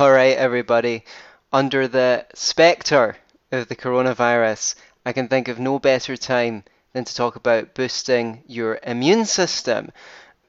All 0.00 0.12
right, 0.12 0.34
everybody. 0.34 1.04
Under 1.52 1.86
the 1.86 2.24
spectre 2.32 3.18
of 3.52 3.68
the 3.68 3.76
coronavirus, 3.76 4.74
I 5.04 5.12
can 5.12 5.28
think 5.28 5.46
of 5.48 5.60
no 5.60 5.78
better 5.78 6.16
time 6.16 6.64
than 6.94 7.04
to 7.04 7.14
talk 7.14 7.36
about 7.36 7.74
boosting 7.74 8.42
your 8.46 8.80
immune 8.82 9.26
system. 9.26 9.92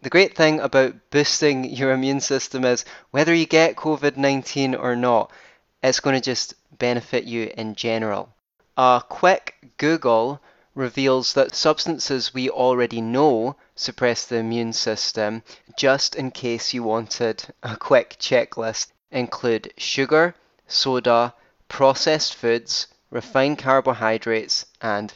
The 0.03 0.09
great 0.09 0.37
thing 0.37 0.61
about 0.61 0.95
boosting 1.09 1.65
your 1.65 1.91
immune 1.91 2.21
system 2.21 2.63
is 2.63 2.85
whether 3.09 3.33
you 3.33 3.45
get 3.45 3.75
COVID 3.75 4.15
19 4.15 4.73
or 4.73 4.95
not, 4.95 5.34
it's 5.83 5.99
going 5.99 6.15
to 6.15 6.21
just 6.21 6.54
benefit 6.79 7.25
you 7.25 7.52
in 7.57 7.75
general. 7.75 8.29
A 8.77 9.04
quick 9.09 9.55
Google 9.75 10.39
reveals 10.75 11.33
that 11.33 11.55
substances 11.55 12.33
we 12.33 12.49
already 12.49 13.02
know 13.02 13.57
suppress 13.75 14.25
the 14.25 14.38
immune 14.38 14.71
system, 14.71 15.43
just 15.75 16.15
in 16.15 16.31
case 16.31 16.73
you 16.73 16.83
wanted 16.83 17.54
a 17.61 17.75
quick 17.75 18.15
checklist, 18.18 18.93
include 19.12 19.73
sugar, 19.78 20.36
soda, 20.68 21.34
processed 21.67 22.35
foods, 22.35 22.88
refined 23.09 23.59
carbohydrates, 23.59 24.66
and, 24.81 25.13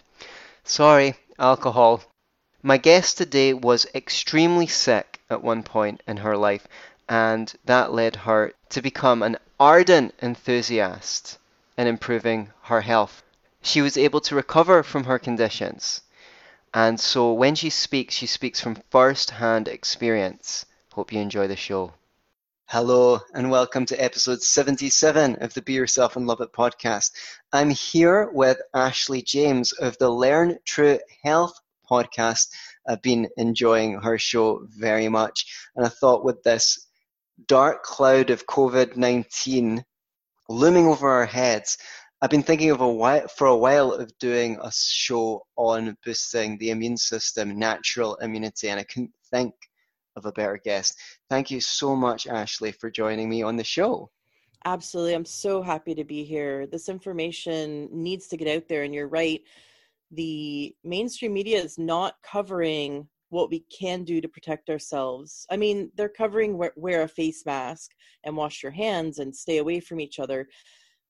sorry, 0.63 1.15
alcohol. 1.39 2.03
My 2.61 2.77
guest 2.77 3.17
today 3.17 3.53
was 3.53 3.87
extremely 3.95 4.67
sick 4.67 5.21
at 5.29 5.43
one 5.43 5.63
point 5.63 6.01
in 6.07 6.17
her 6.17 6.35
life, 6.35 6.67
and 7.07 7.53
that 7.65 7.93
led 7.93 8.15
her 8.15 8.53
to 8.69 8.81
become 8.81 9.21
an 9.23 9.37
ardent 9.59 10.13
enthusiast 10.21 11.37
in 11.77 11.87
improving 11.87 12.51
her 12.63 12.81
health. 12.81 13.23
She 13.61 13.81
was 13.81 13.97
able 13.97 14.21
to 14.21 14.35
recover 14.35 14.83
from 14.83 15.05
her 15.05 15.19
conditions, 15.19 16.01
and 16.73 16.99
so 16.99 17.31
when 17.31 17.55
she 17.55 17.69
speaks, 17.69 18.15
she 18.15 18.25
speaks 18.25 18.59
from 18.59 18.83
first 18.89 19.29
hand 19.29 19.67
experience. 19.67 20.65
Hope 20.93 21.13
you 21.13 21.19
enjoy 21.19 21.47
the 21.47 21.55
show. 21.55 21.93
Hello, 22.67 23.19
and 23.35 23.51
welcome 23.51 23.85
to 23.85 24.03
episode 24.03 24.41
77 24.41 25.35
of 25.35 25.53
the 25.53 25.61
Be 25.61 25.73
Yourself 25.73 26.15
and 26.15 26.25
Love 26.25 26.41
It 26.41 26.51
podcast. 26.51 27.11
I'm 27.53 27.69
here 27.69 28.31
with 28.31 28.59
Ashley 28.73 29.21
James 29.21 29.71
of 29.73 29.95
the 29.99 30.09
Learn 30.09 30.57
True 30.65 30.97
Health 31.23 31.53
podcast. 31.89 32.47
I've 32.87 33.03
been 33.03 33.29
enjoying 33.37 34.01
her 34.01 34.17
show 34.17 34.65
very 34.67 35.07
much, 35.07 35.45
and 35.75 35.85
I 35.85 35.89
thought 35.89 36.25
with 36.25 36.41
this 36.41 36.87
dark 37.47 37.83
cloud 37.83 38.31
of 38.31 38.47
COVID 38.47 38.97
19 38.97 39.85
looming 40.49 40.87
over 40.87 41.07
our 41.07 41.27
heads, 41.27 41.77
I've 42.19 42.31
been 42.31 42.41
thinking 42.41 42.71
of 42.71 42.81
a 42.81 42.91
while, 42.91 43.27
for 43.27 43.45
a 43.45 43.55
while 43.55 43.91
of 43.91 44.17
doing 44.17 44.57
a 44.59 44.71
show 44.73 45.45
on 45.55 45.95
boosting 46.03 46.57
the 46.57 46.71
immune 46.71 46.97
system, 46.97 47.59
natural 47.59 48.15
immunity, 48.15 48.69
and 48.69 48.79
I 48.79 48.83
couldn't 48.85 49.13
think 49.29 49.53
of 50.15 50.25
a 50.25 50.31
better 50.31 50.59
guest. 50.63 50.97
Thank 51.29 51.49
you 51.49 51.59
so 51.59 51.95
much, 51.95 52.27
Ashley, 52.27 52.71
for 52.71 52.89
joining 52.91 53.29
me 53.29 53.41
on 53.41 53.55
the 53.57 53.63
show. 53.63 54.11
Absolutely. 54.65 55.13
I'm 55.13 55.25
so 55.25 55.61
happy 55.61 55.95
to 55.95 56.03
be 56.03 56.23
here. 56.23 56.67
This 56.67 56.89
information 56.89 57.89
needs 57.91 58.27
to 58.27 58.37
get 58.37 58.55
out 58.55 58.67
there, 58.67 58.83
and 58.83 58.93
you're 58.93 59.07
right. 59.07 59.41
The 60.11 60.75
mainstream 60.83 61.33
media 61.33 61.61
is 61.61 61.77
not 61.77 62.15
covering 62.23 63.07
what 63.29 63.49
we 63.49 63.65
can 63.71 64.03
do 64.03 64.21
to 64.21 64.27
protect 64.27 64.69
ourselves. 64.69 65.45
I 65.49 65.57
mean, 65.57 65.91
they're 65.95 66.09
covering 66.09 66.57
wear, 66.57 66.73
wear 66.75 67.03
a 67.03 67.07
face 67.07 67.45
mask 67.45 67.91
and 68.23 68.37
wash 68.37 68.63
your 68.63 68.71
hands 68.71 69.19
and 69.19 69.35
stay 69.35 69.57
away 69.57 69.79
from 69.79 69.99
each 69.99 70.19
other. 70.19 70.47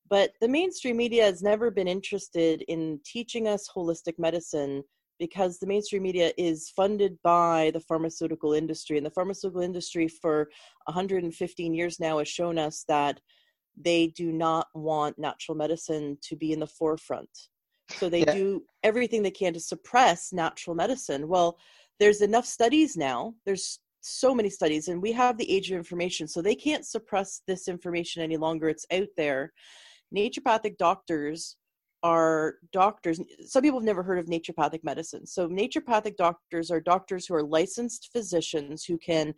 But 0.10 0.32
the 0.40 0.48
mainstream 0.48 0.98
media 0.98 1.24
has 1.24 1.42
never 1.42 1.72
been 1.72 1.88
interested 1.88 2.62
in 2.64 3.00
teaching 3.04 3.48
us 3.48 3.70
holistic 3.74 4.18
medicine 4.18 4.84
because 5.20 5.60
the 5.60 5.68
mainstream 5.68 6.04
media 6.04 6.32
is 6.38 6.70
funded 6.70 7.18
by 7.24 7.72
the 7.74 7.80
pharmaceutical 7.80 8.54
industry 8.54 8.98
and 8.98 9.06
the 9.06 9.12
pharmaceutical 9.12 9.62
industry 9.62 10.08
for 10.08 10.50
115 10.86 11.74
years 11.74 12.00
now 12.00 12.20
has 12.20 12.28
shown 12.28 12.58
us 12.58 12.84
that 12.88 13.20
they 13.80 14.08
do 14.08 14.32
not 14.32 14.68
want 14.74 15.18
natural 15.18 15.58
medicine 15.58 16.18
to 16.22 16.36
be 16.36 16.52
in 16.52 16.60
the 16.60 16.68
forefront. 16.68 17.30
So 17.92 18.10
they 18.10 18.22
yeah. 18.22 18.34
do 18.34 18.64
everything 18.84 19.22
they 19.22 19.32
can 19.32 19.54
to 19.54 19.60
suppress 19.60 20.34
natural 20.34 20.76
medicine. 20.76 21.28
Well 21.28 21.58
there's 22.00 22.22
enough 22.22 22.46
studies 22.46 22.98
now. 22.98 23.34
There's 23.46 23.80
so 24.02 24.36
many 24.36 24.50
studies 24.50 24.88
and 24.88 25.02
we 25.02 25.12
have 25.14 25.38
the 25.38 25.52
age 25.52 25.72
of 25.72 25.78
information 25.78 26.28
so 26.28 26.42
they 26.42 26.56
can't 26.56 26.86
suppress 26.86 27.42
this 27.48 27.68
information 27.68 28.22
any 28.22 28.38
longer. 28.38 28.70
It's 28.70 28.86
out 28.92 29.08
there. 29.18 29.54
Naturopathic 30.16 30.78
doctors 30.78 31.58
are 32.04 32.56
doctors. 32.72 33.20
Some 33.46 33.64
people 33.64 33.80
have 33.80 33.86
never 33.86 34.04
heard 34.04 34.20
of 34.20 34.26
naturopathic 34.28 34.84
medicine. 34.84 35.26
So, 35.26 35.48
naturopathic 35.48 36.18
doctors 36.18 36.72
are 36.72 36.80
doctors 36.80 37.26
who 37.26 37.36
are 37.36 37.44
licensed 37.44 38.10
physicians 38.12 38.84
who 38.84 38.98
can, 38.98 39.34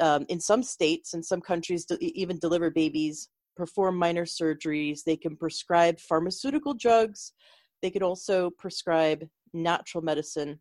um, 0.00 0.26
in 0.28 0.40
some 0.40 0.62
states 0.62 1.14
and 1.14 1.24
some 1.24 1.40
countries, 1.40 1.86
even 2.00 2.38
deliver 2.38 2.70
babies, 2.70 3.28
perform 3.56 3.96
minor 3.96 4.24
surgeries. 4.24 5.04
They 5.04 5.16
can 5.16 5.36
prescribe 5.36 6.00
pharmaceutical 6.00 6.74
drugs. 6.74 7.32
They 7.82 7.90
could 7.90 8.02
also 8.02 8.50
prescribe 8.58 9.28
natural 9.52 10.02
medicine. 10.02 10.58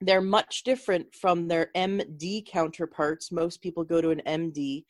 They're 0.00 0.20
much 0.20 0.62
different 0.64 1.14
from 1.14 1.48
their 1.48 1.70
MD 1.74 2.46
counterparts. 2.46 3.32
Most 3.32 3.62
people 3.62 3.84
go 3.84 4.00
to 4.00 4.10
an 4.10 4.22
MD. 4.26 4.84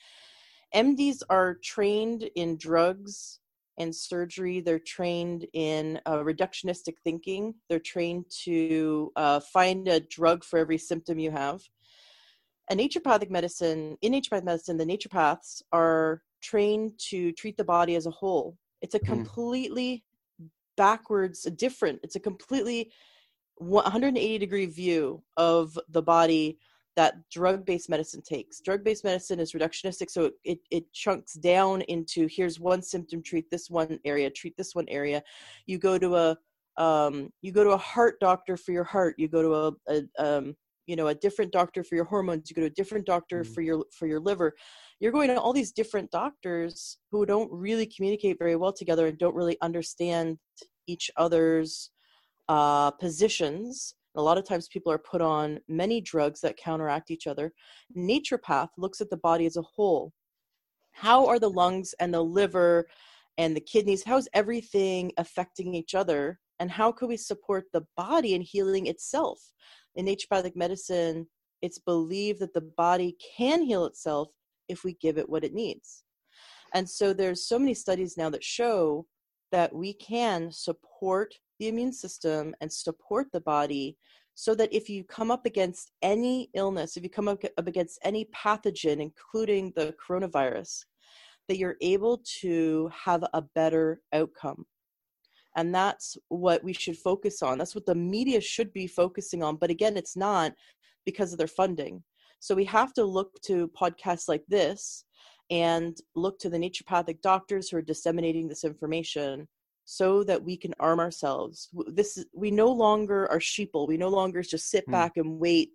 MDs 0.75 1.23
are 1.31 1.55
trained 1.62 2.28
in 2.34 2.59
drugs 2.59 3.41
and 3.78 3.94
surgery. 3.94 4.61
They're 4.61 4.78
trained 4.78 5.47
in 5.53 6.00
uh, 6.06 6.19
reductionistic 6.19 6.94
thinking. 7.05 7.55
They're 7.69 7.78
trained 7.78 8.27
to 8.44 9.12
uh, 9.16 9.41
find 9.41 9.89
a 9.89 10.00
drug 10.00 10.44
for 10.44 10.59
every 10.59 10.78
symptom 10.78 11.19
you 11.19 11.31
have. 11.31 11.62
And 12.71 12.81
naturopathic 12.81 13.31
medicine, 13.31 13.97
in 14.03 14.12
naturopathic 14.12 14.44
medicine, 14.44 14.77
the 14.77 14.84
naturopaths 14.84 15.62
are 15.72 16.22
trained 16.43 16.93
to 17.09 17.33
treat 17.33 17.56
the 17.56 17.65
body 17.65 17.94
as 17.94 18.06
a 18.06 18.11
whole. 18.11 18.56
It's 18.83 18.94
a 18.94 18.99
mm-hmm. 18.99 19.12
completely 19.12 20.05
backwards, 20.77 21.43
different, 21.56 22.00
it's 22.03 22.16
a 22.16 22.21
completely 22.21 22.93
180 23.56 24.39
degree 24.39 24.66
view 24.66 25.22
of 25.37 25.78
the 25.89 26.03
body 26.03 26.59
that 26.98 27.14
drug-based 27.31 27.88
medicine 27.88 28.20
takes. 28.20 28.60
Drug-based 28.60 29.04
medicine 29.04 29.38
is 29.38 29.53
reductionistic, 29.53 30.10
so 30.10 30.32
it, 30.42 30.59
it 30.72 30.92
chunks 30.92 31.34
down 31.34 31.82
into 31.82 32.26
here's 32.28 32.59
one 32.59 32.82
symptom, 32.82 33.22
treat 33.22 33.48
this 33.53 33.70
one 33.70 34.00
area, 34.04 34.28
treat 34.28 34.56
this 34.56 34.75
one 34.75 34.88
area. 34.88 35.22
You 35.66 35.78
go 35.78 35.97
to 35.97 36.16
a 36.16 36.36
um, 36.76 37.31
you 37.41 37.53
go 37.53 37.62
to 37.62 37.70
a 37.70 37.76
heart 37.76 38.16
doctor 38.19 38.56
for 38.56 38.72
your 38.72 38.82
heart. 38.82 39.14
You 39.16 39.28
go 39.28 39.42
to 39.42 39.54
a, 39.54 39.72
a 39.94 40.25
um, 40.38 40.56
you 40.88 40.97
know 40.97 41.06
a 41.06 41.14
different 41.14 41.53
doctor 41.53 41.84
for 41.84 41.94
your 41.94 42.04
hormones. 42.04 42.50
You 42.50 42.56
go 42.56 42.62
to 42.62 42.66
a 42.66 42.81
different 42.81 43.06
doctor 43.06 43.42
mm-hmm. 43.42 43.53
for 43.53 43.60
your 43.62 43.84
for 43.97 44.09
your 44.09 44.19
liver. 44.19 44.54
You're 44.98 45.12
going 45.12 45.28
to 45.28 45.38
all 45.38 45.53
these 45.53 45.70
different 45.70 46.10
doctors 46.10 46.98
who 47.12 47.25
don't 47.25 47.50
really 47.53 47.86
communicate 47.86 48.41
very 48.41 48.56
well 48.56 48.72
together 48.72 49.06
and 49.06 49.16
don't 49.16 49.36
really 49.36 49.56
understand 49.62 50.38
each 50.88 51.12
other's 51.16 51.92
uh, 52.48 52.91
positions 52.91 53.94
a 54.17 54.23
lot 54.23 54.39
of 54.39 54.47
times 54.47 54.69
people 54.69 54.91
are 54.91 54.99
put 54.99 55.21
on 55.21 55.61
many 55.69 56.01
drugs 56.01 56.41
that 56.41 56.57
counteract 56.57 57.11
each 57.11 57.27
other. 57.27 57.53
Naturopath 57.97 58.69
looks 58.77 59.01
at 59.01 59.11
the 59.11 59.17
body 59.19 59.47
as 59.47 59.57
a 59.57 59.63
whole. 59.63 60.13
How 60.93 61.27
are 61.27 61.39
the 61.39 61.51
lungs 61.51 61.95
and 62.01 62.13
the 62.13 62.23
liver 62.23 62.87
and 63.39 63.55
the 63.55 63.61
kidneys, 63.61 64.05
how 64.05 64.17
is 64.17 64.29
everything 64.35 65.13
affecting 65.17 65.75
each 65.75 65.95
other? 65.95 66.41
And 66.59 66.71
how 66.71 66.91
can 66.91 67.07
we 67.07 67.17
support 67.17 67.67
the 67.73 67.87
body 67.97 68.35
in 68.35 68.43
healing 68.43 68.89
itself? 68.89 69.39
In 69.95 70.07
naturopathic 70.07 70.57
medicine, 70.57 71.27
it's 71.63 71.79
believed 71.79 72.41
that 72.41 72.53
the 72.53 72.69
body 72.77 73.17
can 73.37 73.63
heal 73.63 73.87
itself 73.87 74.29
if 74.69 74.83
we 74.83 74.95
give 75.01 75.19
it 75.19 75.29
what 75.29 75.45
it 75.45 75.55
needs. 75.55 76.03
And 76.75 76.89
so 76.89 77.13
there's 77.13 77.47
so 77.47 77.59
many 77.59 77.75
studies 77.75 78.17
now 78.17 78.29
that 78.31 78.45
show 78.45 79.07
that 79.53 79.75
we 79.75 79.95
can 79.95 80.51
support 80.51 81.33
the 81.59 81.69
immune 81.69 81.93
system 81.93 82.55
and 82.61 82.73
support 82.73 83.27
the 83.33 83.41
body 83.41 83.97
so 84.35 84.55
that 84.55 84.73
if 84.73 84.89
you 84.89 85.03
come 85.03 85.31
up 85.31 85.47
against 85.47 85.91
any 86.01 86.49
illness, 86.55 86.97
if 86.97 87.03
you 87.03 87.11
come 87.11 87.27
up, 87.27 87.43
against 87.57 87.99
any 88.05 88.27
pathogen, 88.27 89.01
including 89.01 89.73
the 89.75 89.93
coronavirus, 90.01 90.85
that 91.49 91.59
you're 91.59 91.77
able 91.81 92.23
to 92.41 92.89
have 92.93 93.25
a 93.33 93.43
better 93.57 94.01
outcome. 94.13 94.65
And 95.57 95.75
that's 95.75 96.16
what 96.28 96.63
we 96.63 96.72
should 96.72 96.97
focus 96.97 97.43
on. 97.43 97.59
That's 97.59 97.75
what 97.75 97.87
the 97.87 97.95
media 97.97 98.41
should 98.41 98.72
be 98.72 98.87
focusing 98.87 99.43
on. 99.43 99.57
But 99.57 99.71
again, 99.71 99.97
it's 99.97 100.16
not 100.16 100.53
because 101.04 101.33
of 101.33 101.39
their 101.39 101.49
funding. 101.49 102.04
So 102.39 102.54
we 102.54 102.65
have 102.66 102.93
to 102.95 103.04
look 103.04 103.41
to 103.47 103.69
podcasts 103.77 104.28
like 104.28 104.45
this 104.47 105.04
and 105.51 105.97
look 106.15 106.39
to 106.39 106.51
the 106.51 106.59
naturopathic 106.59 107.22
doctors 107.22 107.69
who 107.69 107.78
are 107.78 107.83
disseminating 107.83 108.47
this 108.47 108.63
information 108.63 109.49
so 109.91 110.23
that 110.23 110.45
we 110.45 110.55
can 110.55 110.75
arm 110.81 111.01
ourselves 111.01 111.71
this 111.87 112.19
is, 112.19 112.27
we 112.35 112.51
no 112.51 112.71
longer 112.71 113.27
are 113.31 113.39
sheeple 113.39 113.89
we 113.89 113.97
no 113.97 114.11
longer 114.11 114.43
just 114.43 114.69
sit 114.69 114.87
mm. 114.87 114.93
back 114.93 115.17
and 115.17 115.41
wait 115.41 115.71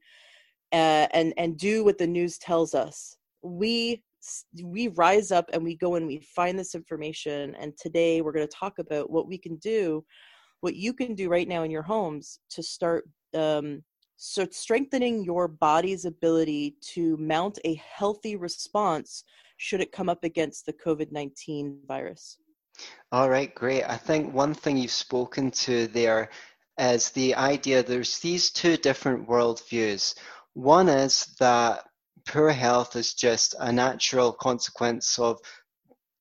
uh, 0.71 1.07
and 1.13 1.33
and 1.35 1.57
do 1.57 1.83
what 1.83 1.97
the 1.97 2.05
news 2.05 2.37
tells 2.37 2.75
us 2.75 3.17
we 3.41 4.03
we 4.63 4.87
rise 4.89 5.31
up 5.31 5.49
and 5.51 5.63
we 5.63 5.75
go 5.75 5.95
and 5.95 6.05
we 6.05 6.19
find 6.19 6.59
this 6.59 6.75
information 6.75 7.55
and 7.55 7.73
today 7.75 8.21
we're 8.21 8.31
going 8.31 8.47
to 8.47 8.55
talk 8.55 8.77
about 8.77 9.09
what 9.09 9.27
we 9.27 9.35
can 9.35 9.55
do 9.55 10.05
what 10.61 10.75
you 10.75 10.93
can 10.93 11.15
do 11.15 11.27
right 11.27 11.47
now 11.47 11.63
in 11.63 11.71
your 11.71 11.81
homes 11.81 12.39
to 12.51 12.61
start 12.61 13.09
um, 13.33 13.83
so 14.17 14.45
strengthening 14.51 15.23
your 15.23 15.47
body's 15.47 16.05
ability 16.05 16.75
to 16.81 17.17
mount 17.17 17.57
a 17.65 17.73
healthy 17.73 18.35
response 18.35 19.23
should 19.57 19.81
it 19.81 19.91
come 19.91 20.09
up 20.09 20.23
against 20.23 20.65
the 20.65 20.73
COVID 20.73 21.11
19 21.11 21.79
virus? 21.87 22.37
All 23.11 23.29
right, 23.29 23.53
great. 23.53 23.83
I 23.83 23.97
think 23.97 24.33
one 24.33 24.53
thing 24.53 24.77
you've 24.77 24.91
spoken 24.91 25.51
to 25.51 25.87
there 25.87 26.29
is 26.79 27.11
the 27.11 27.35
idea 27.35 27.83
there's 27.83 28.19
these 28.19 28.51
two 28.51 28.77
different 28.77 29.27
worldviews. 29.27 30.15
One 30.53 30.89
is 30.89 31.27
that 31.39 31.83
poor 32.27 32.49
health 32.49 32.95
is 32.95 33.13
just 33.13 33.55
a 33.59 33.71
natural 33.71 34.33
consequence 34.33 35.19
of 35.19 35.39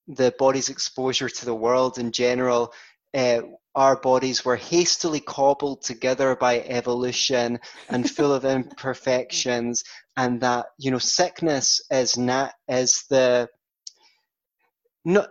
the 0.06 0.35
body's 0.38 0.69
exposure 0.69 1.29
to 1.29 1.44
the 1.44 1.55
world 1.55 1.99
in 1.99 2.12
general. 2.12 2.73
Uh, 3.15 3.43
our 3.75 3.97
bodies 3.97 4.44
were 4.44 4.56
hastily 4.56 5.20
cobbled 5.20 5.82
together 5.82 6.37
by 6.37 6.61
evolution 6.61 7.58
and 7.88 8.11
full 8.11 8.32
of 8.32 8.44
imperfections, 8.56 9.85
and 10.17 10.41
that 10.41 10.67
you 10.79 10.91
know 10.91 10.99
sickness 10.99 11.81
is 11.91 12.19
not 12.19 12.53
is 12.69 13.05
the 13.08 13.49
no, 15.04 15.26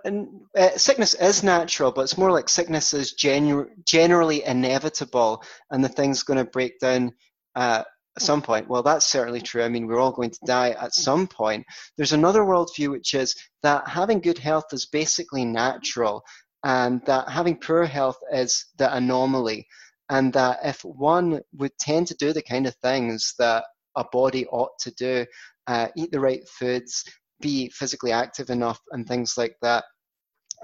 uh, 0.57 0.77
sickness 0.77 1.13
is 1.13 1.44
natural, 1.44 1.91
but 1.91 2.01
it's 2.01 2.18
more 2.18 2.31
like 2.31 2.50
sickness 2.50 2.94
is 2.94 3.13
genu- 3.13 3.69
generally 3.88 4.44
inevitable, 4.44 5.44
and 5.69 5.83
the 5.83 5.89
thing's 5.89 6.23
going 6.23 6.44
to 6.44 6.51
break 6.51 6.79
down 6.79 7.13
uh, 7.56 7.83
at 8.18 8.21
some 8.21 8.41
point. 8.41 8.68
Well, 8.68 8.83
that's 8.83 9.07
certainly 9.07 9.41
true. 9.41 9.63
I 9.63 9.69
mean, 9.69 9.88
we're 9.88 10.00
all 10.00 10.12
going 10.12 10.31
to 10.31 10.45
die 10.45 10.71
at 10.71 10.94
some 10.94 11.27
point. 11.27 11.65
There's 11.95 12.12
another 12.12 12.41
worldview 12.41 12.91
which 12.91 13.13
is 13.13 13.35
that 13.63 13.88
having 13.88 14.19
good 14.19 14.38
health 14.38 14.65
is 14.73 14.88
basically 14.88 15.45
natural, 15.45 16.24
and 16.65 17.01
that 17.06 17.29
having 17.29 17.57
poor 17.57 17.85
health 17.85 18.17
is 18.33 18.65
the 18.77 18.94
anomaly, 18.94 19.65
and 20.09 20.33
that 20.33 20.59
if 20.63 20.83
one 20.83 21.41
would 21.53 21.77
tend 21.79 22.07
to 22.07 22.15
do 22.15 22.33
the 22.33 22.41
kind 22.41 22.67
of 22.67 22.75
things 22.77 23.33
that 23.39 23.63
a 23.95 24.03
body 24.12 24.45
ought 24.47 24.77
to 24.79 24.91
do, 24.91 25.25
uh, 25.67 25.88
eat 25.95 26.12
the 26.12 26.19
right 26.19 26.47
foods, 26.50 27.06
be 27.41 27.69
physically 27.69 28.11
active 28.11 28.49
enough 28.49 28.79
and 28.91 29.07
things 29.07 29.38
like 29.38 29.55
that 29.61 29.83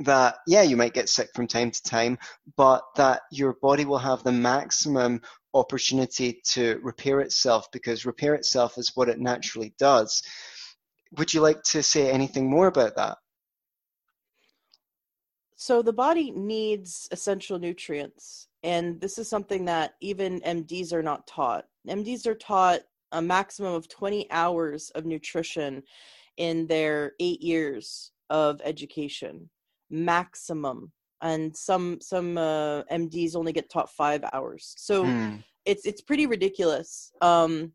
that 0.01 0.35
yeah 0.45 0.61
you 0.61 0.77
might 0.77 0.93
get 0.93 1.09
sick 1.09 1.27
from 1.33 1.47
time 1.47 1.71
to 1.71 1.81
time 1.81 2.19
but 2.55 2.83
that 2.95 3.21
your 3.31 3.53
body 3.63 3.83
will 3.83 3.97
have 3.97 4.23
the 4.23 4.31
maximum 4.31 5.19
opportunity 5.57 6.41
to 6.43 6.79
repair 6.83 7.19
itself 7.19 7.69
because 7.71 8.05
repair 8.05 8.35
itself 8.35 8.77
is 8.77 8.91
what 8.95 9.09
it 9.09 9.19
naturally 9.19 9.73
does. 9.77 10.21
Would 11.17 11.33
you 11.33 11.41
like 11.41 11.63
to 11.63 11.83
say 11.83 12.11
anything 12.11 12.49
more 12.49 12.67
about 12.67 12.95
that? 12.95 13.17
So 15.55 15.81
the 15.81 15.93
body 15.93 16.31
needs 16.31 17.07
essential 17.11 17.57
nutrients 17.57 18.47
and 18.63 19.01
this 19.01 19.17
is 19.17 19.27
something 19.27 19.65
that 19.65 19.95
even 20.01 20.41
mds 20.41 20.93
are 20.93 21.03
not 21.03 21.25
taught. 21.25 21.65
Mds 21.87 22.27
are 22.27 22.35
taught 22.35 22.81
a 23.13 23.21
maximum 23.21 23.73
of 23.73 23.87
20 23.87 24.29
hours 24.31 24.91
of 24.91 25.05
nutrition 25.05 25.81
in 26.37 26.67
their 26.67 27.13
eight 27.19 27.41
years 27.41 28.11
of 28.29 28.61
education 28.63 29.49
maximum. 29.89 30.91
And 31.21 31.55
some 31.55 31.97
some 31.99 32.37
uh, 32.37 32.83
mds 32.91 33.35
only 33.35 33.51
get 33.51 33.69
taught 33.71 33.89
five 33.89 34.23
hours. 34.33 34.75
So 34.77 35.03
mm. 35.03 35.43
it's 35.65 35.85
it's 35.85 36.01
pretty 36.01 36.27
ridiculous 36.27 37.11
um, 37.21 37.71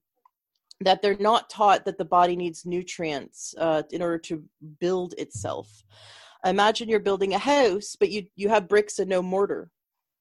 that 0.81 1.03
they're 1.03 1.17
not 1.19 1.51
taught 1.51 1.85
that 1.85 1.99
the 1.99 2.05
body 2.05 2.37
needs 2.37 2.65
nutrients 2.65 3.55
uh, 3.59 3.83
in 3.91 4.01
order 4.01 4.19
to 4.19 4.45
build 4.81 5.15
itself. 5.19 5.69
Imagine 6.45 6.89
you're 6.89 7.01
building 7.01 7.35
a 7.35 7.39
house 7.39 7.97
but 7.99 8.11
you 8.11 8.27
you 8.37 8.49
have 8.49 8.69
bricks 8.69 9.01
and 9.01 9.11
no 9.11 9.23
mortar. 9.23 9.71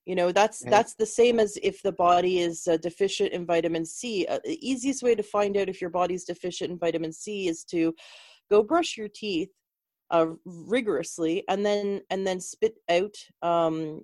You 0.07 0.15
know 0.15 0.31
that's 0.31 0.63
right. 0.63 0.71
that's 0.71 0.95
the 0.95 1.05
same 1.05 1.39
as 1.39 1.59
if 1.61 1.83
the 1.83 1.91
body 1.91 2.39
is 2.39 2.67
uh, 2.67 2.77
deficient 2.77 3.33
in 3.33 3.45
vitamin 3.45 3.85
c. 3.85 4.25
Uh, 4.25 4.39
the 4.43 4.57
easiest 4.67 5.03
way 5.03 5.13
to 5.13 5.21
find 5.21 5.55
out 5.57 5.69
if 5.69 5.79
your 5.79 5.91
body's 5.91 6.23
deficient 6.23 6.71
in 6.71 6.79
vitamin 6.79 7.13
c 7.13 7.47
is 7.47 7.63
to 7.65 7.93
go 8.51 8.62
brush 8.62 8.98
your 8.98 9.07
teeth 9.07 9.50
uh, 10.12 10.27
rigorously 10.45 11.44
and 11.48 11.65
then 11.65 12.01
and 12.09 12.27
then 12.27 12.39
spit 12.39 12.75
out 12.89 13.15
um, 13.42 14.01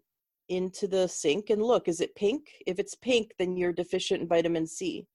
into 0.50 0.88
the 0.88 1.08
sink 1.08 1.50
and 1.50 1.62
look 1.62 1.88
is 1.88 2.02
it 2.02 2.16
pink? 2.16 2.48
If 2.66 2.80
it's 2.80 2.96
pink 2.96 3.34
then 3.38 3.58
you're 3.58 3.74
deficient 3.74 4.22
in 4.22 4.28
vitamin 4.28 4.66
c. 4.66 5.06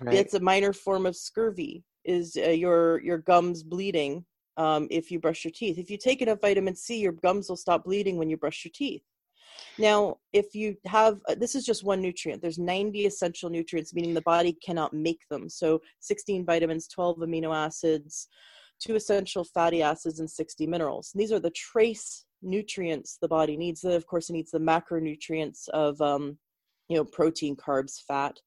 Right. 0.00 0.14
it's 0.14 0.34
a 0.34 0.40
minor 0.40 0.72
form 0.72 1.06
of 1.06 1.16
scurvy 1.16 1.84
is 2.04 2.36
uh, 2.36 2.50
your 2.50 3.00
your 3.00 3.18
gums 3.18 3.62
bleeding 3.62 4.24
um, 4.56 4.88
if 4.90 5.10
you 5.10 5.20
brush 5.20 5.44
your 5.44 5.52
teeth. 5.52 5.78
If 5.78 5.90
you 5.90 5.98
take 5.98 6.22
enough 6.22 6.40
vitamin 6.40 6.74
c 6.74 6.98
your 6.98 7.12
gums 7.12 7.48
will 7.48 7.56
stop 7.56 7.84
bleeding 7.84 8.16
when 8.16 8.30
you 8.30 8.38
brush 8.38 8.64
your 8.64 8.72
teeth. 8.74 9.02
Now 9.76 10.16
if 10.32 10.54
you 10.54 10.76
have 10.86 11.20
uh, 11.28 11.34
this 11.34 11.54
is 11.54 11.66
just 11.66 11.84
one 11.84 12.00
nutrient. 12.00 12.40
There's 12.40 12.58
90 12.58 13.04
essential 13.04 13.50
nutrients 13.50 13.92
meaning 13.92 14.14
the 14.14 14.22
body 14.22 14.56
cannot 14.64 14.94
make 14.94 15.20
them. 15.30 15.50
So 15.50 15.82
16 16.00 16.46
vitamins 16.46 16.88
12 16.88 17.18
amino 17.18 17.54
acids 17.54 18.28
two 18.80 18.94
essential 18.94 19.44
fatty 19.44 19.82
acids, 19.82 20.20
and 20.20 20.30
60 20.30 20.66
minerals. 20.66 21.10
And 21.12 21.20
these 21.20 21.32
are 21.32 21.40
the 21.40 21.50
trace 21.50 22.24
nutrients 22.42 23.18
the 23.20 23.28
body 23.28 23.56
needs. 23.56 23.84
Of 23.84 24.06
course, 24.06 24.30
it 24.30 24.34
needs 24.34 24.50
the 24.50 24.58
macronutrients 24.58 25.68
of, 25.70 26.00
um, 26.00 26.38
you 26.88 26.96
know, 26.96 27.04
protein, 27.04 27.56
carbs, 27.56 28.02
fat. 28.06 28.38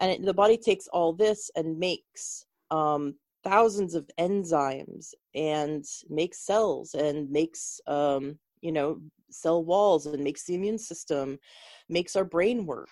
And 0.00 0.10
it, 0.10 0.22
the 0.22 0.34
body 0.34 0.56
takes 0.56 0.88
all 0.88 1.12
this 1.12 1.50
and 1.56 1.78
makes 1.78 2.44
um, 2.70 3.14
thousands 3.44 3.94
of 3.94 4.08
enzymes 4.18 5.14
and 5.34 5.84
makes 6.08 6.44
cells 6.44 6.94
and 6.94 7.30
makes, 7.30 7.80
um, 7.86 8.38
you 8.60 8.72
know, 8.72 9.00
cell 9.30 9.64
walls 9.64 10.06
and 10.06 10.22
makes 10.22 10.44
the 10.44 10.54
immune 10.54 10.78
system, 10.78 11.38
makes 11.88 12.16
our 12.16 12.24
brain 12.24 12.66
work. 12.66 12.88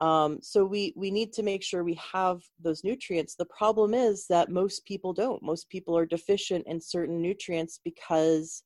Um, 0.00 0.38
so 0.42 0.64
we 0.64 0.92
we 0.96 1.10
need 1.10 1.32
to 1.34 1.42
make 1.42 1.62
sure 1.62 1.84
we 1.84 1.98
have 2.12 2.42
those 2.62 2.84
nutrients. 2.84 3.34
The 3.36 3.46
problem 3.46 3.94
is 3.94 4.26
that 4.28 4.50
most 4.50 4.84
people 4.84 5.12
don't. 5.12 5.42
Most 5.42 5.68
people 5.68 5.96
are 5.96 6.06
deficient 6.06 6.66
in 6.66 6.80
certain 6.80 7.20
nutrients 7.22 7.80
because 7.84 8.62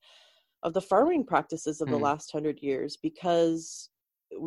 of 0.63 0.75
the 0.75 0.81
farming 0.81 1.25
practices 1.25 1.81
of 1.81 1.89
mm. 1.89 1.93
the 1.93 1.99
last 1.99 2.33
hundred 2.33 2.61
years. 2.61 2.97
Because 2.97 3.91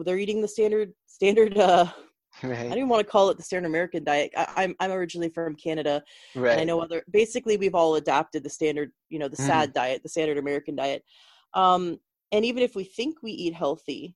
they're 0.06 0.18
eating 0.18 0.42
the 0.42 0.48
standard 0.48 0.94
standard. 1.06 1.58
Uh, 1.58 1.86
right. 2.44 2.60
I 2.60 2.64
don't 2.64 2.78
even 2.78 2.90
want 2.90 3.06
to 3.06 3.12
call 3.12 3.30
it 3.30 3.38
the 3.38 3.44
standard 3.44 3.68
American 3.68 4.04
diet. 4.04 4.32
I, 4.38 4.42
am 4.42 4.48
I'm, 4.58 4.76
I'm 4.80 4.92
originally 4.92 5.30
from 5.30 5.56
Canada, 5.56 6.02
right. 6.36 6.54
and 6.54 6.62
I 6.62 6.64
know 6.64 6.80
other. 6.80 7.04
Basically, 7.12 7.58
we've 7.58 7.76
all 7.76 7.96
adapted 7.96 8.44
the 8.44 8.50
standard, 8.50 8.92
you 9.10 9.20
know, 9.20 9.28
the 9.28 9.38
mm. 9.38 9.46
SAD 9.46 9.74
diet, 9.74 10.04
the 10.04 10.10
standard 10.10 10.38
American 10.38 10.76
diet. 10.76 11.04
Um, 11.54 12.00
and 12.32 12.46
even 12.46 12.64
if 12.64 12.76
we 12.76 12.86
think 12.86 13.22
we 13.22 13.32
eat 13.32 13.54
healthy, 13.54 14.16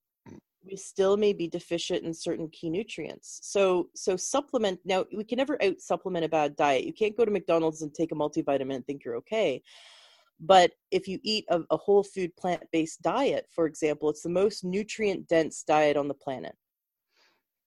we 0.66 0.76
still 0.76 1.18
may 1.18 1.34
be 1.34 1.48
deficient 1.48 2.04
in 2.04 2.14
certain 2.14 2.50
key 2.50 2.70
nutrients. 2.70 3.40
So 3.44 3.90
so 3.96 4.16
supplement 4.16 4.80
now 4.86 5.06
we 5.16 5.24
can 5.24 5.38
never 5.38 5.62
out 5.64 5.80
supplement 5.82 6.26
a 6.26 6.30
bad 6.30 6.56
diet. 6.56 6.86
You 6.86 6.94
can't 6.94 7.18
go 7.18 7.26
to 7.26 7.32
McDonald's 7.32 7.82
and 7.82 7.94
take 7.94 8.12
a 8.12 8.16
multivitamin 8.16 8.76
and 8.76 8.86
think 8.86 9.04
you're 9.04 9.18
okay. 9.18 9.62
But 10.40 10.72
if 10.92 11.08
you 11.08 11.20
eat 11.24 11.46
a, 11.50 11.62
a 11.70 11.78
whole 11.78 12.04
food 12.04 12.36
plant 12.36 12.64
based 12.72 13.02
diet, 13.02 13.48
for 13.52 13.66
example, 13.66 14.10
it's 14.10 14.24
the 14.24 14.30
most 14.30 14.64
nutrient 14.64 15.28
dense 15.28 15.64
diet 15.64 15.98
on 15.98 16.08
the 16.08 16.14
planet. 16.14 16.56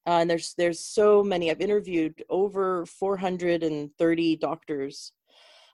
Uh, 0.07 0.21
and 0.21 0.31
there's 0.31 0.55
there's 0.57 0.81
so 0.81 1.23
many. 1.23 1.51
I've 1.51 1.61
interviewed 1.61 2.25
over 2.31 2.87
430 2.87 4.37
doctors, 4.37 5.13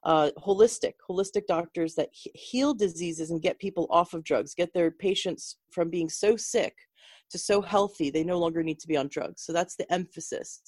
uh, 0.04 0.30
holistic 0.38 0.94
holistic 1.08 1.46
doctors 1.46 1.94
that 1.94 2.08
heal 2.12 2.74
diseases 2.74 3.30
and 3.30 3.42
get 3.42 3.58
people 3.58 3.86
off 3.90 4.14
of 4.14 4.24
drugs, 4.24 4.54
get 4.54 4.72
their 4.74 4.90
patients 4.90 5.56
from 5.70 5.90
being 5.90 6.08
so 6.08 6.36
sick 6.36 6.74
to 7.30 7.38
so 7.38 7.60
healthy 7.60 8.10
they 8.10 8.24
no 8.24 8.38
longer 8.38 8.62
need 8.62 8.78
to 8.80 8.88
be 8.88 8.96
on 8.96 9.08
drugs. 9.08 9.42
So 9.42 9.52
that's 9.52 9.76
the 9.76 9.90
emphasis. 9.92 10.60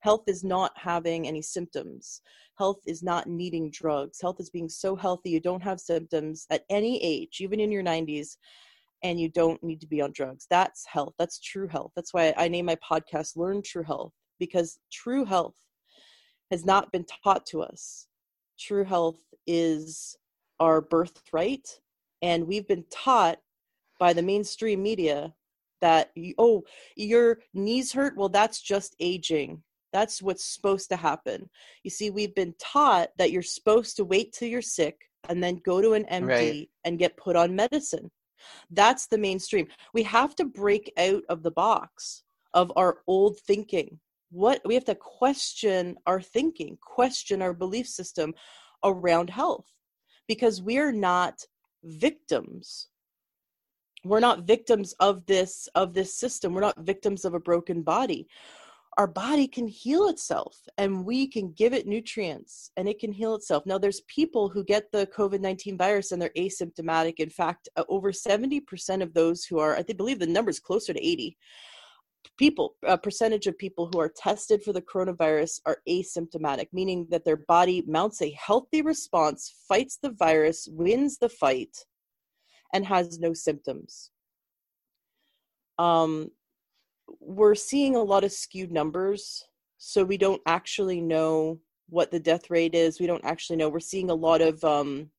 Health 0.00 0.24
is 0.26 0.44
not 0.44 0.72
having 0.76 1.26
any 1.26 1.40
symptoms. 1.40 2.20
Health 2.58 2.80
is 2.86 3.02
not 3.02 3.26
needing 3.26 3.70
drugs. 3.70 4.20
Health 4.20 4.38
is 4.38 4.50
being 4.50 4.68
so 4.68 4.94
healthy 4.94 5.30
you 5.30 5.40
don't 5.40 5.62
have 5.62 5.80
symptoms 5.80 6.46
at 6.50 6.64
any 6.68 7.02
age, 7.02 7.38
even 7.40 7.58
in 7.58 7.72
your 7.72 7.82
90s, 7.82 8.36
and 9.02 9.18
you 9.18 9.28
don't 9.28 9.62
need 9.62 9.80
to 9.80 9.86
be 9.86 10.00
on 10.02 10.12
drugs. 10.12 10.46
That's 10.50 10.84
health. 10.86 11.14
That's 11.18 11.40
true 11.40 11.68
health. 11.68 11.92
That's 11.96 12.12
why 12.12 12.34
I 12.36 12.48
name 12.48 12.66
my 12.66 12.76
podcast 12.76 13.36
Learn 13.36 13.62
True 13.62 13.82
Health, 13.82 14.12
because 14.38 14.78
true 14.92 15.24
health 15.24 15.56
has 16.50 16.64
not 16.64 16.92
been 16.92 17.06
taught 17.24 17.46
to 17.46 17.62
us. 17.62 18.06
True 18.58 18.84
health 18.84 19.20
is 19.46 20.16
our 20.60 20.80
birthright, 20.80 21.80
and 22.22 22.46
we've 22.46 22.68
been 22.68 22.84
taught 22.90 23.38
by 23.98 24.12
the 24.12 24.22
mainstream 24.22 24.82
media 24.82 25.34
that 25.80 26.10
oh 26.38 26.62
your 26.96 27.38
knees 27.52 27.92
hurt? 27.92 28.16
Well 28.16 28.28
that's 28.28 28.60
just 28.60 28.96
aging. 29.00 29.62
That's 29.92 30.20
what's 30.20 30.44
supposed 30.44 30.88
to 30.88 30.96
happen. 30.96 31.48
You 31.84 31.90
see 31.90 32.10
we've 32.10 32.34
been 32.34 32.54
taught 32.58 33.10
that 33.18 33.30
you're 33.30 33.42
supposed 33.42 33.96
to 33.96 34.04
wait 34.04 34.32
till 34.32 34.48
you're 34.48 34.62
sick 34.62 34.96
and 35.28 35.42
then 35.42 35.60
go 35.64 35.80
to 35.80 35.92
an 35.92 36.04
md 36.10 36.28
right. 36.28 36.68
and 36.84 36.98
get 36.98 37.16
put 37.16 37.36
on 37.36 37.56
medicine. 37.56 38.10
That's 38.70 39.06
the 39.06 39.18
mainstream. 39.18 39.68
We 39.92 40.02
have 40.04 40.34
to 40.36 40.44
break 40.44 40.92
out 40.98 41.22
of 41.28 41.42
the 41.42 41.50
box 41.50 42.24
of 42.52 42.72
our 42.76 42.98
old 43.06 43.38
thinking. 43.38 44.00
What 44.30 44.60
we 44.64 44.74
have 44.74 44.84
to 44.86 44.94
question 44.94 45.96
our 46.06 46.20
thinking 46.20 46.76
question 46.80 47.40
our 47.40 47.54
belief 47.54 47.86
system 47.86 48.34
around 48.82 49.30
health 49.30 49.66
because 50.26 50.60
we're 50.60 50.92
not 50.92 51.46
victims 51.84 52.88
we're 54.04 54.20
not 54.20 54.42
victims 54.42 54.94
of 55.00 55.24
this 55.26 55.68
of 55.74 55.94
this 55.94 56.14
system 56.14 56.52
we're 56.52 56.60
not 56.60 56.78
victims 56.78 57.24
of 57.24 57.34
a 57.34 57.40
broken 57.40 57.82
body 57.82 58.26
our 58.96 59.06
body 59.06 59.48
can 59.48 59.66
heal 59.66 60.08
itself 60.08 60.56
and 60.78 61.04
we 61.04 61.26
can 61.26 61.52
give 61.52 61.72
it 61.72 61.86
nutrients 61.86 62.70
and 62.76 62.88
it 62.88 62.98
can 63.00 63.12
heal 63.12 63.34
itself. 63.34 63.66
Now, 63.66 63.78
there's 63.78 64.02
people 64.02 64.48
who 64.48 64.62
get 64.62 64.90
the 64.92 65.08
COVID 65.08 65.40
19 65.40 65.76
virus 65.76 66.12
and 66.12 66.22
they're 66.22 66.30
asymptomatic. 66.36 67.14
In 67.18 67.30
fact, 67.30 67.68
uh, 67.76 67.84
over 67.88 68.12
70% 68.12 69.02
of 69.02 69.12
those 69.12 69.44
who 69.44 69.58
are, 69.58 69.76
I 69.76 69.82
believe 69.82 70.18
the 70.18 70.26
number 70.26 70.50
is 70.50 70.60
closer 70.60 70.92
to 70.92 71.04
80 71.04 71.36
people, 72.38 72.74
a 72.82 72.96
percentage 72.96 73.46
of 73.46 73.58
people 73.58 73.88
who 73.92 74.00
are 74.00 74.08
tested 74.08 74.62
for 74.62 74.72
the 74.72 74.82
coronavirus 74.82 75.60
are 75.66 75.78
asymptomatic, 75.88 76.68
meaning 76.72 77.06
that 77.10 77.24
their 77.24 77.36
body 77.36 77.82
mounts 77.86 78.22
a 78.22 78.30
healthy 78.30 78.82
response, 78.82 79.54
fights 79.68 79.98
the 80.02 80.10
virus, 80.10 80.68
wins 80.70 81.18
the 81.18 81.28
fight, 81.28 81.84
and 82.74 82.84
has 82.84 83.18
no 83.18 83.32
symptoms. 83.32 84.10
Um, 85.78 86.30
we're 87.20 87.54
seeing 87.54 87.96
a 87.96 88.02
lot 88.02 88.24
of 88.24 88.32
skewed 88.32 88.72
numbers 88.72 89.44
so 89.78 90.04
we 90.04 90.16
don't 90.16 90.40
actually 90.46 91.00
know 91.00 91.58
what 91.88 92.10
the 92.10 92.20
death 92.20 92.48
rate 92.48 92.74
is 92.74 92.98
we 92.98 93.06
don't 93.06 93.24
actually 93.24 93.56
know 93.56 93.68
we're 93.68 93.80
seeing 93.80 94.08
a 94.08 94.14
lot 94.14 94.40
of 94.40 94.62
um 94.64 95.10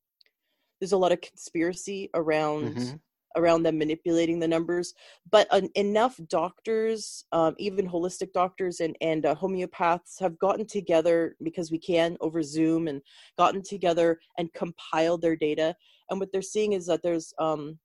there's 0.80 0.92
a 0.92 0.96
lot 0.96 1.12
of 1.12 1.20
conspiracy 1.20 2.10
around 2.14 2.74
mm-hmm. 2.74 2.96
Around 3.36 3.62
them 3.62 3.78
manipulating 3.78 4.38
the 4.38 4.48
numbers 4.48 4.94
but 5.30 5.48
enough 5.74 6.18
doctors 6.28 7.24
um, 7.32 7.54
even 7.58 7.88
holistic 7.88 8.32
doctors 8.32 8.80
and 8.80 8.96
and 9.00 9.26
uh, 9.26 9.34
homeopaths 9.34 10.18
have 10.18 10.38
gotten 10.38 10.66
together 10.66 11.36
because 11.42 11.70
we 11.70 11.78
can 11.78 12.16
over 12.20 12.42
zoom 12.42 12.88
and 12.88 13.00
gotten 13.38 13.62
together 13.62 14.18
and 14.38 14.52
compiled 14.52 15.22
their 15.22 15.36
data 15.36 15.74
and 16.10 16.20
what 16.20 16.30
they're 16.32 16.42
seeing 16.42 16.72
is 16.72 16.86
that 16.86 17.02
there's 17.02 17.32
um 17.38 17.78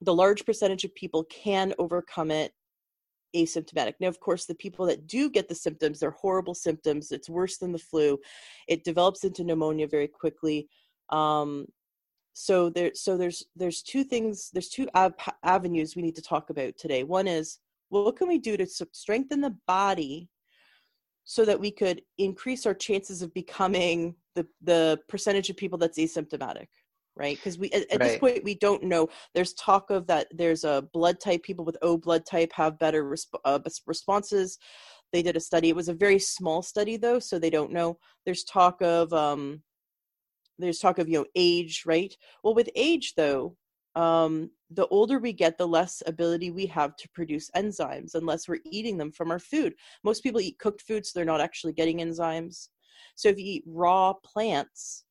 the 0.00 0.14
large 0.14 0.44
percentage 0.44 0.84
of 0.84 0.94
people 0.94 1.24
can 1.24 1.72
overcome 1.78 2.30
it 2.30 2.52
asymptomatic. 3.34 3.94
Now, 4.00 4.08
of 4.08 4.20
course, 4.20 4.46
the 4.46 4.54
people 4.54 4.86
that 4.86 5.06
do 5.06 5.28
get 5.28 5.48
the 5.48 5.54
symptoms, 5.54 6.00
they're 6.00 6.10
horrible 6.12 6.54
symptoms. 6.54 7.10
It's 7.12 7.28
worse 7.28 7.58
than 7.58 7.72
the 7.72 7.78
flu. 7.78 8.18
It 8.68 8.84
develops 8.84 9.24
into 9.24 9.44
pneumonia 9.44 9.88
very 9.88 10.08
quickly. 10.08 10.68
Um, 11.10 11.66
so 12.34 12.68
there, 12.68 12.90
so 12.94 13.16
there's 13.16 13.44
there's 13.56 13.80
two 13.80 14.04
things. 14.04 14.50
There's 14.52 14.68
two 14.68 14.88
av- 14.94 15.14
avenues 15.44 15.94
we 15.94 16.02
need 16.02 16.16
to 16.16 16.22
talk 16.22 16.50
about 16.50 16.76
today. 16.76 17.04
One 17.04 17.28
is 17.28 17.60
well, 17.90 18.04
what 18.04 18.16
can 18.16 18.28
we 18.28 18.38
do 18.38 18.56
to 18.56 18.66
strengthen 18.66 19.40
the 19.40 19.56
body 19.66 20.28
so 21.24 21.44
that 21.44 21.58
we 21.58 21.70
could 21.70 22.02
increase 22.18 22.66
our 22.66 22.74
chances 22.74 23.22
of 23.22 23.32
becoming 23.32 24.16
the 24.34 24.46
the 24.62 24.98
percentage 25.08 25.48
of 25.48 25.56
people 25.56 25.78
that's 25.78 25.98
asymptomatic 25.98 26.66
right 27.16 27.36
because 27.36 27.56
we 27.56 27.70
at, 27.70 27.82
at 27.82 28.00
right. 28.00 28.00
this 28.00 28.18
point 28.18 28.44
we 28.44 28.56
don't 28.56 28.82
know 28.82 29.08
there's 29.32 29.54
talk 29.54 29.90
of 29.90 30.06
that 30.08 30.26
there's 30.32 30.64
a 30.64 30.86
blood 30.92 31.20
type 31.20 31.42
people 31.44 31.64
with 31.64 31.76
o 31.82 31.96
blood 31.96 32.26
type 32.26 32.52
have 32.52 32.78
better 32.78 33.04
resp- 33.04 33.40
uh, 33.44 33.60
responses 33.86 34.58
they 35.12 35.22
did 35.22 35.36
a 35.36 35.40
study 35.40 35.68
it 35.68 35.76
was 35.76 35.88
a 35.88 35.94
very 35.94 36.18
small 36.18 36.62
study 36.62 36.96
though 36.96 37.20
so 37.20 37.38
they 37.38 37.50
don't 37.50 37.72
know 37.72 37.96
there's 38.24 38.42
talk 38.44 38.76
of 38.82 39.12
um 39.12 39.62
there's 40.58 40.78
talk 40.78 40.98
of 40.98 41.08
you 41.08 41.18
know 41.18 41.26
age 41.34 41.82
right 41.86 42.16
well 42.42 42.54
with 42.54 42.68
age 42.74 43.14
though 43.16 43.56
um 43.96 44.50
the 44.70 44.86
older 44.88 45.18
we 45.18 45.32
get 45.32 45.56
the 45.56 45.66
less 45.66 46.02
ability 46.06 46.50
we 46.50 46.66
have 46.66 46.96
to 46.96 47.08
produce 47.10 47.50
enzymes 47.56 48.14
unless 48.14 48.48
we're 48.48 48.58
eating 48.70 48.98
them 48.98 49.12
from 49.12 49.30
our 49.30 49.38
food 49.38 49.74
most 50.02 50.22
people 50.22 50.40
eat 50.40 50.58
cooked 50.58 50.82
food 50.82 51.06
so 51.06 51.12
they're 51.14 51.24
not 51.24 51.40
actually 51.40 51.72
getting 51.72 51.98
enzymes 51.98 52.68
so 53.14 53.28
if 53.28 53.38
you 53.38 53.44
eat 53.44 53.64
raw 53.66 54.12
plants 54.12 55.04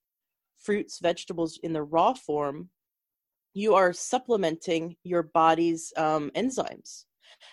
fruits, 0.64 1.00
vegetables 1.00 1.60
in 1.62 1.74
the 1.74 1.84
raw 1.84 2.14
form, 2.14 2.70
you 3.54 3.76
are 3.76 3.94
supplementing 3.94 4.96
your 5.04 5.24
body's 5.24 5.94
um, 5.98 6.32
enzymes. 6.36 7.06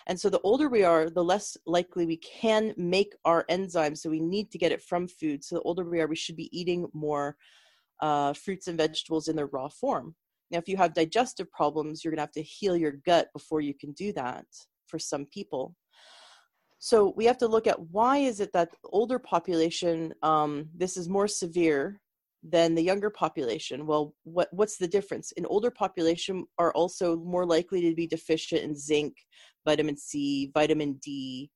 And 0.07 0.19
so 0.19 0.29
the 0.29 0.39
older 0.41 0.69
we 0.69 0.83
are, 0.83 1.09
the 1.09 1.23
less 1.23 1.57
likely 1.65 2.05
we 2.05 2.17
can 2.17 2.73
make 2.77 3.13
our 3.25 3.45
enzymes. 3.49 3.99
So 3.99 4.09
we 4.09 4.19
need 4.19 4.51
to 4.51 4.57
get 4.57 4.71
it 4.71 4.81
from 4.81 5.07
food. 5.07 5.43
So 5.43 5.55
the 5.55 5.61
older 5.61 5.83
we 5.83 5.99
are, 5.99 6.07
we 6.07 6.15
should 6.15 6.35
be 6.35 6.57
eating 6.57 6.87
more 6.93 7.35
uh, 8.01 8.33
fruits 8.33 8.67
and 8.67 8.77
vegetables 8.77 9.27
in 9.27 9.35
their 9.35 9.47
raw 9.47 9.67
form. 9.67 10.15
Now, 10.49 10.57
if 10.57 10.67
you 10.67 10.77
have 10.77 10.93
digestive 10.93 11.49
problems, 11.51 12.03
you're 12.03 12.11
going 12.11 12.17
to 12.17 12.23
have 12.23 12.31
to 12.31 12.43
heal 12.43 12.75
your 12.75 12.93
gut 13.05 13.29
before 13.33 13.61
you 13.61 13.73
can 13.73 13.93
do 13.93 14.11
that 14.13 14.45
for 14.87 14.99
some 14.99 15.25
people. 15.33 15.75
So 16.79 17.13
we 17.15 17.25
have 17.25 17.37
to 17.37 17.47
look 17.47 17.67
at 17.67 17.79
why 17.91 18.17
is 18.17 18.39
it 18.39 18.51
that 18.53 18.69
older 18.85 19.19
population, 19.19 20.13
um, 20.23 20.67
this 20.75 20.97
is 20.97 21.07
more 21.07 21.27
severe 21.27 22.01
than 22.43 22.73
the 22.73 22.81
younger 22.81 23.11
population. 23.11 23.85
Well, 23.85 24.15
what 24.23 24.49
what's 24.51 24.77
the 24.77 24.87
difference? 24.87 25.31
An 25.37 25.45
older 25.45 25.69
population 25.69 26.45
are 26.57 26.73
also 26.73 27.17
more 27.17 27.45
likely 27.45 27.81
to 27.81 27.95
be 27.95 28.07
deficient 28.07 28.63
in 28.63 28.75
zinc, 28.75 29.13
vitamin 29.63 29.95
C, 29.95 30.49
vitamin 30.53 30.93
D. 31.03 31.51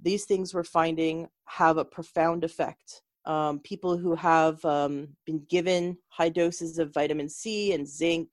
These 0.00 0.26
things 0.26 0.54
we're 0.54 0.62
finding 0.62 1.26
have 1.46 1.76
a 1.76 1.84
profound 1.84 2.44
effect. 2.44 3.02
Um, 3.26 3.60
people 3.60 3.96
who 3.96 4.14
have 4.14 4.64
um, 4.64 5.08
been 5.24 5.44
given 5.48 5.98
high 6.08 6.28
doses 6.28 6.78
of 6.78 6.94
vitamin 6.94 7.28
C 7.28 7.72
and 7.72 7.86
zinc 7.86 8.28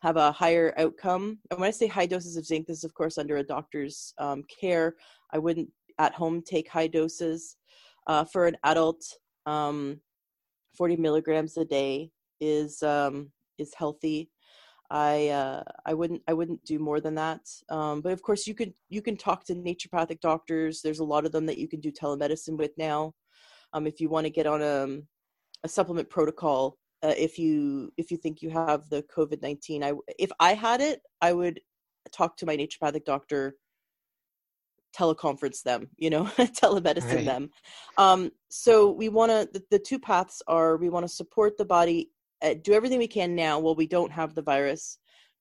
have 0.00 0.16
a 0.16 0.32
higher 0.32 0.72
outcome. 0.78 1.38
And 1.50 1.58
when 1.58 1.68
I 1.68 1.72
say 1.72 1.86
high 1.86 2.06
doses 2.06 2.36
of 2.36 2.46
zinc, 2.46 2.66
this 2.66 2.78
is 2.78 2.84
of 2.84 2.94
course 2.94 3.18
under 3.18 3.38
a 3.38 3.42
doctor's 3.42 4.14
um, 4.18 4.44
care. 4.60 4.94
I 5.32 5.38
wouldn't 5.38 5.68
at 5.98 6.14
home 6.14 6.42
take 6.42 6.68
high 6.68 6.86
doses. 6.86 7.56
Uh, 8.06 8.24
for 8.24 8.46
an 8.46 8.56
adult, 8.64 9.04
um, 9.46 10.00
40 10.76 10.96
milligrams 10.96 11.56
a 11.56 11.64
day 11.64 12.10
is 12.40 12.82
um, 12.82 13.30
is 13.58 13.74
healthy. 13.74 14.30
I 14.90 15.28
uh, 15.28 15.62
I 15.84 15.94
wouldn't 15.94 16.22
I 16.28 16.32
wouldn't 16.32 16.64
do 16.64 16.78
more 16.78 17.00
than 17.00 17.14
that. 17.16 17.40
Um, 17.68 18.00
but 18.00 18.12
of 18.12 18.22
course, 18.22 18.46
you 18.46 18.54
could 18.54 18.72
you 18.88 19.02
can 19.02 19.16
talk 19.16 19.44
to 19.44 19.54
naturopathic 19.54 20.20
doctors. 20.20 20.80
There's 20.80 21.00
a 21.00 21.04
lot 21.04 21.26
of 21.26 21.32
them 21.32 21.44
that 21.46 21.58
you 21.58 21.68
can 21.68 21.80
do 21.80 21.92
telemedicine 21.92 22.56
with 22.56 22.70
now. 22.78 23.12
Um, 23.72 23.86
if 23.86 24.00
you 24.00 24.08
want 24.08 24.24
to 24.24 24.30
get 24.30 24.46
on 24.46 24.62
a, 24.62 24.84
um, 24.84 25.06
a 25.64 25.68
supplement 25.68 26.08
protocol, 26.08 26.76
uh, 27.02 27.14
if 27.16 27.38
you 27.38 27.92
if 27.96 28.10
you 28.10 28.16
think 28.16 28.42
you 28.42 28.50
have 28.50 28.88
the 28.88 29.04
COVID 29.14 29.42
nineteen, 29.42 29.84
I 29.84 29.92
if 30.18 30.30
I 30.40 30.54
had 30.54 30.80
it, 30.80 31.00
I 31.20 31.32
would 31.32 31.60
talk 32.12 32.36
to 32.38 32.46
my 32.46 32.56
naturopathic 32.56 33.04
doctor 33.04 33.56
teleconference 34.96 35.62
them 35.62 35.88
you 35.96 36.10
know 36.10 36.24
telemedicine 36.38 37.16
right. 37.16 37.24
them 37.24 37.50
um, 37.98 38.30
so 38.48 38.90
we 38.90 39.08
want 39.08 39.30
to 39.30 39.48
the, 39.52 39.62
the, 39.70 39.78
two 39.78 39.98
paths 39.98 40.42
are 40.46 40.76
we 40.76 40.88
want 40.88 41.04
to 41.04 41.12
support 41.12 41.56
the 41.56 41.64
body 41.64 42.10
uh, 42.42 42.54
do 42.64 42.72
everything 42.72 42.98
we 42.98 43.06
can 43.06 43.34
now 43.34 43.58
while 43.58 43.74
we 43.74 43.86
don't 43.86 44.10
have 44.10 44.34
the 44.34 44.42
virus 44.42 44.98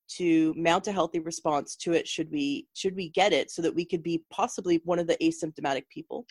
to 0.09 0.53
mount 0.57 0.87
a 0.87 0.91
healthy 0.91 1.19
response 1.19 1.75
to 1.75 1.93
it 1.93 2.07
should 2.07 2.29
we 2.31 2.67
should 2.73 2.95
we 2.95 3.09
get 3.09 3.33
it 3.33 3.49
so 3.51 3.61
that 3.61 3.73
we 3.73 3.85
could 3.85 4.03
be 4.03 4.23
possibly 4.29 4.81
one 4.85 4.99
of 4.99 5.07
the 5.07 5.17
asymptomatic 5.21 5.83
people 5.89 6.25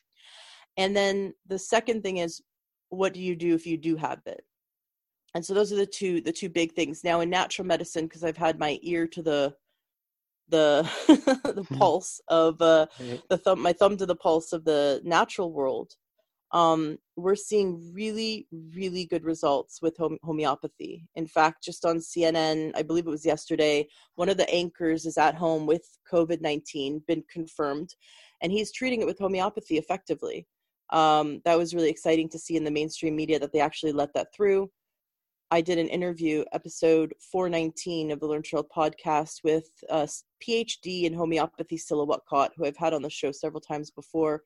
and 0.76 0.96
then 0.96 1.32
the 1.46 1.58
second 1.58 2.02
thing 2.02 2.18
is 2.18 2.42
what 2.90 3.14
do 3.14 3.20
you 3.20 3.34
do 3.36 3.54
if 3.54 3.66
you 3.66 3.76
do 3.76 3.96
have 3.96 4.20
it 4.26 4.44
and 5.34 5.44
so 5.44 5.54
those 5.54 5.72
are 5.72 5.76
the 5.76 5.86
two 5.86 6.20
the 6.20 6.32
two 6.32 6.48
big 6.48 6.72
things 6.72 7.02
now 7.04 7.20
in 7.20 7.30
natural 7.30 7.66
medicine 7.66 8.06
because 8.06 8.24
i've 8.24 8.36
had 8.36 8.58
my 8.58 8.78
ear 8.82 9.06
to 9.06 9.22
the 9.22 9.54
the 10.48 10.88
the 11.54 11.64
hmm. 11.64 11.74
pulse 11.76 12.20
of 12.28 12.60
uh, 12.60 12.86
the 13.28 13.38
thumb, 13.38 13.60
my 13.60 13.72
thumb 13.72 13.96
to 13.96 14.06
the 14.06 14.16
pulse 14.16 14.52
of 14.52 14.64
the 14.64 15.00
natural 15.04 15.52
world. 15.52 15.92
Um, 16.52 16.98
we're 17.16 17.34
seeing 17.34 17.92
really, 17.92 18.46
really 18.52 19.04
good 19.04 19.24
results 19.24 19.82
with 19.82 19.96
home- 19.96 20.18
homeopathy. 20.22 21.08
In 21.16 21.26
fact, 21.26 21.64
just 21.64 21.84
on 21.84 21.96
CNN, 21.96 22.70
I 22.76 22.82
believe 22.82 23.06
it 23.06 23.10
was 23.10 23.26
yesterday, 23.26 23.88
one 24.14 24.28
of 24.28 24.36
the 24.36 24.48
anchors 24.48 25.06
is 25.06 25.18
at 25.18 25.34
home 25.34 25.66
with 25.66 25.82
COVID 26.10 26.40
19, 26.40 27.02
been 27.08 27.24
confirmed, 27.28 27.94
and 28.42 28.52
he's 28.52 28.72
treating 28.72 29.02
it 29.02 29.06
with 29.06 29.18
homeopathy 29.18 29.76
effectively. 29.76 30.46
Um, 30.90 31.40
that 31.44 31.58
was 31.58 31.74
really 31.74 31.90
exciting 31.90 32.28
to 32.30 32.38
see 32.38 32.56
in 32.56 32.64
the 32.64 32.70
mainstream 32.70 33.16
media 33.16 33.38
that 33.38 33.52
they 33.52 33.60
actually 33.60 33.92
let 33.92 34.12
that 34.14 34.28
through. 34.34 34.70
I 35.50 35.60
did 35.60 35.78
an 35.78 35.88
interview, 35.88 36.44
episode 36.52 37.14
419 37.30 38.10
of 38.10 38.18
the 38.18 38.26
Learn 38.26 38.42
Trail 38.42 38.64
podcast, 38.64 39.44
with 39.44 39.68
a 39.88 40.08
PhD 40.42 41.04
in 41.04 41.14
homeopathy, 41.14 41.76
Cilla 41.76 42.06
Whatcott, 42.06 42.52
who 42.56 42.66
I've 42.66 42.76
had 42.76 42.92
on 42.92 43.02
the 43.02 43.10
show 43.10 43.30
several 43.30 43.60
times 43.60 43.90
before. 43.90 44.42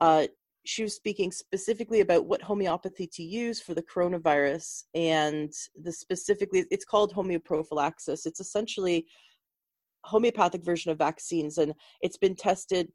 Uh, 0.00 0.28
she 0.64 0.84
was 0.84 0.94
speaking 0.94 1.32
specifically 1.32 2.00
about 2.00 2.26
what 2.26 2.40
homeopathy 2.40 3.08
to 3.14 3.22
use 3.24 3.60
for 3.60 3.74
the 3.74 3.82
coronavirus, 3.82 4.84
and 4.94 5.52
the 5.80 5.92
specifically, 5.92 6.66
it's 6.70 6.84
called 6.84 7.12
homeoprophylaxis. 7.12 8.24
It's 8.24 8.40
essentially 8.40 9.06
homeopathic 10.04 10.64
version 10.64 10.92
of 10.92 10.98
vaccines, 10.98 11.58
and 11.58 11.74
it's 12.00 12.16
been 12.16 12.36
tested. 12.36 12.92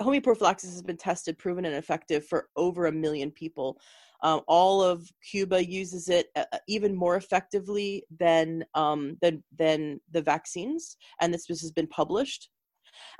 Homeoprophylaxis 0.00 0.72
has 0.72 0.82
been 0.82 0.96
tested, 0.96 1.38
proven, 1.38 1.64
and 1.64 1.74
effective 1.74 2.26
for 2.26 2.48
over 2.56 2.86
a 2.86 2.92
million 2.92 3.30
people. 3.30 3.78
Um, 4.22 4.40
all 4.48 4.82
of 4.82 5.08
Cuba 5.28 5.64
uses 5.64 6.08
it 6.08 6.26
uh, 6.34 6.44
uh, 6.52 6.58
even 6.66 6.94
more 6.94 7.16
effectively 7.16 8.04
than 8.18 8.64
um, 8.74 9.16
than 9.20 9.42
than 9.56 10.00
the 10.10 10.22
vaccines, 10.22 10.96
and 11.20 11.32
this, 11.32 11.46
this 11.46 11.60
has 11.60 11.72
been 11.72 11.86
published. 11.86 12.50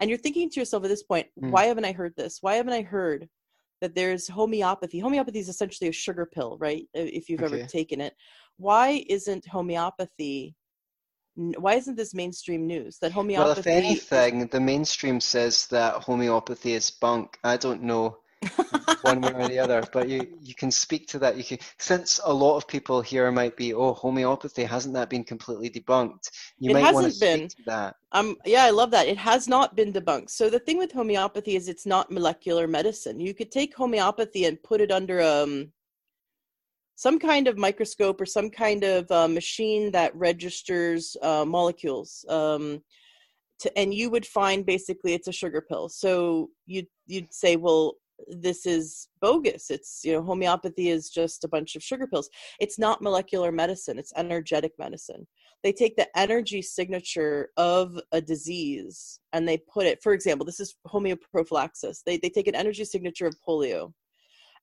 And 0.01 0.11
you're 0.11 0.19
thinking 0.19 0.51
to 0.51 0.61
yourself 0.61 0.85
at 0.85 0.91
this 0.91 1.05
point, 1.05 1.29
mm. 1.41 1.51
why 1.51 1.67
haven't 1.67 1.85
I 1.85 1.93
heard 1.93 2.15
this? 2.17 2.39
Why 2.41 2.55
haven't 2.55 2.73
I 2.73 2.83
heard 2.83 3.29
that 3.81 3.95
there's 3.95 4.27
homeopathy? 4.27 4.99
Homeopathy 4.99 5.39
is 5.39 5.49
essentially 5.49 5.89
a 5.89 5.93
sugar 5.93 6.27
pill, 6.27 6.59
right? 6.59 6.85
If 6.95 7.29
you've 7.29 7.43
okay. 7.43 7.61
ever 7.61 7.69
taken 7.69 8.01
it, 8.01 8.15
why 8.57 9.05
isn't 9.09 9.47
homeopathy 9.47 10.57
why 11.39 11.75
isn't 11.75 11.97
this 11.97 12.15
mainstream 12.15 12.67
news 12.67 12.99
that 12.99 13.13
homeopathy? 13.13 13.49
Well, 13.49 13.59
if 13.59 13.67
anything, 13.67 14.41
is... 14.41 14.49
the 14.49 14.61
mainstream 14.61 15.21
says 15.21 15.67
that 15.69 15.95
homeopathy 15.95 16.73
is 16.73 16.91
bunk. 16.91 17.39
I 17.45 17.57
don't 17.57 17.83
know 17.83 18.19
one 19.03 19.21
way 19.21 19.33
or 19.33 19.49
the 19.49 19.59
other, 19.59 19.85
but 19.93 20.09
you 20.09 20.27
you 20.41 20.55
can 20.55 20.73
speak 20.73 21.07
to 21.09 21.19
that. 21.21 21.37
You 21.37 21.45
can 21.45 21.59
since 21.79 22.21
a 22.25 22.33
lot 22.33 22.57
of 22.57 22.67
people 22.67 23.01
here 23.01 23.31
might 23.31 23.57
be, 23.57 23.73
oh, 23.73 23.95
homeopathy 23.95 24.65
hasn't 24.65 24.95
that 24.95 25.11
been 25.11 25.23
completely 25.23 25.71
debunked? 25.71 26.29
You 26.59 26.71
it 26.71 26.75
might 26.75 26.81
hasn't 26.81 26.95
want 26.95 27.15
to 27.15 27.21
been. 27.21 27.51
speak 27.51 27.65
to 27.65 27.71
that. 27.71 27.97
Um, 28.11 28.37
yeah, 28.45 28.65
I 28.65 28.71
love 28.71 28.91
that. 28.91 29.07
It 29.07 29.19
has 29.19 29.47
not 29.47 29.77
been 29.77 29.93
debunked. 29.93 30.31
So 30.31 30.51
the 30.51 30.59
thing 30.59 30.79
with 30.79 30.91
homeopathy 30.91 31.55
is 31.55 31.69
it's 31.69 31.87
not 31.87 32.11
molecular 32.11 32.67
medicine. 32.67 33.21
You 33.21 33.33
could 33.33 33.53
take 33.53 33.77
homeopathy 33.77 34.47
and 34.47 34.61
put 34.63 34.81
it 34.81 34.91
under 34.91 35.21
um 35.23 35.73
some 36.99 37.21
kind 37.21 37.47
of 37.47 37.57
microscope 37.57 38.21
or 38.21 38.27
some 38.27 38.51
kind 38.51 38.83
of 38.83 39.09
uh, 39.13 39.29
machine 39.29 39.93
that 39.93 40.13
registers 40.17 41.17
uh, 41.23 41.45
molecules. 41.47 42.25
Um, 42.29 42.83
to, 43.61 43.79
and 43.79 43.95
you 43.95 44.11
would 44.11 44.27
find 44.27 44.67
basically 44.67 45.15
it's 45.15 45.29
a 45.29 45.33
sugar 45.33 45.61
pill. 45.61 45.89
So 45.89 46.51
you'd 46.67 46.89
you'd 47.07 47.33
say, 47.33 47.55
well, 47.55 47.95
this 48.27 48.67
is 48.67 49.07
bogus. 49.21 49.71
It's 49.71 50.01
you 50.03 50.13
know 50.13 50.25
homeopathy 50.25 50.89
is 50.89 51.09
just 51.09 51.45
a 51.45 51.49
bunch 51.49 51.77
of 51.77 51.85
sugar 51.85 52.09
pills. 52.09 52.29
It's 52.59 52.81
not 52.81 53.01
molecular 53.01 53.53
medicine. 53.53 53.97
It's 53.97 54.13
energetic 54.17 54.73
medicine. 54.77 55.25
They 55.63 55.73
take 55.73 55.95
the 55.95 56.09
energy 56.19 56.63
signature 56.63 57.51
of 57.57 57.97
a 58.11 58.21
disease 58.21 59.21
and 59.33 59.47
they 59.47 59.59
put 59.73 59.87
it. 59.87 60.03
For 60.03 60.15
example, 60.15 60.45
this 60.45 60.59
is 60.59 60.75
homeoprophylaxis. 60.89 61.99
They 62.05 62.17
they 62.17 62.29
take 62.29 62.49
an 62.49 62.57
energy 62.57 62.85
signature 62.85 63.29
of 63.29 63.37
polio 63.47 63.93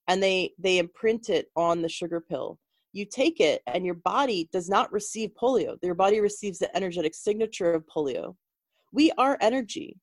and 0.08 0.22
they 0.22 0.52
they 0.58 0.78
imprint 0.78 1.28
it 1.28 1.48
on 1.56 1.82
the 1.82 1.88
sugar 1.88 2.20
pill. 2.20 2.58
You 2.92 3.04
take 3.04 3.40
it 3.40 3.62
and 3.66 3.84
your 3.84 3.94
body 3.94 4.48
does 4.52 4.68
not 4.68 4.92
receive 4.92 5.30
polio. 5.40 5.76
Your 5.82 5.94
body 5.94 6.20
receives 6.20 6.58
the 6.58 6.74
energetic 6.76 7.14
signature 7.14 7.72
of 7.72 7.84
polio. 7.86 8.36
We 8.92 9.12
are 9.18 9.36
energy. 9.40 9.98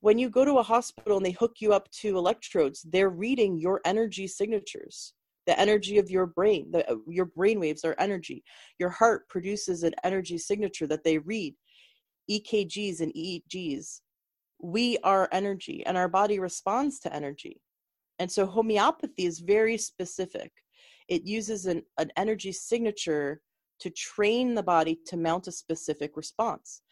When 0.00 0.18
you 0.18 0.28
go 0.28 0.44
to 0.44 0.58
a 0.58 0.62
hospital 0.62 1.16
and 1.16 1.26
they 1.26 1.32
hook 1.32 1.56
you 1.60 1.72
up 1.72 1.90
to 2.00 2.18
electrodes 2.18 2.82
they're 2.82 3.10
reading 3.10 3.58
your 3.58 3.80
energy 3.84 4.26
signatures. 4.26 5.14
The 5.46 5.58
energy 5.58 5.98
of 5.98 6.10
your 6.10 6.26
brain 6.26 6.70
the, 6.70 6.90
uh, 6.90 6.96
your 7.06 7.26
brain 7.26 7.58
waves 7.60 7.84
are 7.84 7.96
energy. 7.98 8.44
Your 8.78 8.90
heart 8.90 9.28
produces 9.28 9.82
an 9.82 9.94
energy 10.04 10.38
signature 10.38 10.86
that 10.88 11.04
they 11.04 11.18
read 11.18 11.54
ekgs 12.30 13.00
and 13.00 13.12
eegs 13.14 14.00
we 14.60 14.98
are 15.04 15.28
energy 15.32 15.84
and 15.86 15.96
our 15.96 16.08
body 16.08 16.38
responds 16.38 16.98
to 17.00 17.14
energy 17.14 17.60
and 18.18 18.30
so 18.30 18.46
homeopathy 18.46 19.26
is 19.26 19.40
very 19.40 19.76
specific. 19.78 20.52
It 21.08 21.22
uses 21.22 21.66
an, 21.66 21.82
an 21.98 22.10
energy 22.16 22.52
signature 22.52 23.40
to 23.80 23.90
train 23.90 24.54
the 24.54 24.62
body 24.62 24.98
to 25.06 25.16
mount 25.16 25.46
a 25.46 25.52
specific 25.52 26.16
response. 26.16 26.82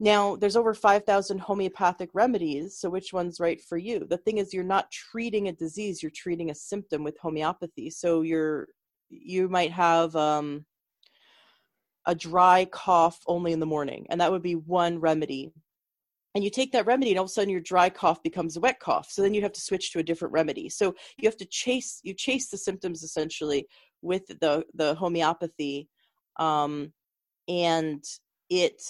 Now, 0.00 0.36
there's 0.36 0.56
over 0.56 0.74
5,000 0.74 1.38
homeopathic 1.38 2.10
remedies, 2.12 2.78
so 2.78 2.88
which 2.88 3.12
one's 3.12 3.40
right 3.40 3.60
for 3.60 3.76
you? 3.76 4.06
The 4.08 4.18
thing 4.18 4.38
is, 4.38 4.54
you're 4.54 4.62
not 4.62 4.90
treating 4.92 5.48
a 5.48 5.52
disease, 5.52 6.02
you're 6.02 6.12
treating 6.14 6.50
a 6.50 6.54
symptom 6.54 7.02
with 7.02 7.18
homeopathy. 7.18 7.90
So 7.90 8.22
you're 8.22 8.68
you 9.10 9.48
might 9.48 9.72
have 9.72 10.14
um, 10.16 10.66
a 12.06 12.14
dry 12.14 12.66
cough 12.66 13.18
only 13.26 13.52
in 13.52 13.60
the 13.60 13.66
morning, 13.66 14.06
and 14.10 14.20
that 14.20 14.30
would 14.30 14.42
be 14.42 14.54
one 14.54 15.00
remedy 15.00 15.52
and 16.38 16.44
you 16.44 16.50
take 16.50 16.70
that 16.70 16.86
remedy 16.86 17.10
and 17.10 17.18
all 17.18 17.24
of 17.24 17.30
a 17.30 17.32
sudden 17.32 17.50
your 17.50 17.60
dry 17.60 17.90
cough 17.90 18.22
becomes 18.22 18.56
a 18.56 18.60
wet 18.60 18.78
cough. 18.78 19.10
So 19.10 19.22
then 19.22 19.34
you 19.34 19.42
have 19.42 19.50
to 19.54 19.60
switch 19.60 19.90
to 19.90 19.98
a 19.98 20.04
different 20.04 20.32
remedy. 20.32 20.68
So 20.68 20.94
you 21.16 21.26
have 21.26 21.36
to 21.38 21.44
chase 21.44 21.98
you 22.04 22.14
chase 22.14 22.48
the 22.48 22.56
symptoms 22.56 23.02
essentially 23.02 23.66
with 24.02 24.24
the 24.28 24.64
the 24.72 24.94
homeopathy 24.94 25.88
um, 26.38 26.92
and 27.48 28.04
it 28.50 28.80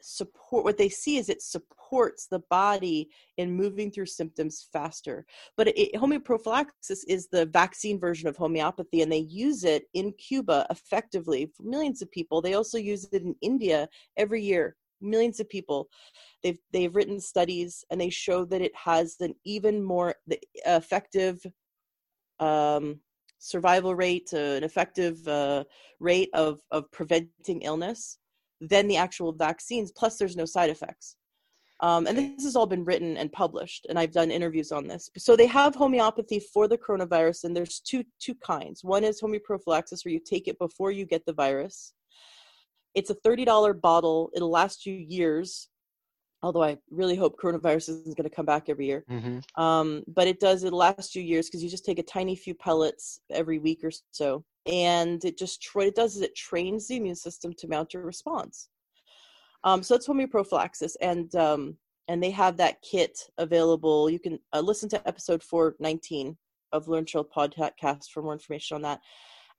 support 0.00 0.64
what 0.64 0.78
they 0.78 0.88
see 0.88 1.18
is 1.18 1.28
it 1.28 1.42
supports 1.42 2.28
the 2.30 2.40
body 2.48 3.10
in 3.36 3.52
moving 3.52 3.90
through 3.90 4.06
symptoms 4.06 4.66
faster. 4.72 5.26
But 5.58 5.68
it, 5.68 5.92
homeoprophylaxis 5.96 7.00
is 7.08 7.28
the 7.30 7.44
vaccine 7.44 8.00
version 8.00 8.26
of 8.26 8.38
homeopathy 8.38 9.02
and 9.02 9.12
they 9.12 9.18
use 9.18 9.64
it 9.64 9.84
in 9.92 10.12
cuba 10.12 10.66
effectively 10.70 11.44
for 11.54 11.64
millions 11.64 12.00
of 12.00 12.10
people. 12.10 12.40
They 12.40 12.54
also 12.54 12.78
use 12.78 13.06
it 13.12 13.20
in 13.20 13.34
india 13.42 13.86
every 14.16 14.42
year 14.42 14.76
millions 15.00 15.40
of 15.40 15.48
people. 15.48 15.88
They've 16.42 16.58
they've 16.72 16.94
written 16.94 17.20
studies 17.20 17.84
and 17.90 18.00
they 18.00 18.10
show 18.10 18.44
that 18.46 18.60
it 18.60 18.72
has 18.76 19.16
an 19.20 19.34
even 19.44 19.82
more 19.82 20.14
effective 20.66 21.44
um, 22.40 23.00
survival 23.38 23.94
rate 23.94 24.30
uh, 24.32 24.56
an 24.58 24.64
effective 24.64 25.26
uh, 25.28 25.64
rate 26.00 26.30
of 26.34 26.60
of 26.70 26.90
preventing 26.90 27.62
illness 27.62 28.18
than 28.60 28.88
the 28.88 28.96
actual 28.96 29.32
vaccines 29.32 29.92
plus 29.92 30.16
there's 30.16 30.36
no 30.36 30.44
side 30.46 30.70
effects. 30.70 31.16
Um, 31.80 32.06
and 32.06 32.16
this 32.16 32.44
has 32.44 32.56
all 32.56 32.66
been 32.66 32.84
written 32.84 33.16
and 33.16 33.30
published 33.32 33.86
and 33.88 33.98
i've 33.98 34.12
done 34.12 34.30
interviews 34.30 34.72
on 34.72 34.86
this. 34.86 35.10
So 35.18 35.36
they 35.36 35.46
have 35.46 35.74
homeopathy 35.74 36.40
for 36.40 36.68
the 36.68 36.78
coronavirus 36.78 37.44
and 37.44 37.56
there's 37.56 37.80
two 37.80 38.04
two 38.20 38.34
kinds. 38.36 38.84
One 38.84 39.04
is 39.04 39.20
homeoprophylaxis 39.20 40.04
where 40.04 40.14
you 40.14 40.20
take 40.24 40.48
it 40.48 40.58
before 40.58 40.90
you 40.92 41.04
get 41.04 41.26
the 41.26 41.32
virus 41.32 41.92
it's 42.94 43.10
a 43.10 43.14
$30 43.14 43.80
bottle. 43.80 44.30
It'll 44.34 44.50
last 44.50 44.86
you 44.86 44.94
years. 44.94 45.68
Although 46.42 46.62
I 46.62 46.76
really 46.90 47.16
hope 47.16 47.40
coronavirus 47.40 47.88
isn't 47.88 48.16
going 48.16 48.28
to 48.28 48.34
come 48.34 48.44
back 48.44 48.68
every 48.68 48.86
year. 48.86 49.04
Mm-hmm. 49.10 49.62
Um, 49.62 50.04
but 50.06 50.26
it 50.26 50.40
does, 50.40 50.62
it'll 50.62 50.78
last 50.78 51.14
you 51.14 51.22
years 51.22 51.48
because 51.48 51.62
you 51.62 51.70
just 51.70 51.86
take 51.86 51.98
a 51.98 52.02
tiny 52.02 52.36
few 52.36 52.54
pellets 52.54 53.20
every 53.30 53.58
week 53.58 53.80
or 53.82 53.90
so. 54.10 54.44
And 54.66 55.24
it 55.24 55.38
just, 55.38 55.66
what 55.72 55.86
it 55.86 55.94
does 55.94 56.16
is 56.16 56.22
it 56.22 56.36
trains 56.36 56.86
the 56.86 56.96
immune 56.96 57.14
system 57.14 57.54
to 57.54 57.68
mount 57.68 57.94
a 57.94 57.98
response. 57.98 58.68
Um, 59.64 59.82
so 59.82 59.94
that's 59.94 60.06
homeoprophylaxis. 60.06 60.96
And, 61.00 61.34
um, 61.34 61.78
and 62.08 62.22
they 62.22 62.30
have 62.30 62.58
that 62.58 62.82
kit 62.82 63.18
available. 63.38 64.10
You 64.10 64.18
can 64.18 64.38
uh, 64.52 64.60
listen 64.60 64.90
to 64.90 65.08
episode 65.08 65.42
419 65.42 66.36
of 66.72 66.88
Learn 66.88 67.06
Chill 67.06 67.24
podcast 67.24 68.10
for 68.12 68.22
more 68.22 68.34
information 68.34 68.74
on 68.74 68.82
that. 68.82 69.00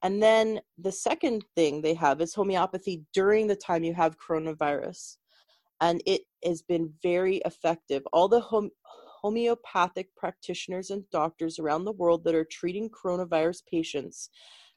And 0.06 0.22
then 0.22 0.62
the 0.78 0.92
second 0.92 1.44
thing 1.56 1.82
they 1.82 1.96
have 1.96 2.22
is 2.22 2.36
homeopathy 2.36 3.02
during 3.12 3.48
the 3.48 3.56
time 3.56 3.84
you 3.84 3.96
have 3.96 4.20
coronavirus. 4.20 5.18
And 5.82 6.00
it 6.06 6.22
has 6.44 6.62
been 6.62 6.94
very 7.02 7.38
effective. 7.38 8.04
All 8.14 8.28
the 8.28 8.40
home, 8.40 8.70
homeopathic 9.24 10.16
practitioners 10.16 10.92
and 10.92 11.10
doctors 11.10 11.58
around 11.58 11.86
the 11.86 11.92
world 11.92 12.24
that 12.24 12.36
are 12.36 12.46
treating 12.46 12.88
coronavirus 12.88 13.66
patients 13.66 14.30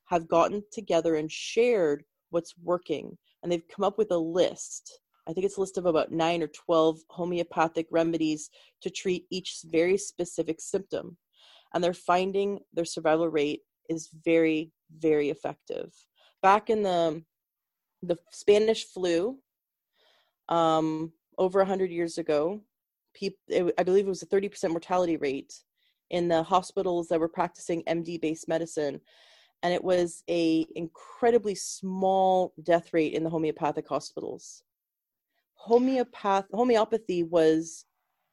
have 0.06 0.28
gotten 0.28 0.62
together 0.72 1.16
and 1.16 1.30
shared 1.30 2.04
what's 2.30 2.54
working. 2.64 3.18
And 3.42 3.52
they've 3.52 3.68
come 3.68 3.84
up 3.84 3.98
with 3.98 4.10
a 4.12 4.16
list. 4.16 4.98
I 5.28 5.34
think 5.34 5.44
it's 5.44 5.58
a 5.58 5.60
list 5.60 5.76
of 5.76 5.84
about 5.84 6.10
nine 6.10 6.42
or 6.42 6.48
12 6.48 7.00
homeopathic 7.10 7.88
remedies 7.90 8.48
to 8.80 8.88
treat 8.88 9.26
each 9.30 9.58
very 9.66 9.98
specific 9.98 10.58
symptom. 10.58 11.18
And 11.74 11.84
they're 11.84 11.92
finding 11.92 12.60
their 12.72 12.86
survival 12.86 13.28
rate 13.28 13.60
is 13.88 14.10
very 14.24 14.72
very 14.96 15.30
effective. 15.30 15.92
Back 16.42 16.70
in 16.70 16.82
the 16.82 17.22
the 18.02 18.16
Spanish 18.30 18.84
flu, 18.84 19.38
um, 20.48 21.12
over 21.36 21.64
hundred 21.64 21.90
years 21.90 22.18
ago, 22.18 22.60
people 23.14 23.72
I 23.78 23.82
believe 23.82 24.06
it 24.06 24.08
was 24.08 24.22
a 24.22 24.26
thirty 24.26 24.48
percent 24.48 24.72
mortality 24.72 25.16
rate 25.16 25.54
in 26.10 26.28
the 26.28 26.42
hospitals 26.42 27.08
that 27.08 27.20
were 27.20 27.28
practicing 27.28 27.82
MD 27.84 28.20
based 28.20 28.48
medicine, 28.48 29.00
and 29.62 29.74
it 29.74 29.82
was 29.82 30.22
a 30.30 30.66
incredibly 30.74 31.54
small 31.54 32.54
death 32.62 32.92
rate 32.92 33.14
in 33.14 33.24
the 33.24 33.30
homeopathic 33.30 33.88
hospitals. 33.88 34.62
Homeopath 35.54 36.46
homeopathy 36.52 37.24
was 37.24 37.84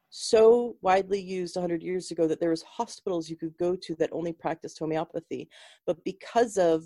so 0.09 0.75
widely 0.81 1.19
used 1.19 1.55
100 1.55 1.83
years 1.83 2.11
ago 2.11 2.27
that 2.27 2.39
there 2.39 2.49
was 2.49 2.63
hospitals 2.63 3.29
you 3.29 3.35
could 3.35 3.57
go 3.57 3.75
to 3.75 3.95
that 3.95 4.09
only 4.11 4.31
practiced 4.31 4.79
homeopathy. 4.79 5.49
But 5.85 6.03
because 6.03 6.57
of 6.57 6.83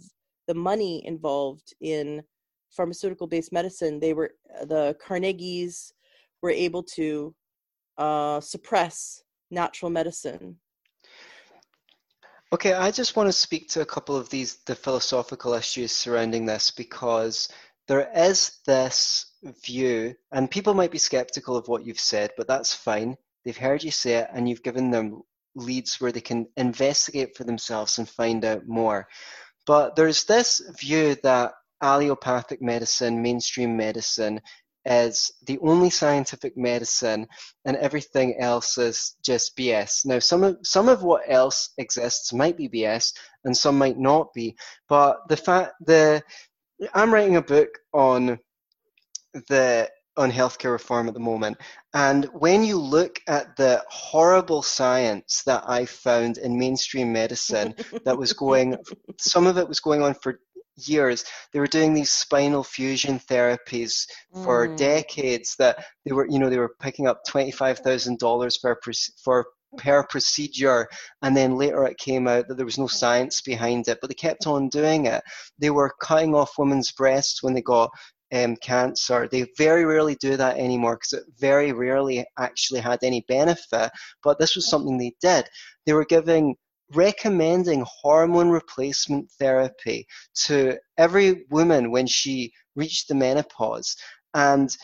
the 0.48 0.56
money 0.56 1.06
involved 1.06 1.74
in 1.80 2.24
pharmaceutical 2.72 3.28
based 3.28 3.52
medicine 3.52 4.00
they 4.00 4.14
were 4.14 4.32
the 4.64 4.96
carnegies 5.00 5.94
were 6.42 6.52
able 6.52 6.84
to 6.84 7.34
uh, 7.98 8.40
suppress 8.40 9.24
natural 9.52 9.92
medicine. 9.92 10.56
Okay 12.52 12.74
i 12.74 12.90
just 12.90 13.16
want 13.16 13.28
to 13.28 13.34
speak 13.34 13.70
to 13.70 13.82
a 13.82 13.86
couple 13.86 14.16
of 14.16 14.30
these 14.30 14.58
the 14.66 14.76
philosophical 14.76 15.54
issues 15.54 15.92
surrounding 15.92 16.46
this 16.46 16.72
because 16.72 17.50
there 17.88 18.10
is 18.16 18.60
this 18.66 19.29
view, 19.44 20.16
and 20.32 20.52
people 20.52 20.74
might 20.74 20.92
be 20.92 20.98
skeptical 20.98 21.56
of 21.56 21.68
what 21.68 21.86
you've 21.86 22.00
said, 22.00 22.32
but 22.38 22.48
that's 22.48 22.74
fine. 22.74 23.18
They've 23.44 23.58
heard 23.58 23.84
you 23.84 23.92
say 23.92 24.16
it, 24.16 24.30
and 24.34 24.48
you've 24.48 24.64
given 24.64 24.92
them 24.92 25.22
leads 25.56 26.00
where 26.00 26.12
they 26.12 26.22
can 26.22 26.48
investigate 26.58 27.36
for 27.36 27.44
themselves 27.44 27.98
and 27.98 28.08
find 28.08 28.46
out 28.46 28.68
more. 28.68 29.08
But 29.66 29.96
there's 29.96 30.24
this 30.26 30.62
view 30.80 31.16
that 31.24 31.54
allopathic 31.82 32.62
medicine, 32.62 33.22
mainstream 33.22 33.78
medicine, 33.78 34.42
is 34.86 35.32
the 35.46 35.60
only 35.60 35.90
scientific 35.90 36.58
medicine 36.58 37.28
and 37.66 37.78
everything 37.78 38.40
else 38.40 38.78
is 38.78 39.16
just 39.24 39.56
BS. 39.58 40.06
Now 40.06 40.20
some 40.20 40.44
of 40.44 40.58
some 40.64 40.90
of 40.90 41.04
what 41.04 41.24
else 41.28 41.70
exists 41.78 42.34
might 42.34 42.58
be 42.58 42.70
BS 42.70 43.14
and 43.44 43.56
some 43.56 43.78
might 43.78 43.98
not 43.98 44.34
be. 44.34 44.56
But 44.88 45.28
the 45.28 45.38
fact 45.38 45.74
the 45.86 46.24
I'm 46.94 47.14
writing 47.14 47.36
a 47.36 47.42
book 47.42 47.70
on 47.94 48.40
the 49.34 49.90
on 50.18 50.32
healthcare 50.32 50.72
reform 50.72 51.08
at 51.08 51.14
the 51.14 51.20
moment. 51.20 51.58
And 51.94 52.26
when 52.34 52.64
you 52.64 52.78
look 52.78 53.22
at 53.28 53.56
the 53.56 53.84
horrible 53.88 54.62
science 54.62 55.44
that 55.46 55.64
I 55.66 55.86
found 55.86 56.38
in 56.38 56.60
mainstream 56.60 57.14
medicine 57.14 57.74
that 58.04 58.18
was 58.18 58.34
going, 58.34 58.76
some 59.18 59.48
of 59.48 59.58
it 59.58 59.68
was 59.68 59.80
going 59.80 60.02
on 60.02 60.14
for 60.16 60.40
years. 60.88 61.26
They 61.52 61.60
were 61.60 61.68
doing 61.68 61.94
these 61.94 62.12
spinal 62.12 62.64
fusion 62.64 63.20
therapies 63.20 64.08
for 64.44 64.68
mm. 64.68 64.78
decades 64.78 65.56
that 65.60 65.84
they 66.06 66.12
were, 66.12 66.28
you 66.30 66.40
know, 66.40 66.50
they 66.50 66.58
were 66.58 66.76
picking 66.80 67.08
up 67.08 67.22
$25,000 67.28 68.62
per, 68.62 68.80
for 69.24 69.46
per 69.78 70.04
procedure 70.08 70.88
and 71.22 71.38
then 71.38 71.56
later 71.56 71.84
it 71.84 71.98
came 72.00 72.28
out 72.28 72.48
that 72.48 72.58
there 72.58 72.66
was 72.66 72.80
no 72.80 72.88
science 72.88 73.42
behind 73.42 73.88
it 73.88 74.00
but 74.02 74.10
they 74.10 74.16
kept 74.16 74.48
on 74.48 74.68
doing 74.68 75.06
it 75.06 75.22
they 75.60 75.70
were 75.70 75.94
cutting 76.02 76.34
off 76.34 76.58
women's 76.58 76.92
breasts 76.92 77.44
when 77.44 77.54
they 77.54 77.62
got 77.62 77.92
um, 78.34 78.56
cancer. 78.58 79.28
They 79.28 79.48
very 79.58 79.86
rarely 79.86 80.16
do 80.16 80.38
that 80.38 80.58
anymore 80.58 80.98
because 80.98 81.14
it 81.14 81.34
very 81.40 81.72
rarely 81.72 82.26
actually 82.38 82.80
had 82.82 83.00
any 83.04 83.26
benefit. 83.28 83.92
But 84.24 84.40
this 84.40 84.56
was 84.56 84.70
something 84.70 84.98
they 84.98 85.14
did. 85.22 85.48
They 85.86 85.94
were 85.94 86.06
giving 86.06 86.56
recommending 86.94 87.86
hormone 87.88 88.50
replacement 88.50 89.30
therapy 89.40 90.08
to 90.46 90.78
every 90.98 91.46
woman 91.50 91.92
when 91.92 92.08
she 92.08 92.52
reached 92.76 93.08
the 93.08 93.16
menopause. 93.16 93.96
And 94.34 94.76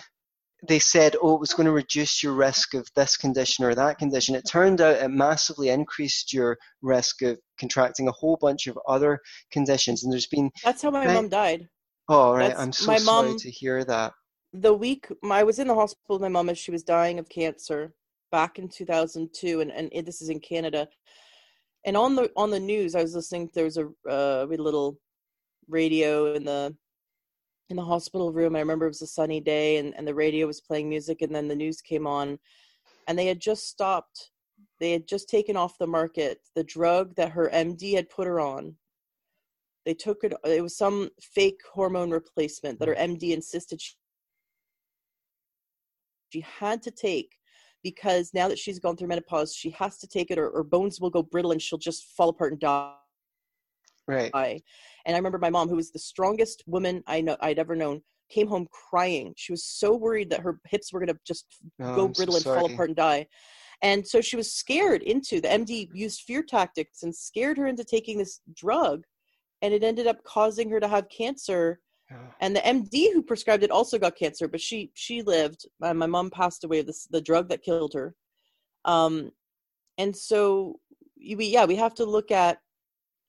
they 0.67 0.79
said, 0.79 1.15
oh, 1.21 1.35
it 1.35 1.39
was 1.39 1.53
going 1.53 1.65
to 1.65 1.71
reduce 1.71 2.23
your 2.23 2.33
risk 2.33 2.73
of 2.73 2.87
this 2.95 3.17
condition 3.17 3.65
or 3.65 3.75
that 3.75 3.97
condition. 3.97 4.35
It 4.35 4.45
turned 4.49 4.81
out 4.81 5.01
it 5.01 5.09
massively 5.09 5.69
increased 5.69 6.33
your 6.33 6.57
risk 6.81 7.21
of 7.21 7.37
contracting 7.59 8.07
a 8.07 8.11
whole 8.11 8.37
bunch 8.39 8.67
of 8.67 8.77
other 8.87 9.19
conditions. 9.51 10.03
And 10.03 10.11
there's 10.11 10.27
been. 10.27 10.51
That's 10.63 10.81
how 10.81 10.91
my 10.91 11.05
mom 11.05 11.29
died. 11.29 11.67
Oh, 12.07 12.33
right. 12.33 12.49
That's, 12.49 12.59
I'm 12.59 12.71
so 12.71 12.91
my 12.91 12.97
sorry 12.97 13.29
mom, 13.29 13.37
to 13.37 13.51
hear 13.51 13.83
that. 13.85 14.13
The 14.53 14.73
week 14.73 15.07
I 15.23 15.43
was 15.43 15.59
in 15.59 15.67
the 15.67 15.75
hospital 15.75 16.15
with 16.15 16.21
my 16.21 16.29
mom 16.29 16.49
as 16.49 16.57
she 16.57 16.71
was 16.71 16.83
dying 16.83 17.19
of 17.19 17.29
cancer 17.29 17.93
back 18.31 18.59
in 18.59 18.67
2002, 18.69 19.61
and, 19.61 19.71
and 19.71 19.89
it, 19.91 20.05
this 20.05 20.21
is 20.21 20.29
in 20.29 20.39
Canada. 20.39 20.87
And 21.85 21.97
on 21.97 22.15
the 22.15 22.31
on 22.35 22.51
the 22.51 22.59
news, 22.59 22.95
I 22.95 23.01
was 23.01 23.15
listening. 23.15 23.49
There 23.53 23.65
was 23.65 23.77
a 23.77 23.87
uh, 24.09 24.45
little 24.49 24.97
radio 25.67 26.33
in 26.33 26.43
the 26.43 26.75
in 27.69 27.77
the 27.77 27.83
hospital 27.83 28.31
room. 28.31 28.55
I 28.55 28.59
remember 28.59 28.85
it 28.85 28.89
was 28.89 29.01
a 29.01 29.07
sunny 29.07 29.39
day, 29.39 29.77
and, 29.77 29.93
and 29.95 30.07
the 30.07 30.15
radio 30.15 30.47
was 30.47 30.61
playing 30.61 30.89
music, 30.89 31.21
and 31.21 31.33
then 31.33 31.47
the 31.47 31.55
news 31.55 31.81
came 31.81 32.05
on, 32.05 32.39
and 33.07 33.17
they 33.17 33.27
had 33.27 33.39
just 33.39 33.67
stopped. 33.67 34.31
They 34.79 34.91
had 34.91 35.07
just 35.07 35.29
taken 35.29 35.55
off 35.55 35.77
the 35.77 35.87
market 35.87 36.39
the 36.55 36.63
drug 36.63 37.15
that 37.15 37.31
her 37.31 37.49
MD 37.53 37.95
had 37.95 38.09
put 38.09 38.27
her 38.27 38.39
on 38.39 38.75
they 39.85 39.93
took 39.93 40.23
it, 40.23 40.33
it 40.43 40.61
was 40.61 40.77
some 40.77 41.09
fake 41.21 41.59
hormone 41.73 42.11
replacement 42.11 42.79
that 42.79 42.87
her 42.87 42.95
MD 42.95 43.23
mm. 43.23 43.33
insisted 43.33 43.81
she, 43.81 43.93
she 46.29 46.41
had 46.41 46.81
to 46.83 46.91
take 46.91 47.31
because 47.83 48.31
now 48.33 48.47
that 48.47 48.57
she's 48.57 48.79
gone 48.79 48.97
through 48.97 49.07
menopause, 49.07 49.53
she 49.53 49.69
has 49.71 49.99
to 49.99 50.07
take 50.07 50.31
it 50.31 50.39
or, 50.39 50.49
or 50.49 50.63
bones 50.63 50.99
will 50.99 51.11
go 51.11 51.21
brittle 51.21 51.51
and 51.51 51.61
she'll 51.61 51.77
just 51.77 52.05
fall 52.17 52.29
apart 52.29 52.51
and 52.51 52.59
die. 52.59 52.93
Right. 54.07 54.31
And 55.05 55.15
I 55.15 55.19
remember 55.19 55.37
my 55.37 55.51
mom, 55.51 55.69
who 55.69 55.75
was 55.75 55.91
the 55.91 55.99
strongest 55.99 56.63
woman 56.65 57.03
I 57.07 57.21
know 57.21 57.37
I'd 57.41 57.59
ever 57.59 57.75
known, 57.75 58.01
came 58.29 58.47
home 58.47 58.67
crying. 58.71 59.33
She 59.37 59.51
was 59.51 59.63
so 59.63 59.95
worried 59.95 60.31
that 60.31 60.39
her 60.41 60.59
hips 60.65 60.91
were 60.91 60.99
going 60.99 61.13
to 61.13 61.19
just 61.25 61.45
oh, 61.79 61.95
go 61.95 62.05
I'm 62.05 62.11
brittle 62.11 62.35
so 62.35 62.51
and 62.51 62.59
fall 62.59 62.73
apart 62.73 62.89
and 62.89 62.95
die. 62.95 63.27
And 63.83 64.07
so 64.07 64.21
she 64.21 64.35
was 64.35 64.51
scared 64.51 65.03
into 65.03 65.41
the 65.41 65.47
MD 65.47 65.89
used 65.93 66.21
fear 66.21 66.41
tactics 66.41 67.03
and 67.03 67.15
scared 67.15 67.57
her 67.57 67.67
into 67.67 67.83
taking 67.83 68.17
this 68.17 68.39
drug 68.55 69.03
and 69.61 69.73
it 69.73 69.83
ended 69.83 70.07
up 70.07 70.23
causing 70.23 70.69
her 70.69 70.79
to 70.79 70.87
have 70.87 71.09
cancer. 71.09 71.79
And 72.39 72.55
the 72.55 72.61
md 72.61 73.13
who 73.13 73.23
prescribed 73.23 73.63
it 73.63 73.71
also 73.71 73.97
got 73.97 74.15
cancer 74.15 74.47
but 74.47 74.61
she 74.61 74.91
she 74.93 75.21
lived. 75.21 75.65
My, 75.79 75.93
my 75.93 76.05
mom 76.05 76.29
passed 76.29 76.63
away 76.63 76.79
of 76.79 76.87
this 76.87 77.07
the 77.07 77.21
drug 77.21 77.49
that 77.49 77.63
killed 77.63 77.93
her. 77.93 78.15
Um 78.85 79.31
and 79.97 80.15
so 80.15 80.79
we 81.17 81.47
yeah 81.47 81.65
we 81.65 81.75
have 81.75 81.95
to 81.95 82.05
look 82.05 82.31
at 82.31 82.59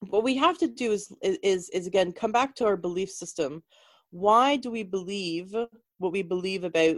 what 0.00 0.24
we 0.24 0.36
have 0.36 0.58
to 0.58 0.66
do 0.68 0.92
is 0.92 1.10
is 1.22 1.70
is 1.70 1.86
again 1.86 2.12
come 2.12 2.32
back 2.32 2.54
to 2.56 2.66
our 2.66 2.76
belief 2.76 3.10
system. 3.10 3.62
Why 4.10 4.56
do 4.56 4.70
we 4.70 4.82
believe 4.82 5.54
what 5.98 6.12
we 6.12 6.22
believe 6.22 6.64
about 6.64 6.96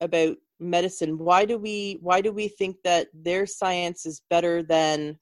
about 0.00 0.36
medicine? 0.60 1.18
Why 1.18 1.44
do 1.44 1.58
we 1.58 1.98
why 2.00 2.20
do 2.20 2.32
we 2.32 2.48
think 2.48 2.76
that 2.84 3.08
their 3.12 3.46
science 3.46 4.06
is 4.06 4.22
better 4.30 4.62
than 4.62 5.18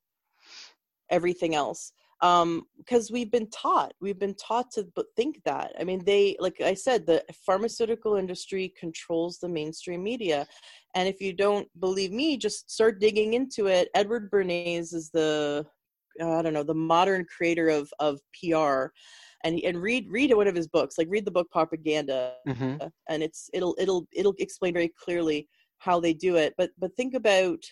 everything 1.11 1.55
else 1.55 1.93
um 2.25 2.63
because 2.79 3.11
we've 3.13 3.31
been 3.31 3.49
taught 3.51 3.93
we've 4.01 4.19
been 4.19 4.35
taught 4.35 4.71
to 4.73 4.87
think 5.15 5.35
that. 5.45 5.73
I 5.79 5.85
mean 5.85 6.03
they 6.05 6.37
like 6.41 6.61
i 6.61 6.75
said 6.75 7.07
the 7.07 7.23
pharmaceutical 7.47 8.17
industry 8.17 8.73
controls 8.81 9.39
the 9.39 9.49
mainstream 9.49 10.03
media. 10.03 10.47
And 10.97 11.07
if 11.09 11.21
you 11.21 11.33
don't 11.33 11.69
believe 11.81 12.13
me 12.13 12.37
just 12.37 12.71
start 12.71 13.01
digging 13.01 13.35
into 13.35 13.67
it. 13.67 13.89
Edward 13.95 14.31
bernays 14.31 14.95
is 14.95 15.11
the 15.13 15.67
i 16.21 16.41
don't 16.43 16.55
know 16.55 16.63
the 16.63 16.83
modern 16.95 17.27
creator 17.37 17.69
of 17.69 17.93
of 17.99 18.21
pr 18.37 18.75
and 19.45 19.61
and 19.69 19.83
read 19.83 20.07
read 20.09 20.33
one 20.33 20.47
of 20.47 20.55
his 20.55 20.69
books 20.69 20.97
like 20.97 21.09
read 21.11 21.27
the 21.27 21.37
book 21.39 21.51
propaganda. 21.51 22.35
Mm-hmm. 22.49 22.87
and 23.11 23.23
it's 23.23 23.51
it'll 23.53 23.77
it'll 23.79 24.07
it'll 24.13 24.35
explain 24.39 24.73
very 24.73 24.93
clearly 25.05 25.49
how 25.79 26.01
they 26.01 26.15
do 26.15 26.37
it. 26.37 26.55
But 26.57 26.71
but 26.79 26.97
think 26.97 27.15
about 27.15 27.63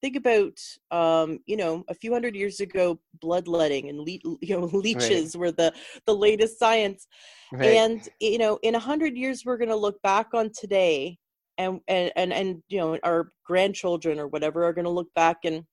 think 0.00 0.16
about 0.16 0.58
um, 0.90 1.40
you 1.46 1.56
know 1.56 1.84
a 1.88 1.94
few 1.94 2.12
hundred 2.12 2.34
years 2.34 2.60
ago 2.60 2.98
bloodletting 3.20 3.88
and 3.88 3.98
le- 3.98 4.36
you 4.40 4.58
know 4.58 4.66
leeches 4.66 5.34
right. 5.34 5.40
were 5.40 5.52
the 5.52 5.72
the 6.06 6.14
latest 6.14 6.58
science 6.58 7.06
right. 7.52 7.74
and 7.74 8.08
you 8.20 8.38
know 8.38 8.58
in 8.62 8.74
a 8.74 8.80
hundred 8.80 9.16
years 9.16 9.44
we're 9.44 9.58
going 9.58 9.68
to 9.68 9.76
look 9.76 10.00
back 10.02 10.28
on 10.34 10.50
today 10.58 11.18
and, 11.58 11.80
and 11.88 12.12
and 12.16 12.32
and 12.32 12.62
you 12.68 12.78
know 12.78 12.98
our 13.02 13.30
grandchildren 13.44 14.18
or 14.18 14.28
whatever 14.28 14.64
are 14.64 14.72
going 14.72 14.84
to 14.84 14.90
look 14.90 15.12
back 15.14 15.38
and 15.44 15.64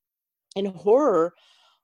in 0.55 0.65
horror 0.65 1.33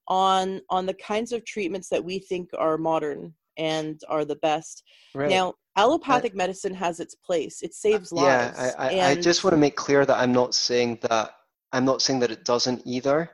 on 0.08 0.62
on 0.70 0.86
the 0.86 0.94
kinds 0.96 1.32
of 1.32 1.46
treatments 1.46 1.90
that 1.90 2.04
we 2.04 2.20
think 2.20 2.50
are 2.58 2.78
modern 2.78 3.34
and 3.58 4.02
are 4.08 4.26
the 4.26 4.38
best 4.38 4.84
right. 5.14 5.30
now 5.30 5.54
allopathic 5.78 6.34
medicine 6.34 6.74
has 6.74 7.00
its 7.00 7.16
place 7.16 7.62
it 7.62 7.74
saves 7.74 8.12
lives 8.12 8.58
yeah 8.58 8.74
I, 8.78 9.00
I, 9.00 9.10
I 9.10 9.16
just 9.16 9.44
want 9.44 9.54
to 9.54 9.58
make 9.58 9.76
clear 9.76 10.06
that 10.06 10.18
i'm 10.18 10.32
not 10.32 10.56
saying 10.56 11.00
that 11.04 11.32
I'm 11.74 11.86
not 11.86 12.02
saying 12.02 12.20
that 12.20 12.32
it 12.32 12.46
doesn't 12.46 12.82
either. 12.86 13.30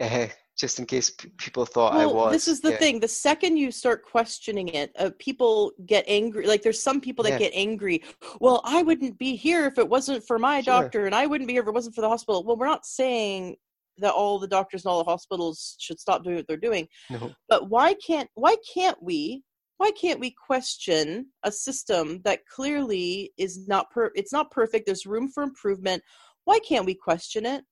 Uh, 0.00 0.26
just 0.58 0.78
in 0.78 0.86
case 0.86 1.10
p- 1.10 1.30
people 1.38 1.64
thought 1.64 1.94
well, 1.94 2.10
I 2.10 2.12
was. 2.12 2.32
This 2.32 2.48
is 2.48 2.60
the 2.60 2.72
yeah. 2.72 2.76
thing. 2.76 3.00
The 3.00 3.08
second 3.08 3.56
you 3.56 3.72
start 3.72 4.04
questioning 4.04 4.68
it, 4.68 4.92
uh, 4.98 5.10
people 5.18 5.72
get 5.86 6.04
angry. 6.06 6.46
Like 6.46 6.62
there's 6.62 6.82
some 6.82 7.00
people 7.00 7.24
that 7.24 7.32
yeah. 7.32 7.38
get 7.38 7.52
angry. 7.54 8.02
Well, 8.40 8.60
I 8.64 8.82
wouldn't 8.82 9.18
be 9.18 9.34
here 9.34 9.66
if 9.66 9.78
it 9.78 9.88
wasn't 9.88 10.24
for 10.26 10.38
my 10.38 10.60
sure. 10.60 10.82
doctor, 10.82 11.06
and 11.06 11.14
I 11.14 11.26
wouldn't 11.26 11.48
be 11.48 11.54
here 11.54 11.62
if 11.62 11.68
it 11.68 11.74
wasn't 11.74 11.94
for 11.94 12.02
the 12.02 12.08
hospital. 12.08 12.44
Well, 12.44 12.56
we're 12.56 12.66
not 12.66 12.84
saying 12.84 13.56
that 13.98 14.12
all 14.12 14.38
the 14.38 14.48
doctors 14.48 14.84
and 14.84 14.90
all 14.90 15.02
the 15.02 15.10
hospitals 15.10 15.76
should 15.78 15.98
stop 15.98 16.22
doing 16.22 16.36
what 16.36 16.46
they're 16.46 16.56
doing. 16.56 16.88
No. 17.10 17.32
But 17.48 17.68
why 17.68 17.94
can't 18.06 18.28
why 18.34 18.56
can't 18.74 19.02
we 19.02 19.42
why 19.78 19.90
can't 20.00 20.20
we 20.20 20.30
question 20.46 21.26
a 21.42 21.50
system 21.50 22.20
that 22.24 22.46
clearly 22.46 23.32
is 23.36 23.66
not 23.66 23.90
per 23.90 24.10
it's 24.14 24.32
not 24.32 24.50
perfect 24.50 24.86
there's 24.86 25.06
room 25.06 25.28
for 25.28 25.42
improvement 25.42 26.02
why 26.44 26.58
can't 26.60 26.86
we 26.86 26.94
question 26.94 27.46
it? 27.46 27.64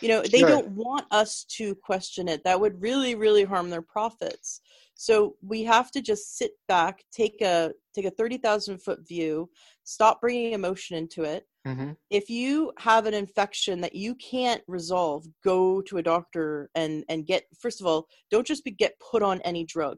You 0.00 0.08
know, 0.08 0.22
they 0.22 0.40
don't 0.40 0.70
want 0.72 1.06
us 1.10 1.44
to 1.56 1.74
question 1.76 2.28
it. 2.28 2.44
That 2.44 2.60
would 2.60 2.80
really, 2.80 3.14
really 3.14 3.44
harm 3.44 3.70
their 3.70 3.82
profits. 3.82 4.60
So 4.94 5.36
we 5.42 5.64
have 5.64 5.90
to 5.92 6.02
just 6.02 6.36
sit 6.36 6.52
back, 6.68 7.02
take 7.10 7.40
a 7.40 7.72
take 7.94 8.04
a 8.04 8.10
thirty 8.10 8.36
thousand 8.36 8.82
foot 8.82 9.06
view, 9.08 9.48
stop 9.84 10.20
bringing 10.20 10.52
emotion 10.52 10.96
into 10.96 11.22
it. 11.22 11.46
Mm-hmm. 11.66 11.92
If 12.10 12.28
you 12.28 12.72
have 12.78 13.06
an 13.06 13.14
infection 13.14 13.80
that 13.80 13.94
you 13.94 14.14
can't 14.16 14.62
resolve, 14.68 15.24
go 15.42 15.80
to 15.82 15.98
a 15.98 16.02
doctor 16.02 16.70
and 16.74 17.04
and 17.08 17.26
get. 17.26 17.44
First 17.58 17.80
of 17.80 17.86
all, 17.86 18.06
don't 18.30 18.46
just 18.46 18.64
be 18.64 18.70
get 18.70 19.00
put 19.00 19.22
on 19.22 19.40
any 19.40 19.64
drug. 19.64 19.96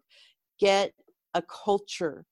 Get 0.61 0.93
a 1.35 1.43
culture 1.43 2.25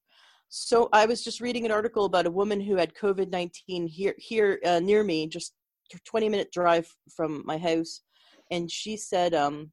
so 0.55 0.91
I 0.93 1.07
was 1.07 1.25
just 1.25 1.41
reading 1.41 1.65
an 1.65 1.71
article 1.71 2.05
about 2.05 2.27
a 2.27 2.31
woman 2.31 2.61
who 2.61 2.77
had 2.77 2.93
COVID 2.95 3.31
nineteen 3.31 3.87
here 3.87 4.15
here 4.19 4.61
uh, 4.67 4.81
near 4.81 5.03
me, 5.03 5.27
just 5.27 5.55
20 6.01 6.29
minute 6.29 6.53
drive 6.53 6.89
from 7.15 7.43
my 7.45 7.59
house 7.59 8.03
and 8.51 8.71
she 8.71 8.97
said 8.97 9.35
um 9.35 9.71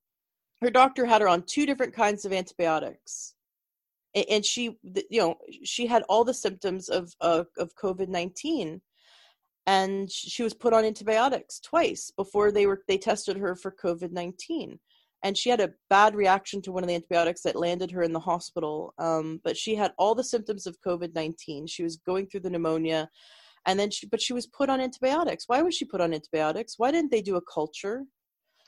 her 0.62 0.70
doctor 0.70 1.06
had 1.06 1.22
her 1.22 1.28
on 1.28 1.44
two 1.44 1.66
different 1.66 1.94
kinds 1.94 2.26
of 2.26 2.34
antibiotics. 2.34 3.36
And 4.16 4.44
she 4.44 4.78
you 4.84 5.20
know 5.22 5.36
she 5.64 5.86
had 5.86 6.04
all 6.10 6.24
the 6.24 6.34
symptoms 6.34 6.90
of 6.90 7.14
uh, 7.22 7.44
of 7.60 7.76
covid-19 7.76 8.82
and 9.68 10.12
she 10.12 10.42
was 10.42 10.56
put 10.56 10.74
on 10.74 10.84
antibiotics 10.84 11.60
twice 11.60 12.12
before 12.18 12.52
they 12.52 12.66
were 12.66 12.82
they 12.88 12.98
tested 12.98 13.38
her 13.38 13.56
for 13.56 13.72
covid-19 13.72 14.80
and 15.24 15.38
she 15.38 15.52
had 15.52 15.62
a 15.62 15.74
bad 15.92 16.16
reaction 16.16 16.60
to 16.64 16.72
one 16.72 16.82
of 16.82 16.88
the 16.88 16.96
antibiotics 16.96 17.42
that 17.44 17.56
landed 17.56 17.92
her 17.92 18.02
in 18.02 18.14
the 18.14 18.20
hospital 18.20 18.96
um, 18.98 19.40
but 19.44 19.56
she 19.56 19.76
had 19.76 19.94
all 20.00 20.16
the 20.16 20.24
symptoms 20.24 20.66
of 20.66 20.82
covid-19 20.82 21.70
she 21.70 21.84
was 21.84 21.98
going 21.98 22.26
through 22.26 22.40
the 22.40 22.50
pneumonia 22.50 23.08
and 23.66 23.80
then 23.80 23.90
she 23.90 24.08
but 24.08 24.22
she 24.22 24.34
was 24.34 24.48
put 24.48 24.70
on 24.70 24.82
antibiotics 24.82 25.46
why 25.48 25.62
was 25.62 25.76
she 25.76 25.86
put 25.86 26.02
on 26.02 26.14
antibiotics 26.14 26.76
why 26.78 26.92
didn't 26.92 27.12
they 27.12 27.22
do 27.22 27.36
a 27.36 27.42
culture 27.42 28.06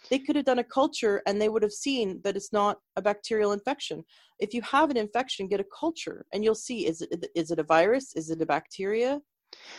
they 0.09 0.19
could 0.19 0.35
have 0.35 0.45
done 0.45 0.59
a 0.59 0.63
culture 0.63 1.21
and 1.25 1.39
they 1.39 1.49
would 1.49 1.63
have 1.63 1.71
seen 1.71 2.21
that 2.23 2.35
it's 2.35 2.51
not 2.51 2.79
a 2.95 3.01
bacterial 3.01 3.51
infection. 3.51 4.03
If 4.39 4.53
you 4.53 4.61
have 4.63 4.89
an 4.89 4.97
infection, 4.97 5.47
get 5.47 5.59
a 5.59 5.65
culture 5.77 6.25
and 6.33 6.43
you'll 6.43 6.55
see 6.55 6.87
is 6.87 7.01
it 7.01 7.27
is 7.35 7.51
it 7.51 7.59
a 7.59 7.63
virus? 7.63 8.15
Is 8.15 8.29
it 8.29 8.41
a 8.41 8.45
bacteria? 8.45 9.21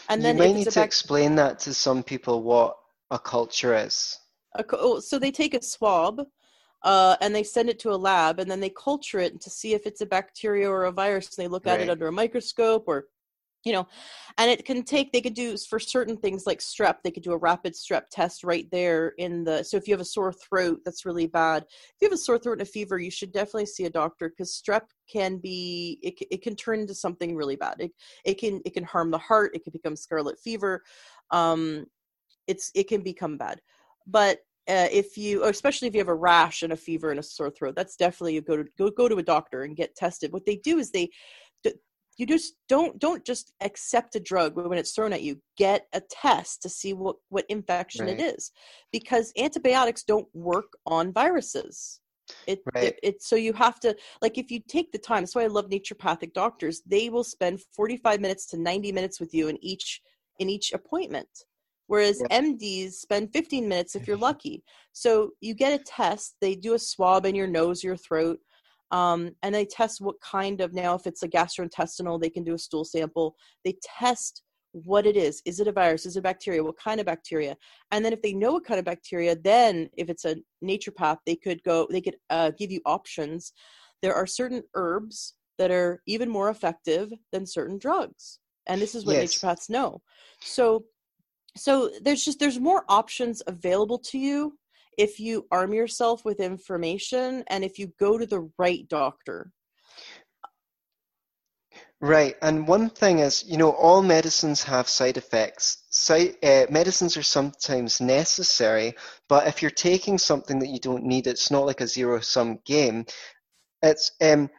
And 0.09 0.25
then 0.25 0.37
you 0.37 0.43
might 0.43 0.55
need 0.55 0.65
to 0.65 0.81
bac- 0.81 0.87
explain 0.87 1.35
that 1.37 1.59
to 1.61 1.75
some 1.75 2.03
people 2.03 2.43
what 2.43 2.77
a 3.11 3.19
culture 3.19 3.77
is. 3.77 4.19
A, 4.57 4.65
oh, 4.73 5.01
so 5.01 5.19
they 5.19 5.31
take 5.31 5.55
a 5.55 5.63
swab 5.63 6.23
uh, 6.83 7.17
and 7.21 7.35
they 7.35 7.43
send 7.43 7.69
it 7.69 7.79
to 7.81 7.91
a 7.91 7.97
lab 7.97 8.39
and 8.39 8.51
then 8.51 8.61
they 8.61 8.71
culture 8.71 9.19
it 9.19 9.41
to 9.41 9.51
see 9.51 9.75
if 9.75 9.87
it's 9.87 10.03
a 10.03 10.07
bacteria 10.07 10.69
or 10.69 10.85
a 10.85 10.93
virus. 10.93 11.37
and 11.37 11.45
They 11.45 11.49
look 11.49 11.67
right. 11.67 11.75
at 11.75 11.81
it 11.81 11.91
under 11.91 12.09
a 12.09 12.13
microscope 12.13 12.85
or 12.87 13.07
you 13.65 13.73
know 13.73 13.87
and 14.39 14.51
it 14.51 14.65
can 14.65 14.83
take 14.83 15.13
they 15.13 15.21
could 15.21 15.35
do 15.35 15.57
for 15.57 15.79
certain 15.79 16.17
things 16.17 16.47
like 16.47 16.59
strep 16.59 16.97
they 17.03 17.11
could 17.11 17.23
do 17.23 17.33
a 17.33 17.37
rapid 17.37 17.75
strep 17.75 18.05
test 18.11 18.45
right 18.45 18.69
there 18.71 19.15
in 19.19 19.45
the 19.45 19.63
so 19.63 19.77
if 19.77 19.87
you 19.87 19.95
have 19.95 20.01
a 20.01 20.05
sore 20.05 20.33
throat 20.33 20.81
that's 20.85 21.05
really 21.05 21.27
bad. 21.27 21.65
If 21.65 21.97
you 22.01 22.07
have 22.09 22.15
a 22.15 22.19
sore 22.19 22.39
throat 22.39 22.55
and 22.55 22.63
a 22.63 22.67
fever 22.67 22.99
you 22.99 23.11
should 23.11 23.33
definitely 23.33 23.67
see 23.67 23.85
a 23.85 23.91
doctor 23.91 24.29
because 24.29 24.51
strep 24.53 24.83
can 25.11 25.39
be 25.39 25.99
it, 26.03 26.15
it 26.31 26.43
can 26.43 26.57
turn 26.57 26.81
into 26.81 26.95
something 26.95 27.37
really 27.37 27.57
bad. 27.57 27.77
It, 27.79 27.93
it 28.25 28.35
can 28.39 28.61
it 28.65 28.75
can 28.75 28.85
harm 28.85 29.11
the 29.11 29.19
heart 29.19 29.55
it 29.55 29.65
can 29.65 29.73
become 29.73 29.97
scarlet 29.97 30.39
fever 30.39 30.83
um 31.31 31.87
it's 32.47 32.71
it 32.75 32.89
can 32.89 33.03
become 33.03 33.37
bad. 33.37 33.61
But 34.07 34.39
uh, 34.69 34.89
if 34.93 35.17
you 35.17 35.45
especially 35.45 35.89
if 35.89 35.95
you 35.95 36.01
have 36.01 36.09
a 36.09 36.15
rash 36.15 36.63
and 36.63 36.73
a 36.73 36.77
fever 36.77 37.11
and 37.11 37.19
a 37.19 37.23
sore 37.23 37.51
throat 37.51 37.75
that's 37.75 37.97
definitely 37.97 38.35
you 38.35 38.41
go 38.41 38.57
to 38.57 38.65
go, 38.79 38.91
go 38.91 39.09
to 39.09 39.17
a 39.17 39.23
doctor 39.23 39.65
and 39.65 39.77
get 39.77 39.95
tested. 39.97 40.33
What 40.33 40.47
they 40.47 40.57
do 40.57 40.79
is 40.79 40.91
they 40.91 41.11
you 42.19 42.27
just 42.27 42.55
don't 42.69 42.99
don't 42.99 43.25
just 43.25 43.53
accept 43.61 44.17
a 44.17 44.21
drug 44.21 44.57
when 44.57 44.79
it's 44.79 44.93
thrown 44.93 45.13
at 45.13 45.23
you 45.23 45.37
get 45.57 45.87
a 45.93 46.01
test 46.11 46.63
to 46.63 46.69
see 46.69 46.93
what 46.93 47.17
what 47.29 47.45
infection 47.49 48.07
right. 48.07 48.21
it 48.21 48.23
is 48.23 48.53
because 48.93 49.33
antibiotics 49.39 50.05
don't 50.05 50.29
work 50.35 50.73
on 50.87 51.13
viruses 51.13 52.01
it, 52.47 52.61
right. 52.75 52.85
it, 52.85 53.01
it 53.03 53.23
so 53.23 53.37
you 53.37 53.53
have 53.53 53.81
to 53.81 53.95
like 54.21 54.39
if 54.39 54.51
you 54.51 54.61
take 54.69 54.93
the 54.93 54.99
time 54.99 55.23
that's 55.23 55.35
why 55.35 55.43
i 55.43 55.49
love 55.49 55.69
naturopathic 55.69 56.33
doctors 56.33 56.83
they 56.87 57.09
will 57.09 57.25
spend 57.25 57.61
45 57.75 58.21
minutes 58.21 58.47
to 58.47 58.57
90 58.57 58.93
minutes 58.93 59.21
with 59.21 59.35
you 59.35 59.49
in 59.49 59.63
each 59.63 60.01
in 60.39 60.49
each 60.49 60.73
appointment 60.73 61.29
whereas 61.89 62.23
yeah. 62.31 62.41
mds 62.41 62.93
spend 62.93 63.33
15 63.33 63.69
minutes 63.69 63.97
if 63.97 64.07
you're 64.07 64.17
lucky 64.29 64.63
so 64.93 65.31
you 65.41 65.55
get 65.55 65.79
a 65.79 65.83
test 65.85 66.37
they 66.41 66.55
do 66.55 66.75
a 66.75 66.79
swab 66.79 67.27
in 67.27 67.35
your 67.35 67.49
nose 67.49 67.83
your 67.83 67.97
throat 67.97 68.39
um, 68.93 69.35
and 69.43 69.55
they 69.55 69.65
test 69.65 70.01
what 70.01 70.21
kind 70.21 70.61
of 70.61 70.75
now 70.75 70.95
if 70.95 71.07
it's 71.07 71.23
a 71.23 71.29
gastrointestinal 71.29 72.21
they 72.21 72.31
can 72.31 72.45
do 72.45 72.55
a 72.55 72.59
stool 72.59 72.85
sample. 72.85 73.35
They 73.65 73.77
test 73.83 74.43
what 74.73 75.07
it 75.07 75.17
is. 75.17 75.43
Is 75.45 75.61
it 75.61 75.69
a 75.69 75.73
virus? 75.73 76.07
Is 76.07 76.17
it 76.17 76.23
bacteria? 76.23 76.63
What 76.63 76.79
kind 76.79 77.01
of 77.01 77.07
bacteria? 77.07 77.57
And 77.91 78.05
then 78.05 78.13
if 78.13 78.23
they 78.23 78.33
know 78.33 78.53
what 78.53 78.65
kind 78.65 78.79
of 78.79 78.85
bacteria 78.85 79.35
then 79.35 79.89
if 79.97 80.09
it's 80.09 80.25
a 80.25 80.37
naturopath 80.65 81.19
they 81.27 81.37
could 81.37 81.63
go 81.65 81.89
they 81.91 82.01
could 82.01 82.17
uh, 82.31 82.53
give 82.59 82.71
you 82.71 82.81
options. 82.87 83.53
There 84.03 84.15
are 84.15 84.27
certain 84.27 84.63
herbs 84.75 85.35
that 85.59 85.71
are 85.71 86.03
even 86.07 86.29
more 86.29 86.51
effective 86.51 87.13
than 87.33 87.47
certain 87.47 87.79
drugs 87.79 88.41
and 88.67 88.81
this 88.81 88.95
is 88.95 89.05
what 89.05 89.17
yes. 89.17 89.35
naturopaths 89.35 89.71
know. 89.71 90.03
So 90.41 90.85
so 91.57 91.91
there's 92.03 92.25
just 92.25 92.39
there's 92.39 92.61
more 92.61 92.85
options 92.89 93.43
available 93.47 93.99
to 93.99 94.19
you 94.19 94.59
if 94.99 95.19
you 95.19 95.47
arm 95.51 95.73
yourself 95.73 96.25
with 96.25 96.41
information 96.41 97.45
and 97.49 97.65
if 97.65 97.79
you 97.79 97.93
go 97.99 98.19
to 98.19 98.27
the 98.27 98.51
right 98.59 98.89
doctor. 98.89 99.53
Right, 102.01 102.35
and 102.43 102.67
one 102.67 102.91
thing 102.91 103.21
is, 103.21 103.45
you 103.47 103.57
know, 103.57 103.71
all 103.71 104.03
medicines 104.03 104.65
have 104.65 104.89
side 104.89 105.17
effects. 105.17 105.85
Side, 105.91 106.35
uh, 106.43 106.67
medicines 106.69 107.17
are 107.17 107.23
sometimes 107.23 108.01
necessary, 108.01 108.95
but 109.29 109.47
if 109.47 109.63
you're 109.63 109.71
taking 109.71 110.19
something 110.19 110.59
that 110.59 110.71
you 110.71 110.81
don't 110.81 111.05
need, 111.05 111.29
it's 111.29 111.49
not 111.49 111.65
like 111.65 111.81
a 111.81 111.87
zero-sum 111.87 112.59
game. 112.67 113.07
It's 113.83 114.11
um, 114.21 114.51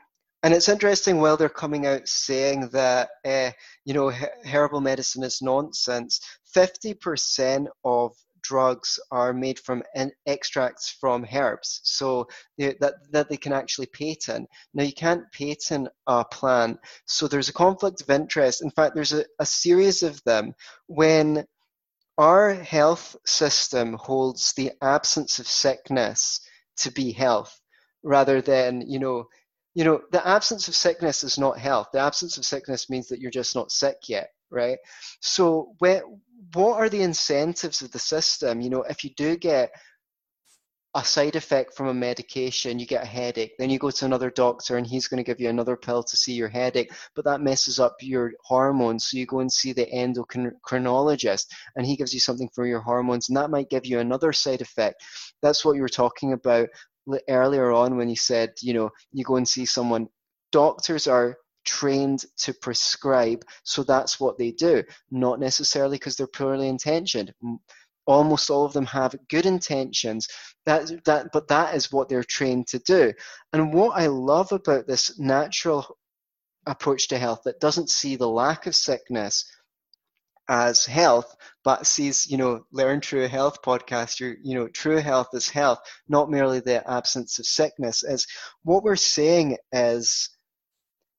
and 0.42 0.54
it's 0.54 0.70
interesting 0.70 1.20
while 1.20 1.36
they're 1.36 1.50
coming 1.50 1.86
out 1.86 2.08
saying 2.08 2.70
that 2.70 3.10
uh, 3.26 3.52
you 3.84 3.94
know 3.94 4.10
herbal 4.46 4.80
medicine 4.80 5.24
is 5.24 5.42
nonsense. 5.42 6.22
Fifty 6.54 6.94
percent 6.94 7.68
of 7.84 8.16
drugs 8.44 9.00
are 9.12 9.34
made 9.34 9.60
from 9.60 9.84
extracts 10.26 10.92
from 11.00 11.26
herbs, 11.34 11.82
so 11.84 12.28
they, 12.58 12.76
that 12.80 12.96
that 13.12 13.30
they 13.30 13.38
can 13.38 13.54
actually 13.54 13.88
patent. 13.88 14.50
Now 14.74 14.84
you 14.84 14.94
can't 14.94 15.32
patent 15.32 15.88
a 16.08 16.26
plant, 16.26 16.80
so 17.06 17.28
there's 17.28 17.50
a 17.50 17.54
conflict 17.54 18.02
of 18.02 18.10
interest. 18.10 18.64
In 18.64 18.72
fact, 18.72 18.96
there's 18.96 19.14
a, 19.14 19.26
a 19.40 19.46
series 19.46 20.04
of 20.04 20.24
them 20.24 20.54
when 20.88 21.46
our 22.18 22.54
health 22.54 23.16
system 23.26 23.94
holds 23.94 24.54
the 24.54 24.72
absence 24.82 25.40
of 25.40 25.48
sickness 25.48 26.42
to 26.78 26.92
be 26.92 27.12
health, 27.12 27.60
rather 28.04 28.42
than 28.42 28.82
you 28.82 29.00
know 29.00 29.28
you 29.74 29.84
know, 29.84 30.02
the 30.12 30.26
absence 30.26 30.68
of 30.68 30.76
sickness 30.76 31.24
is 31.24 31.38
not 31.38 31.58
health. 31.58 31.90
The 31.94 32.00
absence 32.00 32.38
of 32.38 32.46
sickness 32.46 32.90
means 32.90 33.08
that 33.08 33.20
you're 33.20 33.32
just 33.32 33.56
not 33.56 33.72
sick 33.72 33.98
yet, 34.08 34.30
right? 34.52 34.78
So, 35.20 35.74
where, 35.80 36.04
what 36.54 36.78
are 36.78 36.90
the 36.90 37.02
incentives 37.02 37.82
of 37.82 37.92
the 37.92 38.00
system? 38.00 38.62
You 38.62 38.70
know, 38.70 38.84
if 38.84 39.04
you 39.04 39.12
do 39.16 39.36
get 39.38 39.72
a 40.96 41.04
side 41.04 41.36
effect 41.36 41.76
from 41.76 41.88
a 41.88 41.94
medication, 41.94 42.78
you 42.78 42.86
get 42.86 43.04
a 43.04 43.08
headache, 43.08 43.54
then 43.58 43.72
you 43.72 43.80
go 43.80 43.90
to 43.90 44.06
another 44.06 44.30
doctor 44.30 44.78
and 44.78 44.86
he's 44.86 45.08
going 45.08 45.18
to 45.18 45.24
give 45.24 45.40
you 45.40 45.50
another 45.50 45.76
pill 45.76 46.04
to 46.04 46.16
see 46.16 46.34
your 46.34 46.50
headache, 46.50 46.92
but 47.16 47.26
that 47.26 47.42
messes 47.42 47.80
up 47.80 47.96
your 48.00 48.32
hormones. 48.44 49.08
So 49.08 49.18
you 49.18 49.26
go 49.26 49.40
and 49.40 49.52
see 49.52 49.74
the 49.74 49.88
endocrinologist 49.88 51.46
and 51.76 51.86
he 51.86 51.96
gives 51.96 52.14
you 52.14 52.20
something 52.20 52.50
for 52.54 52.68
your 52.68 52.82
hormones, 52.82 53.30
and 53.30 53.38
that 53.38 53.50
might 53.50 53.72
give 53.72 53.88
you 53.88 54.00
another 54.00 54.32
side 54.32 54.62
effect. 54.62 55.04
That's 55.42 55.66
what 55.66 55.76
you 55.76 55.82
were 55.82 55.90
talking 55.90 56.34
about 56.34 56.70
earlier 57.28 57.72
on 57.72 57.98
when 57.98 58.08
you 58.08 58.16
said, 58.16 58.52
you 58.62 58.74
know, 58.74 58.92
you 59.12 59.24
go 59.24 59.38
and 59.38 59.48
see 59.48 59.66
someone. 59.66 60.08
Doctors 60.52 61.08
are 61.08 61.38
trained 61.64 62.26
to 62.38 62.54
prescribe, 62.54 63.44
so 63.64 63.84
that's 63.84 64.20
what 64.20 64.38
they 64.38 64.52
do, 64.52 64.84
not 65.12 65.40
necessarily 65.40 65.96
because 65.96 66.16
they're 66.16 66.28
poorly 66.28 66.68
intentioned. 66.68 67.34
Almost 68.06 68.50
all 68.50 68.66
of 68.66 68.74
them 68.74 68.86
have 68.88 69.16
good 69.30 69.46
intentions, 69.46 70.28
that, 70.66 70.92
that, 71.06 71.28
but 71.32 71.48
that 71.48 71.76
is 71.76 71.92
what 71.92 72.10
they're 72.10 72.24
trained 72.24 72.68
to 72.68 72.80
do. 72.80 73.14
And 73.54 73.74
what 73.74 73.98
I 73.98 74.08
love 74.08 74.52
about 74.52 74.88
this 74.88 75.18
natural 75.20 75.98
approach 76.66 77.10
to 77.10 77.18
health 77.18 77.42
that 77.46 77.60
doesn't 77.60 77.90
see 77.90 78.16
the 78.16 78.30
lack 78.30 78.68
of 78.68 78.76
sickness 78.76 79.46
as 80.50 80.86
health, 80.86 81.36
but 81.64 81.88
sees, 81.88 82.30
you 82.30 82.38
know, 82.38 82.66
Learn 82.72 83.00
True 83.00 83.28
Health 83.28 83.62
podcast, 83.62 84.20
your, 84.20 84.36
you 84.44 84.56
know, 84.56 84.68
true 84.68 84.98
health 84.98 85.30
is 85.34 85.50
health, 85.50 85.80
not 86.10 86.30
merely 86.30 86.60
the 86.60 86.90
absence 86.90 87.40
of 87.40 87.46
sickness. 87.46 88.04
Is 88.04 88.28
what 88.64 88.84
we're 88.84 88.98
saying 88.98 89.58
is 89.72 90.30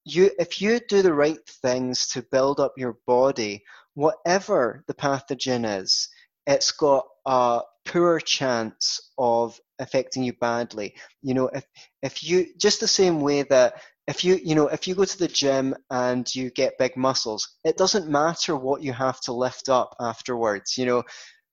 you 0.05 0.31
if 0.39 0.61
you 0.61 0.81
do 0.89 1.03
the 1.03 1.15
right 1.15 1.39
things 1.63 2.09
to 2.09 2.23
build 2.31 2.61
up 2.61 2.73
your 2.77 2.99
body, 3.07 3.65
whatever 3.95 4.85
the 4.87 4.95
pathogen 4.95 5.81
is, 5.81 6.09
it's 6.47 6.73
got 6.73 7.07
a 7.27 7.61
poor 7.87 8.21
chance 8.21 9.13
of 9.19 9.59
affecting 9.79 10.23
you 10.23 10.33
badly. 10.35 10.95
You 11.23 11.35
know, 11.35 11.49
if 11.49 11.65
if 12.03 12.23
you 12.23 12.47
just 12.59 12.81
the 12.81 12.89
same 12.89 13.21
way 13.21 13.43
that 13.45 13.83
if 14.07 14.25
you 14.25 14.39
you 14.43 14.55
know 14.55 14.69
if 14.69 14.87
you 14.87 14.95
go 14.95 15.05
to 15.05 15.19
the 15.19 15.29
gym 15.29 15.75
and 15.91 16.33
you 16.35 16.51
get 16.51 16.79
big 16.79 16.97
muscles, 16.97 17.57
it 17.65 17.77
doesn't 17.77 18.09
matter 18.09 18.57
what 18.57 18.83
you 18.83 18.93
have 18.93 19.21
to 19.23 19.33
lift 19.33 19.69
up 19.69 19.95
afterwards. 20.01 20.77
You 20.77 20.87
know, 20.87 21.03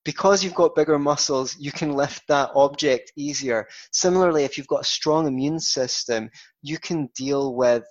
because 0.03 0.43
you've 0.43 0.55
got 0.55 0.75
bigger 0.75 0.99
muscles, 0.99 1.55
you 1.57 1.71
can 1.71 1.93
lift 1.93 2.23
that 2.27 2.51
object 2.55 3.13
easier. 3.15 3.67
Similarly, 3.93 4.43
if 4.43 4.57
you've 4.57 4.67
got 4.67 4.81
a 4.81 4.85
strong 4.85 5.27
immune 5.27 5.59
system, 5.59 6.29
you 6.61 6.79
can 6.79 7.09
deal 7.15 7.55
with 7.55 7.85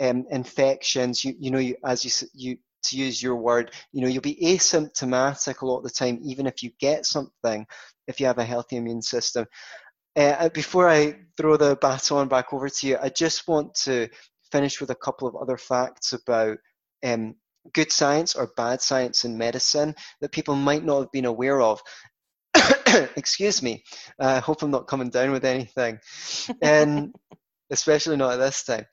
um, 0.00 0.24
infections. 0.30 1.24
You 1.24 1.34
you 1.38 1.50
know, 1.50 1.58
you, 1.58 1.76
as 1.84 2.04
you 2.04 2.28
you 2.34 2.58
to 2.84 2.96
use 2.96 3.22
your 3.22 3.36
word, 3.36 3.72
you 3.92 4.00
know, 4.00 4.08
you'll 4.08 4.22
be 4.22 4.38
asymptomatic 4.42 5.60
a 5.60 5.66
lot 5.66 5.78
of 5.78 5.84
the 5.84 5.90
time, 5.90 6.20
even 6.22 6.46
if 6.46 6.62
you 6.62 6.70
get 6.78 7.04
something, 7.04 7.66
if 8.06 8.20
you 8.20 8.26
have 8.26 8.38
a 8.38 8.44
healthy 8.44 8.76
immune 8.76 9.02
system. 9.02 9.46
Uh, 10.16 10.48
before 10.50 10.88
I 10.88 11.14
throw 11.36 11.56
the 11.56 11.76
baton 11.76 12.28
back 12.28 12.52
over 12.52 12.68
to 12.68 12.86
you, 12.86 12.96
I 13.00 13.10
just 13.10 13.46
want 13.46 13.74
to 13.84 14.08
finish 14.50 14.80
with 14.80 14.90
a 14.90 14.94
couple 14.94 15.28
of 15.28 15.36
other 15.36 15.58
facts 15.58 16.12
about 16.12 16.58
um, 17.04 17.34
good 17.74 17.92
science 17.92 18.34
or 18.34 18.52
bad 18.56 18.80
science 18.80 19.24
in 19.24 19.36
medicine 19.36 19.94
that 20.20 20.32
people 20.32 20.54
might 20.54 20.84
not 20.84 21.00
have 21.00 21.12
been 21.12 21.26
aware 21.26 21.60
of. 21.60 21.82
Excuse 23.16 23.62
me. 23.62 23.84
I 24.18 24.36
uh, 24.36 24.40
hope 24.40 24.62
I'm 24.62 24.70
not 24.70 24.86
coming 24.86 25.10
down 25.10 25.32
with 25.32 25.44
anything, 25.44 25.98
and 26.62 27.14
especially 27.70 28.16
not 28.16 28.34
at 28.34 28.38
this 28.38 28.64
time. 28.64 28.84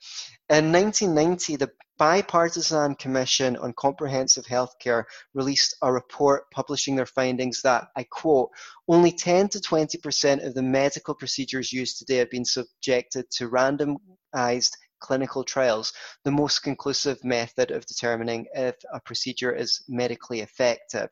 In 0.50 0.72
1990, 0.72 1.56
the 1.56 1.70
Bipartisan 1.96 2.96
Commission 2.96 3.56
on 3.56 3.72
Comprehensive 3.74 4.44
Healthcare 4.46 5.04
released 5.32 5.76
a 5.80 5.92
report 5.92 6.50
publishing 6.50 6.96
their 6.96 7.06
findings 7.06 7.62
that, 7.62 7.86
I 7.96 8.04
quote, 8.10 8.50
only 8.88 9.12
10 9.12 9.48
to 9.50 9.60
20% 9.60 10.44
of 10.44 10.54
the 10.54 10.62
medical 10.62 11.14
procedures 11.14 11.72
used 11.72 11.98
today 11.98 12.16
have 12.16 12.30
been 12.30 12.44
subjected 12.44 13.30
to 13.32 13.48
randomized 13.48 14.72
clinical 14.98 15.44
trials, 15.44 15.92
the 16.24 16.30
most 16.30 16.60
conclusive 16.60 17.22
method 17.22 17.70
of 17.70 17.86
determining 17.86 18.46
if 18.54 18.74
a 18.92 19.00
procedure 19.00 19.54
is 19.54 19.82
medically 19.88 20.40
effective. 20.40 21.08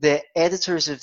the 0.00 0.22
editors 0.36 0.88
of 0.88 1.02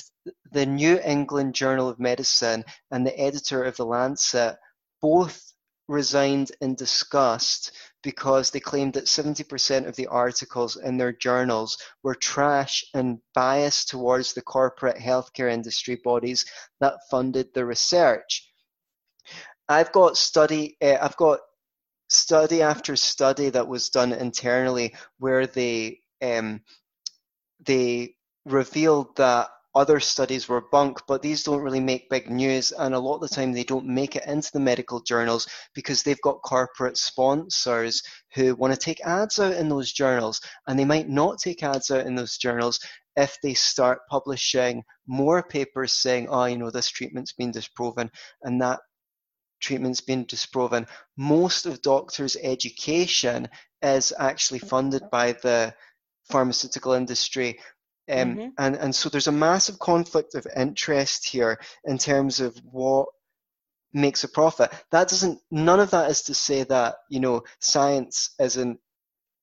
the 0.52 0.64
New 0.64 0.98
England 1.00 1.54
Journal 1.54 1.88
of 1.88 1.98
Medicine 1.98 2.64
and 2.90 3.04
the 3.04 3.18
editor 3.18 3.64
of 3.64 3.76
the 3.76 3.84
Lancet 3.84 4.56
both 5.02 5.53
resigned 5.88 6.52
in 6.60 6.74
disgust 6.74 7.72
because 8.02 8.50
they 8.50 8.60
claimed 8.60 8.94
that 8.94 9.06
70% 9.06 9.86
of 9.86 9.96
the 9.96 10.06
articles 10.06 10.76
in 10.76 10.96
their 10.96 11.12
journals 11.12 11.78
were 12.02 12.14
trash 12.14 12.84
and 12.94 13.18
biased 13.34 13.88
towards 13.88 14.34
the 14.34 14.42
corporate 14.42 14.96
healthcare 14.96 15.50
industry 15.50 15.96
bodies 15.96 16.44
that 16.80 17.08
funded 17.10 17.52
the 17.54 17.64
research. 17.64 18.50
I've 19.68 19.92
got 19.92 20.16
study, 20.16 20.76
uh, 20.82 20.98
I've 21.00 21.16
got 21.16 21.40
study 22.08 22.62
after 22.62 22.96
study 22.96 23.50
that 23.50 23.66
was 23.66 23.88
done 23.88 24.12
internally 24.12 24.94
where 25.18 25.46
they 25.46 26.00
um, 26.22 26.60
they 27.64 28.16
revealed 28.44 29.16
that 29.16 29.48
other 29.74 29.98
studies 30.00 30.48
were 30.48 30.68
bunk, 30.70 31.00
but 31.08 31.20
these 31.20 31.42
don't 31.42 31.62
really 31.62 31.80
make 31.80 32.08
big 32.08 32.30
news, 32.30 32.72
and 32.72 32.94
a 32.94 32.98
lot 32.98 33.16
of 33.16 33.22
the 33.22 33.28
time 33.28 33.52
they 33.52 33.64
don't 33.64 33.86
make 33.86 34.16
it 34.16 34.26
into 34.26 34.50
the 34.52 34.60
medical 34.60 35.00
journals 35.00 35.48
because 35.74 36.02
they've 36.02 36.20
got 36.20 36.42
corporate 36.42 36.96
sponsors 36.96 38.02
who 38.34 38.54
want 38.54 38.72
to 38.72 38.78
take 38.78 39.04
ads 39.04 39.38
out 39.38 39.54
in 39.54 39.68
those 39.68 39.92
journals, 39.92 40.40
and 40.66 40.78
they 40.78 40.84
might 40.84 41.08
not 41.08 41.38
take 41.38 41.62
ads 41.62 41.90
out 41.90 42.06
in 42.06 42.14
those 42.14 42.38
journals 42.38 42.78
if 43.16 43.36
they 43.42 43.54
start 43.54 44.00
publishing 44.08 44.82
more 45.06 45.42
papers 45.42 45.92
saying, 45.92 46.28
oh, 46.28 46.44
you 46.44 46.58
know, 46.58 46.70
this 46.70 46.88
treatment's 46.88 47.32
been 47.32 47.52
disproven 47.52 48.10
and 48.42 48.60
that 48.60 48.80
treatment's 49.60 50.00
been 50.00 50.24
disproven. 50.26 50.86
Most 51.16 51.66
of 51.66 51.80
doctors' 51.82 52.36
education 52.42 53.48
is 53.82 54.12
actually 54.18 54.58
funded 54.58 55.02
by 55.10 55.32
the 55.32 55.74
pharmaceutical 56.30 56.92
industry 56.92 57.58
um, 58.10 58.36
mm-hmm. 58.36 58.48
and, 58.58 58.76
and 58.76 58.94
so 58.94 59.08
there's 59.08 59.26
a 59.26 59.32
massive 59.32 59.78
conflict 59.78 60.34
of 60.34 60.46
interest 60.56 61.26
here 61.26 61.58
in 61.84 61.98
terms 61.98 62.40
of 62.40 62.56
what 62.70 63.08
makes 63.92 64.24
a 64.24 64.28
profit. 64.28 64.72
That 64.90 65.08
doesn't, 65.08 65.40
none 65.50 65.80
of 65.80 65.90
that 65.90 66.10
is 66.10 66.22
to 66.22 66.34
say 66.34 66.64
that, 66.64 66.96
you 67.08 67.20
know, 67.20 67.44
science 67.60 68.34
isn't, 68.38 68.78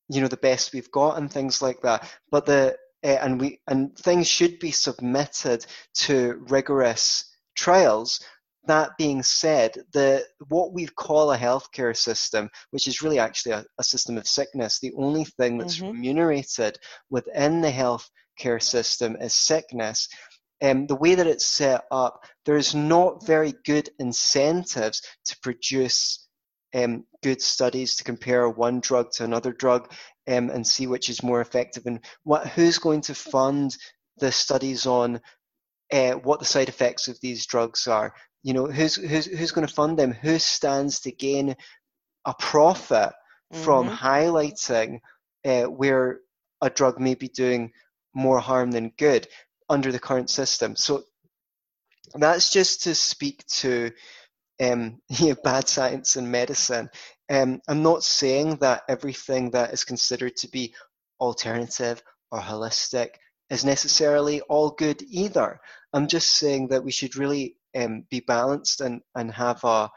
you 0.09 0.21
know, 0.21 0.27
the 0.27 0.37
best 0.37 0.73
we've 0.73 0.91
got 0.91 1.17
and 1.17 1.31
things 1.31 1.61
like 1.61 1.81
that. 1.81 2.11
But 2.29 2.45
the, 2.45 2.75
uh, 3.03 3.07
and 3.07 3.39
we, 3.39 3.61
and 3.67 3.97
things 3.97 4.27
should 4.27 4.59
be 4.59 4.71
submitted 4.71 5.65
to 5.95 6.43
rigorous 6.49 7.33
trials. 7.55 8.19
That 8.65 8.97
being 8.97 9.23
said, 9.23 9.75
the 9.91 10.23
what 10.49 10.71
we 10.71 10.85
call 10.85 11.31
a 11.31 11.37
healthcare 11.37 11.97
system, 11.97 12.49
which 12.69 12.87
is 12.87 13.01
really 13.01 13.17
actually 13.17 13.53
a, 13.53 13.65
a 13.79 13.83
system 13.83 14.17
of 14.17 14.27
sickness, 14.27 14.79
the 14.79 14.93
only 14.97 15.23
thing 15.23 15.57
that's 15.57 15.77
mm-hmm. 15.77 15.93
remunerated 15.93 16.77
within 17.09 17.61
the 17.61 17.71
health 17.71 18.07
care 18.37 18.59
system 18.59 19.15
is 19.19 19.33
sickness. 19.33 20.07
Um, 20.63 20.85
the 20.85 20.95
way 20.95 21.15
that 21.15 21.27
it's 21.27 21.45
set 21.45 21.85
up, 21.91 22.23
there's 22.45 22.75
not 22.75 23.25
very 23.25 23.53
good 23.65 23.89
incentives 23.99 25.01
to 25.25 25.37
produce 25.41 26.27
um, 26.73 27.05
good 27.23 27.41
studies 27.41 27.95
to 27.95 28.03
compare 28.03 28.47
one 28.49 28.79
drug 28.79 29.11
to 29.13 29.23
another 29.23 29.51
drug 29.51 29.91
um, 30.27 30.49
and 30.49 30.65
see 30.65 30.87
which 30.87 31.09
is 31.09 31.23
more 31.23 31.41
effective 31.41 31.85
and 31.85 31.99
what 32.23 32.47
who's 32.47 32.77
going 32.77 33.01
to 33.01 33.15
fund 33.15 33.75
the 34.17 34.31
studies 34.31 34.85
on 34.85 35.19
uh, 35.91 36.11
what 36.13 36.39
the 36.39 36.45
side 36.45 36.69
effects 36.69 37.07
of 37.07 37.19
these 37.21 37.45
drugs 37.45 37.87
are. 37.87 38.13
You 38.43 38.53
know, 38.53 38.67
who's 38.67 38.95
who's 38.95 39.25
who's 39.25 39.51
going 39.51 39.67
to 39.67 39.73
fund 39.73 39.99
them? 39.99 40.13
Who 40.13 40.39
stands 40.39 41.01
to 41.01 41.11
gain 41.11 41.55
a 42.25 42.33
profit 42.33 43.11
mm-hmm. 43.53 43.63
from 43.63 43.89
highlighting 43.89 44.99
uh, 45.45 45.63
where 45.63 46.19
a 46.61 46.69
drug 46.69 46.99
may 46.99 47.15
be 47.15 47.27
doing 47.27 47.71
more 48.13 48.39
harm 48.39 48.71
than 48.71 48.93
good 48.97 49.27
under 49.69 49.91
the 49.91 49.99
current 49.99 50.29
system. 50.29 50.75
So 50.75 51.03
that's 52.15 52.51
just 52.51 52.83
to 52.83 52.95
speak 52.95 53.45
to 53.47 53.91
um, 54.61 55.01
you 55.09 55.29
know, 55.29 55.35
bad 55.43 55.67
science 55.67 56.15
and 56.15 56.31
medicine. 56.31 56.89
Um, 57.29 57.61
I'm 57.67 57.83
not 57.83 58.03
saying 58.03 58.57
that 58.57 58.83
everything 58.89 59.51
that 59.51 59.73
is 59.73 59.83
considered 59.83 60.35
to 60.37 60.49
be 60.49 60.73
alternative 61.19 62.01
or 62.31 62.39
holistic 62.39 63.09
is 63.49 63.65
necessarily 63.65 64.41
all 64.41 64.71
good 64.71 65.01
either. 65.09 65.59
I'm 65.93 66.07
just 66.07 66.35
saying 66.35 66.69
that 66.69 66.83
we 66.83 66.91
should 66.91 67.15
really 67.15 67.57
um, 67.75 68.05
be 68.09 68.21
balanced 68.21 68.81
and, 68.81 69.01
and 69.15 69.31
have 69.33 69.63
a 69.63 69.89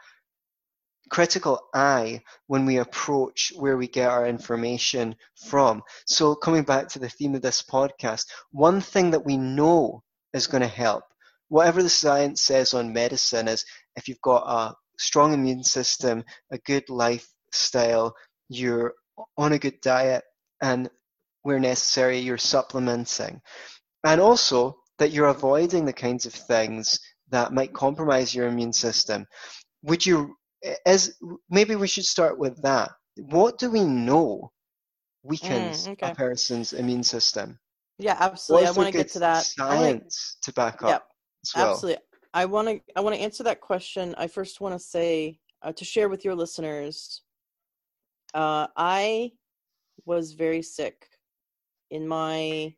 critical 1.09 1.59
eye 1.73 2.21
when 2.47 2.65
we 2.65 2.77
approach 2.77 3.51
where 3.55 3.77
we 3.77 3.87
get 3.87 4.09
our 4.09 4.27
information 4.27 5.15
from. 5.47 5.83
So, 6.05 6.35
coming 6.35 6.63
back 6.63 6.89
to 6.89 6.99
the 6.99 7.09
theme 7.09 7.35
of 7.35 7.41
this 7.41 7.61
podcast, 7.61 8.25
one 8.51 8.81
thing 8.81 9.11
that 9.11 9.25
we 9.25 9.37
know 9.37 10.03
is 10.33 10.47
going 10.47 10.61
to 10.61 10.67
help, 10.67 11.03
whatever 11.49 11.83
the 11.83 11.89
science 11.89 12.41
says 12.41 12.73
on 12.73 12.93
medicine, 12.93 13.47
is 13.47 13.65
if 13.95 14.07
you've 14.07 14.21
got 14.21 14.43
a 14.47 14.75
strong 14.97 15.33
immune 15.33 15.63
system, 15.63 16.23
a 16.51 16.57
good 16.59 16.89
lifestyle, 16.89 18.15
you're 18.49 18.93
on 19.37 19.53
a 19.53 19.59
good 19.59 19.79
diet, 19.81 20.23
and 20.61 20.89
where 21.43 21.59
necessary, 21.59 22.19
you're 22.19 22.37
supplementing. 22.37 23.41
And 24.03 24.19
also 24.19 24.77
that 24.97 25.11
you're 25.11 25.27
avoiding 25.27 25.85
the 25.85 25.93
kinds 25.93 26.25
of 26.25 26.33
things 26.33 26.99
that 27.29 27.53
might 27.53 27.73
compromise 27.73 28.33
your 28.33 28.47
immune 28.47 28.73
system. 28.73 29.25
Would 29.83 30.05
you 30.05 30.35
as 30.85 31.15
maybe 31.49 31.75
we 31.75 31.87
should 31.87 32.05
start 32.05 32.37
with 32.37 32.61
that. 32.63 32.91
What 33.17 33.57
do 33.59 33.71
we 33.71 33.83
know 33.83 34.51
weakens 35.23 35.87
mm, 35.87 35.93
okay. 35.93 36.11
a 36.11 36.15
person's 36.15 36.73
immune 36.73 37.03
system? 37.03 37.59
Yeah, 37.97 38.17
absolutely. 38.19 38.67
I 38.67 38.71
want 38.71 38.91
to 38.91 38.97
get 38.97 39.09
to 39.13 39.19
that. 39.19 39.45
Science 39.45 40.37
to 40.43 40.53
back 40.53 40.83
up. 40.83 40.89
Yeah, 40.89 41.61
well. 41.61 41.71
absolutely. 41.71 42.01
I 42.33 42.45
want 42.45 42.67
to. 42.67 42.81
I 42.95 43.01
want 43.01 43.15
to 43.15 43.21
answer 43.21 43.43
that 43.43 43.61
question. 43.61 44.13
I 44.17 44.27
first 44.27 44.59
want 44.59 44.75
to 44.75 44.79
say 44.79 45.39
uh, 45.61 45.71
to 45.73 45.85
share 45.85 46.09
with 46.09 46.25
your 46.25 46.35
listeners. 46.35 47.21
Uh, 48.33 48.67
I 48.75 49.31
was 50.05 50.33
very 50.33 50.61
sick 50.61 51.07
in 51.91 52.05
my 52.05 52.73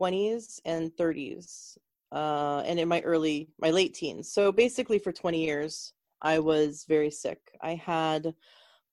20s 0.00 0.60
and 0.64 0.92
30s, 0.92 1.76
uh, 2.12 2.62
and 2.64 2.78
in 2.78 2.88
my 2.88 3.00
early, 3.00 3.50
my 3.60 3.70
late 3.70 3.94
teens. 3.94 4.32
So 4.32 4.52
basically, 4.52 5.00
for 5.00 5.10
20 5.10 5.44
years, 5.44 5.92
I 6.22 6.38
was 6.38 6.84
very 6.88 7.10
sick. 7.10 7.38
I 7.62 7.74
had 7.74 8.34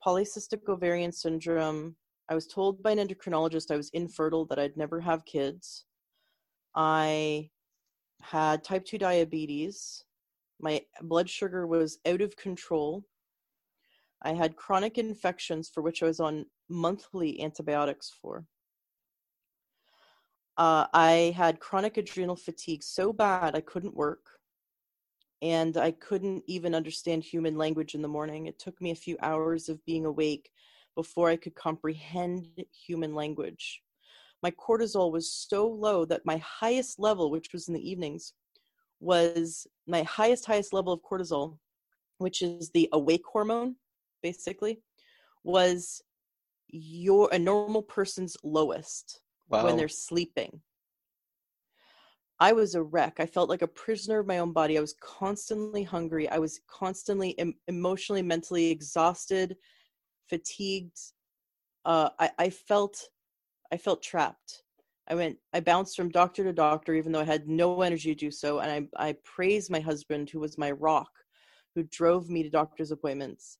polycystic 0.05 0.67
ovarian 0.69 1.11
syndrome. 1.11 1.95
I 2.29 2.35
was 2.35 2.47
told 2.47 2.81
by 2.81 2.91
an 2.91 2.99
endocrinologist 2.99 3.71
I 3.71 3.77
was 3.77 3.89
infertile, 3.89 4.45
that 4.45 4.59
I'd 4.59 4.77
never 4.77 4.99
have 5.01 5.25
kids. 5.25 5.85
I 6.75 7.49
had 8.21 8.63
type 8.63 8.85
2 8.85 8.97
diabetes. 8.97 10.03
My 10.59 10.81
blood 11.01 11.29
sugar 11.29 11.67
was 11.67 11.99
out 12.05 12.21
of 12.21 12.35
control. 12.35 13.03
I 14.23 14.33
had 14.33 14.55
chronic 14.55 14.97
infections 14.97 15.69
for 15.69 15.81
which 15.81 16.01
I 16.01 16.07
was 16.07 16.19
on 16.19 16.45
monthly 16.69 17.41
antibiotics 17.41 18.11
for. 18.21 18.45
Uh, 20.57 20.87
I 20.93 21.35
had 21.37 21.59
chronic 21.59 21.97
adrenal 21.97 22.35
fatigue 22.35 22.81
so 22.81 23.13
bad 23.13 23.55
I 23.55 23.61
couldn't 23.61 23.95
work 23.95 24.36
and 25.41 25.77
I 25.77 25.91
couldn't 25.91 26.43
even 26.47 26.73
understand 26.73 27.23
human 27.23 27.57
language 27.57 27.95
in 27.95 28.01
the 28.01 28.07
morning. 28.07 28.47
It 28.47 28.59
took 28.59 28.79
me 28.81 28.91
a 28.91 28.95
few 28.95 29.17
hours 29.21 29.69
of 29.69 29.83
being 29.85 30.05
awake 30.05 30.49
before 30.95 31.29
I 31.29 31.35
could 31.35 31.55
comprehend 31.55 32.47
human 32.73 33.13
language. 33.13 33.81
My 34.41 34.51
cortisol 34.51 35.11
was 35.11 35.31
so 35.31 35.67
low 35.67 36.05
that 36.05 36.25
my 36.25 36.37
highest 36.37 36.99
level, 36.99 37.29
which 37.29 37.53
was 37.53 37.67
in 37.67 37.73
the 37.73 37.89
evenings, 37.89 38.33
was 38.99 39.67
my 39.85 40.03
highest, 40.03 40.45
highest 40.45 40.73
level 40.73 40.93
of 40.93 41.01
cortisol, 41.01 41.57
which 42.17 42.41
is 42.41 42.71
the 42.71 42.89
awake 42.93 43.25
hormone, 43.31 43.75
basically, 44.23 44.81
was 45.43 46.01
your 46.67 47.29
a 47.31 47.39
normal 47.39 47.81
person's 47.81 48.35
lowest 48.43 49.21
wow. 49.49 49.65
when 49.65 49.77
they're 49.77 49.87
sleeping. 49.87 50.61
I 52.39 52.53
was 52.53 52.75
a 52.75 52.83
wreck. 52.83 53.19
I 53.19 53.25
felt 53.25 53.49
like 53.49 53.63
a 53.63 53.67
prisoner 53.67 54.19
of 54.19 54.27
my 54.27 54.37
own 54.39 54.51
body. 54.51 54.77
I 54.77 54.81
was 54.81 54.95
constantly 55.01 55.83
hungry. 55.83 56.29
I 56.29 56.37
was 56.37 56.59
constantly 56.67 57.37
em- 57.39 57.55
emotionally, 57.67 58.21
mentally 58.21 58.69
exhausted, 58.69 59.57
fatigued. 60.29 60.99
Uh, 61.83 62.09
I, 62.19 62.31
I 62.37 62.49
felt, 62.49 63.09
I 63.71 63.77
felt 63.77 64.03
trapped. 64.03 64.63
I 65.09 65.15
went, 65.15 65.37
I 65.53 65.61
bounced 65.61 65.95
from 65.95 66.09
doctor 66.09 66.43
to 66.43 66.53
doctor, 66.53 66.93
even 66.93 67.11
though 67.11 67.21
I 67.21 67.25
had 67.25 67.47
no 67.47 67.81
energy 67.81 68.13
to 68.13 68.19
do 68.19 68.29
so. 68.29 68.59
And 68.59 68.89
I, 68.97 69.09
I 69.09 69.15
praised 69.23 69.71
my 69.71 69.79
husband, 69.79 70.29
who 70.29 70.39
was 70.39 70.57
my 70.57 70.71
rock, 70.71 71.09
who 71.73 71.83
drove 71.83 72.29
me 72.29 72.43
to 72.43 72.49
doctor's 72.49 72.91
appointments. 72.91 73.57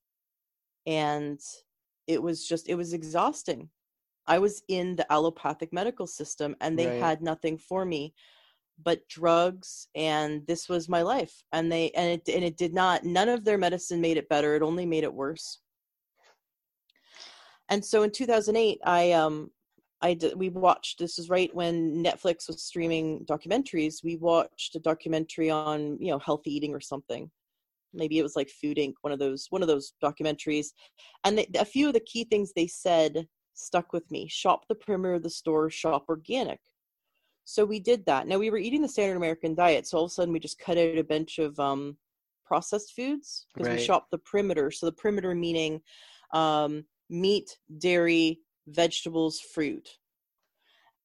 And 0.86 1.40
it 2.06 2.22
was 2.22 2.46
just, 2.46 2.68
it 2.68 2.74
was 2.74 2.92
exhausting. 2.92 3.70
I 4.26 4.38
was 4.38 4.62
in 4.68 4.94
the 4.94 5.10
allopathic 5.10 5.72
medical 5.72 6.06
system 6.06 6.54
and 6.60 6.78
they 6.78 6.86
right. 6.86 7.00
had 7.00 7.22
nothing 7.22 7.56
for 7.56 7.84
me 7.84 8.14
but 8.84 9.06
drugs 9.08 9.88
and 9.94 10.46
this 10.46 10.68
was 10.68 10.88
my 10.88 11.02
life 11.02 11.42
and 11.52 11.70
they 11.70 11.90
and 11.90 12.10
it 12.10 12.32
and 12.32 12.44
it 12.44 12.56
did 12.56 12.72
not 12.72 13.04
none 13.04 13.28
of 13.28 13.44
their 13.44 13.58
medicine 13.58 14.00
made 14.00 14.16
it 14.16 14.28
better 14.28 14.54
it 14.54 14.62
only 14.62 14.86
made 14.86 15.04
it 15.04 15.12
worse 15.12 15.60
and 17.68 17.84
so 17.84 18.02
in 18.02 18.10
2008 18.10 18.78
i 18.84 19.12
um 19.12 19.50
I 20.00 20.14
did, 20.14 20.38
we 20.38 20.48
watched 20.48 20.98
this 20.98 21.18
is 21.18 21.28
right 21.28 21.52
when 21.54 22.04
Netflix 22.04 22.46
was 22.46 22.62
streaming 22.62 23.24
documentaries. 23.24 24.04
We 24.04 24.16
watched 24.16 24.76
a 24.76 24.80
documentary 24.80 25.50
on 25.50 25.98
you 26.00 26.12
know 26.12 26.18
healthy 26.20 26.54
eating 26.54 26.74
or 26.74 26.80
something. 26.80 27.30
Maybe 27.92 28.18
it 28.18 28.22
was 28.22 28.36
like 28.36 28.48
Food 28.48 28.76
Inc. 28.76 28.94
One 29.00 29.12
of 29.12 29.18
those 29.18 29.46
one 29.50 29.62
of 29.62 29.68
those 29.68 29.92
documentaries, 30.02 30.68
and 31.24 31.38
they, 31.38 31.48
a 31.58 31.64
few 31.64 31.88
of 31.88 31.94
the 31.94 32.00
key 32.00 32.24
things 32.24 32.52
they 32.52 32.68
said 32.68 33.26
stuck 33.54 33.92
with 33.92 34.08
me. 34.10 34.28
Shop 34.28 34.68
the 34.68 34.74
perimeter 34.76 35.14
of 35.14 35.22
the 35.24 35.30
store. 35.30 35.68
Shop 35.68 36.04
organic. 36.08 36.60
So 37.48 37.64
we 37.64 37.80
did 37.80 38.04
that. 38.04 38.28
Now 38.28 38.36
we 38.36 38.50
were 38.50 38.58
eating 38.58 38.82
the 38.82 38.88
standard 38.88 39.16
American 39.16 39.54
diet, 39.54 39.86
so 39.86 39.96
all 39.96 40.04
of 40.04 40.10
a 40.10 40.12
sudden 40.12 40.34
we 40.34 40.38
just 40.38 40.58
cut 40.58 40.76
out 40.76 40.98
a 40.98 41.02
bunch 41.02 41.38
of 41.38 41.58
um, 41.58 41.96
processed 42.44 42.94
foods 42.94 43.46
because 43.54 43.70
Right. 43.70 43.78
we 43.78 43.84
shopped 43.84 44.10
the 44.10 44.18
perimeter. 44.18 44.70
So 44.70 44.84
the 44.84 44.92
perimeter 44.92 45.34
meaning 45.34 45.80
um, 46.34 46.84
meat, 47.08 47.56
dairy, 47.78 48.40
vegetables, 48.66 49.40
fruit, 49.40 49.88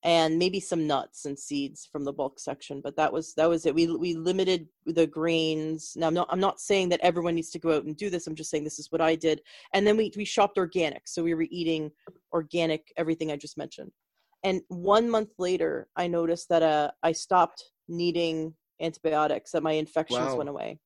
and 0.04 0.38
maybe 0.38 0.60
some 0.60 0.86
nuts 0.86 1.24
and 1.24 1.40
seeds 1.40 1.88
from 1.90 2.04
the 2.04 2.12
bulk 2.12 2.42
section. 2.42 2.82
But 2.82 2.98
that 2.98 3.14
was 3.14 3.34
that 3.36 3.48
was 3.48 3.66
it. 3.66 3.74
We 3.74 3.88
we 3.96 4.14
limited 4.14 4.68
the 4.86 5.08
grains. 5.08 5.94
Now 5.96 6.08
I'm 6.08 6.14
not 6.14 6.28
I'm 6.30 6.42
not 6.42 6.60
saying 6.60 6.90
that 6.90 7.00
everyone 7.00 7.36
needs 7.36 7.52
to 7.52 7.60
go 7.60 7.74
out 7.78 7.86
and 7.86 7.96
do 7.96 8.10
this. 8.10 8.28
I'm 8.28 8.36
just 8.36 8.50
saying 8.52 8.66
this 8.66 8.80
is 8.80 8.92
what 8.92 9.00
I 9.00 9.16
did. 9.16 9.42
And 9.74 9.88
then 9.88 9.96
we 9.96 10.12
we 10.18 10.26
shopped 10.26 10.58
organic, 10.58 11.08
so 11.08 11.24
we 11.24 11.36
were 11.36 11.48
eating 11.50 11.90
organic 12.34 12.92
everything 12.98 13.32
I 13.32 13.38
just 13.38 13.58
mentioned. 13.58 13.94
And 14.44 14.62
one 14.68 15.10
month 15.10 15.30
later, 15.38 15.88
I 15.96 16.08
noticed 16.08 16.50
that 16.50 16.64
uh, 16.64 16.92
I 17.02 17.14
stopped 17.14 17.64
needing 17.88 18.54
antibiotics. 18.82 19.52
That 19.52 19.64
my 19.64 19.74
infections 19.74 20.20
Wow. 20.20 20.38
went 20.38 20.50
away. 20.50 20.80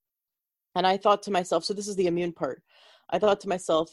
And 0.76 0.86
I 0.86 0.98
thought 0.98 1.24
to 1.24 1.32
myself, 1.32 1.64
so 1.64 1.74
this 1.74 1.88
is 1.88 1.96
the 1.96 2.08
immune 2.08 2.34
part. 2.34 2.62
I 3.10 3.18
thought 3.18 3.40
to 3.42 3.50
myself, 3.50 3.90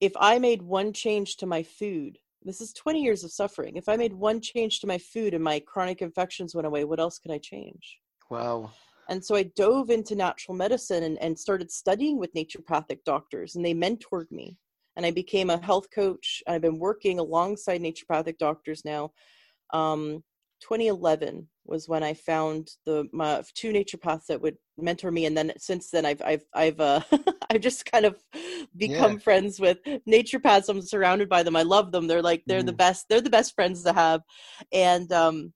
if 0.00 0.12
I 0.18 0.38
made 0.38 0.62
one 0.62 0.92
change 0.92 1.36
to 1.36 1.46
my 1.46 1.62
food, 1.62 2.18
this 2.42 2.60
is 2.60 2.72
20 2.72 3.02
years 3.02 3.24
of 3.24 3.32
suffering. 3.32 3.76
If 3.76 3.88
I 3.88 3.96
made 3.96 4.12
one 4.12 4.40
change 4.40 4.80
to 4.80 4.86
my 4.86 4.98
food 4.98 5.34
and 5.34 5.42
my 5.42 5.60
chronic 5.60 6.02
infections 6.02 6.54
went 6.54 6.66
away, 6.66 6.84
what 6.84 7.00
else 7.00 7.18
could 7.18 7.30
I 7.30 7.38
change? 7.38 7.98
Wow. 8.30 8.70
And 9.08 9.24
so 9.24 9.34
I 9.34 9.44
dove 9.44 9.90
into 9.90 10.14
natural 10.14 10.56
medicine 10.56 11.02
and, 11.04 11.18
and 11.18 11.38
started 11.38 11.70
studying 11.70 12.18
with 12.18 12.34
naturopathic 12.34 13.04
doctors, 13.04 13.56
and 13.56 13.64
they 13.64 13.74
mentored 13.74 14.30
me. 14.30 14.58
And 14.96 15.04
I 15.06 15.10
became 15.10 15.50
a 15.50 15.62
health 15.62 15.88
coach. 15.94 16.42
I've 16.46 16.62
been 16.62 16.78
working 16.78 17.18
alongside 17.18 17.80
naturopathic 17.80 18.38
doctors 18.38 18.84
now. 18.84 19.12
Um, 19.72 20.22
2011 20.60 21.48
was 21.66 21.88
when 21.88 22.02
I 22.02 22.14
found 22.14 22.68
the 22.86 23.06
my 23.12 23.42
two 23.54 23.72
naturopaths 23.72 24.26
that 24.28 24.40
would 24.40 24.56
mentor 24.78 25.10
me, 25.10 25.26
and 25.26 25.36
then 25.36 25.52
since 25.58 25.90
then 25.90 26.06
I've 26.06 26.22
I've 26.22 26.44
I've 26.54 26.80
uh, 26.80 27.00
I've 27.50 27.60
just 27.60 27.84
kind 27.90 28.04
of 28.04 28.16
become 28.76 29.18
Yeah. 29.18 29.18
friends 29.18 29.60
with 29.60 29.78
naturopaths. 30.08 30.68
I'm 30.68 30.82
surrounded 30.82 31.28
by 31.28 31.42
them. 31.42 31.56
I 31.56 31.62
love 31.62 31.92
them. 31.92 32.06
They're 32.06 32.22
like 32.22 32.44
they're 32.46 32.62
the 32.62 32.72
Mhm. 32.72 32.76
best. 32.78 33.06
They're 33.08 33.20
the 33.20 33.30
best 33.30 33.54
friends 33.54 33.82
to 33.84 33.92
have, 33.92 34.22
and 34.72 35.10
um 35.12 35.52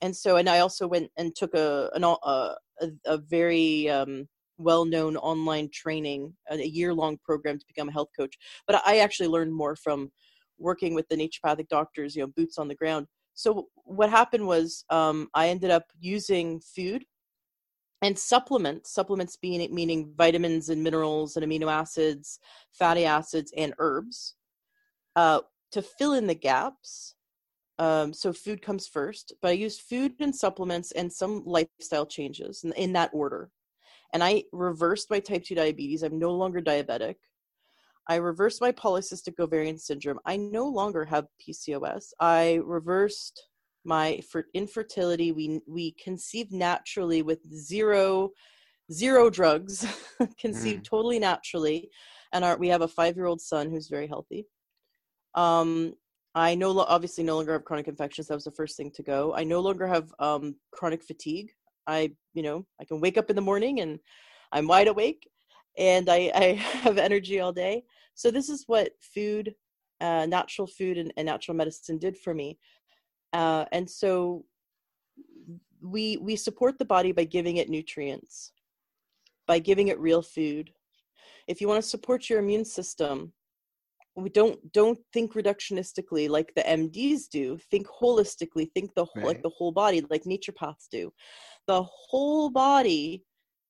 and 0.00 0.16
so 0.16 0.36
and 0.36 0.48
I 0.48 0.60
also 0.60 0.86
went 0.88 1.10
and 1.16 1.34
took 1.34 1.54
a 1.54 1.90
an 1.94 2.04
a, 2.04 2.54
a 3.06 3.18
very 3.18 3.88
um 3.88 4.28
well-known 4.60 5.16
online 5.16 5.68
training 5.72 6.32
a 6.50 6.56
year-long 6.56 7.18
program 7.24 7.58
to 7.58 7.66
become 7.66 7.88
a 7.88 7.92
health 7.92 8.10
coach 8.16 8.36
but 8.66 8.80
i 8.86 8.98
actually 8.98 9.28
learned 9.28 9.52
more 9.52 9.74
from 9.74 10.10
working 10.60 10.94
with 10.94 11.08
the 11.08 11.16
naturopathic 11.16 11.68
doctors 11.68 12.14
you 12.14 12.22
know 12.22 12.28
boots 12.36 12.58
on 12.58 12.68
the 12.68 12.74
ground. 12.74 13.06
So 13.34 13.68
what 13.74 14.10
happened 14.10 14.46
was 14.46 14.84
um, 14.90 15.28
i 15.34 15.48
ended 15.48 15.70
up 15.70 15.84
using 15.98 16.60
food 16.60 17.04
and 18.02 18.18
supplements 18.18 18.92
supplements 18.92 19.36
being 19.36 19.74
meaning 19.74 20.12
vitamins 20.16 20.68
and 20.68 20.82
minerals 20.82 21.36
and 21.36 21.44
amino 21.44 21.70
acids 21.70 22.38
fatty 22.72 23.04
acids 23.04 23.52
and 23.56 23.74
herbs 23.78 24.34
uh, 25.16 25.40
to 25.72 25.82
fill 25.82 26.14
in 26.14 26.26
the 26.26 26.34
gaps. 26.34 27.14
Um, 27.78 28.12
so 28.12 28.32
food 28.32 28.60
comes 28.60 28.86
first 28.86 29.32
but 29.40 29.48
i 29.48 29.52
used 29.52 29.80
food 29.80 30.12
and 30.20 30.36
supplements 30.36 30.92
and 30.92 31.10
some 31.10 31.42
lifestyle 31.46 32.06
changes 32.06 32.62
in, 32.62 32.72
in 32.74 32.92
that 32.92 33.10
order 33.14 33.50
and 34.12 34.22
i 34.22 34.42
reversed 34.52 35.10
my 35.10 35.20
type 35.20 35.44
2 35.44 35.54
diabetes 35.54 36.02
i'm 36.02 36.18
no 36.18 36.32
longer 36.32 36.60
diabetic 36.60 37.16
I 38.08 38.16
reversed 38.16 38.60
my 38.60 38.72
polycystic 38.72 39.38
ovarian 39.38 39.78
syndrome. 39.78 40.18
I 40.26 40.36
no 40.36 40.66
longer 40.66 41.04
have 41.04 41.26
PCOS. 41.40 42.06
I 42.18 42.60
reversed 42.64 43.40
my 43.84 44.20
for 44.28 44.46
infertility. 44.52 45.30
We 45.30 45.60
we 45.66 45.92
conceived 45.92 46.52
naturally 46.52 47.22
with 47.22 47.38
zero 47.54 48.30
zero 48.92 49.30
drugs, 49.30 49.86
conceived 50.40 50.84
totally 50.84 51.18
naturally, 51.18 51.88
and 52.32 52.44
our 52.44 52.56
we 52.56 52.68
have 52.68 52.82
a 52.82 52.88
five 52.88 53.16
year 53.16 53.26
old 53.26 53.40
son 53.40 53.70
who's 53.70 53.88
very 53.88 54.06
healthy. 54.06 54.46
Um, 55.34 55.94
I 56.34 56.54
no 56.54 56.70
lo- 56.70 56.86
obviously 56.88 57.24
no 57.24 57.36
longer 57.36 57.52
have 57.52 57.64
chronic 57.64 57.88
infections. 57.88 58.26
That 58.26 58.34
was 58.34 58.44
the 58.44 58.50
first 58.52 58.76
thing 58.76 58.90
to 58.92 59.02
go. 59.02 59.34
I 59.34 59.44
no 59.44 59.60
longer 59.60 59.86
have 59.86 60.12
um, 60.18 60.56
chronic 60.72 61.02
fatigue. 61.04 61.50
I 61.86 62.12
you 62.34 62.42
know 62.42 62.66
I 62.80 62.84
can 62.84 63.00
wake 63.00 63.18
up 63.18 63.30
in 63.30 63.36
the 63.36 63.42
morning 63.42 63.80
and 63.80 63.98
I'm 64.52 64.66
wide 64.66 64.88
awake, 64.88 65.28
and 65.78 66.08
I 66.08 66.30
I 66.34 66.44
have 66.84 66.98
energy 66.98 67.40
all 67.40 67.52
day. 67.52 67.84
So 68.14 68.30
this 68.30 68.48
is 68.48 68.64
what 68.66 68.92
food, 69.00 69.54
uh, 70.00 70.26
natural 70.26 70.66
food, 70.66 70.98
and, 70.98 71.12
and 71.16 71.26
natural 71.26 71.56
medicine 71.56 71.98
did 71.98 72.18
for 72.18 72.34
me. 72.34 72.58
Uh, 73.32 73.64
and 73.72 73.88
so 73.88 74.44
we 75.80 76.16
we 76.18 76.36
support 76.36 76.78
the 76.78 76.84
body 76.84 77.12
by 77.12 77.24
giving 77.24 77.56
it 77.56 77.70
nutrients, 77.70 78.52
by 79.46 79.58
giving 79.58 79.88
it 79.88 79.98
real 79.98 80.22
food. 80.22 80.70
If 81.46 81.60
you 81.60 81.68
want 81.68 81.82
to 81.82 81.88
support 81.88 82.28
your 82.28 82.38
immune 82.38 82.64
system, 82.64 83.32
we 84.16 84.28
don't 84.28 84.72
don't 84.72 84.98
think 85.12 85.34
reductionistically 85.34 86.28
like 86.28 86.52
the 86.54 86.62
MDs 86.62 87.28
do. 87.30 87.58
Think 87.70 87.86
holistically. 87.86 88.70
Think 88.72 88.94
the 88.94 89.04
whole, 89.04 89.22
like 89.22 89.42
the 89.42 89.50
whole 89.50 89.72
body, 89.72 90.04
like 90.10 90.24
naturopaths 90.24 90.88
do. 90.90 91.12
The 91.66 91.82
whole 91.82 92.50
body 92.50 93.24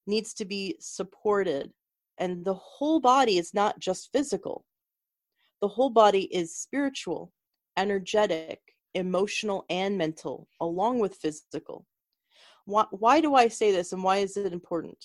needs 0.06 0.32
to 0.34 0.44
be 0.44 0.76
supported, 0.80 1.72
and 2.18 2.44
the 2.44 2.54
whole 2.54 3.00
body 3.00 3.38
is 3.38 3.52
not 3.52 3.78
just 3.78 4.10
physical. 4.12 4.64
The 5.60 5.68
whole 5.68 5.90
body 5.90 6.22
is 6.34 6.56
spiritual, 6.56 7.32
energetic, 7.76 8.60
emotional, 8.94 9.66
and 9.68 9.98
mental, 9.98 10.48
along 10.60 11.00
with 11.00 11.16
physical. 11.16 11.86
Why, 12.64 12.86
why 12.90 13.20
do 13.20 13.34
I 13.34 13.48
say 13.48 13.72
this, 13.72 13.92
and 13.92 14.02
why 14.02 14.18
is 14.18 14.36
it 14.38 14.52
important? 14.52 14.98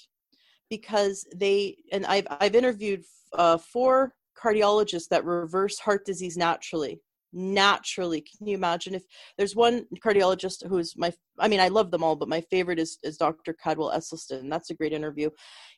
Because 0.69 1.27
they 1.35 1.77
and 1.91 2.05
I've 2.05 2.27
I've 2.39 2.55
interviewed 2.55 3.03
uh, 3.33 3.57
four 3.57 4.13
cardiologists 4.41 5.07
that 5.09 5.25
reverse 5.25 5.79
heart 5.79 6.05
disease 6.05 6.37
naturally. 6.37 6.99
Naturally, 7.33 8.21
can 8.21 8.47
you 8.47 8.55
imagine 8.55 8.95
if 8.95 9.03
there's 9.37 9.55
one 9.55 9.85
cardiologist 10.03 10.65
who's 10.67 10.93
my 10.95 11.11
I 11.37 11.47
mean 11.49 11.59
I 11.59 11.67
love 11.67 11.91
them 11.91 12.03
all, 12.03 12.15
but 12.15 12.29
my 12.29 12.41
favorite 12.41 12.79
is 12.79 12.97
is 13.03 13.17
Dr. 13.17 13.53
Caldwell 13.53 13.91
Esselstyn. 13.91 14.49
That's 14.49 14.69
a 14.69 14.75
great 14.75 14.93
interview. 14.93 15.29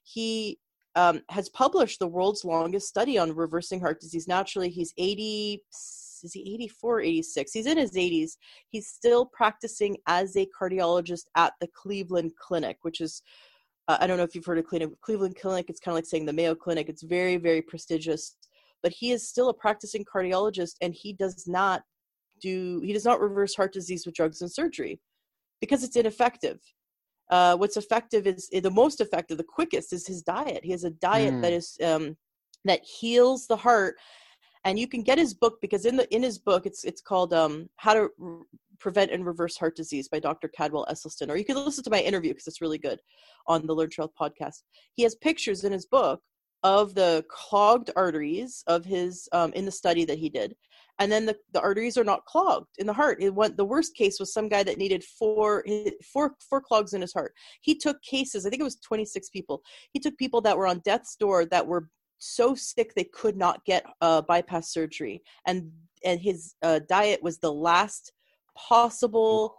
He 0.04 0.60
um, 0.98 1.22
has 1.30 1.48
published 1.50 2.00
the 2.00 2.08
world's 2.08 2.44
longest 2.44 2.88
study 2.88 3.20
on 3.20 3.36
reversing 3.36 3.80
heart 3.80 4.02
disease 4.02 4.28
naturally. 4.28 4.70
He's 4.70 4.94
80, 4.98 5.62
is 6.24 6.34
he 6.34 6.54
84 6.56 7.02
86? 7.02 7.52
He's 7.54 7.66
in 7.68 7.78
his 7.78 7.92
80s. 7.92 8.32
He's 8.70 8.88
still 8.88 9.28
practicing 9.28 9.98
as 10.08 10.36
a 10.36 10.48
cardiologist 10.60 11.26
at 11.36 11.54
the 11.62 11.68
Cleveland 11.68 12.32
Clinic, 12.42 12.78
which 12.82 13.00
is, 13.00 13.22
uh, 13.88 13.98
I 14.02 14.08
don't 14.08 14.18
know 14.18 14.24
if 14.24 14.34
you've 14.34 14.46
heard 14.46 14.58
of 14.58 14.66
Cleveland, 14.66 14.96
Cleveland 15.02 15.38
Clinic. 15.40 15.70
It's 15.70 15.80
kind 15.80 15.94
of 15.94 15.98
like 15.98 16.08
saying 16.08 16.26
the 16.26 16.34
Mayo 16.34 16.56
Clinic. 16.56 16.90
It's 16.90 17.04
very, 17.04 17.38
very 17.38 17.62
prestigious. 17.62 18.36
But 18.88 18.94
he 18.94 19.12
is 19.12 19.28
still 19.28 19.50
a 19.50 19.54
practicing 19.54 20.06
cardiologist 20.06 20.76
and 20.80 20.94
he 20.94 21.12
does 21.12 21.46
not 21.46 21.82
do, 22.40 22.80
he 22.86 22.94
does 22.94 23.04
not 23.04 23.20
reverse 23.20 23.54
heart 23.54 23.74
disease 23.74 24.06
with 24.06 24.16
drugs 24.16 24.42
and 24.42 24.50
surgery 24.50 25.02
because 25.60 25.84
it's 25.84 25.98
ineffective. 25.98 26.58
Uh, 27.30 27.58
what's 27.58 27.76
effective 27.76 28.26
is 28.26 28.48
the 28.48 28.72
most 28.72 29.02
effective 29.02 29.38
the 29.38 29.44
quickest 29.44 29.92
is 29.92 30.08
his 30.08 30.22
diet. 30.24 30.62
He 30.64 30.72
has 30.72 30.86
a 30.86 30.92
diet 30.92 31.34
that 31.42 31.52
Mm. 31.52 31.58
is 31.58 31.78
um, 31.84 32.18
that 32.64 32.82
heals 32.86 33.46
the 33.46 33.58
heart. 33.58 33.96
And 34.64 34.80
you 34.80 34.88
can 34.88 35.04
get 35.04 35.18
his 35.18 35.34
book 35.34 35.60
because 35.60 35.86
in 35.86 35.98
the 35.98 36.08
in 36.16 36.24
his 36.24 36.40
book 36.40 36.66
it's 36.66 36.86
it's 36.86 37.02
called 37.02 37.34
um, 37.34 37.68
how 37.76 37.94
to 37.94 38.08
prevent 38.80 39.12
and 39.12 39.26
reverse 39.26 39.58
heart 39.58 39.76
disease 39.76 40.08
by 40.08 40.20
dr 40.22 40.48
caldwell 40.56 40.88
esselstyn. 40.90 41.30
Or 41.30 41.36
you 41.36 41.44
can 41.44 41.58
listen 41.58 41.84
to 41.84 41.90
my 41.90 42.00
interview 42.00 42.32
because 42.32 42.48
it's 42.48 42.62
really 42.62 42.78
good 42.78 43.02
on 43.48 43.68
the 43.68 43.76
learn 43.76 43.90
Health 43.98 44.12
podcast. 44.18 44.64
He 44.94 45.04
has 45.04 45.14
pictures 45.16 45.66
in 45.66 45.74
his 45.74 45.86
book 45.86 46.22
of 46.64 46.96
the 46.96 47.26
clogged 47.30 47.92
arteries 47.96 48.64
of 48.68 48.86
his 48.86 49.30
um, 49.32 49.54
in 49.54 49.66
the 49.66 49.72
study 49.72 50.06
that 50.06 50.18
he 50.18 50.30
did. 50.30 50.56
And 51.00 51.12
then 51.12 51.28
the, 51.28 51.38
the 51.54 51.62
arteries 51.62 51.98
are 51.98 52.04
not 52.04 52.26
clogged 52.26 52.70
in 52.80 52.88
the 52.88 52.94
heart. 52.94 53.22
It 53.22 53.34
went 53.34 53.56
the 53.56 53.66
worst 53.66 53.96
case 53.96 54.20
was 54.20 54.34
some 54.34 54.50
guy 54.50 54.64
that 54.64 54.78
needed 54.78 55.04
four 55.04 55.64
four 56.12 56.36
four 56.50 56.62
clogs 56.62 56.94
in 56.94 57.02
his 57.02 57.14
heart. 57.14 57.34
He 57.62 57.76
took 57.76 58.02
cases 58.02 58.46
i 58.46 58.50
think 58.50 58.60
it 58.60 58.64
was 58.64 58.78
26 58.78 59.30
people. 59.30 59.62
He 59.92 60.00
took 60.00 60.18
people 60.18 60.42
that 60.42 60.58
were 60.58 60.68
on 60.68 60.82
death's 60.84 61.16
door 61.16 61.46
that 61.46 61.68
were 61.68 61.90
so 62.20 62.56
sick 62.56 62.94
they 62.96 63.04
could 63.04 63.38
not 63.38 63.64
get 63.66 63.86
uh, 64.02 64.22
bypass 64.22 64.74
surgery. 64.74 65.22
And 65.46 65.72
and 66.04 66.20
his 66.20 66.56
uh, 66.64 66.80
diet 66.90 67.22
was 67.22 67.38
the 67.38 67.54
last 67.54 68.14
possible 68.56 69.56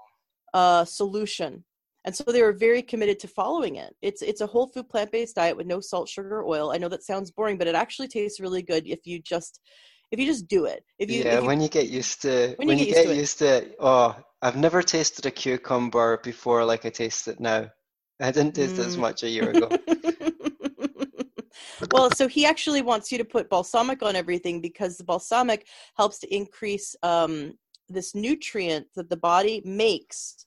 uh, 0.54 0.84
solution 0.84 1.64
and 2.04 2.14
so 2.14 2.24
they 2.24 2.42
were 2.42 2.52
very 2.52 2.82
committed 2.82 3.18
to 3.18 3.28
following 3.28 3.76
it 3.76 3.94
it's 4.02 4.22
it's 4.22 4.40
a 4.40 4.46
whole 4.46 4.66
food 4.68 4.88
plant-based 4.88 5.36
diet 5.36 5.56
with 5.56 5.66
no 5.66 5.80
salt 5.80 6.08
sugar 6.08 6.40
or 6.40 6.46
oil 6.46 6.72
i 6.72 6.78
know 6.78 6.88
that 6.88 7.02
sounds 7.02 7.30
boring 7.30 7.58
but 7.58 7.66
it 7.66 7.74
actually 7.74 8.08
tastes 8.08 8.40
really 8.40 8.62
good 8.62 8.86
if 8.86 9.06
you 9.06 9.20
just 9.20 9.60
if 10.10 10.18
you 10.18 10.26
just 10.26 10.48
do 10.48 10.64
it 10.64 10.84
if 10.98 11.10
you 11.10 11.22
Yeah, 11.22 11.36
if 11.36 11.42
you 11.42 11.46
when 11.46 11.60
you 11.60 11.68
get 11.68 11.88
used 11.88 12.22
to 12.22 12.54
when 12.56 12.68
when 12.68 12.78
you 12.78 12.86
you 12.86 12.94
get 12.94 13.06
used 13.06 13.38
get 13.38 13.48
to 13.48 13.60
used 13.60 13.70
to 13.70 13.76
oh, 13.80 14.16
I've 14.40 14.56
never 14.56 14.82
tasted 14.82 15.26
a 15.26 15.30
cucumber 15.30 16.18
before 16.22 16.64
like 16.64 16.86
I 16.86 16.90
taste 16.90 17.28
it 17.28 17.40
now. 17.40 17.68
I 18.20 18.30
didn't 18.30 18.54
taste 18.54 18.78
it 18.78 18.86
as 18.86 18.96
mm. 18.96 19.00
much 19.00 19.22
a 19.22 19.28
year 19.28 19.50
ago. 19.50 19.68
well 21.92 22.10
so 22.10 22.26
he 22.26 22.44
actually 22.44 22.82
wants 22.82 23.12
you 23.12 23.18
to 23.18 23.24
put 23.24 23.48
balsamic 23.50 24.02
on 24.02 24.16
everything 24.16 24.60
because 24.60 24.96
the 24.96 25.04
balsamic 25.04 25.66
helps 25.96 26.18
to 26.20 26.34
increase 26.34 26.96
um, 27.02 27.52
this 27.88 28.14
nutrient 28.14 28.86
that 28.96 29.08
the 29.08 29.16
body 29.16 29.62
makes 29.64 30.46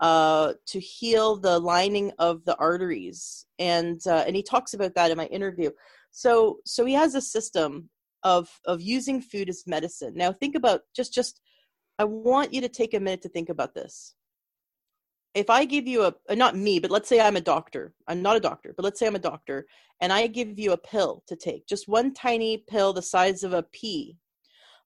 uh, 0.00 0.54
to 0.66 0.80
heal 0.80 1.36
the 1.36 1.58
lining 1.58 2.10
of 2.18 2.44
the 2.44 2.56
arteries. 2.56 3.46
And 3.58 4.00
uh, 4.06 4.24
and 4.26 4.34
he 4.34 4.42
talks 4.42 4.74
about 4.74 4.94
that 4.94 5.10
in 5.10 5.16
my 5.16 5.26
interview. 5.26 5.70
So 6.10 6.58
so 6.64 6.84
he 6.84 6.94
has 6.94 7.14
a 7.14 7.20
system 7.20 7.90
of 8.22 8.48
of 8.64 8.80
using 8.80 9.20
food 9.20 9.48
as 9.48 9.64
medicine. 9.66 10.14
Now 10.16 10.32
think 10.32 10.54
about 10.54 10.82
just 10.94 11.12
just 11.12 11.40
i 11.98 12.04
want 12.04 12.52
you 12.54 12.60
to 12.60 12.68
take 12.68 12.94
a 12.94 13.00
minute 13.00 13.22
to 13.22 13.28
think 13.28 13.48
about 13.48 13.74
this. 13.74 14.14
If 15.34 15.48
i 15.50 15.64
give 15.64 15.86
you 15.86 16.04
a 16.04 16.14
uh, 16.28 16.34
not 16.34 16.56
me 16.56 16.78
but 16.78 16.90
let's 16.90 17.08
say 17.08 17.20
i'm 17.20 17.36
a 17.36 17.40
doctor. 17.40 17.94
I'm 18.08 18.22
not 18.22 18.36
a 18.36 18.40
doctor 18.40 18.74
but 18.76 18.84
let's 18.84 18.98
say 18.98 19.06
i'm 19.06 19.16
a 19.16 19.18
doctor 19.18 19.66
and 20.00 20.12
i 20.12 20.26
give 20.26 20.58
you 20.58 20.72
a 20.72 20.78
pill 20.78 21.22
to 21.26 21.36
take 21.36 21.66
just 21.66 21.88
one 21.88 22.12
tiny 22.12 22.64
pill 22.68 22.92
the 22.92 23.02
size 23.02 23.44
of 23.44 23.52
a 23.52 23.62
pea 23.62 24.16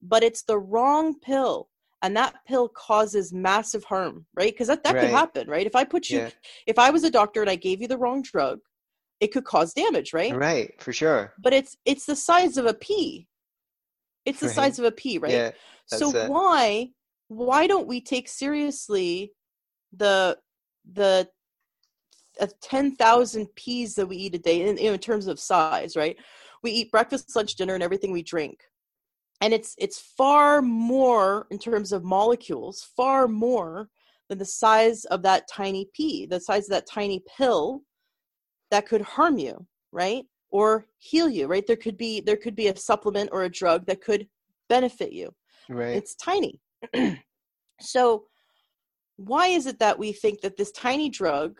but 0.02 0.22
it's 0.22 0.42
the 0.42 0.58
wrong 0.58 1.18
pill 1.20 1.68
and 2.04 2.14
that 2.14 2.34
pill 2.46 2.68
causes 2.68 3.32
massive 3.32 3.82
harm 3.84 4.26
right 4.34 4.52
because 4.52 4.68
that, 4.68 4.84
that 4.84 4.94
could 5.00 5.10
happen 5.10 5.48
right 5.48 5.66
if 5.66 5.74
i 5.74 5.82
put 5.82 6.10
you 6.10 6.18
Yeah. 6.18 6.30
if 6.66 6.78
i 6.78 6.90
was 6.90 7.02
a 7.02 7.10
doctor 7.10 7.40
and 7.40 7.50
i 7.50 7.56
gave 7.56 7.80
you 7.80 7.88
the 7.88 7.96
wrong 7.98 8.20
drug 8.22 8.60
it 9.20 9.28
could 9.32 9.44
cause 9.44 9.72
damage 9.72 10.12
right 10.12 10.36
Right, 10.36 10.80
for 10.80 10.92
sure. 10.92 11.32
but 11.38 11.52
it's 11.54 11.76
it's 11.84 12.04
the 12.06 12.14
size 12.14 12.56
of 12.58 12.66
a 12.66 12.74
pea 12.74 13.26
it's 14.26 14.40
the 14.40 14.46
Right. 14.46 14.54
size 14.54 14.78
of 14.78 14.84
a 14.84 14.92
pea 14.92 15.18
right 15.18 15.32
Yeah, 15.32 15.50
so 15.86 16.10
it. 16.14 16.30
why 16.30 16.90
why 17.28 17.66
don't 17.66 17.86
we 17.88 18.00
take 18.00 18.28
seriously 18.28 19.32
the 19.96 20.38
the 20.92 21.28
uh, 22.40 22.48
10,000 22.60 23.46
peas 23.54 23.94
that 23.94 24.06
we 24.06 24.16
eat 24.16 24.34
a 24.34 24.38
day 24.38 24.68
in, 24.68 24.76
in 24.76 24.98
terms 24.98 25.26
of 25.26 25.40
size 25.40 25.96
right 25.96 26.16
we 26.62 26.70
eat 26.70 26.90
breakfast 26.90 27.34
lunch 27.34 27.54
dinner 27.54 27.74
and 27.74 27.82
everything 27.82 28.12
we 28.12 28.22
drink 28.22 28.60
and 29.44 29.52
it's 29.52 29.74
it's 29.78 29.98
far 29.98 30.62
more 30.62 31.46
in 31.50 31.58
terms 31.58 31.92
of 31.92 32.02
molecules 32.02 32.88
far 32.96 33.28
more 33.28 33.88
than 34.28 34.38
the 34.38 34.44
size 34.44 35.04
of 35.06 35.22
that 35.22 35.46
tiny 35.48 35.88
pea 35.94 36.26
the 36.26 36.40
size 36.40 36.64
of 36.64 36.70
that 36.70 36.86
tiny 36.86 37.22
pill 37.36 37.82
that 38.70 38.86
could 38.86 39.02
harm 39.02 39.38
you 39.38 39.66
right? 39.94 40.24
Or 40.50 40.86
heal 40.98 41.28
you 41.28 41.46
right? 41.46 41.66
There 41.66 41.76
could 41.76 41.96
be 41.96 42.20
there 42.20 42.36
could 42.36 42.56
be 42.56 42.68
a 42.68 42.76
supplement 42.76 43.30
or 43.32 43.44
a 43.44 43.48
drug 43.48 43.86
that 43.86 44.02
could 44.02 44.26
benefit 44.68 45.12
you. 45.12 45.34
Right. 45.70 45.96
it's 45.96 46.14
tiny. 46.16 46.60
So 47.80 48.26
why 49.16 49.48
is 49.48 49.66
it 49.66 49.80
that 49.80 49.98
we 49.98 50.12
think 50.12 50.40
that 50.40 50.56
this 50.56 50.70
tiny 50.70 51.10
drug 51.10 51.58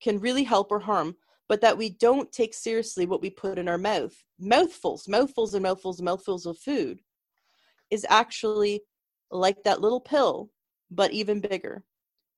can 0.00 0.20
really 0.20 0.44
help 0.44 0.70
or 0.70 0.78
harm 0.78 1.16
but 1.48 1.60
that 1.60 1.76
we 1.76 1.90
don't 1.90 2.30
take 2.30 2.54
seriously 2.54 3.04
what 3.04 3.20
we 3.20 3.30
put 3.30 3.58
in 3.58 3.68
our 3.68 3.76
mouth? 3.78 4.14
Mouthfuls 4.38 5.08
mouthfuls 5.08 5.54
and 5.54 5.64
mouthfuls 5.64 5.98
and 5.98 6.04
mouthfuls 6.04 6.46
of 6.46 6.56
food 6.58 7.00
is 7.90 8.06
actually 8.08 8.82
like 9.30 9.62
that 9.64 9.80
little 9.80 10.00
pill 10.00 10.50
but 10.90 11.12
even 11.12 11.40
bigger 11.40 11.84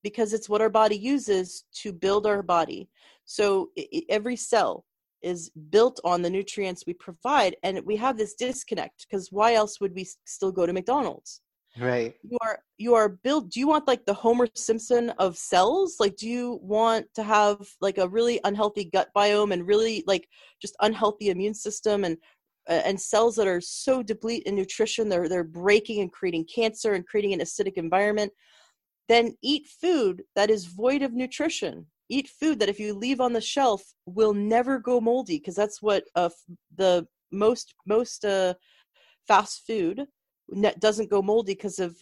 because 0.03 0.33
it's 0.33 0.49
what 0.49 0.61
our 0.61 0.69
body 0.69 0.97
uses 0.97 1.63
to 1.73 1.93
build 1.93 2.27
our 2.27 2.43
body. 2.43 2.89
So 3.25 3.69
every 4.09 4.35
cell 4.35 4.85
is 5.21 5.49
built 5.69 5.99
on 6.03 6.21
the 6.21 6.29
nutrients 6.29 6.83
we 6.85 6.93
provide 6.93 7.55
and 7.63 7.79
we 7.85 7.95
have 7.95 8.17
this 8.17 8.35
disconnect 8.35 9.07
because 9.09 9.31
why 9.31 9.53
else 9.53 9.79
would 9.79 9.95
we 9.95 10.05
still 10.25 10.51
go 10.51 10.65
to 10.65 10.73
mcdonald's? 10.73 11.41
Right. 11.79 12.13
you 12.21 12.37
are 12.41 12.59
you 12.77 12.93
are 12.93 13.09
built 13.09 13.49
do 13.49 13.59
you 13.59 13.67
want 13.67 13.87
like 13.87 14.05
the 14.05 14.13
homer 14.13 14.47
simpson 14.53 15.09
of 15.17 15.37
cells? 15.37 15.95
Like 15.99 16.17
do 16.17 16.29
you 16.29 16.59
want 16.61 17.07
to 17.15 17.23
have 17.23 17.57
like 17.81 17.97
a 17.97 18.07
really 18.07 18.39
unhealthy 18.43 18.85
gut 18.85 19.09
biome 19.15 19.53
and 19.53 19.65
really 19.65 20.03
like 20.05 20.27
just 20.61 20.75
unhealthy 20.81 21.29
immune 21.29 21.55
system 21.55 22.03
and 22.03 22.17
and 22.67 22.99
cells 22.99 23.35
that 23.35 23.47
are 23.47 23.61
so 23.61 24.01
deplete 24.01 24.43
in 24.43 24.55
nutrition 24.55 25.09
they're 25.09 25.27
they're 25.27 25.43
breaking 25.43 26.01
and 26.01 26.11
creating 26.11 26.45
cancer 26.45 26.93
and 26.93 27.05
creating 27.07 27.33
an 27.33 27.39
acidic 27.39 27.73
environment 27.73 28.31
then 29.09 29.35
eat 29.41 29.67
food 29.81 30.23
that 30.35 30.49
is 30.49 30.65
void 30.65 31.01
of 31.01 31.13
nutrition 31.13 31.85
eat 32.09 32.27
food 32.27 32.59
that 32.59 32.69
if 32.69 32.79
you 32.79 32.93
leave 32.93 33.19
on 33.19 33.33
the 33.33 33.41
shelf 33.41 33.81
will 34.05 34.33
never 34.33 34.79
go 34.79 35.01
moldy 35.01 35.37
because 35.37 35.55
that's 35.55 35.81
what 35.81 36.03
uh, 36.15 36.29
the 36.77 37.05
most 37.31 37.73
most 37.85 38.23
uh, 38.23 38.53
fast 39.27 39.63
food 39.65 40.05
doesn't 40.79 41.09
go 41.09 41.21
moldy 41.21 41.53
because 41.53 41.79
of 41.79 41.95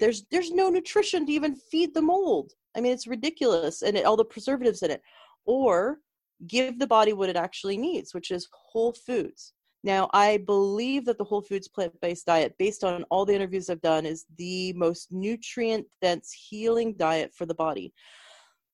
there's 0.00 0.24
there's 0.30 0.50
no 0.50 0.68
nutrition 0.68 1.26
to 1.26 1.32
even 1.32 1.54
feed 1.54 1.94
the 1.94 2.02
mold. 2.02 2.52
I 2.76 2.80
mean, 2.80 2.92
it's 2.92 3.06
ridiculous, 3.06 3.82
and 3.82 3.96
it, 3.96 4.06
all 4.06 4.16
the 4.16 4.24
preservatives 4.24 4.82
in 4.82 4.90
it. 4.90 5.02
Or 5.44 5.98
give 6.46 6.78
the 6.78 6.86
body 6.86 7.12
what 7.12 7.28
it 7.28 7.36
actually 7.36 7.76
needs, 7.76 8.14
which 8.14 8.30
is 8.30 8.48
whole 8.52 8.94
foods. 9.06 9.52
Now, 9.84 10.08
I 10.12 10.38
believe 10.38 11.04
that 11.06 11.18
the 11.18 11.24
whole 11.24 11.42
foods 11.42 11.68
plant 11.68 12.00
based 12.00 12.26
diet, 12.26 12.54
based 12.58 12.84
on 12.84 13.04
all 13.10 13.24
the 13.24 13.34
interviews 13.34 13.68
I've 13.68 13.80
done, 13.80 14.06
is 14.06 14.26
the 14.36 14.72
most 14.74 15.12
nutrient 15.12 15.86
dense 16.00 16.32
healing 16.32 16.94
diet 16.94 17.32
for 17.34 17.46
the 17.46 17.54
body. 17.54 17.92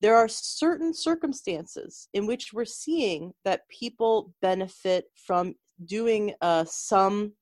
There 0.01 0.17
are 0.17 0.29
certain 0.29 0.93
circumstances 0.95 2.09
in 2.13 2.27
which 2.27 2.53
we're 2.53 2.65
seeing 2.65 3.33
that 3.45 3.69
people 3.69 4.33
benefit 4.43 5.07
from 5.15 5.55
doing 5.87 6.35
uh, 6.41 6.65
some 6.67 7.33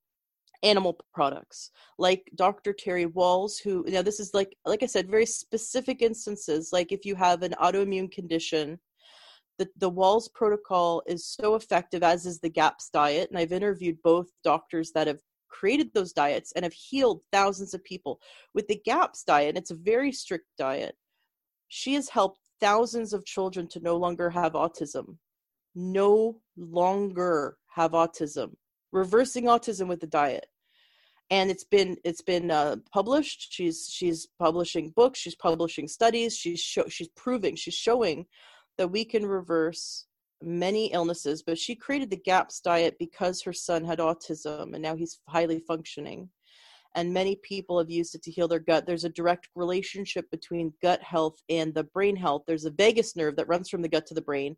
animal 0.63 0.99
products 1.13 1.71
like 1.99 2.31
dr 2.35 2.73
terry 2.75 3.07
wahls 3.07 3.61
who 3.63 3.85
now 3.89 4.01
this 4.01 4.19
is 4.19 4.33
like 4.33 4.57
like 4.65 4.83
i 4.83 4.87
said 4.87 5.09
very 5.09 5.27
specific 5.27 6.01
instances 6.01 6.71
like 6.73 6.93
if 6.93 7.05
you 7.05 7.15
have 7.15 7.43
an 7.43 7.55
autoimmune 7.63 8.11
condition 8.11 8.79
the, 9.59 9.69
the 9.77 9.91
wahls 9.91 10.33
protocol 10.33 11.03
is 11.07 11.27
so 11.27 11.55
effective 11.55 12.03
as 12.03 12.27
is 12.27 12.41
the 12.41 12.49
gaps 12.49 12.91
diet 12.93 13.29
and 13.31 13.39
i've 13.39 13.53
interviewed 13.53 13.97
both 14.03 14.29
doctors 14.45 14.93
that 14.93 15.07
have 15.07 15.21
created 15.49 15.93
those 15.95 16.13
diets 16.13 16.53
and 16.55 16.65
have 16.65 16.73
healed 16.73 17.21
thousands 17.33 17.73
of 17.73 17.83
people 17.85 18.21
with 18.55 18.67
the 18.69 18.81
gaps 18.85 19.23
diet 19.23 19.57
it's 19.57 19.71
a 19.71 19.77
very 19.77 20.13
strict 20.13 20.47
diet. 20.59 20.97
She 21.69 21.95
has 21.95 22.09
helped 22.09 22.41
thousands 22.61 23.13
of 23.13 23.25
children 23.25 23.67
to 23.69 23.81
no 23.81 23.97
longer 23.97 24.31
have 24.31 24.53
autism 24.53 25.17
no 25.75 26.41
longer 26.57 27.59
have 27.75 27.93
autism 27.93 28.55
reversing 28.93 29.45
autism 29.45 29.89
with 29.89 30.01
the 30.01 30.07
diet. 30.07 30.47
And 31.29 31.51
it's 31.51 31.65
been 31.65 31.97
it's 32.05 32.23
been 32.23 32.51
uh, 32.51 32.77
published. 32.93 33.53
She's 33.53 33.89
she's 33.91 34.29
publishing 34.39 34.93
books 34.95 35.19
she's 35.19 35.35
publishing 35.35 35.89
studies 35.89 36.37
she's 36.37 36.61
show, 36.61 36.89
she's 36.89 37.09
proving 37.09 37.57
she's 37.57 37.75
showing 37.75 38.27
that 38.79 38.91
we 38.91 39.05
can 39.05 39.25
reverse 39.25 40.07
many 40.43 40.93
illnesses 40.93 41.43
but 41.43 41.59
she 41.59 41.75
created 41.75 42.11
the 42.11 42.17
gaps 42.17 42.61
diet 42.61 42.95
because 42.99 43.43
her 43.43 43.53
son 43.53 43.85
had 43.85 43.99
autism 43.99 44.75
and 44.75 44.83
now 44.83 44.95
he's 44.95 45.21
highly 45.29 45.61
functioning. 45.61 46.29
And 46.95 47.13
many 47.13 47.37
people 47.43 47.79
have 47.79 47.91
used 47.91 48.15
it 48.15 48.23
to 48.23 48.31
heal 48.31 48.49
their 48.49 48.59
gut. 48.59 48.87
There's 48.87 49.05
a 49.05 49.11
direct 49.11 49.49
relationship 49.55 50.31
between 50.31 50.73
gut 50.81 51.03
health 51.03 51.37
and 51.51 51.75
the 51.75 51.85
brain 51.85 52.17
health. 52.17 52.45
There's 52.47 52.65
a 52.65 52.71
vagus 52.71 53.15
nerve 53.15 53.37
that 53.37 53.49
runs 53.49 53.69
from 53.69 53.83
the 53.83 53.89
gut 53.89 54.07
to 54.07 54.15
the 54.15 54.23
brain 54.23 54.57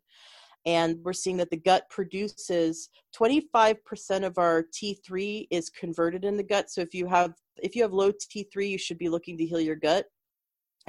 and 0.65 0.97
we're 1.03 1.13
seeing 1.13 1.37
that 1.37 1.49
the 1.49 1.57
gut 1.57 1.83
produces 1.89 2.89
25% 3.17 4.25
of 4.25 4.37
our 4.37 4.65
T3 4.73 5.47
is 5.51 5.69
converted 5.69 6.25
in 6.25 6.37
the 6.37 6.43
gut. 6.43 6.69
So 6.69 6.81
if 6.81 6.93
you 6.93 7.07
have 7.07 7.33
if 7.57 7.75
you 7.75 7.81
have 7.81 7.93
low 7.93 8.11
T3, 8.11 8.69
you 8.69 8.77
should 8.77 8.97
be 8.97 9.09
looking 9.09 9.37
to 9.37 9.45
heal 9.45 9.59
your 9.59 9.75
gut 9.75 10.05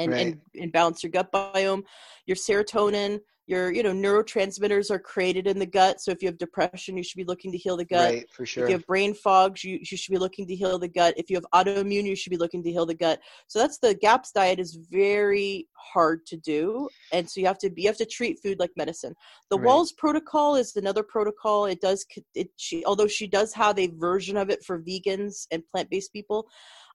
and 0.00 0.12
Right. 0.12 0.26
and, 0.26 0.40
and 0.60 0.72
balance 0.72 1.02
your 1.02 1.10
gut 1.10 1.30
biome. 1.32 1.82
Your 2.26 2.36
serotonin, 2.36 3.20
your 3.46 3.72
you 3.72 3.82
know 3.82 3.92
neurotransmitters 3.92 4.90
are 4.90 4.98
created 4.98 5.46
in 5.46 5.58
the 5.58 5.66
gut. 5.66 6.00
So 6.00 6.10
if 6.10 6.22
you 6.22 6.28
have 6.28 6.38
depression, 6.38 6.96
you 6.96 7.02
should 7.02 7.18
be 7.18 7.24
looking 7.24 7.50
to 7.52 7.58
heal 7.58 7.76
the 7.76 7.84
gut. 7.84 8.12
Right, 8.12 8.30
for 8.30 8.46
sure 8.46 8.64
If 8.64 8.70
you 8.70 8.76
have 8.76 8.86
brain 8.86 9.12
fogs, 9.14 9.64
you, 9.64 9.78
you 9.80 9.96
should 9.96 10.12
be 10.12 10.18
looking 10.18 10.46
to 10.46 10.54
heal 10.54 10.78
the 10.78 10.88
gut. 10.88 11.14
If 11.16 11.30
you 11.30 11.36
have 11.36 11.46
autoimmune, 11.52 12.04
you 12.04 12.14
should 12.16 12.30
be 12.30 12.36
looking 12.36 12.62
to 12.62 12.70
heal 12.70 12.86
the 12.86 12.94
gut. 12.94 13.20
So 13.48 13.58
that's 13.58 13.78
the 13.78 13.94
GAPS 13.94 14.32
diet 14.32 14.60
is 14.60 14.78
very 14.90 15.66
hard 15.72 16.24
to 16.26 16.36
do, 16.36 16.88
and 17.12 17.28
so 17.28 17.40
you 17.40 17.46
have 17.46 17.58
to 17.58 17.70
you 17.76 17.88
have 17.88 17.96
to 17.98 18.06
treat 18.06 18.38
food 18.42 18.58
like 18.60 18.70
medicine. 18.76 19.14
The 19.50 19.58
Right. 19.58 19.66
Wahls 19.66 19.96
protocol 19.96 20.54
is 20.56 20.76
another 20.76 21.02
protocol. 21.02 21.66
It 21.66 21.80
does 21.80 22.06
it 22.34 22.48
she 22.56 22.84
although 22.84 23.08
she 23.08 23.26
does 23.26 23.52
have 23.54 23.78
a 23.78 23.88
version 23.98 24.36
of 24.36 24.50
it 24.50 24.64
for 24.64 24.80
vegans 24.80 25.46
and 25.50 25.62
plant 25.72 25.90
based 25.90 26.12
people. 26.12 26.46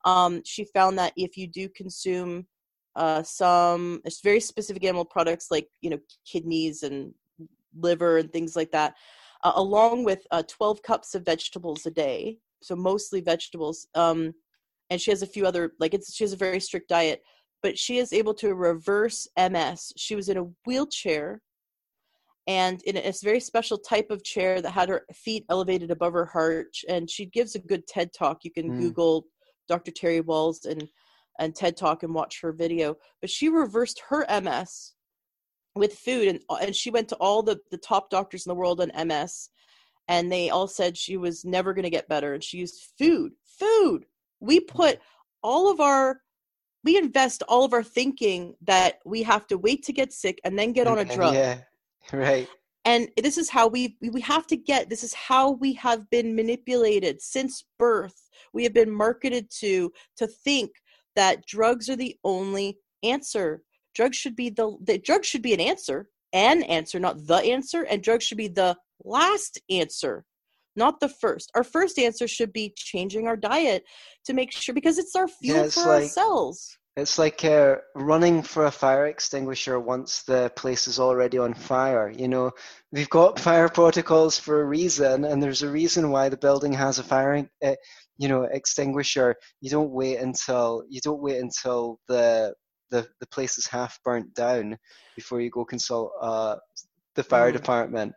Um, 0.06 0.42
she 0.46 0.66
found 0.66 0.98
that 1.00 1.14
if 1.18 1.36
you 1.36 1.48
do 1.48 1.68
consume 1.70 2.46
uh, 2.96 3.24
some 3.24 4.02
it's 4.06 4.22
very 4.22 4.40
specific 4.40 4.84
animal 4.84 5.06
products 5.06 5.48
like 5.52 5.68
you 5.82 5.90
know 5.90 6.00
kidneys 6.26 6.84
and 6.84 7.14
liver 7.78 8.18
and 8.18 8.32
things 8.32 8.56
like 8.56 8.72
that, 8.72 8.96
uh, 9.44 9.54
along 9.56 10.04
with 10.06 10.26
uh, 10.32 10.44
12 10.48 10.82
cups 10.82 11.16
of 11.16 11.26
vegetables 11.26 11.86
a 11.86 11.92
day, 11.92 12.38
so 12.62 12.76
mostly 12.76 13.22
vegetables. 13.22 13.88
Um, 13.96 14.34
and 14.90 15.02
she 15.02 15.12
has 15.12 15.22
a 15.22 15.28
few 15.28 15.46
other 15.46 15.74
like 15.80 15.94
it's 15.94 16.14
she 16.14 16.24
has 16.24 16.34
a 16.34 16.38
very 16.38 16.60
strict 16.60 16.90
diet, 16.90 17.22
but 17.62 17.78
she 17.78 17.98
is 17.98 18.14
able 18.14 18.34
to 18.36 18.56
reverse 18.56 19.28
MS. 19.38 19.94
She 19.98 20.16
was 20.16 20.30
in 20.30 20.38
a 20.38 20.48
wheelchair, 20.66 21.42
and 22.48 22.82
in 22.84 22.98
a 22.98 23.12
very 23.24 23.40
special 23.40 23.78
type 23.78 24.12
of 24.12 24.24
chair 24.24 24.62
that 24.62 24.72
had 24.72 24.90
her 24.90 25.06
feet 25.14 25.46
elevated 25.50 25.92
above 25.92 26.14
her 26.14 26.26
heart. 26.26 26.76
And 26.88 27.10
she 27.10 27.26
gives 27.26 27.56
a 27.56 27.60
good 27.60 27.88
TED 27.88 28.12
talk. 28.14 28.44
You 28.44 28.52
can 28.52 28.70
mm. 28.70 28.80
Google 28.80 29.26
Dr. 29.68 29.92
Terry 29.92 30.22
Wahls 30.22 30.66
and 30.66 30.88
and 31.40 31.56
TED 31.56 31.78
Talk 31.78 32.04
and 32.04 32.14
watch 32.14 32.42
her 32.42 32.52
video. 32.52 32.96
But 33.22 33.30
she 33.30 33.50
reversed 33.50 34.02
her 34.10 34.26
MS 34.30 34.94
with 35.76 35.94
food, 35.94 36.28
and 36.28 36.40
and 36.62 36.76
she 36.76 36.92
went 36.92 37.10
to 37.10 37.16
all 37.16 37.44
the 37.44 37.60
the 37.72 37.78
top 37.78 38.10
doctors 38.10 38.46
in 38.46 38.50
the 38.50 38.56
world 38.56 38.82
on 38.82 39.08
MS, 39.08 39.50
and 40.08 40.32
they 40.32 40.50
all 40.50 40.68
said 40.68 40.98
she 40.98 41.18
was 41.18 41.46
never 41.46 41.74
going 41.74 41.84
to 41.84 41.90
get 41.90 42.08
better. 42.08 42.34
And 42.34 42.44
she 42.44 42.58
used 42.58 42.92
food. 42.98 43.34
Food. 43.60 44.06
We 44.40 44.60
put 44.60 44.98
mm. 44.98 45.02
all 45.44 45.72
of 45.72 45.80
our 45.80 46.22
we 46.86 46.98
invest 46.98 47.42
all 47.50 47.66
of 47.66 47.74
our 47.74 47.84
thinking 47.84 48.54
that 48.62 49.00
we 49.06 49.24
have 49.24 49.48
to 49.48 49.58
wait 49.58 49.84
to 49.84 49.92
get 49.92 50.14
sick 50.14 50.40
and 50.46 50.58
then 50.58 50.72
get 50.72 50.88
on 50.88 51.00
a 51.00 51.06
drug. 51.16 51.34
Yeah, 51.34 51.58
right. 52.14 52.48
And 52.86 53.10
this 53.18 53.40
is 53.40 53.50
how 53.50 53.68
we 53.68 53.98
we 54.02 54.22
have 54.22 54.46
to 54.48 54.56
get. 54.56 54.90
This 54.90 55.04
is 55.04 55.14
how 55.14 55.52
we 55.52 55.74
have 55.74 56.08
been 56.12 56.36
manipulated 56.36 57.20
since 57.20 57.66
birth. 57.80 58.30
We 58.54 58.64
have 58.64 58.74
been 58.74 58.92
marketed 58.92 59.50
to 59.60 59.92
to 60.18 60.28
think 60.28 60.72
that 61.16 61.46
drugs 61.46 61.90
are 61.90 61.96
the 61.96 62.18
only 62.24 62.78
answer. 63.04 63.62
Drugs 63.94 64.18
should 64.18 64.36
be 64.36 64.50
the, 64.50 64.76
the 64.82 64.98
drugs 64.98 65.28
should 65.28 65.42
be 65.42 65.54
an 65.54 65.60
answer, 65.60 66.10
an 66.34 66.64
answer, 66.64 67.00
not 67.00 67.26
the 67.26 67.38
answer, 67.38 67.84
and 67.84 68.04
drugs 68.04 68.26
should 68.26 68.38
be 68.38 68.50
the 68.50 68.76
last 69.04 69.62
answer, 69.70 70.26
not 70.76 71.00
the 71.00 71.10
first. 71.10 71.52
Our 71.56 71.64
first 71.64 71.98
answer 71.98 72.28
should 72.28 72.52
be 72.52 72.74
changing 72.76 73.28
our 73.28 73.38
diet 73.38 73.84
to 74.26 74.34
make 74.34 74.52
sure 74.52 74.76
because 74.76 74.98
it's 74.98 75.16
our 75.16 75.28
fuel 75.28 75.58
yeah, 75.58 75.64
it's 75.66 75.76
for 75.76 75.90
like, 75.90 76.04
our 76.04 76.10
cells. 76.10 76.78
It's 76.98 77.20
like 77.20 77.44
uh, 77.44 77.76
running 77.94 78.42
for 78.42 78.66
a 78.66 78.72
fire 78.72 79.08
extinguisher 79.08 79.78
once 79.80 80.24
the 80.24 80.50
place 80.56 80.88
is 80.88 80.98
already 80.98 81.38
on 81.38 81.54
fire. 81.54 82.10
You 82.10 82.30
know, 82.30 82.52
we've 82.92 83.10
got 83.10 83.40
fire 83.40 83.68
protocols 83.74 84.40
for 84.40 84.62
a 84.62 84.66
reason, 84.66 85.26
and 85.26 85.44
there's 85.44 85.62
a 85.62 85.70
reason 85.70 86.10
why 86.10 86.30
the 86.30 86.38
building 86.38 86.72
has 86.74 86.98
a 86.98 87.04
fire 87.04 87.50
uh, 87.64 87.76
you 88.18 88.28
know 88.28 88.44
extinguisher 88.44 89.36
you 89.62 89.70
don't 89.70 89.92
wait 89.92 90.18
until 90.20 90.84
you 90.90 91.02
don't 91.02 91.22
wait 91.22 91.40
until 91.40 92.00
the 92.08 92.54
the, 92.92 93.08
the 93.20 93.28
place 93.28 93.58
is 93.58 93.68
half 93.68 94.00
burnt 94.04 94.34
down 94.36 94.78
before 95.16 95.42
you 95.42 95.50
go 95.50 95.66
consult 95.66 96.12
uh, 96.22 96.56
the 97.16 97.24
fire 97.24 97.50
mm. 97.50 97.54
department 97.54 98.14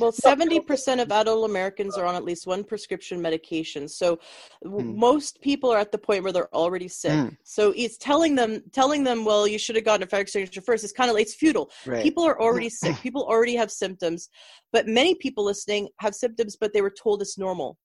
well 0.00 0.10
70% 0.10 1.00
of 1.00 1.12
adult 1.12 1.48
americans 1.48 1.96
are 1.96 2.04
on 2.04 2.16
at 2.16 2.24
least 2.24 2.44
one 2.44 2.64
prescription 2.64 3.22
medication 3.22 3.88
so 3.88 4.18
mm. 4.64 4.96
most 4.96 5.40
people 5.42 5.70
are 5.70 5.78
at 5.78 5.92
the 5.92 5.98
point 5.98 6.24
where 6.24 6.32
they're 6.32 6.52
already 6.54 6.88
sick 6.88 7.12
mm. 7.12 7.36
so 7.44 7.72
it's 7.76 7.96
telling 7.96 8.34
them 8.34 8.62
telling 8.72 9.04
them 9.04 9.24
well 9.24 9.46
you 9.46 9.58
should 9.58 9.76
have 9.76 9.84
gotten 9.84 10.02
a 10.02 10.06
fire 10.06 10.22
extinguisher 10.22 10.60
first 10.60 10.82
it's 10.82 10.92
kind 10.92 11.10
of 11.10 11.16
it's 11.16 11.34
futile 11.34 11.70
right. 11.86 12.02
people 12.02 12.24
are 12.24 12.40
already 12.40 12.68
sick 12.80 12.96
people 12.96 13.22
already 13.22 13.54
have 13.54 13.70
symptoms 13.70 14.28
but 14.72 14.88
many 14.88 15.14
people 15.14 15.44
listening 15.44 15.88
have 16.00 16.14
symptoms 16.14 16.56
but 16.60 16.72
they 16.72 16.82
were 16.82 16.90
told 16.90 17.22
it's 17.22 17.38
normal 17.38 17.78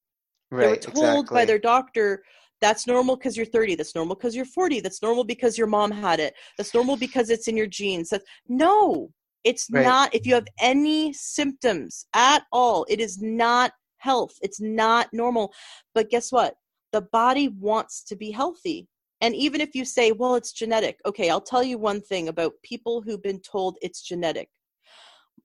Right, 0.56 0.82
they 0.82 0.88
were 0.88 0.93
told 0.93 1.06
exactly. 1.20 1.36
by 1.36 1.45
their 1.45 1.60
doctor 1.60 2.24
that's 2.62 2.88
normal 2.88 3.16
because 3.16 3.36
you're 3.36 3.45
30 3.45 3.76
that's 3.76 3.95
normal 3.95 4.16
because 4.16 4.36
you're 4.36 4.45
40 4.45 4.80
that's 4.80 5.01
normal 5.01 5.24
because 5.24 5.58
your 5.58 5.68
mom 5.68 5.91
had 5.91 6.20
it 6.20 6.34
that's 6.58 6.74
normal 6.74 6.97
because 6.97 7.30
it's 7.30 7.47
in 7.47 7.58
your 7.58 7.68
genes. 7.68 8.10
That's 8.10 8.26
no 8.47 9.10
it's 9.43 9.68
right. 9.72 9.84
not 9.84 10.16
if 10.16 10.26
you 10.26 10.34
have 10.34 10.47
any 10.60 11.14
symptoms 11.14 12.08
at 12.14 12.43
all 12.51 12.86
it 12.89 12.99
is 12.99 13.22
not 13.22 13.72
health 13.97 14.34
it's 14.41 14.62
not 14.62 15.10
normal. 15.14 15.53
But 15.93 16.10
guess 16.10 16.32
what? 16.32 16.56
The 16.91 17.01
body 17.01 17.49
wants 17.49 18.03
to 18.06 18.16
be 18.16 18.32
healthy. 18.32 18.88
And 19.22 19.36
even 19.36 19.60
if 19.60 19.76
you 19.76 19.86
say 19.86 20.12
well 20.12 20.36
it's 20.36 20.51
genetic 20.51 20.99
okay 21.06 21.30
i'll 21.30 21.41
tell 21.41 21.64
you 21.64 21.78
one 21.78 22.01
thing 22.01 22.28
about 22.28 22.53
people 22.64 23.01
who've 23.01 23.24
been 23.24 23.41
told 23.41 23.78
it's 23.82 24.01
genetic 24.01 24.49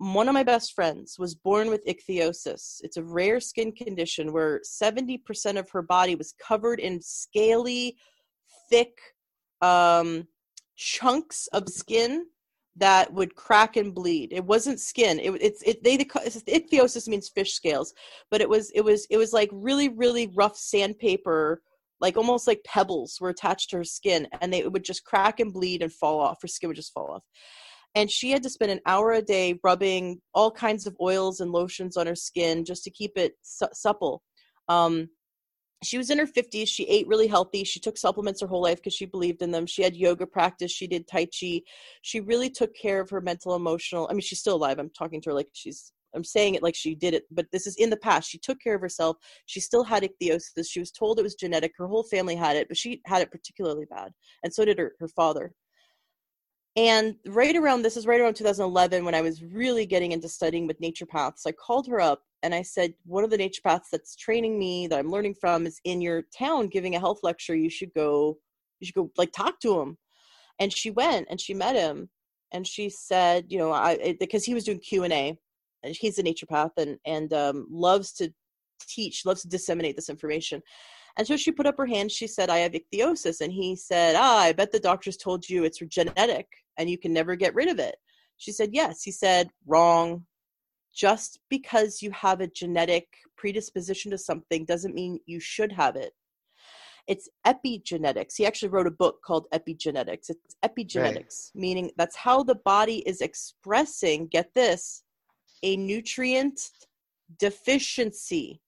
one 0.01 0.29
of 0.29 0.35
my 0.35 0.43
best 0.43 0.73
friends 0.73 1.19
was 1.19 1.35
born 1.35 1.69
with 1.69 1.85
ichthyosis. 1.85 2.81
It's 2.83 2.97
a 2.97 3.05
rare 3.05 3.39
skin 3.39 3.71
condition 3.71 4.33
where 4.33 4.61
70% 4.61 5.59
of 5.59 5.69
her 5.69 5.83
body 5.83 6.15
was 6.15 6.33
covered 6.33 6.81
in 6.81 7.03
scaly, 7.03 7.99
thick 8.71 8.97
um, 9.61 10.27
chunks 10.75 11.49
of 11.49 11.69
skin 11.69 12.25
that 12.77 13.13
would 13.13 13.35
crack 13.35 13.77
and 13.77 13.95
bleed. 13.95 14.33
It 14.33 14.43
wasn't 14.43 14.81
skin. 14.81 15.19
It 15.19 15.33
it's 15.33 15.63
it 15.65 15.85
they 15.85 15.99
the 15.99 16.07
ichthyosis 16.07 17.07
means 17.07 17.29
fish 17.29 17.53
scales, 17.53 17.93
but 18.31 18.41
it 18.41 18.49
was 18.49 18.71
it 18.71 18.81
was 18.81 19.07
it 19.11 19.19
was 19.19 19.35
like 19.35 19.51
really 19.53 19.91
really 19.91 20.29
rough 20.29 20.57
sandpaper, 20.57 21.61
like 22.01 22.17
almost 22.17 22.47
like 22.47 22.65
pebbles 22.65 23.19
were 23.21 23.29
attached 23.29 23.69
to 23.71 23.77
her 23.77 23.85
skin, 23.85 24.27
and 24.41 24.51
they 24.51 24.67
would 24.67 24.85
just 24.85 25.05
crack 25.05 25.41
and 25.41 25.53
bleed 25.53 25.83
and 25.83 25.93
fall 25.93 26.21
off. 26.21 26.39
Her 26.41 26.49
skin 26.49 26.69
would 26.69 26.77
just 26.77 26.95
fall 26.95 27.11
off 27.11 27.25
and 27.95 28.11
she 28.11 28.31
had 28.31 28.43
to 28.43 28.51
spend 28.51 28.71
an 28.71 28.81
hour 28.87 29.13
a 29.13 29.23
day 29.23 29.59
rubbing 29.65 30.21
all 30.35 30.51
kinds 30.51 30.87
of 30.87 30.97
oils 31.01 31.41
and 31.41 31.51
lotions 31.51 31.97
on 31.97 32.07
her 32.07 32.15
skin 32.15 32.65
just 32.65 32.85
to 32.85 32.91
keep 32.91 33.13
it 33.17 33.35
su- 33.43 33.67
supple. 33.73 34.23
Um, 34.69 35.09
she 35.83 35.99
was 35.99 36.11
in 36.11 36.19
her 36.19 36.27
50s 36.27 36.69
she 36.69 36.85
ate 36.85 37.09
really 37.09 37.27
healthy 37.27 37.65
she 37.65 37.81
took 37.81 37.97
supplements 37.97 38.41
her 38.41 38.47
whole 38.47 38.63
life 38.63 38.77
because 38.77 38.95
she 38.95 39.07
believed 39.07 39.43
in 39.43 39.51
them 39.51 39.67
she 39.67 39.83
had 39.83 39.97
yoga 39.97 40.27
practice 40.27 40.71
she 40.71 40.87
did 40.87 41.09
tai 41.09 41.27
chi. 41.27 41.63
She 42.03 42.21
really 42.21 42.51
took 42.51 42.75
care 42.75 43.01
of 43.01 43.11
her 43.11 43.21
mental 43.21 43.55
emotional 43.55 44.07
i 44.11 44.13
mean 44.13 44.21
she's 44.21 44.41
still 44.41 44.57
alive 44.57 44.79
i'm 44.79 44.91
talking 44.91 45.21
to 45.23 45.31
her 45.31 45.35
like 45.35 45.49
she's 45.53 45.93
i'm 46.15 46.25
saying 46.25 46.55
it 46.55 46.63
like 46.63 46.75
she 46.75 46.95
did 46.95 47.15
it 47.15 47.25
but 47.31 47.47
this 47.53 47.67
is 47.67 47.77
in 47.77 47.89
the 47.89 47.97
past 47.97 48.29
she 48.29 48.39
took 48.39 48.61
care 48.61 48.75
of 48.75 48.81
herself 48.81 49.17
she 49.47 49.61
still 49.61 49.85
had 49.85 50.03
ichthyosis 50.03 50.69
she 50.69 50.81
was 50.81 50.91
told 50.91 51.19
it 51.19 51.23
was 51.23 51.35
genetic 51.35 51.73
her 51.77 51.87
whole 51.87 52.05
family 52.05 52.35
had 52.37 52.57
it 52.57 52.69
but 52.69 52.77
she 52.77 53.01
had 53.07 53.23
it 53.23 53.31
particularly 53.31 53.87
bad 53.87 54.13
and 54.45 54.53
so 54.53 54.65
did 54.65 54.79
her, 54.79 54.93
her 55.01 55.09
father 55.09 55.53
and 56.77 57.17
right 57.27 57.57
around 57.57 57.83
this 57.83 57.97
is 57.97 58.07
right 58.07 58.21
around 58.21 58.35
2011 58.35 59.05
when 59.05 59.15
I 59.15 59.21
was 59.21 59.43
really 59.43 59.87
getting 59.87 60.13
into 60.13 60.29
studying 60.29 60.67
with 60.67 60.81
naturopaths. 60.81 61.47
I 61.47 61.53
called 61.53 61.87
her 61.89 62.01
up 62.01 62.23
and 62.43 62.55
I 62.55 62.63
said, 62.63 62.95
One 63.05 63.25
of 63.25 63.31
the 63.31 63.39
naturopaths 63.39 63.91
that's 63.91 64.15
training 64.15 64.59
me 64.59 64.87
that 64.87 64.99
I'm 64.99 65.11
learning 65.11 65.35
from 65.35 65.67
is 65.67 65.81
in 65.85 66.01
your 66.01 66.23
town 66.37 66.69
giving 66.69 66.95
a 66.95 67.01
health 67.01 67.21
lecture. 67.23 67.57
You 67.57 67.71
should 67.71 67.93
go, 67.95 68.39
you 68.79 68.87
should 68.87 68.95
go 68.95 69.11
like 69.17 69.33
talk 69.33 69.61
to 69.61 69.81
him. 69.81 69.99
And 70.59 70.73
she 70.73 70.91
went 70.91 71.27
and 71.31 71.41
she 71.41 71.55
met 71.55 71.75
him 71.75 72.09
and 72.53 72.67
she 72.67 72.89
said, 72.89 73.47
you 73.49 73.59
know, 73.59 73.73
I 73.73 74.17
because 74.19 74.45
he 74.45 74.55
was 74.55 74.65
doing 74.65 74.81
Q 74.81 75.05
and 75.05 75.13
A, 75.13 75.39
and 75.83 75.97
he's 75.99 76.19
a 76.19 76.23
naturopath 76.23 76.73
and 76.77 76.99
and 77.05 77.33
um, 77.33 77.67
loves 77.71 78.13
to 78.15 78.33
teach, 78.87 79.25
loves 79.27 79.43
to 79.43 79.49
disseminate 79.49 79.97
this 79.97 80.09
information. 80.09 80.63
And 81.17 81.27
so 81.27 81.37
she 81.37 81.53
put 81.53 81.67
up 81.67 81.77
her 81.79 81.87
hand. 81.87 82.11
She 82.11 82.27
said, 82.27 82.51
I 82.51 82.59
have 82.59 82.73
ichthyosis. 82.73 83.41
And 83.41 83.53
he 83.53 83.77
said, 83.77 84.17
Ah, 84.17 84.41
I 84.41 84.53
bet 84.53 84.73
the 84.73 84.81
doctors 84.81 85.17
told 85.17 85.49
you 85.49 85.65
it's 85.65 85.79
genetic 85.79 86.47
and 86.79 86.89
you 86.89 86.99
can 86.99 87.13
never 87.13 87.37
get 87.37 87.55
rid 87.55 87.69
of 87.69 87.79
it. 87.79 87.97
She 88.37 88.53
said, 88.53 88.71
Yes. 88.73 89.03
He 89.03 89.11
said, 89.11 89.51
Wrong. 89.67 90.25
Just 90.95 91.39
because 91.49 92.03
you 92.03 92.11
have 92.11 92.41
a 92.41 92.49
genetic 92.49 93.07
predisposition 93.37 94.11
to 94.11 94.19
something 94.19 94.65
doesn't 94.65 94.95
mean 94.95 95.21
you 95.27 95.39
should 95.39 95.71
have 95.73 95.95
it. 95.95 96.13
It's 97.07 97.29
epigenetics. 97.47 98.37
He 98.37 98.47
actually 98.47 98.69
wrote 98.69 98.87
a 98.87 98.93
book 98.93 99.21
called 99.25 99.47
Epigenetics. 99.53 100.31
It's 100.31 100.57
epigenetics, 100.65 101.51
right. 101.55 101.61
meaning 101.61 101.91
that's 101.97 102.17
how 102.17 102.43
the 102.43 102.57
body 102.57 102.99
is 103.07 103.21
expressing, 103.21 104.27
get 104.27 104.53
this, 104.55 105.03
a 105.63 105.77
nutrient 105.77 106.71
deficiency 107.39 108.61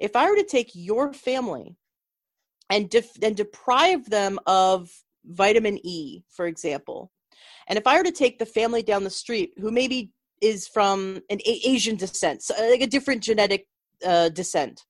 if 0.00 0.16
I 0.16 0.28
were 0.28 0.36
to 0.36 0.44
take 0.44 0.70
your 0.74 1.12
family 1.12 1.76
and 2.70 2.88
def- 2.90 3.22
and 3.22 3.36
deprive 3.36 4.08
them 4.10 4.38
of 4.46 4.90
vitamin 5.24 5.78
E, 5.84 6.22
for 6.30 6.46
example, 6.46 7.10
and 7.68 7.78
if 7.78 7.86
I 7.86 7.96
were 7.96 8.04
to 8.04 8.12
take 8.12 8.38
the 8.38 8.46
family 8.46 8.82
down 8.82 9.04
the 9.04 9.10
street 9.10 9.52
who 9.58 9.70
maybe 9.70 10.10
is 10.40 10.68
from 10.68 11.22
an 11.30 11.40
a- 11.44 11.68
Asian 11.68 11.96
descent, 11.96 12.42
so 12.42 12.54
like 12.70 12.80
a 12.80 12.86
different 12.86 13.22
genetic 13.22 13.66
uh, 14.04 14.28
descent, 14.30 14.84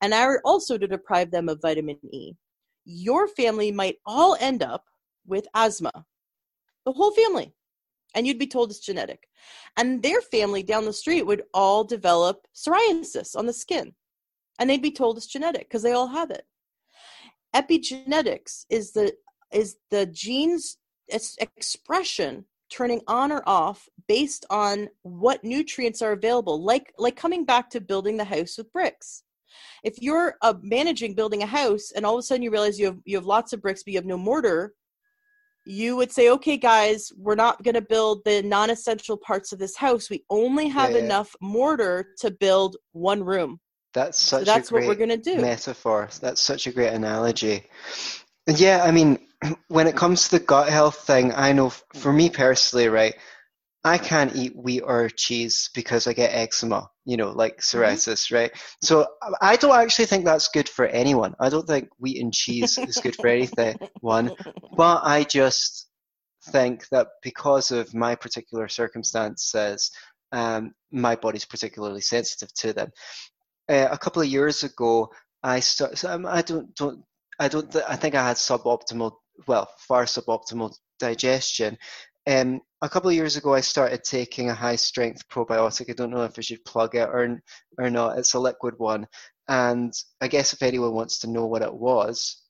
and 0.00 0.14
I 0.14 0.26
were 0.26 0.42
also 0.44 0.78
to 0.78 0.86
deprive 0.86 1.30
them 1.30 1.48
of 1.48 1.60
vitamin 1.62 1.98
E, 2.12 2.32
your 2.84 3.28
family 3.28 3.70
might 3.70 3.96
all 4.06 4.36
end 4.40 4.62
up 4.62 4.84
with 5.26 5.46
asthma, 5.54 5.92
the 6.84 6.92
whole 6.92 7.12
family, 7.12 7.54
and 8.14 8.26
you'd 8.26 8.38
be 8.38 8.46
told 8.46 8.70
it's 8.70 8.80
genetic, 8.80 9.28
and 9.76 10.02
their 10.02 10.20
family 10.20 10.62
down 10.62 10.84
the 10.84 10.92
street 10.92 11.26
would 11.26 11.44
all 11.54 11.84
develop 11.84 12.46
psoriasis 12.54 13.36
on 13.36 13.46
the 13.46 13.52
skin 13.52 13.94
and 14.58 14.68
they'd 14.68 14.82
be 14.82 14.90
told 14.90 15.16
it's 15.16 15.26
genetic 15.26 15.68
because 15.68 15.82
they 15.82 15.92
all 15.92 16.08
have 16.08 16.30
it. 16.30 16.44
Epigenetics 17.54 18.66
is 18.68 18.92
the 18.92 19.12
is 19.52 19.76
the 19.90 20.06
genes 20.06 20.76
expression 21.08 22.44
turning 22.70 23.00
on 23.06 23.32
or 23.32 23.42
off 23.46 23.88
based 24.08 24.44
on 24.50 24.88
what 25.02 25.42
nutrients 25.42 26.02
are 26.02 26.12
available 26.12 26.62
like 26.62 26.92
like 26.98 27.16
coming 27.16 27.44
back 27.44 27.70
to 27.70 27.80
building 27.80 28.16
the 28.16 28.24
house 28.24 28.58
with 28.58 28.72
bricks. 28.72 29.22
If 29.82 30.02
you're 30.02 30.34
uh, 30.42 30.54
managing 30.62 31.14
building 31.14 31.42
a 31.42 31.46
house 31.46 31.92
and 31.96 32.04
all 32.04 32.14
of 32.14 32.18
a 32.18 32.22
sudden 32.22 32.42
you 32.42 32.50
realize 32.50 32.78
you 32.78 32.86
have 32.86 32.98
you 33.04 33.16
have 33.16 33.24
lots 33.24 33.52
of 33.52 33.62
bricks 33.62 33.82
but 33.82 33.92
you 33.92 33.98
have 33.98 34.06
no 34.06 34.18
mortar 34.18 34.74
you 35.64 35.96
would 35.96 36.12
say 36.12 36.30
okay 36.30 36.56
guys 36.56 37.10
we're 37.16 37.34
not 37.34 37.62
going 37.62 37.74
to 37.74 37.80
build 37.80 38.22
the 38.24 38.42
non-essential 38.42 39.16
parts 39.16 39.52
of 39.52 39.58
this 39.58 39.76
house. 39.76 40.10
We 40.10 40.24
only 40.30 40.68
have 40.68 40.90
yeah, 40.90 40.98
yeah. 40.98 41.04
enough 41.04 41.34
mortar 41.40 42.08
to 42.18 42.30
build 42.30 42.76
one 42.92 43.22
room 43.22 43.60
that's 43.94 44.20
such 44.20 44.40
so 44.40 44.44
that's 44.44 44.68
a 44.68 44.72
great 44.72 44.86
what 44.86 44.88
we're 44.88 45.06
going 45.06 45.22
to 45.22 45.34
do. 45.34 45.40
metaphor. 45.40 46.08
That's 46.20 46.40
such 46.40 46.66
a 46.66 46.72
great 46.72 46.92
analogy. 46.92 47.64
And 48.46 48.58
yeah, 48.58 48.82
I 48.82 48.90
mean, 48.90 49.18
when 49.68 49.86
it 49.86 49.96
comes 49.96 50.28
to 50.28 50.38
the 50.38 50.44
gut 50.44 50.68
health 50.68 50.96
thing, 51.06 51.32
I 51.32 51.52
know 51.52 51.70
for 51.94 52.12
me 52.12 52.30
personally, 52.30 52.88
right, 52.88 53.14
I 53.84 53.98
can't 53.98 54.34
eat 54.34 54.56
wheat 54.56 54.82
or 54.82 55.08
cheese 55.08 55.70
because 55.74 56.06
I 56.06 56.12
get 56.12 56.34
eczema, 56.34 56.90
you 57.04 57.16
know, 57.16 57.30
like 57.30 57.58
mm-hmm. 57.58 57.78
psoriasis, 57.78 58.26
mm-hmm. 58.26 58.34
right? 58.34 58.52
So 58.82 59.06
I 59.40 59.56
don't 59.56 59.78
actually 59.78 60.06
think 60.06 60.24
that's 60.24 60.48
good 60.48 60.68
for 60.68 60.86
anyone. 60.86 61.34
I 61.40 61.48
don't 61.48 61.66
think 61.66 61.88
wheat 61.98 62.22
and 62.22 62.32
cheese 62.32 62.76
is 62.78 62.98
good 63.02 63.16
for 63.16 63.28
anything, 63.28 63.78
one. 64.00 64.32
But 64.76 65.02
I 65.04 65.24
just 65.24 65.88
think 66.50 66.88
that 66.90 67.08
because 67.22 67.70
of 67.70 67.94
my 67.94 68.14
particular 68.14 68.68
circumstances, 68.68 69.90
um, 70.32 70.72
my 70.90 71.16
body's 71.16 71.44
particularly 71.44 72.00
sensitive 72.00 72.52
to 72.54 72.72
them. 72.72 72.90
Uh, 73.68 73.88
a 73.90 73.98
couple 73.98 74.22
of 74.22 74.28
years 74.28 74.62
ago, 74.64 75.10
I 75.42 75.60
started. 75.60 75.96
So 75.98 76.22
I 76.26 76.42
don't 76.42 76.74
don't 76.74 77.04
I 77.38 77.48
don't. 77.48 77.74
I 77.88 77.96
think 77.96 78.14
I 78.14 78.26
had 78.26 78.36
suboptimal, 78.36 79.12
well, 79.46 79.68
far 79.86 80.04
suboptimal 80.04 80.74
digestion. 80.98 81.78
Um, 82.26 82.60
a 82.82 82.88
couple 82.88 83.08
of 83.10 83.16
years 83.16 83.36
ago, 83.36 83.54
I 83.54 83.60
started 83.60 84.04
taking 84.04 84.50
a 84.50 84.54
high 84.54 84.76
strength 84.76 85.22
probiotic. 85.28 85.88
I 85.88 85.94
don't 85.94 86.10
know 86.10 86.24
if 86.24 86.38
I 86.38 86.42
should 86.42 86.64
plug 86.64 86.94
it 86.94 87.08
or 87.08 87.40
or 87.78 87.90
not. 87.90 88.18
It's 88.18 88.34
a 88.34 88.40
liquid 88.40 88.74
one, 88.78 89.06
and 89.48 89.92
I 90.20 90.28
guess 90.28 90.52
if 90.52 90.62
anyone 90.62 90.92
wants 90.94 91.20
to 91.20 91.30
know 91.30 91.46
what 91.46 91.62
it 91.62 91.72
was, 91.72 92.42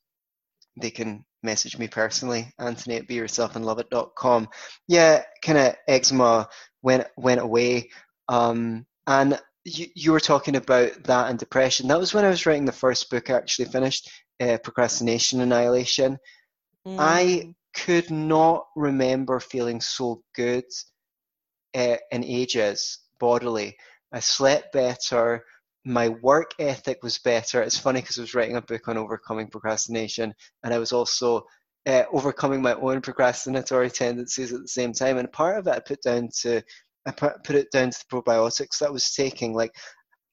they 0.81 0.89
can 0.91 1.23
message 1.43 1.77
me 1.77 1.87
personally, 1.87 2.51
Anthony 2.59 2.97
at 2.97 3.07
beyourselfandloveit.com. 3.07 4.49
Yeah, 4.87 5.23
kind 5.43 5.57
of 5.59 5.75
eczema 5.87 6.49
went 6.81 7.07
went 7.15 7.41
away, 7.41 7.89
um, 8.27 8.85
and 9.07 9.39
you, 9.77 9.87
you 9.95 10.11
were 10.11 10.19
talking 10.19 10.55
about 10.55 11.03
that 11.03 11.29
and 11.29 11.39
depression. 11.39 11.87
That 11.87 11.99
was 11.99 12.13
when 12.13 12.25
I 12.25 12.29
was 12.29 12.45
writing 12.45 12.65
the 12.65 12.71
first 12.71 13.09
book. 13.09 13.29
I 13.29 13.33
actually 13.33 13.65
finished 13.65 14.09
uh, 14.39 14.57
Procrastination 14.63 15.41
Annihilation. 15.41 16.17
Mm. 16.87 16.95
I 16.99 17.53
could 17.75 18.09
not 18.09 18.65
remember 18.75 19.39
feeling 19.39 19.81
so 19.81 20.23
good 20.35 20.65
uh, 21.75 21.97
in 22.11 22.23
ages 22.23 22.99
bodily. 23.19 23.77
I 24.11 24.19
slept 24.19 24.73
better. 24.73 25.45
My 25.85 26.09
work 26.09 26.51
ethic 26.59 27.03
was 27.03 27.19
better. 27.19 27.61
It's 27.61 27.77
funny 27.77 28.01
because 28.01 28.17
I 28.17 28.21
was 28.21 28.33
writing 28.33 28.57
a 28.57 28.61
book 28.61 28.87
on 28.87 28.97
overcoming 28.97 29.47
procrastination, 29.47 30.33
and 30.63 30.73
I 30.73 30.79
was 30.79 30.91
also 30.91 31.45
uh, 31.85 32.03
overcoming 32.11 32.61
my 32.61 32.73
own 32.73 33.01
procrastinatory 33.01 33.93
tendencies 33.93 34.51
at 34.51 34.61
the 34.61 34.67
same 34.67 34.93
time. 34.93 35.17
And 35.17 35.31
part 35.31 35.57
of 35.57 35.67
it 35.67 35.73
I 35.73 35.79
put 35.79 36.01
down 36.01 36.29
to 36.41 36.61
I 37.05 37.11
put, 37.11 37.43
put 37.43 37.55
it 37.55 37.71
down 37.71 37.91
to 37.91 37.97
the 37.97 38.21
probiotics 38.21 38.79
that 38.79 38.93
was 38.93 39.13
taking. 39.13 39.53
Like 39.53 39.71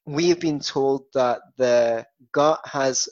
we 0.04 0.28
have 0.28 0.40
been 0.40 0.60
told 0.60 1.04
that 1.14 1.40
the 1.56 2.04
gut 2.32 2.60
has 2.64 3.08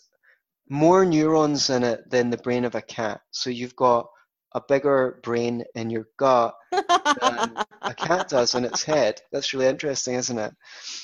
more 0.68 1.04
neurons 1.04 1.70
in 1.70 1.82
it 1.82 2.08
than 2.10 2.30
the 2.30 2.38
brain 2.38 2.64
of 2.64 2.74
a 2.74 2.82
cat. 2.82 3.20
So 3.30 3.50
you've 3.50 3.76
got 3.76 4.06
a 4.54 4.62
bigger 4.68 5.20
brain 5.22 5.64
in 5.74 5.90
your 5.90 6.06
gut 6.16 6.54
than 6.70 7.56
a 7.82 7.94
cat 7.94 8.28
does 8.28 8.54
in 8.54 8.64
its 8.64 8.84
head. 8.84 9.20
That's 9.32 9.52
really 9.52 9.66
interesting, 9.66 10.14
isn't 10.14 10.38
it? 10.38 10.52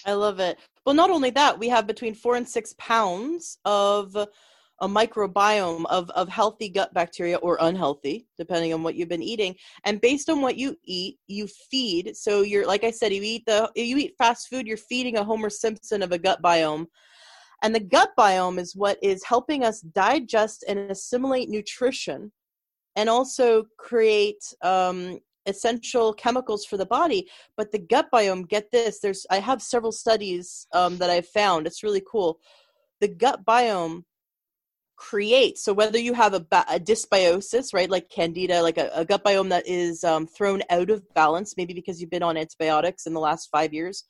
I 0.07 0.12
love 0.12 0.38
it. 0.40 0.59
Well, 0.86 0.94
not 0.94 1.11
only 1.11 1.30
that, 1.30 1.59
we 1.59 1.68
have 1.68 1.86
between 1.86 2.14
four 2.14 2.36
and 2.36 2.48
six 2.48 2.74
pounds 2.78 3.59
of 3.64 4.16
a 4.81 4.89
microbiome 4.89 5.85
of, 5.87 6.09
of 6.11 6.28
healthy 6.28 6.68
gut 6.68 6.93
bacteria 6.95 7.37
or 7.37 7.59
unhealthy, 7.61 8.26
depending 8.39 8.72
on 8.72 8.83
what 8.83 8.95
you've 8.95 9.09
been 9.09 9.22
eating. 9.22 9.55
And 9.85 10.01
based 10.01 10.31
on 10.31 10.41
what 10.41 10.57
you 10.57 10.76
eat, 10.85 11.18
you 11.26 11.47
feed. 11.47 12.16
So 12.16 12.43
you're 12.43 12.66
like 12.66 12.85
I 12.85 12.91
said, 12.91 13.12
you 13.12 13.22
eat 13.22 13.45
the 13.47 13.70
you 13.76 13.99
eat 13.99 14.14
fast 14.16 14.49
food, 14.49 14.66
you're 14.66 14.76
feeding 14.76 15.18
a 15.18 15.24
Homer 15.24 15.51
Simpson 15.51 16.03
of 16.03 16.12
a 16.12 16.18
gut 16.18 16.43
biome. 16.43 16.87
And 17.62 17.74
the 17.74 17.81
gut 17.81 18.11
biome 18.18 18.59
is 18.59 18.74
what 18.74 18.99
is 19.03 19.22
helping 19.24 19.64
us 19.64 19.83
digest 19.83 20.64
and 20.66 20.78
assimilate 20.91 21.51
nutrition 21.51 22.33
and 22.97 23.09
also 23.09 23.64
create 23.78 24.43
um, 24.62 25.18
essential 25.47 26.12
chemicals 26.12 26.64
for 26.64 26.76
the 26.76 26.87
body 26.87 27.28
but 27.57 27.72
the 27.72 27.78
gut 27.78 28.09
biome 28.12 28.47
get 28.47 28.70
this 28.70 29.01
there's 29.01 29.26
i 29.31 29.39
have 29.39 29.62
several 29.62 29.91
studies 29.91 30.66
um, 30.74 30.99
that 30.99 31.09
i've 31.09 31.26
found 31.28 31.66
it's 31.66 31.83
really 31.83 32.03
cool 32.07 32.39
the 33.01 33.09
gut 33.09 33.45
biome 33.47 34.05
creates 35.01 35.64
so 35.64 35.72
whether 35.72 35.98
you 35.98 36.12
have 36.12 36.34
a, 36.34 36.46
a 36.68 36.78
dysbiosis 36.78 37.72
right 37.72 37.88
like 37.88 38.11
candida 38.11 38.61
like 38.61 38.76
a, 38.76 38.90
a 38.94 39.03
gut 39.03 39.24
biome 39.24 39.48
that 39.48 39.66
is 39.66 40.05
um, 40.05 40.26
thrown 40.26 40.62
out 40.68 40.90
of 40.90 41.03
balance 41.14 41.55
maybe 41.57 41.72
because 41.72 42.01
you've 42.01 42.11
been 42.11 42.22
on 42.22 42.36
antibiotics 42.36 43.07
in 43.07 43.14
the 43.14 43.20
last 43.20 43.48
five 43.51 43.72
years 43.72 44.05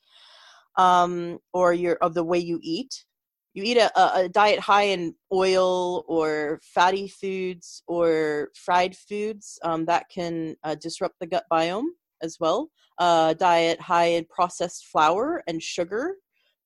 um, 0.75 1.39
or 1.53 1.73
you're 1.73 1.97
of 2.01 2.13
the 2.13 2.23
way 2.23 2.37
you 2.37 2.59
eat 2.61 3.05
you 3.53 3.63
eat 3.63 3.77
a, 3.77 4.19
a 4.19 4.29
diet 4.29 4.59
high 4.59 4.83
in 4.83 5.15
oil 5.33 6.03
or 6.07 6.59
fatty 6.61 7.07
foods 7.07 7.83
or 7.87 8.49
fried 8.53 8.95
foods 8.95 9.59
um, 9.63 9.85
that 9.85 10.05
can 10.13 10.55
uh, 10.63 10.75
disrupt 10.75 11.15
the 11.19 11.27
gut 11.27 11.43
biome 11.51 11.87
as 12.21 12.37
well. 12.39 12.69
Uh, 12.97 13.33
diet 13.33 13.81
high 13.81 14.05
in 14.05 14.25
processed 14.25 14.85
flour 14.85 15.43
and 15.47 15.61
sugar 15.61 16.15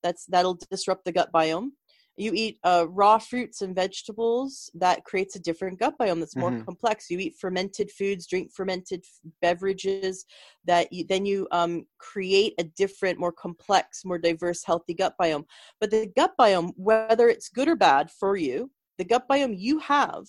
that's 0.04 0.26
that'll 0.28 0.60
disrupt 0.70 1.04
the 1.06 1.12
gut 1.12 1.32
biome 1.34 1.70
you 2.18 2.32
eat 2.34 2.60
uh, 2.64 2.86
raw 2.90 3.18
fruits 3.18 3.62
and 3.62 3.76
vegetables 3.76 4.70
that 4.74 5.04
creates 5.04 5.36
a 5.36 5.40
different 5.40 5.80
gut 5.80 5.96
biome 6.00 6.20
that's 6.20 6.36
more 6.36 6.52
mm-hmm. 6.52 6.64
complex 6.64 7.10
you 7.10 7.20
eat 7.20 7.36
fermented 7.40 7.92
foods 7.92 8.28
drink 8.28 8.52
fermented 8.54 9.04
beverages 9.42 10.26
that 10.66 10.92
you, 10.92 11.06
then 11.08 11.26
you 11.26 11.48
um, 11.52 11.86
create 11.98 12.54
a 12.60 12.64
different 12.64 13.20
more 13.20 13.32
complex 13.32 14.06
more 14.06 14.18
diverse 14.18 14.64
healthy 14.64 14.94
gut 14.94 15.14
biome 15.22 15.46
but 15.80 15.92
the 15.92 16.08
gut 16.16 16.32
biome 16.40 16.72
whether 16.78 17.28
it's 17.30 17.50
good 17.50 17.68
or 17.68 17.76
bad 17.76 18.10
for 18.10 18.36
you 18.36 18.70
the 18.98 19.06
gut 19.06 19.28
biome 19.30 19.56
you 19.58 19.80
have 19.80 20.26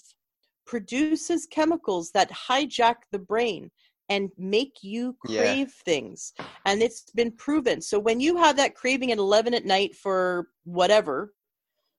produces 0.66 1.46
chemicals 1.46 2.10
that 2.10 2.30
hijack 2.30 2.96
the 3.12 3.18
brain 3.18 3.70
and 4.08 4.30
make 4.38 4.78
you 4.82 5.16
crave 5.24 5.68
yeah. 5.68 5.82
things 5.84 6.32
and 6.64 6.82
it's 6.82 7.10
been 7.14 7.30
proven 7.32 7.80
so 7.80 7.98
when 7.98 8.20
you 8.20 8.36
have 8.36 8.56
that 8.56 8.74
craving 8.74 9.10
at 9.12 9.18
11 9.18 9.54
at 9.54 9.64
night 9.64 9.94
for 9.94 10.48
whatever 10.64 11.32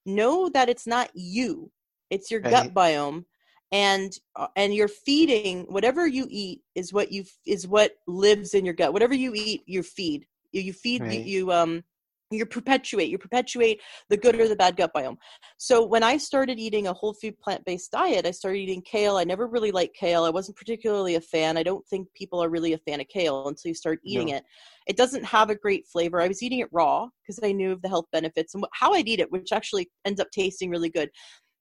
know 0.08 0.50
that 0.50 0.70
it's 0.70 0.88
not 0.88 1.10
you 1.14 1.72
it's 2.10 2.32
your 2.32 2.42
right. 2.42 2.52
gut 2.52 2.74
biome 2.74 3.26
and 3.72 4.18
uh, 4.36 4.48
and 4.56 4.74
you're 4.74 4.88
feeding 4.88 5.66
whatever 5.70 6.08
you 6.08 6.26
eat 6.30 6.62
is 6.76 6.94
what 6.94 7.12
you 7.12 7.26
is 7.46 7.68
what 7.68 7.98
lives 8.08 8.54
in 8.54 8.66
your 8.66 8.74
gut 8.74 8.94
whatever 8.94 9.14
you 9.14 9.34
eat 9.36 9.64
you 9.66 9.84
feed 9.84 10.26
you, 10.52 10.62
you 10.62 10.74
feed 10.74 11.02
right. 11.02 11.26
you, 11.26 11.40
you 11.40 11.52
um 11.52 11.84
you 12.32 12.46
perpetuate 12.46 13.10
you 13.10 13.18
perpetuate 13.18 13.82
the 14.10 14.18
good 14.18 14.40
or 14.40 14.48
the 14.48 14.56
bad 14.56 14.76
gut 14.76 14.92
biome. 14.94 15.18
So 15.58 15.86
when 15.86 16.04
i 16.04 16.18
started 16.18 16.60
eating 16.60 16.88
a 16.88 16.94
whole 16.94 17.14
food 17.14 17.40
plant-based 17.40 17.92
diet 17.92 18.26
i 18.26 18.32
started 18.32 18.60
eating 18.60 18.82
kale. 18.82 19.18
I 19.18 19.24
never 19.24 19.48
really 19.48 19.72
liked 19.72 19.96
kale. 19.96 20.24
I 20.24 20.30
wasn't 20.30 20.58
particularly 20.58 21.16
a 21.16 21.22
fan. 21.22 21.58
I 21.58 21.64
don't 21.64 21.86
think 21.88 22.08
people 22.14 22.44
are 22.44 22.50
really 22.50 22.74
a 22.74 22.78
fan 22.80 23.00
of 23.00 23.08
kale 23.08 23.48
until 23.48 23.70
you 23.70 23.76
start 23.76 24.00
eating 24.04 24.28
no. 24.28 24.38
it. 24.38 24.44
It 24.88 24.98
doesn't 24.98 25.24
have 25.24 25.50
a 25.50 25.56
great 25.56 25.86
flavor. 25.88 26.22
I 26.22 26.28
was 26.28 26.44
eating 26.44 26.60
it 26.60 26.70
raw 26.72 27.08
because 27.22 27.40
i 27.44 27.52
knew 27.52 27.72
of 27.72 27.82
the 27.82 27.90
health 27.90 28.06
benefits. 28.12 28.56
And 28.56 28.66
how 28.74 28.94
i'd 28.94 29.08
eat 29.08 29.20
it 29.20 29.32
which 29.32 29.52
actually 29.52 29.90
ends 30.06 30.20
up 30.20 30.32
tasting 30.32 30.70
really 30.70 30.90
good 30.90 31.10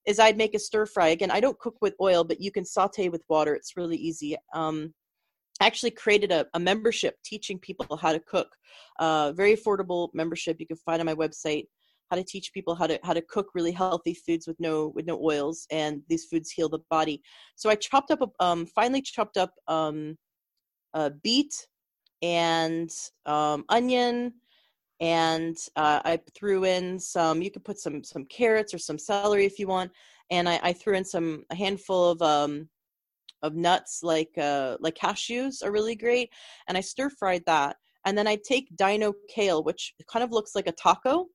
is 0.06 0.18
i'd 0.18 0.36
make 0.36 0.54
a 0.54 0.58
stir 0.58 0.86
fry. 0.86 1.08
Again 1.08 1.30
i 1.30 1.40
don't 1.40 1.58
cook 1.58 1.76
with 1.80 1.94
oil 2.00 2.24
but 2.24 2.40
you 2.40 2.50
can 2.50 2.64
saute 2.64 3.08
with 3.08 3.22
water. 3.28 3.54
It's 3.54 3.76
really 3.76 3.96
easy. 3.96 4.36
Um, 4.54 4.92
actually 5.60 5.90
created 5.90 6.32
a, 6.32 6.46
a, 6.54 6.60
membership 6.60 7.16
teaching 7.24 7.58
people 7.58 7.96
how 7.96 8.12
to 8.12 8.20
cook. 8.20 8.48
Uh, 8.98 9.32
very 9.32 9.56
affordable 9.56 10.08
membership. 10.12 10.56
You 10.58 10.66
can 10.66 10.76
find 10.76 11.00
on 11.00 11.06
my 11.06 11.14
website 11.14 11.64
how 12.10 12.16
to 12.16 12.24
teach 12.24 12.52
people 12.52 12.74
how 12.74 12.86
to 12.86 12.98
how 13.02 13.12
to 13.12 13.22
cook 13.22 13.48
really 13.54 13.72
healthy 13.72 14.14
foods 14.14 14.46
with 14.46 14.58
no 14.60 14.92
with 14.94 15.06
no 15.06 15.20
oils 15.22 15.66
and 15.70 16.02
these 16.08 16.26
foods 16.26 16.50
heal 16.50 16.68
the 16.68 16.78
body. 16.90 17.20
So 17.56 17.70
i 17.70 17.74
chopped 17.74 18.10
up 18.10 18.20
um, 18.40 18.66
finally 18.66 19.02
chopped 19.02 19.36
up 19.36 19.52
um, 19.68 20.16
a 20.94 21.10
beet 21.10 21.54
and 22.22 22.90
um, 23.26 23.64
onion 23.68 24.32
and 25.00 25.56
uh, 25.76 26.00
i 26.04 26.18
threw 26.34 26.64
in 26.64 26.98
some 26.98 27.42
you 27.42 27.50
could 27.50 27.64
put 27.64 27.78
some 27.78 28.02
some 28.02 28.24
carrots 28.26 28.72
or 28.72 28.78
some 28.78 28.98
celery 28.98 29.44
if 29.44 29.58
you 29.58 29.66
want 29.66 29.90
and 30.30 30.48
i, 30.48 30.58
I 30.62 30.72
threw 30.72 30.94
in 30.94 31.04
some 31.04 31.44
a 31.50 31.54
handful 31.54 32.10
of 32.10 32.22
um, 32.22 32.68
of 33.42 33.54
nuts 33.54 34.00
like 34.02 34.30
uh, 34.38 34.76
like 34.80 34.94
cashews 34.94 35.64
are 35.64 35.72
really 35.72 35.96
great, 35.96 36.30
and 36.68 36.76
I 36.76 36.80
stir 36.80 37.10
fried 37.10 37.42
that. 37.46 37.76
And 38.04 38.16
then 38.16 38.28
I 38.28 38.38
take 38.48 38.68
dino 38.76 39.14
kale, 39.28 39.64
which 39.64 39.92
kind 40.08 40.22
of 40.22 40.30
looks 40.30 40.54
like 40.54 40.68
a 40.68 40.72
taco, 40.72 41.26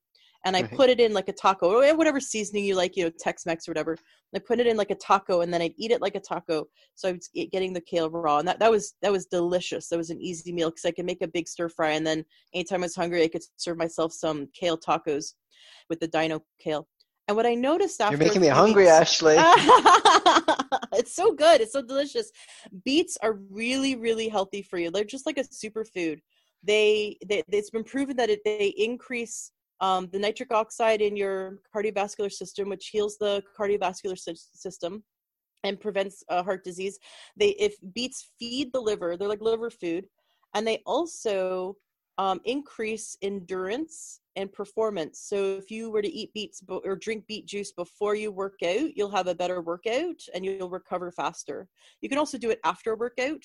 and 0.46 0.56
I 0.56 0.62
right. 0.62 0.72
put 0.72 0.90
it 0.90 1.00
in 1.00 1.14
like 1.14 1.30
a 1.30 1.34
taco 1.34 1.82
or 1.82 1.96
whatever 1.96 2.20
seasoning 2.20 2.66
you 2.66 2.76
like, 2.76 2.96
you 2.96 3.04
know, 3.04 3.12
Tex-Mex 3.20 3.68
or 3.68 3.72
whatever. 3.72 3.98
I 4.34 4.40
put 4.40 4.60
it 4.60 4.68
in 4.68 4.78
like 4.78 4.90
a 4.90 4.96
taco, 4.96 5.42
and 5.42 5.54
then 5.54 5.62
I'd 5.62 5.74
eat 5.78 5.92
it 5.92 6.02
like 6.02 6.16
a 6.16 6.20
taco. 6.20 6.66
So 6.96 7.10
I 7.10 7.12
was 7.12 7.30
getting 7.52 7.74
the 7.74 7.82
kale 7.82 8.10
raw, 8.10 8.40
and 8.40 8.48
that, 8.48 8.60
that 8.60 8.72
was 8.72 8.94
that 9.02 9.12
was 9.12 9.26
delicious. 9.26 9.90
That 9.90 9.98
was 9.98 10.10
an 10.10 10.22
easy 10.22 10.54
meal 10.54 10.70
because 10.70 10.86
I 10.86 10.92
could 10.92 11.06
make 11.06 11.22
a 11.22 11.28
big 11.28 11.48
stir 11.48 11.70
fry, 11.70 11.92
and 11.92 12.08
then 12.08 12.24
anytime 12.54 12.82
I 12.82 12.86
was 12.86 12.96
hungry, 12.96 13.24
I 13.24 13.28
could 13.28 13.44
serve 13.58 13.78
myself 13.78 14.14
some 14.14 14.48
kale 14.54 14.78
tacos 14.78 15.34
with 15.90 16.00
the 16.00 16.08
dino 16.08 16.42
kale. 16.60 16.88
And 17.28 17.38
what 17.38 17.46
I 17.46 17.56
noticed 17.56 18.02
after 18.02 18.16
you're 18.16 18.26
making 18.26 18.42
me 18.42 18.48
hungry, 18.48 18.88
Ashley. 18.88 19.36
it's 20.94 21.16
so 21.16 21.34
good. 21.34 21.62
It's 21.62 21.74
so 21.74 21.82
delicious. 21.82 22.32
Beets 22.86 23.18
are 23.22 23.34
really, 23.50 23.96
really 23.96 24.30
healthy 24.30 24.62
for 24.62 24.78
you. 24.78 24.92
They're 24.92 25.04
just 25.04 25.26
like 25.26 25.38
a 25.38 25.44
superfood. 25.44 26.20
They, 26.64 27.18
they 27.26 27.44
it's 27.52 27.70
been 27.72 27.84
proven 27.84 28.16
that 28.18 28.30
it, 28.30 28.42
they 28.46 28.74
increase 28.78 29.52
um, 29.80 30.10
the 30.12 30.20
nitric 30.20 30.52
oxide 30.52 31.02
in 31.02 31.16
your 31.16 31.60
cardiovascular 31.76 32.32
system, 32.32 32.70
which 32.70 32.88
heals 32.88 33.18
the 33.18 33.42
cardiovascular 33.60 34.18
system 34.18 35.04
and 35.64 35.80
prevents 35.80 36.24
uh, 36.30 36.44
heart 36.44 36.64
disease. 36.64 37.00
They 37.36 37.50
if 37.52 37.76
beets 37.94 38.30
feed 38.40 38.72
the 38.74 38.80
liver, 38.80 39.18
they're 39.18 39.28
like 39.28 39.42
liver 39.42 39.72
food, 39.72 40.06
and 40.54 40.66
they 40.66 40.82
also 40.86 41.76
um, 42.18 42.40
increase 42.46 43.18
endurance 43.22 44.20
and 44.36 44.52
performance. 44.52 45.20
So 45.20 45.58
if 45.58 45.72
you 45.72 45.92
were 45.92 46.02
to 46.02 46.12
eat 46.12 46.34
beets 46.34 46.62
or 46.68 46.96
drink 46.96 47.26
beet 47.28 47.46
juice 47.46 47.72
before 47.72 48.16
you 48.16 48.32
work 48.32 48.60
out, 48.64 48.96
you'll 48.96 49.12
have 49.12 49.28
a 49.28 49.36
better 49.36 49.62
workout 49.62 50.22
and 50.34 50.46
you'll 50.46 50.70
recover 50.70 51.12
faster. 51.12 51.68
You 52.02 52.10
can 52.10 52.18
also 52.18 52.38
do 52.38 52.50
it 52.50 52.60
after 52.64 52.94
a 52.94 52.98
workout 52.98 53.44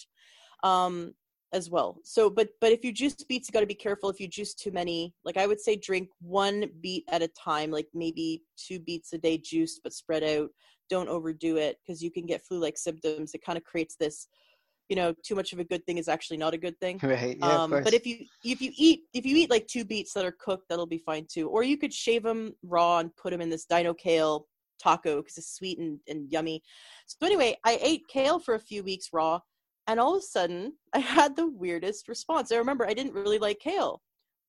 um, 0.63 1.15
as 1.53 1.71
well. 1.71 1.99
So, 2.05 2.29
but 2.29 2.51
but 2.61 2.73
if 2.73 2.85
you 2.85 2.93
juice 2.93 3.15
beets, 3.15 3.49
you 3.49 3.53
got 3.53 3.61
to 3.61 3.67
be 3.67 3.75
careful. 3.75 4.11
If 4.11 4.21
you 4.21 4.29
juice 4.29 4.55
too 4.55 4.71
many, 4.73 5.15
like 5.25 5.37
I 5.37 5.47
would 5.47 5.61
say, 5.61 5.77
drink 5.77 6.09
one 6.21 6.67
beet 6.83 7.05
at 7.09 7.23
a 7.23 7.29
time, 7.29 7.71
like 7.71 7.89
maybe 7.95 8.43
two 8.57 8.81
beets 8.81 9.13
a 9.13 9.19
day 9.19 9.39
juiced, 9.39 9.81
but 9.83 9.93
spread 9.93 10.23
out. 10.23 10.51
Don't 10.89 11.09
overdo 11.09 11.57
it 11.57 11.79
because 11.85 12.01
you 12.01 12.13
can 12.13 12.27
get 12.27 12.45
flu-like 12.45 12.79
symptoms. 12.79 13.35
It 13.35 13.45
kind 13.45 13.59
of 13.59 13.65
creates 13.65 13.97
this 13.97 14.29
you 14.89 14.97
know 14.97 15.15
too 15.25 15.35
much 15.35 15.53
of 15.53 15.59
a 15.59 15.65
good 15.65 15.85
thing 15.87 15.99
is 15.99 16.09
actually 16.09 16.37
not 16.37 16.55
a 16.55 16.59
good 16.59 16.79
thing. 16.81 16.99
Right 17.03 17.37
yeah, 17.39 17.63
um, 17.63 17.71
but 17.71 17.95
if 17.95 18.07
you 18.07 18.27
if 18.45 18.61
you 18.61 18.73
eat 18.77 19.01
if 19.13 19.27
you 19.27 19.37
eat 19.37 19.51
like 19.51 19.67
two 19.67 19.85
beets 19.85 20.13
that 20.15 20.25
are 20.25 20.37
cooked 20.39 20.69
that'll 20.69 20.87
be 20.87 20.99
fine 20.99 21.27
too. 21.31 21.49
Or 21.49 21.63
you 21.63 21.77
could 21.77 21.93
shave 21.93 22.23
them 22.23 22.55
raw 22.63 22.99
and 22.99 23.15
put 23.17 23.31
them 23.31 23.41
in 23.41 23.51
this 23.51 23.65
dino 23.65 23.95
kale 23.95 24.47
taco 24.83 25.23
because 25.23 25.39
it's 25.39 25.55
sweet 25.55 25.79
and, 25.79 25.99
and 26.09 26.31
yummy. 26.31 26.63
So 27.07 27.27
anyway 27.27 27.57
i 27.65 27.79
ate 27.83 28.03
kale 28.09 28.39
for 28.39 28.55
a 28.55 28.61
few 28.61 28.83
weeks 28.83 29.09
raw 29.13 29.41
and 29.87 30.01
all 30.01 30.15
of 30.15 30.21
a 30.21 30.27
sudden 30.27 30.75
i 30.95 30.99
had 30.99 31.37
the 31.37 31.49
weirdest 31.49 32.09
response. 32.09 32.53
I 32.53 32.57
remember 32.57 32.87
i 32.87 32.95
didn't 32.95 33.15
really 33.15 33.39
like 33.39 33.59
kale 33.59 34.03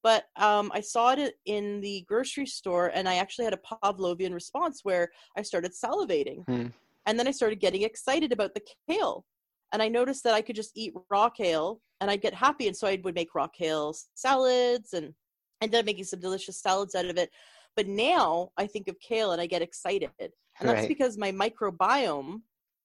but 0.03 0.25
um, 0.35 0.71
i 0.73 0.81
saw 0.81 1.13
it 1.13 1.35
in 1.45 1.81
the 1.81 2.05
grocery 2.07 2.45
store 2.45 2.91
and 2.93 3.09
i 3.09 3.15
actually 3.15 3.45
had 3.45 3.53
a 3.53 3.75
pavlovian 3.83 4.33
response 4.33 4.81
where 4.83 5.09
i 5.35 5.41
started 5.41 5.71
salivating. 5.73 6.43
Hmm. 6.45 6.67
and 7.05 7.17
then 7.17 7.27
i 7.27 7.31
started 7.31 7.59
getting 7.59 7.83
excited 7.83 8.31
about 8.31 8.53
the 8.53 8.61
kale 8.87 9.25
and 9.73 9.81
I 9.81 9.87
noticed 9.87 10.23
that 10.23 10.33
I 10.33 10.41
could 10.41 10.55
just 10.55 10.71
eat 10.75 10.93
raw 11.09 11.29
kale 11.29 11.81
and 11.99 12.09
I'd 12.09 12.21
get 12.21 12.33
happy. 12.33 12.67
And 12.67 12.75
so 12.75 12.87
I 12.87 12.99
would 13.03 13.15
make 13.15 13.35
raw 13.35 13.47
kale 13.47 13.95
salads 14.13 14.93
and 14.93 15.13
ended 15.61 15.79
up 15.79 15.85
making 15.85 16.05
some 16.05 16.19
delicious 16.19 16.61
salads 16.61 16.95
out 16.95 17.05
of 17.05 17.17
it. 17.17 17.29
But 17.75 17.87
now 17.87 18.51
I 18.57 18.67
think 18.67 18.87
of 18.87 18.99
kale 18.99 19.31
and 19.31 19.41
I 19.41 19.45
get 19.45 19.61
excited. 19.61 20.11
And 20.19 20.69
that's 20.69 20.81
right. 20.81 20.87
because 20.87 21.17
my 21.17 21.31
microbiome 21.31 22.41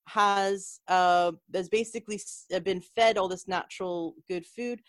has 0.09 0.81
uh, 0.89 1.33
has 1.55 1.69
basically 1.69 2.21
uh, 2.55 2.61
been 2.61 2.81
fed 2.81 3.17
all 3.17 3.29
this 3.29 3.47
natural 3.47 4.15
good 4.29 4.45
food 4.45 4.81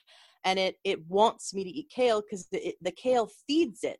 and 0.43 0.59
it 0.59 0.77
it 0.83 0.99
wants 1.07 1.53
me 1.53 1.63
to 1.63 1.69
eat 1.69 1.89
kale 1.89 2.21
because 2.21 2.47
the, 2.47 2.75
the 2.81 2.91
kale 2.91 3.29
feeds 3.47 3.83
it 3.83 3.99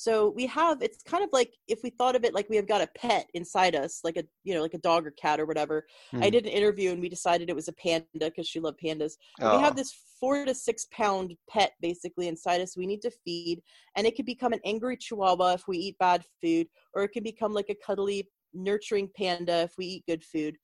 so 0.00 0.30
we 0.30 0.46
have 0.46 0.80
it's 0.80 1.02
kind 1.02 1.22
of 1.22 1.28
like 1.30 1.52
if 1.68 1.82
we 1.82 1.90
thought 1.90 2.16
of 2.16 2.24
it 2.24 2.32
like 2.32 2.48
we 2.48 2.56
have 2.56 2.66
got 2.66 2.80
a 2.80 2.88
pet 2.96 3.28
inside 3.34 3.74
us, 3.74 4.00
like 4.02 4.16
a 4.16 4.24
you 4.44 4.54
know 4.54 4.62
like 4.62 4.72
a 4.72 4.78
dog 4.78 5.06
or 5.06 5.10
cat 5.10 5.38
or 5.38 5.44
whatever. 5.44 5.84
I 6.14 6.16
hmm. 6.16 6.22
did 6.30 6.46
an 6.46 6.52
interview 6.52 6.90
and 6.90 7.02
we 7.02 7.10
decided 7.10 7.50
it 7.50 7.54
was 7.54 7.68
a 7.68 7.74
panda 7.74 8.06
because 8.14 8.48
she 8.48 8.60
loved 8.60 8.80
pandas. 8.82 9.18
Oh. 9.42 9.58
We 9.58 9.62
have 9.62 9.76
this 9.76 9.94
four 10.18 10.46
to 10.46 10.54
six 10.54 10.86
pound 10.90 11.36
pet 11.50 11.72
basically 11.82 12.28
inside 12.28 12.62
us. 12.62 12.78
We 12.78 12.86
need 12.86 13.02
to 13.02 13.10
feed, 13.10 13.60
and 13.94 14.06
it 14.06 14.16
could 14.16 14.24
become 14.24 14.54
an 14.54 14.60
angry 14.64 14.96
chihuahua 14.96 15.52
if 15.52 15.68
we 15.68 15.76
eat 15.76 15.98
bad 15.98 16.24
food, 16.40 16.66
or 16.94 17.02
it 17.02 17.12
can 17.12 17.22
become 17.22 17.52
like 17.52 17.68
a 17.68 17.74
cuddly 17.74 18.26
nurturing 18.54 19.10
panda 19.14 19.64
if 19.64 19.74
we 19.76 19.84
eat 19.84 20.06
good 20.08 20.24
food 20.24 20.56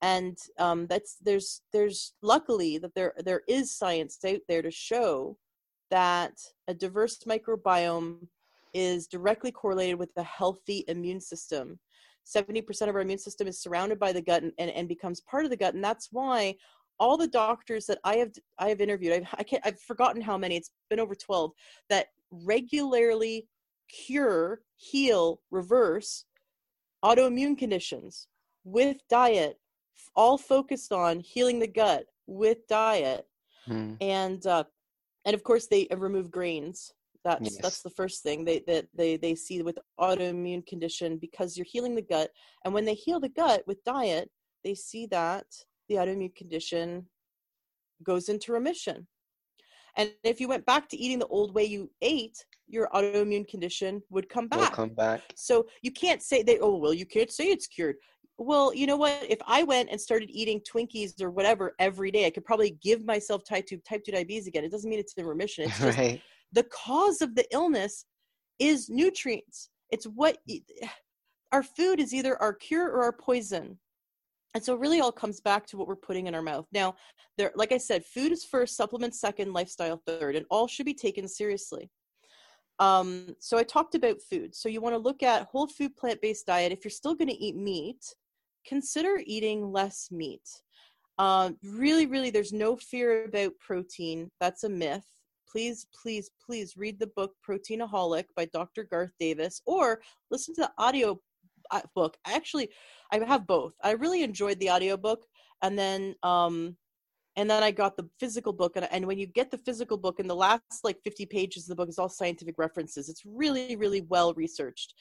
and 0.00 0.38
um, 0.58 0.86
that's 0.86 1.16
there's 1.20 1.62
there's 1.72 2.14
luckily 2.22 2.78
that 2.78 2.94
there 2.94 3.12
there 3.18 3.42
is 3.48 3.76
science 3.76 4.18
out 4.24 4.38
there 4.48 4.62
to 4.62 4.70
show 4.70 5.36
that 5.90 6.32
a 6.68 6.74
diverse 6.74 7.18
microbiome 7.26 8.28
is 8.74 9.06
directly 9.06 9.50
correlated 9.50 9.98
with 9.98 10.10
a 10.16 10.22
healthy 10.22 10.84
immune 10.88 11.20
system. 11.20 11.78
70% 12.26 12.88
of 12.88 12.94
our 12.94 13.00
immune 13.00 13.18
system 13.18 13.48
is 13.48 13.60
surrounded 13.60 13.98
by 13.98 14.12
the 14.12 14.20
gut 14.20 14.42
and, 14.42 14.52
and, 14.58 14.70
and 14.70 14.88
becomes 14.88 15.20
part 15.22 15.44
of 15.44 15.50
the 15.50 15.56
gut. 15.56 15.74
And 15.74 15.82
that's 15.82 16.08
why 16.12 16.54
all 16.98 17.16
the 17.16 17.28
doctors 17.28 17.86
that 17.86 17.98
I 18.04 18.16
have 18.16 18.32
I 18.58 18.68
have 18.68 18.80
interviewed, 18.80 19.14
I've, 19.14 19.34
I 19.38 19.42
can't, 19.42 19.64
I've 19.64 19.80
forgotten 19.80 20.20
how 20.20 20.36
many, 20.36 20.56
it's 20.56 20.70
been 20.90 21.00
over 21.00 21.14
12, 21.14 21.52
that 21.90 22.08
regularly 22.30 23.48
cure, 23.88 24.60
heal, 24.76 25.40
reverse 25.50 26.24
autoimmune 27.04 27.56
conditions 27.56 28.26
with 28.64 28.98
diet, 29.08 29.58
all 30.14 30.36
focused 30.36 30.92
on 30.92 31.20
healing 31.20 31.58
the 31.58 31.68
gut 31.68 32.04
with 32.26 32.58
diet. 32.68 33.26
Hmm. 33.64 33.94
And 34.00 34.44
uh, 34.46 34.64
and 35.24 35.34
of 35.34 35.42
course 35.42 35.66
they 35.66 35.86
remove 35.96 36.30
grains 36.30 36.92
that's 37.24 37.54
yes. 37.54 37.58
that's 37.60 37.82
the 37.82 37.90
first 37.90 38.22
thing 38.22 38.44
they 38.44 38.62
that 38.66 38.86
they, 38.94 39.16
they 39.16 39.34
see 39.34 39.62
with 39.62 39.78
autoimmune 40.00 40.66
condition 40.66 41.18
because 41.18 41.56
you're 41.56 41.66
healing 41.68 41.94
the 41.94 42.02
gut, 42.02 42.30
and 42.64 42.72
when 42.72 42.84
they 42.84 42.94
heal 42.94 43.20
the 43.20 43.28
gut 43.28 43.62
with 43.66 43.82
diet, 43.84 44.30
they 44.64 44.74
see 44.74 45.06
that 45.06 45.46
the 45.88 45.96
autoimmune 45.96 46.34
condition 46.34 47.06
goes 48.04 48.28
into 48.28 48.52
remission. 48.52 49.06
And 49.96 50.12
if 50.22 50.40
you 50.40 50.46
went 50.46 50.64
back 50.64 50.88
to 50.90 50.96
eating 50.96 51.18
the 51.18 51.26
old 51.26 51.54
way 51.54 51.64
you 51.64 51.90
ate, 52.02 52.36
your 52.68 52.88
autoimmune 52.94 53.48
condition 53.48 54.00
would 54.10 54.28
come 54.28 54.46
back. 54.46 54.70
Will 54.70 54.86
come 54.86 54.94
back. 54.94 55.22
So 55.34 55.66
you 55.82 55.90
can't 55.90 56.22
say 56.22 56.42
they. 56.42 56.58
Oh 56.60 56.76
well, 56.76 56.94
you 56.94 57.06
can't 57.06 57.32
say 57.32 57.46
it's 57.46 57.66
cured. 57.66 57.96
Well, 58.40 58.72
you 58.72 58.86
know 58.86 58.96
what? 58.96 59.26
If 59.28 59.40
I 59.44 59.64
went 59.64 59.88
and 59.90 60.00
started 60.00 60.30
eating 60.30 60.60
Twinkies 60.60 61.20
or 61.20 61.30
whatever 61.30 61.74
every 61.80 62.12
day, 62.12 62.26
I 62.26 62.30
could 62.30 62.44
probably 62.44 62.78
give 62.80 63.04
myself 63.04 63.42
type 63.44 63.66
two 63.66 63.78
type 63.78 64.04
two 64.04 64.12
diabetes 64.12 64.46
again. 64.46 64.62
It 64.62 64.70
doesn't 64.70 64.88
mean 64.88 65.00
it's 65.00 65.14
in 65.14 65.26
remission. 65.26 65.64
It's 65.64 65.78
just 65.80 65.98
right 65.98 66.22
the 66.52 66.64
cause 66.64 67.20
of 67.20 67.34
the 67.34 67.46
illness 67.52 68.04
is 68.58 68.88
nutrients. 68.88 69.70
It's 69.90 70.06
what 70.06 70.38
our 71.52 71.62
food 71.62 72.00
is 72.00 72.12
either 72.12 72.40
our 72.42 72.52
cure 72.52 72.88
or 72.88 73.02
our 73.02 73.12
poison. 73.12 73.78
And 74.54 74.64
so 74.64 74.74
really 74.74 75.00
all 75.00 75.12
comes 75.12 75.40
back 75.40 75.66
to 75.68 75.76
what 75.76 75.86
we're 75.86 75.96
putting 75.96 76.26
in 76.26 76.34
our 76.34 76.42
mouth. 76.42 76.66
Now, 76.72 76.96
there 77.36 77.52
like 77.54 77.72
I 77.72 77.78
said, 77.78 78.04
food 78.04 78.32
is 78.32 78.44
first, 78.44 78.76
supplements 78.76 79.20
second, 79.20 79.52
lifestyle 79.52 80.02
third, 80.06 80.36
and 80.36 80.46
all 80.50 80.66
should 80.66 80.86
be 80.86 80.94
taken 80.94 81.28
seriously. 81.28 81.90
Um, 82.80 83.34
so 83.40 83.58
I 83.58 83.62
talked 83.62 83.94
about 83.94 84.22
food. 84.22 84.54
So 84.54 84.68
you 84.68 84.80
want 84.80 84.94
to 84.94 85.00
look 85.00 85.22
at 85.22 85.46
whole 85.46 85.66
food 85.66 85.96
plant-based 85.96 86.46
diet. 86.46 86.72
If 86.72 86.84
you're 86.84 86.90
still 86.90 87.14
going 87.14 87.28
to 87.28 87.44
eat 87.44 87.56
meat, 87.56 88.04
consider 88.66 89.20
eating 89.26 89.72
less 89.72 90.08
meat. 90.10 90.48
Uh, 91.18 91.50
really, 91.64 92.06
really, 92.06 92.30
there's 92.30 92.52
no 92.52 92.76
fear 92.76 93.24
about 93.24 93.52
protein. 93.58 94.30
That's 94.40 94.64
a 94.64 94.68
myth 94.68 95.06
please, 95.50 95.86
please, 96.02 96.30
please 96.44 96.76
read 96.76 96.98
the 96.98 97.08
book 97.08 97.32
Proteinaholic 97.48 98.24
by 98.36 98.46
Dr. 98.46 98.84
Garth 98.84 99.12
Davis 99.18 99.60
or 99.66 100.00
listen 100.30 100.54
to 100.56 100.62
the 100.62 100.72
audio 100.78 101.18
uh, 101.70 101.80
book. 101.94 102.16
Actually, 102.26 102.70
I 103.12 103.18
have 103.24 103.46
both. 103.46 103.74
I 103.82 103.92
really 103.92 104.22
enjoyed 104.22 104.58
the 104.60 104.70
audio 104.70 104.96
book, 104.96 105.24
and 105.62 105.78
then, 105.78 106.14
um, 106.22 106.76
and 107.36 107.48
then 107.48 107.62
I 107.62 107.70
got 107.70 107.96
the 107.96 108.08
physical 108.18 108.52
book. 108.52 108.72
And, 108.76 108.88
and 108.90 109.06
when 109.06 109.18
you 109.18 109.26
get 109.26 109.50
the 109.50 109.58
physical 109.58 109.96
book, 109.96 110.18
in 110.18 110.26
the 110.26 110.36
last 110.36 110.62
like 110.84 110.98
50 111.04 111.26
pages 111.26 111.64
of 111.64 111.68
the 111.68 111.76
book 111.76 111.88
is 111.88 111.98
all 111.98 112.08
scientific 112.08 112.56
references. 112.58 113.08
It's 113.08 113.22
really, 113.24 113.76
really 113.76 114.02
well 114.02 114.34
researched. 114.34 114.94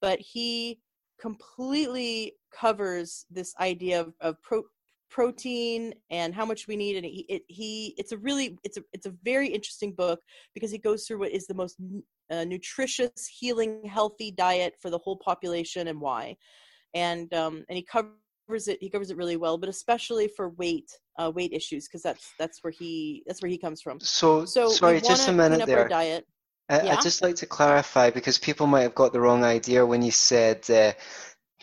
But 0.00 0.18
he 0.20 0.80
completely 1.20 2.34
covers 2.54 3.24
this 3.30 3.54
idea 3.60 4.00
of, 4.00 4.14
of 4.20 4.36
pro, 4.42 4.62
protein 5.10 5.94
and 6.10 6.34
how 6.34 6.44
much 6.44 6.66
we 6.66 6.76
need 6.76 6.96
and 6.96 7.04
he 7.04 7.24
it, 7.28 7.42
he 7.48 7.94
it's 7.96 8.12
a 8.12 8.18
really 8.18 8.58
it's 8.64 8.76
a 8.76 8.82
it's 8.92 9.06
a 9.06 9.14
very 9.24 9.48
interesting 9.48 9.92
book 9.92 10.20
because 10.54 10.70
he 10.70 10.78
goes 10.78 11.06
through 11.06 11.18
what 11.18 11.30
is 11.30 11.46
the 11.46 11.54
most 11.54 11.76
uh, 12.30 12.44
nutritious 12.44 13.26
healing 13.26 13.82
healthy 13.84 14.30
diet 14.30 14.74
for 14.80 14.90
the 14.90 14.98
whole 14.98 15.16
population 15.16 15.88
and 15.88 16.00
why 16.00 16.36
and 16.94 17.32
um 17.34 17.64
and 17.68 17.76
he 17.76 17.82
covers 17.82 18.68
it 18.68 18.78
he 18.80 18.90
covers 18.90 19.10
it 19.10 19.16
really 19.16 19.36
well 19.36 19.56
but 19.56 19.68
especially 19.68 20.28
for 20.28 20.50
weight 20.50 20.90
uh 21.18 21.30
weight 21.34 21.52
issues 21.52 21.86
because 21.86 22.02
that's 22.02 22.32
that's 22.38 22.62
where 22.62 22.72
he 22.72 23.22
that's 23.26 23.42
where 23.42 23.50
he 23.50 23.58
comes 23.58 23.80
from 23.80 24.00
so 24.00 24.44
so 24.44 24.68
sorry 24.68 25.00
just 25.00 25.28
a 25.28 25.32
minute 25.32 25.64
there 25.66 25.88
diet 25.88 26.24
I, 26.68 26.82
yeah? 26.82 26.94
I'd 26.94 27.02
just 27.02 27.22
like 27.22 27.36
to 27.36 27.46
clarify 27.46 28.10
because 28.10 28.38
people 28.38 28.66
might 28.66 28.82
have 28.82 28.94
got 28.94 29.12
the 29.12 29.20
wrong 29.20 29.44
idea 29.44 29.86
when 29.86 30.02
you 30.02 30.10
said 30.10 30.68
uh, 30.68 30.92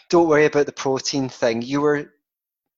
don't 0.10 0.30
worry 0.30 0.46
about 0.46 0.66
the 0.66 0.72
protein 0.72 1.28
thing. 1.28 1.62
You 1.62 1.82
were 1.82 2.14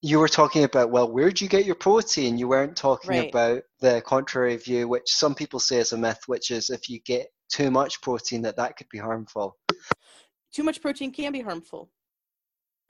you 0.06 0.20
were 0.20 0.28
talking 0.28 0.64
about 0.64 0.91
well 0.91 1.12
where 1.12 1.32
do 1.32 1.43
you 1.43 1.49
get 1.49 1.66
your 1.66 1.74
protein? 1.74 2.38
You 2.38 2.47
weren't 2.47 2.78
talking 2.78 3.10
right. 3.10 3.30
about 3.30 3.64
the 3.80 4.03
contrary 4.06 4.56
view 4.56 4.88
which 4.88 5.12
some 5.12 5.34
people 5.34 5.60
say 5.60 5.78
is 5.78 5.93
a 5.93 5.97
myth 5.97 6.20
which 6.28 6.51
is 6.51 6.70
if 6.70 6.88
you 6.89 6.99
get 6.99 7.30
too 7.49 7.72
much 7.72 8.01
protein 8.01 8.43
that 8.43 8.58
that 8.58 8.78
could 8.78 8.88
be 8.89 8.99
harmful. 8.99 9.58
Too 10.53 10.64
much 10.64 10.80
protein 10.80 11.12
can 11.12 11.32
be 11.32 11.41
harmful 11.41 11.89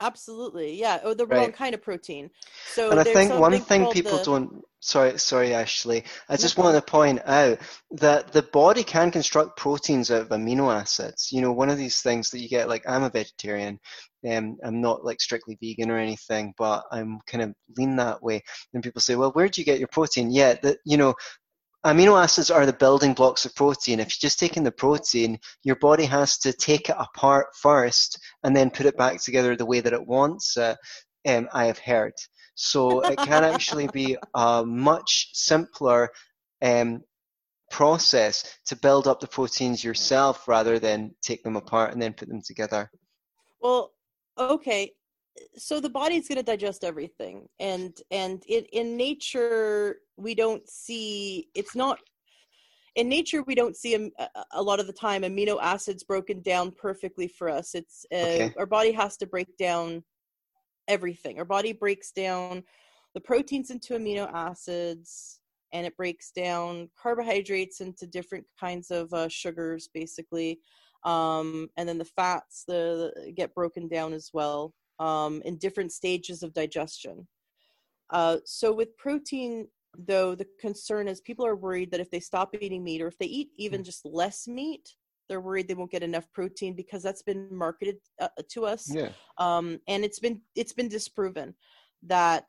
absolutely 0.00 0.78
yeah 0.78 1.00
or 1.04 1.14
the 1.14 1.26
right. 1.26 1.38
wrong 1.38 1.52
kind 1.52 1.74
of 1.74 1.82
protein 1.82 2.30
so 2.66 2.90
and 2.90 3.00
i 3.00 3.04
think 3.04 3.32
one 3.32 3.58
thing 3.58 3.90
people 3.90 4.18
the... 4.18 4.24
don't 4.24 4.62
sorry 4.80 5.18
sorry 5.18 5.54
ashley 5.54 6.04
i 6.28 6.36
just 6.36 6.58
want 6.58 6.76
to 6.76 6.82
point 6.82 7.20
out 7.24 7.58
that 7.90 8.30
the 8.32 8.42
body 8.42 8.84
can 8.84 9.10
construct 9.10 9.56
proteins 9.56 10.10
out 10.10 10.22
of 10.22 10.28
amino 10.28 10.72
acids 10.72 11.30
you 11.32 11.40
know 11.40 11.52
one 11.52 11.70
of 11.70 11.78
these 11.78 12.02
things 12.02 12.30
that 12.30 12.40
you 12.40 12.48
get 12.48 12.68
like 12.68 12.82
i'm 12.86 13.02
a 13.02 13.10
vegetarian 13.10 13.80
um, 14.28 14.56
I'm 14.64 14.80
not 14.80 15.04
like 15.04 15.20
strictly 15.20 15.56
vegan 15.62 15.90
or 15.90 15.98
anything, 15.98 16.54
but 16.58 16.84
I'm 16.90 17.20
kind 17.26 17.42
of 17.44 17.54
lean 17.76 17.96
that 17.96 18.22
way. 18.22 18.42
And 18.74 18.82
people 18.82 19.00
say, 19.00 19.14
well, 19.14 19.30
where 19.32 19.48
do 19.48 19.60
you 19.60 19.64
get 19.64 19.78
your 19.78 19.88
protein? 19.88 20.30
Yeah, 20.30 20.54
that 20.62 20.78
you 20.84 20.96
know, 20.96 21.14
amino 21.86 22.20
acids 22.20 22.50
are 22.50 22.66
the 22.66 22.72
building 22.72 23.14
blocks 23.14 23.44
of 23.44 23.54
protein. 23.54 24.00
If 24.00 24.06
you're 24.06 24.28
just 24.28 24.40
taking 24.40 24.64
the 24.64 24.72
protein, 24.72 25.38
your 25.62 25.76
body 25.76 26.04
has 26.04 26.36
to 26.38 26.52
take 26.52 26.88
it 26.88 26.96
apart 26.98 27.46
first 27.54 28.18
and 28.42 28.56
then 28.56 28.70
put 28.70 28.86
it 28.86 28.96
back 28.96 29.22
together 29.22 29.54
the 29.54 29.66
way 29.66 29.80
that 29.80 29.92
it 29.92 30.06
wants. 30.06 30.56
Uh, 30.56 30.74
um, 31.28 31.48
I 31.52 31.66
have 31.66 31.78
heard. 31.78 32.14
So 32.54 33.00
it 33.00 33.18
can 33.18 33.44
actually 33.44 33.88
be 33.92 34.16
a 34.34 34.64
much 34.66 35.30
simpler 35.32 36.10
um, 36.62 37.02
process 37.70 38.58
to 38.66 38.76
build 38.76 39.06
up 39.06 39.20
the 39.20 39.26
proteins 39.28 39.84
yourself 39.84 40.48
rather 40.48 40.78
than 40.78 41.14
take 41.22 41.42
them 41.42 41.56
apart 41.56 41.92
and 41.92 42.02
then 42.02 42.14
put 42.14 42.28
them 42.28 42.42
together. 42.42 42.90
Well, 43.60 43.92
okay. 44.38 44.92
So 45.56 45.80
the 45.80 45.90
body's 45.90 46.28
going 46.28 46.38
to 46.38 46.42
digest 46.42 46.84
everything, 46.84 47.48
and 47.60 47.96
and 48.10 48.42
in 48.46 48.64
in 48.72 48.96
nature 48.96 49.96
we 50.16 50.34
don't 50.34 50.68
see 50.68 51.48
it's 51.54 51.74
not 51.74 51.98
in 52.96 53.08
nature 53.08 53.42
we 53.42 53.54
don't 53.54 53.76
see 53.76 53.94
a, 53.94 54.28
a, 54.52 54.62
lot 54.62 54.80
of 54.80 54.86
the 54.86 54.92
time 54.92 55.22
amino 55.22 55.58
acids 55.60 56.02
broken 56.02 56.40
down 56.40 56.72
perfectly 56.72 57.28
for 57.28 57.48
us. 57.48 57.74
It's 57.74 58.06
uh, 58.12 58.16
okay. 58.16 58.54
our 58.58 58.66
body 58.66 58.90
has 58.92 59.18
to 59.18 59.26
break 59.26 59.56
down 59.58 60.02
everything. 60.88 61.38
Our 61.38 61.44
body 61.44 61.72
breaks 61.72 62.10
down 62.10 62.64
the 63.14 63.20
proteins 63.20 63.70
into 63.70 63.94
amino 63.94 64.32
acids 64.32 65.40
and 65.72 65.86
it 65.86 65.96
breaks 65.96 66.30
down 66.30 66.88
carbohydrates 67.00 67.80
into 67.80 68.06
different 68.06 68.46
kinds 68.58 68.90
of 68.90 69.12
uh, 69.12 69.28
sugars 69.28 69.90
basically. 69.92 70.60
Um, 71.04 71.68
and 71.76 71.86
then 71.88 71.98
the 71.98 72.04
fats 72.04 72.64
the, 72.66 73.12
the, 73.14 73.32
get 73.32 73.54
broken 73.54 73.88
down 73.88 74.14
as 74.14 74.30
well 74.32 74.72
um, 74.98 75.42
in 75.44 75.56
different 75.56 75.92
stages 75.92 76.42
of 76.42 76.52
digestion 76.52 77.26
uh, 78.10 78.38
so 78.44 78.72
with 78.72 78.96
protein 78.96 79.66
though 79.98 80.34
the 80.34 80.46
concern 80.60 81.08
is 81.08 81.20
people 81.20 81.46
are 81.46 81.56
worried 81.56 81.90
that 81.90 82.00
if 82.00 82.10
they 82.10 82.20
stop 82.20 82.54
eating 82.60 82.84
meat 82.84 83.00
or 83.00 83.08
if 83.08 83.18
they 83.18 83.26
eat 83.26 83.50
even 83.56 83.80
mm. 83.80 83.84
just 83.84 84.04
less 84.04 84.46
meat 84.46 84.94
they're 85.28 85.40
worried 85.40 85.66
they 85.68 85.74
won't 85.74 85.90
get 85.90 86.02
enough 86.02 86.30
protein 86.32 86.74
because 86.74 87.02
that's 87.02 87.22
been 87.22 87.48
marketed 87.50 87.96
uh, 88.20 88.28
to 88.48 88.64
us 88.64 88.92
yeah. 88.92 89.08
um, 89.38 89.78
and 89.88 90.04
it's 90.04 90.18
been 90.18 90.40
it's 90.54 90.72
been 90.72 90.88
disproven 90.88 91.54
that 92.02 92.48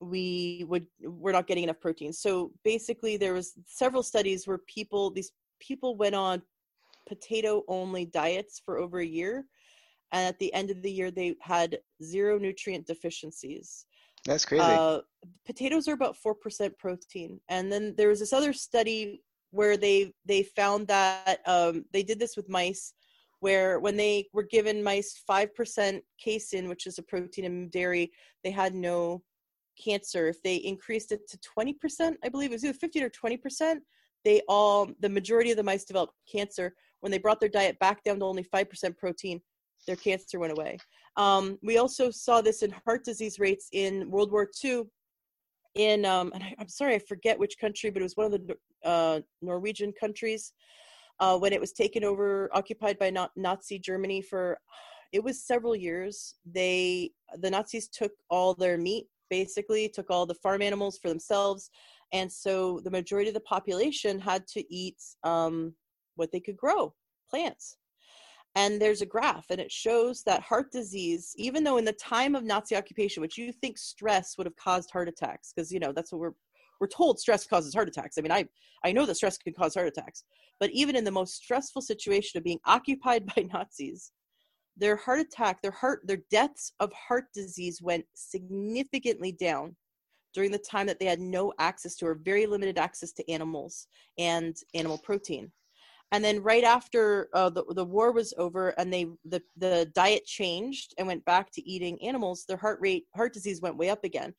we 0.00 0.64
would 0.68 0.86
we're 1.02 1.32
not 1.32 1.46
getting 1.46 1.64
enough 1.64 1.80
protein 1.80 2.12
so 2.12 2.50
basically 2.64 3.16
there 3.16 3.34
was 3.34 3.52
several 3.66 4.02
studies 4.02 4.46
where 4.46 4.58
people 4.66 5.10
these 5.10 5.32
people 5.60 5.96
went 5.96 6.14
on 6.14 6.42
potato 7.06 7.62
only 7.68 8.06
diets 8.06 8.60
for 8.64 8.78
over 8.78 9.00
a 9.00 9.06
year 9.06 9.44
and 10.12 10.26
at 10.26 10.38
the 10.38 10.52
end 10.54 10.70
of 10.70 10.82
the 10.82 10.90
year 10.90 11.10
they 11.10 11.34
had 11.40 11.78
zero 12.02 12.38
nutrient 12.38 12.86
deficiencies 12.86 13.86
that's 14.26 14.44
crazy. 14.44 14.62
Uh, 14.62 15.00
potatoes 15.46 15.88
are 15.88 15.94
about 15.94 16.16
four 16.16 16.34
percent 16.34 16.76
protein, 16.78 17.40
and 17.48 17.72
then 17.72 17.94
there 17.96 18.08
was 18.08 18.20
this 18.20 18.32
other 18.32 18.52
study 18.52 19.22
where 19.50 19.76
they 19.76 20.12
they 20.26 20.42
found 20.42 20.88
that 20.88 21.40
um, 21.46 21.84
they 21.92 22.02
did 22.02 22.18
this 22.18 22.36
with 22.36 22.48
mice, 22.48 22.92
where 23.40 23.80
when 23.80 23.96
they 23.96 24.26
were 24.32 24.42
given 24.42 24.82
mice 24.82 25.22
five 25.26 25.54
percent 25.54 26.02
casein, 26.22 26.68
which 26.68 26.86
is 26.86 26.98
a 26.98 27.02
protein 27.02 27.44
in 27.46 27.68
dairy, 27.70 28.10
they 28.44 28.50
had 28.50 28.74
no 28.74 29.22
cancer. 29.82 30.28
If 30.28 30.42
they 30.42 30.56
increased 30.56 31.12
it 31.12 31.26
to 31.30 31.38
twenty 31.38 31.72
percent, 31.72 32.18
I 32.22 32.28
believe 32.28 32.50
it 32.50 32.54
was 32.54 32.64
either 32.64 32.74
fifteen 32.74 33.02
or 33.02 33.10
twenty 33.10 33.38
percent, 33.38 33.82
they 34.24 34.42
all 34.48 34.90
the 35.00 35.08
majority 35.08 35.50
of 35.50 35.56
the 35.56 35.62
mice 35.62 35.84
developed 35.84 36.14
cancer. 36.30 36.74
When 37.00 37.10
they 37.10 37.18
brought 37.18 37.40
their 37.40 37.48
diet 37.48 37.78
back 37.78 38.04
down 38.04 38.18
to 38.18 38.26
only 38.26 38.42
five 38.42 38.68
percent 38.68 38.98
protein, 38.98 39.40
their 39.86 39.96
cancer 39.96 40.38
went 40.38 40.52
away. 40.52 40.78
Um, 41.16 41.58
we 41.62 41.78
also 41.78 42.10
saw 42.10 42.40
this 42.40 42.62
in 42.62 42.70
heart 42.84 43.04
disease 43.04 43.38
rates 43.38 43.68
in 43.72 44.10
World 44.10 44.32
War 44.32 44.48
II. 44.64 44.84
In 45.76 46.04
um, 46.04 46.32
and 46.34 46.42
I, 46.42 46.54
am 46.58 46.68
sorry, 46.68 46.94
I 46.94 46.98
forget 46.98 47.38
which 47.38 47.58
country, 47.58 47.90
but 47.90 48.00
it 48.00 48.04
was 48.04 48.16
one 48.16 48.26
of 48.26 48.32
the 48.32 48.56
uh, 48.84 49.20
Norwegian 49.40 49.92
countries 49.92 50.52
uh, 51.20 51.38
when 51.38 51.52
it 51.52 51.60
was 51.60 51.72
taken 51.72 52.02
over, 52.02 52.50
occupied 52.52 52.98
by 52.98 53.12
Nazi 53.36 53.78
Germany 53.78 54.20
for 54.20 54.58
it 55.12 55.22
was 55.22 55.44
several 55.44 55.76
years. 55.76 56.34
They 56.44 57.12
the 57.34 57.50
Nazis 57.50 57.88
took 57.88 58.12
all 58.30 58.54
their 58.54 58.78
meat, 58.78 59.06
basically 59.28 59.88
took 59.88 60.10
all 60.10 60.26
the 60.26 60.34
farm 60.34 60.60
animals 60.60 60.98
for 60.98 61.08
themselves, 61.08 61.70
and 62.12 62.30
so 62.30 62.80
the 62.82 62.90
majority 62.90 63.28
of 63.28 63.34
the 63.34 63.40
population 63.40 64.18
had 64.18 64.46
to 64.48 64.74
eat 64.74 64.96
um, 65.22 65.72
what 66.16 66.32
they 66.32 66.40
could 66.40 66.56
grow, 66.56 66.92
plants 67.30 67.76
and 68.56 68.80
there's 68.80 69.02
a 69.02 69.06
graph 69.06 69.46
and 69.50 69.60
it 69.60 69.70
shows 69.70 70.22
that 70.24 70.42
heart 70.42 70.72
disease 70.72 71.32
even 71.36 71.62
though 71.62 71.76
in 71.76 71.84
the 71.84 71.92
time 71.92 72.34
of 72.34 72.44
nazi 72.44 72.76
occupation 72.76 73.20
which 73.20 73.38
you 73.38 73.52
think 73.52 73.78
stress 73.78 74.36
would 74.36 74.46
have 74.46 74.56
caused 74.56 74.90
heart 74.90 75.08
attacks 75.08 75.52
because 75.54 75.70
you 75.70 75.78
know 75.78 75.92
that's 75.92 76.12
what 76.12 76.20
we're 76.20 76.32
we're 76.80 76.88
told 76.88 77.20
stress 77.20 77.46
causes 77.46 77.74
heart 77.74 77.88
attacks. 77.88 78.16
I 78.18 78.22
mean 78.22 78.32
i 78.32 78.44
i 78.84 78.92
know 78.92 79.06
that 79.06 79.16
stress 79.16 79.38
can 79.38 79.52
cause 79.52 79.74
heart 79.74 79.88
attacks 79.88 80.24
but 80.58 80.70
even 80.70 80.96
in 80.96 81.04
the 81.04 81.10
most 81.10 81.36
stressful 81.36 81.82
situation 81.82 82.38
of 82.38 82.44
being 82.44 82.60
occupied 82.64 83.26
by 83.36 83.46
nazis 83.52 84.12
their 84.76 84.96
heart 84.96 85.20
attack 85.20 85.62
their 85.62 85.70
heart 85.70 86.00
their 86.04 86.22
deaths 86.30 86.72
of 86.80 86.92
heart 86.92 87.24
disease 87.34 87.80
went 87.82 88.04
significantly 88.14 89.32
down 89.32 89.76
during 90.32 90.50
the 90.50 90.58
time 90.58 90.86
that 90.86 90.98
they 90.98 91.06
had 91.06 91.20
no 91.20 91.52
access 91.58 91.96
to 91.96 92.06
or 92.06 92.14
very 92.14 92.46
limited 92.46 92.78
access 92.78 93.12
to 93.12 93.30
animals 93.30 93.88
and 94.18 94.56
animal 94.74 94.98
protein 94.98 95.50
and 96.12 96.24
then 96.24 96.42
right 96.42 96.64
after 96.64 97.28
uh, 97.34 97.50
the, 97.50 97.64
the 97.70 97.84
war 97.84 98.12
was 98.12 98.34
over 98.36 98.70
and 98.70 98.92
they 98.92 99.06
the, 99.24 99.40
the 99.56 99.90
diet 99.94 100.24
changed 100.24 100.94
and 100.98 101.06
went 101.06 101.24
back 101.24 101.50
to 101.52 101.68
eating 101.68 102.02
animals 102.02 102.44
their 102.46 102.56
heart 102.56 102.78
rate 102.80 103.04
heart 103.14 103.32
disease 103.32 103.60
went 103.60 103.76
way 103.76 103.90
up 103.90 104.02
again. 104.04 104.34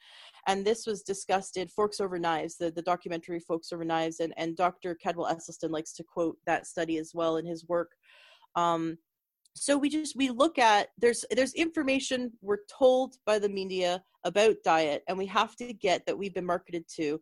And 0.48 0.66
this 0.66 0.86
was 0.86 1.04
discussed 1.04 1.58
in 1.58 1.68
forks 1.68 2.00
over 2.00 2.20
knives 2.20 2.58
the, 2.58 2.72
the 2.72 2.82
documentary 2.82 3.40
forks 3.40 3.72
over 3.72 3.86
knives 3.86 4.20
and, 4.20 4.34
and 4.38 4.58
dr 4.58 4.98
caldwell 5.02 5.34
esselstyn 5.34 5.72
likes 5.72 5.94
to 5.94 6.04
quote 6.04 6.38
that 6.46 6.68
study 6.68 6.98
as 6.98 7.12
well 7.14 7.38
in 7.38 7.46
his 7.46 7.68
work. 7.68 7.92
Um, 8.56 8.98
so 9.54 9.78
we 9.78 9.90
just 9.90 10.16
we 10.16 10.30
look 10.30 10.58
at 10.60 10.90
there's 10.98 11.26
there's 11.32 11.54
information 11.54 12.32
we're 12.42 12.66
told 12.70 13.16
by 13.26 13.40
the 13.40 13.50
media 13.50 14.04
about 14.24 14.56
diet 14.64 15.04
and 15.08 15.18
we 15.18 15.26
have 15.26 15.56
to 15.56 15.74
get 15.74 16.06
that 16.06 16.18
we've 16.18 16.34
been 16.34 16.46
marketed 16.46 16.86
to 16.96 17.20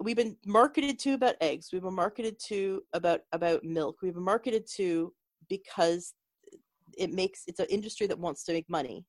we've 0.00 0.16
been 0.16 0.36
marketed 0.44 0.98
to 0.98 1.14
about 1.14 1.36
eggs 1.40 1.68
we've 1.72 1.82
been 1.82 1.94
marketed 1.94 2.38
to 2.38 2.82
about 2.92 3.20
about 3.32 3.64
milk 3.64 3.96
we've 4.02 4.14
been 4.14 4.22
marketed 4.22 4.66
to 4.66 5.12
because 5.48 6.14
it 6.96 7.12
makes 7.12 7.42
it's 7.46 7.60
an 7.60 7.66
industry 7.70 8.06
that 8.06 8.18
wants 8.18 8.44
to 8.44 8.52
make 8.52 8.68
money 8.68 9.04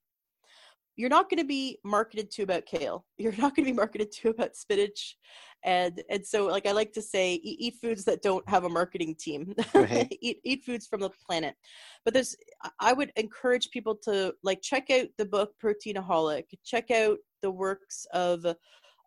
you're 0.97 1.09
not 1.09 1.29
going 1.29 1.39
to 1.39 1.45
be 1.45 1.77
marketed 1.83 2.31
to 2.31 2.43
about 2.43 2.65
kale 2.65 3.05
you're 3.17 3.31
not 3.33 3.55
going 3.55 3.65
to 3.65 3.71
be 3.71 3.73
marketed 3.73 4.11
to 4.11 4.29
about 4.29 4.55
spinach 4.55 5.17
and 5.63 6.03
and 6.09 6.25
so 6.25 6.45
like 6.45 6.67
i 6.67 6.71
like 6.71 6.93
to 6.93 7.01
say 7.01 7.33
eat, 7.35 7.57
eat 7.59 7.75
foods 7.81 8.03
that 8.05 8.21
don't 8.21 8.47
have 8.47 8.63
a 8.63 8.69
marketing 8.69 9.15
team 9.19 9.53
right. 9.73 10.15
eat, 10.21 10.39
eat 10.43 10.63
foods 10.63 10.87
from 10.87 11.01
the 11.01 11.09
planet 11.27 11.55
but 12.03 12.13
there's 12.13 12.35
i 12.79 12.93
would 12.93 13.11
encourage 13.15 13.69
people 13.71 13.95
to 13.95 14.33
like 14.43 14.61
check 14.61 14.89
out 14.91 15.07
the 15.17 15.25
book 15.25 15.51
proteinaholic 15.63 16.43
check 16.63 16.91
out 16.91 17.17
the 17.41 17.51
works 17.51 18.05
of 18.13 18.45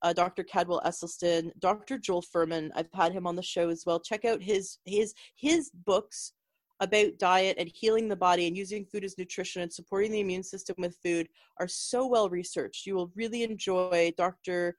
uh, 0.03 0.13
Dr. 0.13 0.45
Caldwell 0.45 0.83
Esselstyn, 0.85 1.51
Dr. 1.59 1.99
Joel 1.99 2.23
Fuhrman. 2.23 2.71
I've 2.75 2.89
had 2.95 3.13
him 3.13 3.27
on 3.27 3.37
the 3.37 3.43
show 3.43 3.69
as 3.69 3.85
well. 3.87 4.01
Check 4.01 4.25
out 4.25 4.43
his 4.43 4.79
his 4.85 5.15
his 5.37 5.71
books 5.87 6.33
about 6.81 7.19
diet 7.19 7.57
and 7.59 7.69
healing 7.75 8.09
the 8.09 8.17
body 8.17 8.47
and 8.47 8.57
using 8.57 8.85
food 8.85 9.05
as 9.05 9.19
nutrition 9.19 9.63
and 9.63 9.73
supporting 9.73 10.13
the 10.13 10.21
immune 10.21 10.45
system 10.45 10.77
with 10.79 10.97
food 11.03 11.29
are 11.59 11.69
so 11.69 12.07
well 12.07 12.29
researched. 12.29 12.87
You 12.87 12.95
will 12.95 13.11
really 13.17 13.43
enjoy 13.43 14.13
Dr. 14.17 14.77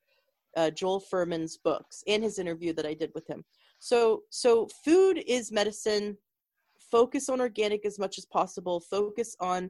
Uh, 0.55 0.71
Joel 0.71 1.03
Fuhrman's 1.11 1.57
books 1.57 2.03
and 2.07 2.23
his 2.23 2.39
interview 2.39 2.73
that 2.73 2.85
I 2.85 2.93
did 2.93 3.11
with 3.13 3.27
him. 3.27 3.43
So 3.79 4.23
so 4.29 4.67
food 4.85 5.23
is 5.27 5.51
medicine. 5.51 6.17
Focus 6.91 7.29
on 7.29 7.41
organic 7.41 7.85
as 7.85 7.99
much 7.99 8.17
as 8.17 8.25
possible. 8.25 8.79
Focus 8.79 9.35
on 9.39 9.69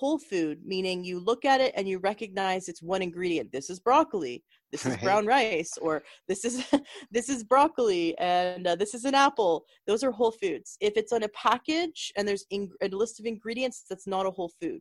whole 0.00 0.18
food, 0.18 0.60
meaning 0.64 1.04
you 1.04 1.20
look 1.20 1.44
at 1.44 1.60
it 1.60 1.74
and 1.76 1.86
you 1.86 1.98
recognize 1.98 2.68
it's 2.68 2.82
one 2.82 3.02
ingredient. 3.02 3.52
This 3.52 3.68
is 3.68 3.78
broccoli. 3.78 4.42
This 4.72 4.86
is 4.86 4.92
right. 4.92 5.02
brown 5.02 5.26
rice, 5.26 5.76
or 5.82 6.02
this 6.26 6.46
is 6.46 6.64
this 7.10 7.28
is 7.28 7.44
broccoli, 7.44 8.16
and 8.18 8.66
uh, 8.66 8.76
this 8.76 8.94
is 8.94 9.04
an 9.04 9.14
apple. 9.14 9.66
Those 9.86 10.02
are 10.02 10.10
whole 10.10 10.30
foods. 10.30 10.78
If 10.80 10.96
it's 10.96 11.12
on 11.12 11.24
a 11.24 11.28
package 11.28 12.12
and 12.16 12.26
there's 12.26 12.46
a 12.50 12.88
list 12.88 13.20
of 13.20 13.26
ingredients, 13.26 13.84
that's 13.88 14.06
not 14.06 14.24
a 14.24 14.30
whole 14.30 14.52
food. 14.60 14.80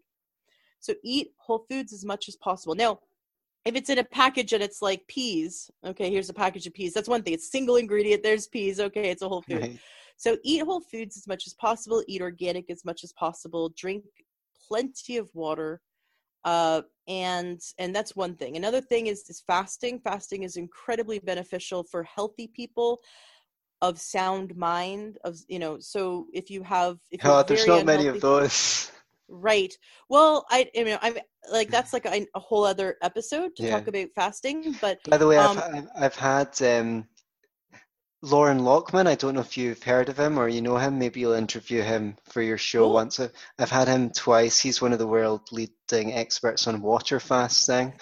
So 0.80 0.94
eat 1.04 1.28
whole 1.38 1.66
foods 1.70 1.92
as 1.92 2.06
much 2.06 2.30
as 2.30 2.38
possible. 2.38 2.74
Now, 2.74 3.00
if 3.66 3.76
it's 3.76 3.90
in 3.90 3.98
a 3.98 4.06
package 4.06 4.54
and 4.54 4.64
it's 4.64 4.82
like 4.82 5.06
peas, 5.08 5.70
okay, 5.86 6.10
here's 6.10 6.30
a 6.30 6.34
package 6.34 6.66
of 6.66 6.74
peas. 6.74 6.94
That's 6.94 7.10
one 7.10 7.24
thing. 7.24 7.34
It's 7.34 7.52
single 7.52 7.76
ingredient. 7.76 8.24
There's 8.24 8.48
peas. 8.48 8.80
Okay, 8.80 9.10
it's 9.10 9.22
a 9.22 9.28
whole 9.28 9.42
food. 9.42 9.62
Right. 9.62 9.80
So 10.16 10.38
eat 10.44 10.64
whole 10.64 10.82
foods 10.82 11.18
as 11.18 11.28
much 11.28 11.46
as 11.46 11.54
possible. 11.56 12.04
Eat 12.08 12.22
organic 12.22 12.70
as 12.70 12.86
much 12.86 13.04
as 13.04 13.12
possible. 13.14 13.74
Drink 13.76 14.06
plenty 14.70 15.18
of 15.18 15.30
water 15.34 15.82
uh, 16.46 16.82
and 17.08 17.60
and 17.78 17.94
that's 17.94 18.16
one 18.16 18.36
thing. 18.36 18.56
Another 18.56 18.82
thing 18.82 19.08
is, 19.08 19.30
is 19.30 19.44
fasting. 19.46 20.00
Fasting 20.00 20.44
is 20.44 20.56
incredibly 20.56 21.20
beneficial 21.20 21.84
for 21.84 22.04
healthy 22.04 22.48
people 22.48 23.00
of 23.82 24.00
sound 24.00 24.56
mind 24.58 25.18
of 25.24 25.38
you 25.48 25.58
know 25.58 25.80
so 25.80 26.28
if 26.34 26.50
you 26.50 26.62
have 26.64 26.98
if 27.12 27.22
oh, 27.24 27.44
there's 27.44 27.68
not 27.68 27.86
many 27.86 28.08
of 28.08 28.22
those. 28.22 28.92
Right. 29.32 29.74
Well 30.10 30.46
i 30.50 30.70
you 30.74 30.86
know 30.86 30.98
i'm 31.02 31.18
like 31.52 31.70
that's 31.70 31.94
like 31.94 32.06
a, 32.06 32.26
a 32.36 32.40
whole 32.40 32.66
other 32.66 32.98
episode 33.04 33.56
to 33.58 33.64
yeah. 33.64 33.70
talk 33.70 33.88
about 33.88 34.08
fasting 34.16 34.76
but 34.82 34.98
by 35.08 35.18
the 35.18 35.28
way 35.28 35.38
um, 35.38 35.60
I've, 35.60 35.88
I've 35.96 36.16
had 36.16 36.62
um 36.64 37.08
Loren 38.22 38.60
Lockman. 38.60 39.08
I 39.08 39.16
don't 39.16 39.36
know 39.36 39.42
if 39.42 39.58
you've 39.58 39.82
heard 39.82 40.10
of 40.10 40.20
him 40.20 40.38
or 40.38 40.50
you 40.50 40.62
know 40.62 40.78
him. 40.78 41.00
Maybe 41.00 41.22
you'll 41.22 41.34
interview 41.34 41.82
him 41.82 42.18
for 42.26 42.42
your 42.42 42.58
show 42.58 42.84
Cool. 42.84 42.94
once. 42.94 43.20
I've 43.20 43.70
had 43.70 43.88
him 43.88 44.12
twice. 44.12 44.60
He's 44.60 44.82
one 44.82 44.92
of 44.92 45.00
the 45.00 45.08
world 45.08 45.42
leading 45.52 46.14
experts 46.14 46.68
on 46.68 46.82
water 46.82 47.20
fasting. 47.20 47.94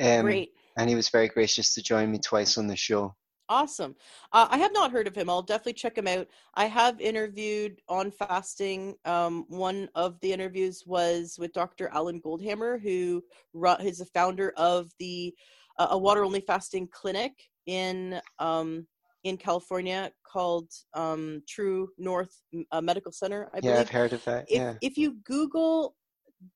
Um, 0.00 0.22
Great. 0.22 0.50
and 0.76 0.90
he 0.90 0.94
was 0.94 1.08
very 1.08 1.28
gracious 1.28 1.74
to 1.74 1.82
join 1.82 2.10
me 2.10 2.18
twice 2.18 2.58
on 2.58 2.66
the 2.66 2.76
show. 2.76 3.14
Awesome. 3.48 3.96
Uh, 4.32 4.46
I 4.50 4.58
have 4.58 4.72
not 4.72 4.92
heard 4.92 5.06
of 5.06 5.14
him. 5.14 5.28
I'll 5.28 5.42
definitely 5.42 5.74
check 5.74 5.96
him 5.96 6.06
out. 6.06 6.26
I 6.54 6.66
have 6.66 7.00
interviewed 7.00 7.80
on 7.88 8.10
fasting. 8.10 8.94
Um, 9.04 9.46
one 9.48 9.88
of 9.94 10.20
the 10.20 10.32
interviews 10.32 10.84
was 10.86 11.36
with 11.38 11.52
Dr. 11.52 11.88
Alan 11.92 12.20
Goldhamer, 12.20 12.80
who 12.80 13.22
ru- 13.52 13.76
the 13.78 14.08
founder 14.14 14.52
of 14.56 14.90
the 14.98 15.34
uh, 15.78 15.88
a 15.90 15.98
water 15.98 16.24
only 16.24 16.40
fasting 16.40 16.88
clinic 16.92 17.32
in 17.66 18.20
um, 18.38 18.86
in 19.24 19.36
California 19.36 20.10
called 20.30 20.70
um, 20.94 21.42
True 21.48 21.88
North 21.98 22.42
uh, 22.72 22.80
Medical 22.80 23.12
Center. 23.12 23.48
I 23.54 23.58
Yeah, 23.58 23.72
believe 23.72 23.78
I've 23.80 23.90
heard 23.90 24.12
of 24.12 24.24
that. 24.24 24.46
if 24.48 24.56
Yeah. 24.56 24.74
if 24.80 24.96
you 24.96 25.16
Google 25.24 25.94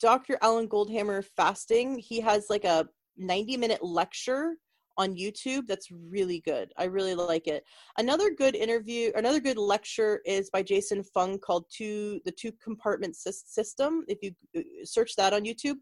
Dr. 0.01 0.37
Alan 0.43 0.69
Goldhamer 0.69 1.25
fasting, 1.37 1.99
he 1.99 2.21
has 2.21 2.47
like 2.51 2.65
a 2.65 2.89
90 3.17 3.57
minute 3.57 3.83
lecture 3.85 4.57
on 4.99 5.15
YouTube 5.15 5.67
that's 5.67 5.91
really 5.91 6.41
good. 6.41 6.73
I 6.79 6.85
really 6.85 7.15
like 7.15 7.47
it. 7.47 7.63
Another 7.99 8.31
good 8.31 8.57
interview, 8.57 9.13
another 9.15 9.41
good 9.41 9.59
lecture 9.59 10.21
is 10.25 10.49
by 10.51 10.63
Jason 10.63 11.03
Fung 11.15 11.39
called 11.39 11.67
"Two 11.71 12.21
the 12.25 12.33
Two 12.33 12.53
Compartment 12.63 13.15
Sys- 13.15 13.47
System." 13.47 14.05
If 14.09 14.19
you 14.23 14.33
uh, 14.57 14.63
search 14.85 15.15
that 15.17 15.33
on 15.35 15.45
YouTube, 15.45 15.77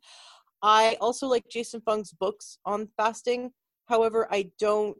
I 0.63 0.97
also 1.01 1.27
like 1.29 1.49
Jason 1.49 1.81
Fung's 1.83 2.13
books 2.13 2.59
on 2.67 2.89
fasting. 2.97 3.53
However, 3.87 4.27
I 4.33 4.51
don't 4.59 4.97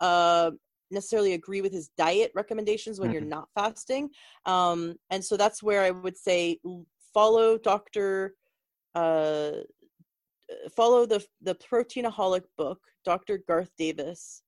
uh, 0.00 0.52
necessarily 0.90 1.34
agree 1.34 1.60
with 1.60 1.72
his 1.72 1.88
diet 1.96 2.30
recommendations 2.34 3.00
when 3.00 3.12
you're 3.12 3.22
Mhm. 3.22 3.28
not 3.28 3.48
fasting. 3.54 4.10
Um, 4.46 4.96
and 5.10 5.24
so 5.24 5.36
that's 5.36 5.62
where 5.62 5.82
I 5.82 5.90
would 5.90 6.16
say 6.16 6.60
follow 7.12 7.58
Dr. 7.58 8.36
Uh, 8.94 9.62
follow 10.70 11.04
the 11.06 11.26
the 11.40 11.54
proteinaholic 11.56 12.44
book, 12.56 12.80
Dr. 13.04 13.38
Garth 13.38 13.72
Davis, 13.76 14.42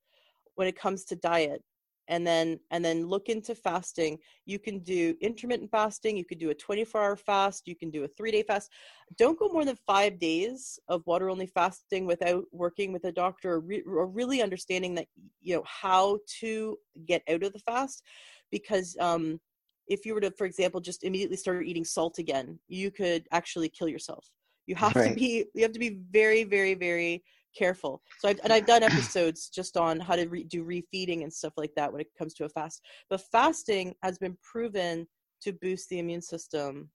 when 0.54 0.68
it 0.68 0.76
comes 0.76 1.04
to 1.06 1.16
diet. 1.16 1.64
And 2.08 2.26
then 2.26 2.60
and 2.70 2.84
then 2.84 3.06
look 3.06 3.28
into 3.28 3.54
fasting. 3.54 4.18
You 4.44 4.58
can 4.58 4.78
do 4.80 5.16
intermittent 5.20 5.70
fasting, 5.70 6.16
you 6.16 6.24
could 6.24 6.38
do 6.38 6.50
a 6.50 6.54
24-hour 6.54 7.16
fast, 7.16 7.66
you 7.66 7.74
can 7.74 7.90
do 7.90 8.04
a 8.04 8.08
3-day 8.08 8.42
fast. 8.42 8.70
Don't 9.18 9.38
go 9.38 9.48
more 9.48 9.64
than 9.64 9.76
5 9.86 10.18
days 10.18 10.78
of 10.88 11.06
water 11.06 11.30
only 11.30 11.46
fasting 11.46 12.06
without 12.06 12.44
working 12.52 12.92
with 12.92 13.04
a 13.04 13.12
doctor 13.12 13.54
or, 13.54 13.60
re- 13.60 13.82
or 13.86 14.06
really 14.06 14.42
understanding 14.42 14.94
that 14.94 15.06
you 15.40 15.56
know 15.56 15.64
how 15.66 16.18
to 16.40 16.78
get 17.06 17.22
out 17.28 17.42
of 17.42 17.52
the 17.52 17.58
fast 17.60 18.02
because 18.50 18.96
um 19.00 19.40
if 19.88 20.04
you 20.04 20.14
were 20.14 20.20
to 20.20 20.30
for 20.32 20.46
example 20.46 20.80
just 20.80 21.04
immediately 21.04 21.36
start 21.36 21.66
eating 21.66 21.84
salt 21.84 22.18
again, 22.18 22.58
you 22.68 22.90
could 22.90 23.26
actually 23.32 23.68
kill 23.68 23.88
yourself 23.88 24.30
you 24.66 24.74
have 24.74 24.94
to 24.94 25.14
be 25.14 25.46
you 25.54 25.62
have 25.62 25.72
to 25.72 25.78
be 25.78 26.00
very 26.10 26.44
very 26.44 26.74
very 26.74 27.22
careful. 27.56 28.02
So 28.18 28.28
I've, 28.28 28.40
and 28.44 28.52
i've 28.52 28.66
done 28.66 28.82
episodes 28.82 29.48
just 29.48 29.76
on 29.76 30.00
how 30.00 30.16
to 30.16 30.26
re- 30.26 30.44
do 30.44 30.64
refeeding 30.64 31.22
and 31.22 31.32
stuff 31.32 31.54
like 31.56 31.72
that 31.76 31.90
when 31.92 32.00
it 32.00 32.08
comes 32.18 32.34
to 32.34 32.44
a 32.44 32.48
fast 32.48 32.82
but 33.10 33.20
fasting 33.32 33.94
has 34.02 34.18
been 34.18 34.36
proven 34.42 35.06
to 35.42 35.52
boost 35.52 35.88
the 35.88 35.98
immune 35.98 36.22
system 36.22 36.90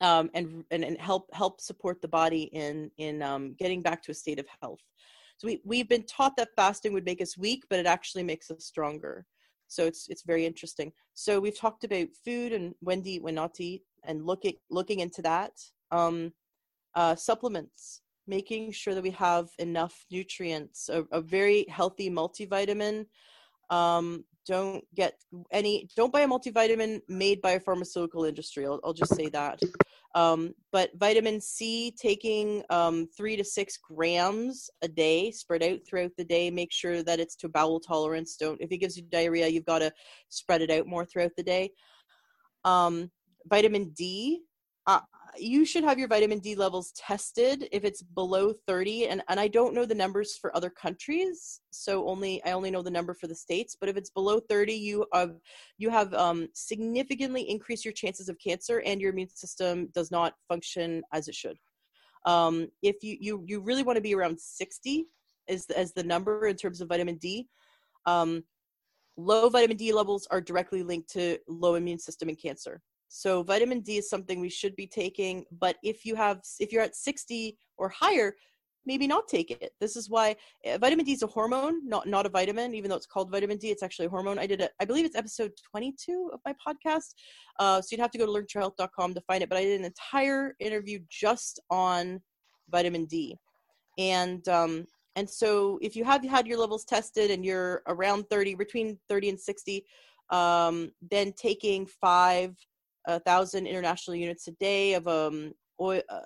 um, 0.00 0.30
and, 0.34 0.64
and 0.70 0.84
and 0.84 1.00
help 1.00 1.28
help 1.32 1.60
support 1.60 2.00
the 2.02 2.08
body 2.08 2.44
in 2.52 2.90
in 2.98 3.22
um, 3.22 3.54
getting 3.58 3.80
back 3.80 4.02
to 4.02 4.10
a 4.10 4.14
state 4.14 4.40
of 4.40 4.46
health. 4.60 4.80
So 5.38 5.48
we, 5.48 5.60
we've 5.64 5.88
been 5.88 6.04
taught 6.04 6.36
that 6.36 6.54
fasting 6.56 6.92
would 6.92 7.04
make 7.04 7.22
us 7.22 7.38
weak 7.38 7.64
but 7.70 7.78
it 7.78 7.86
actually 7.86 8.24
makes 8.24 8.50
us 8.50 8.64
stronger. 8.64 9.24
So 9.68 9.84
it's 9.86 10.08
it's 10.08 10.22
very 10.22 10.46
interesting. 10.46 10.92
So 11.14 11.40
we've 11.40 11.58
talked 11.58 11.84
about 11.84 12.08
food 12.24 12.52
and 12.52 12.74
when 12.80 13.02
to 13.02 13.10
eat 13.10 13.22
when 13.22 13.36
not 13.36 13.54
to 13.54 13.64
eat 13.64 13.82
and 14.04 14.26
looking 14.26 14.54
looking 14.70 15.00
into 15.00 15.22
that. 15.22 15.52
Um, 15.90 16.32
uh, 16.94 17.16
supplements, 17.16 18.02
making 18.26 18.72
sure 18.72 18.94
that 18.94 19.02
we 19.02 19.10
have 19.10 19.48
enough 19.58 20.04
nutrients, 20.10 20.88
a, 20.88 21.04
a 21.12 21.20
very 21.20 21.66
healthy 21.68 22.10
multivitamin. 22.10 23.06
Um, 23.70 24.24
don't 24.46 24.84
get 24.94 25.14
any, 25.50 25.88
don't 25.96 26.12
buy 26.12 26.20
a 26.20 26.28
multivitamin 26.28 27.00
made 27.08 27.40
by 27.40 27.52
a 27.52 27.60
pharmaceutical 27.60 28.24
industry. 28.24 28.66
I'll, 28.66 28.80
I'll 28.84 28.92
just 28.92 29.14
say 29.14 29.28
that. 29.30 29.58
Um, 30.14 30.54
but 30.70 30.90
vitamin 30.96 31.40
C, 31.40 31.92
taking 32.00 32.62
um, 32.70 33.08
three 33.16 33.36
to 33.36 33.44
six 33.44 33.78
grams 33.78 34.68
a 34.82 34.88
day, 34.88 35.30
spread 35.30 35.62
out 35.62 35.80
throughout 35.88 36.12
the 36.18 36.24
day. 36.24 36.50
Make 36.50 36.72
sure 36.72 37.02
that 37.02 37.20
it's 37.20 37.36
to 37.36 37.48
bowel 37.48 37.80
tolerance. 37.80 38.36
Don't, 38.36 38.60
if 38.60 38.70
it 38.70 38.78
gives 38.78 38.96
you 38.96 39.04
diarrhea, 39.04 39.48
you've 39.48 39.64
got 39.64 39.80
to 39.80 39.92
spread 40.28 40.62
it 40.62 40.70
out 40.70 40.86
more 40.86 41.04
throughout 41.04 41.32
the 41.36 41.42
day. 41.42 41.70
Um, 42.64 43.10
vitamin 43.48 43.90
D, 43.90 44.42
uh, 44.86 45.00
you 45.38 45.64
should 45.64 45.84
have 45.84 45.98
your 45.98 46.08
vitamin 46.08 46.38
D 46.38 46.54
levels 46.54 46.92
tested 46.92 47.68
if 47.72 47.84
it's 47.84 48.02
below 48.02 48.52
30 48.66 49.08
and 49.08 49.22
and 49.28 49.40
I 49.40 49.48
don't 49.48 49.74
know 49.74 49.84
the 49.84 49.94
numbers 49.94 50.36
for 50.36 50.54
other 50.56 50.70
countries 50.70 51.60
so 51.70 52.08
only 52.08 52.42
I 52.44 52.52
only 52.52 52.70
know 52.70 52.82
the 52.82 52.90
number 52.90 53.14
for 53.14 53.26
the 53.26 53.34
states 53.34 53.76
but 53.78 53.88
if 53.88 53.96
it's 53.96 54.10
below 54.10 54.40
30 54.40 54.74
you 54.74 55.06
have 55.12 55.36
you 55.78 55.90
have 55.90 56.12
um, 56.14 56.48
significantly 56.54 57.42
increased 57.48 57.84
your 57.84 57.92
chances 57.92 58.28
of 58.28 58.38
cancer 58.38 58.82
and 58.84 59.00
your 59.00 59.12
immune 59.12 59.28
system 59.34 59.88
does 59.94 60.10
not 60.10 60.34
function 60.48 61.02
as 61.12 61.28
it 61.28 61.34
should. 61.34 61.58
Um, 62.26 62.68
if 62.82 62.96
you 63.02 63.16
you 63.20 63.44
you 63.46 63.60
really 63.60 63.82
want 63.82 63.96
to 63.96 64.02
be 64.02 64.14
around 64.14 64.40
60 64.40 65.06
is 65.48 65.66
as 65.66 65.92
the 65.92 66.02
number 66.02 66.46
in 66.46 66.56
terms 66.56 66.80
of 66.80 66.88
vitamin 66.88 67.16
D. 67.16 67.48
Um, 68.06 68.44
low 69.16 69.48
vitamin 69.48 69.76
D 69.76 69.92
levels 69.92 70.26
are 70.30 70.40
directly 70.40 70.82
linked 70.82 71.10
to 71.12 71.38
low 71.48 71.74
immune 71.74 71.98
system 71.98 72.28
and 72.28 72.40
cancer 72.40 72.82
so 73.16 73.44
vitamin 73.44 73.78
D 73.78 73.98
is 73.98 74.10
something 74.10 74.40
we 74.40 74.48
should 74.48 74.74
be 74.74 74.88
taking, 74.88 75.44
but 75.60 75.76
if 75.84 76.04
you 76.04 76.16
have 76.16 76.40
if 76.58 76.72
you're 76.72 76.82
at 76.82 76.96
60 76.96 77.56
or 77.78 77.88
higher, 77.88 78.34
maybe 78.86 79.06
not 79.06 79.28
take 79.28 79.52
it. 79.52 79.70
This 79.80 79.94
is 79.94 80.10
why 80.10 80.34
uh, 80.66 80.78
vitamin 80.78 81.04
D 81.04 81.12
is 81.12 81.22
a 81.22 81.28
hormone, 81.28 81.88
not 81.88 82.08
not 82.08 82.26
a 82.26 82.28
vitamin, 82.28 82.74
even 82.74 82.90
though 82.90 82.96
it's 82.96 83.06
called 83.06 83.30
vitamin 83.30 83.56
D, 83.56 83.70
it's 83.70 83.84
actually 83.84 84.06
a 84.06 84.10
hormone. 84.10 84.36
I 84.40 84.48
did 84.48 84.60
a 84.62 84.68
I 84.80 84.84
believe 84.84 85.04
it's 85.04 85.14
episode 85.14 85.52
22 85.70 86.32
of 86.32 86.40
my 86.44 86.56
podcast. 86.66 87.14
Uh, 87.60 87.80
so 87.80 87.86
you'd 87.92 88.00
have 88.00 88.10
to 88.10 88.18
go 88.18 88.26
to 88.26 88.32
learntruehealth.com 88.32 89.14
to 89.14 89.20
find 89.20 89.44
it, 89.44 89.48
but 89.48 89.58
I 89.58 89.62
did 89.62 89.78
an 89.78 89.86
entire 89.86 90.56
interview 90.58 90.98
just 91.08 91.60
on 91.70 92.20
vitamin 92.68 93.04
D. 93.04 93.38
And 93.96 94.46
um 94.48 94.86
and 95.14 95.30
so 95.30 95.78
if 95.80 95.94
you 95.94 96.02
have 96.02 96.24
had 96.24 96.48
your 96.48 96.58
levels 96.58 96.84
tested 96.84 97.30
and 97.30 97.44
you're 97.44 97.84
around 97.86 98.24
30 98.28 98.56
between 98.56 98.98
30 99.08 99.28
and 99.28 99.40
60 99.40 99.84
um, 100.30 100.90
then 101.10 101.32
taking 101.32 101.86
five 101.86 102.56
a 103.06 103.20
thousand 103.20 103.66
international 103.66 104.16
units 104.16 104.48
a 104.48 104.52
day 104.52 104.94
of 104.94 105.06
um 105.08 105.52
oil, 105.80 106.02
uh, 106.08 106.20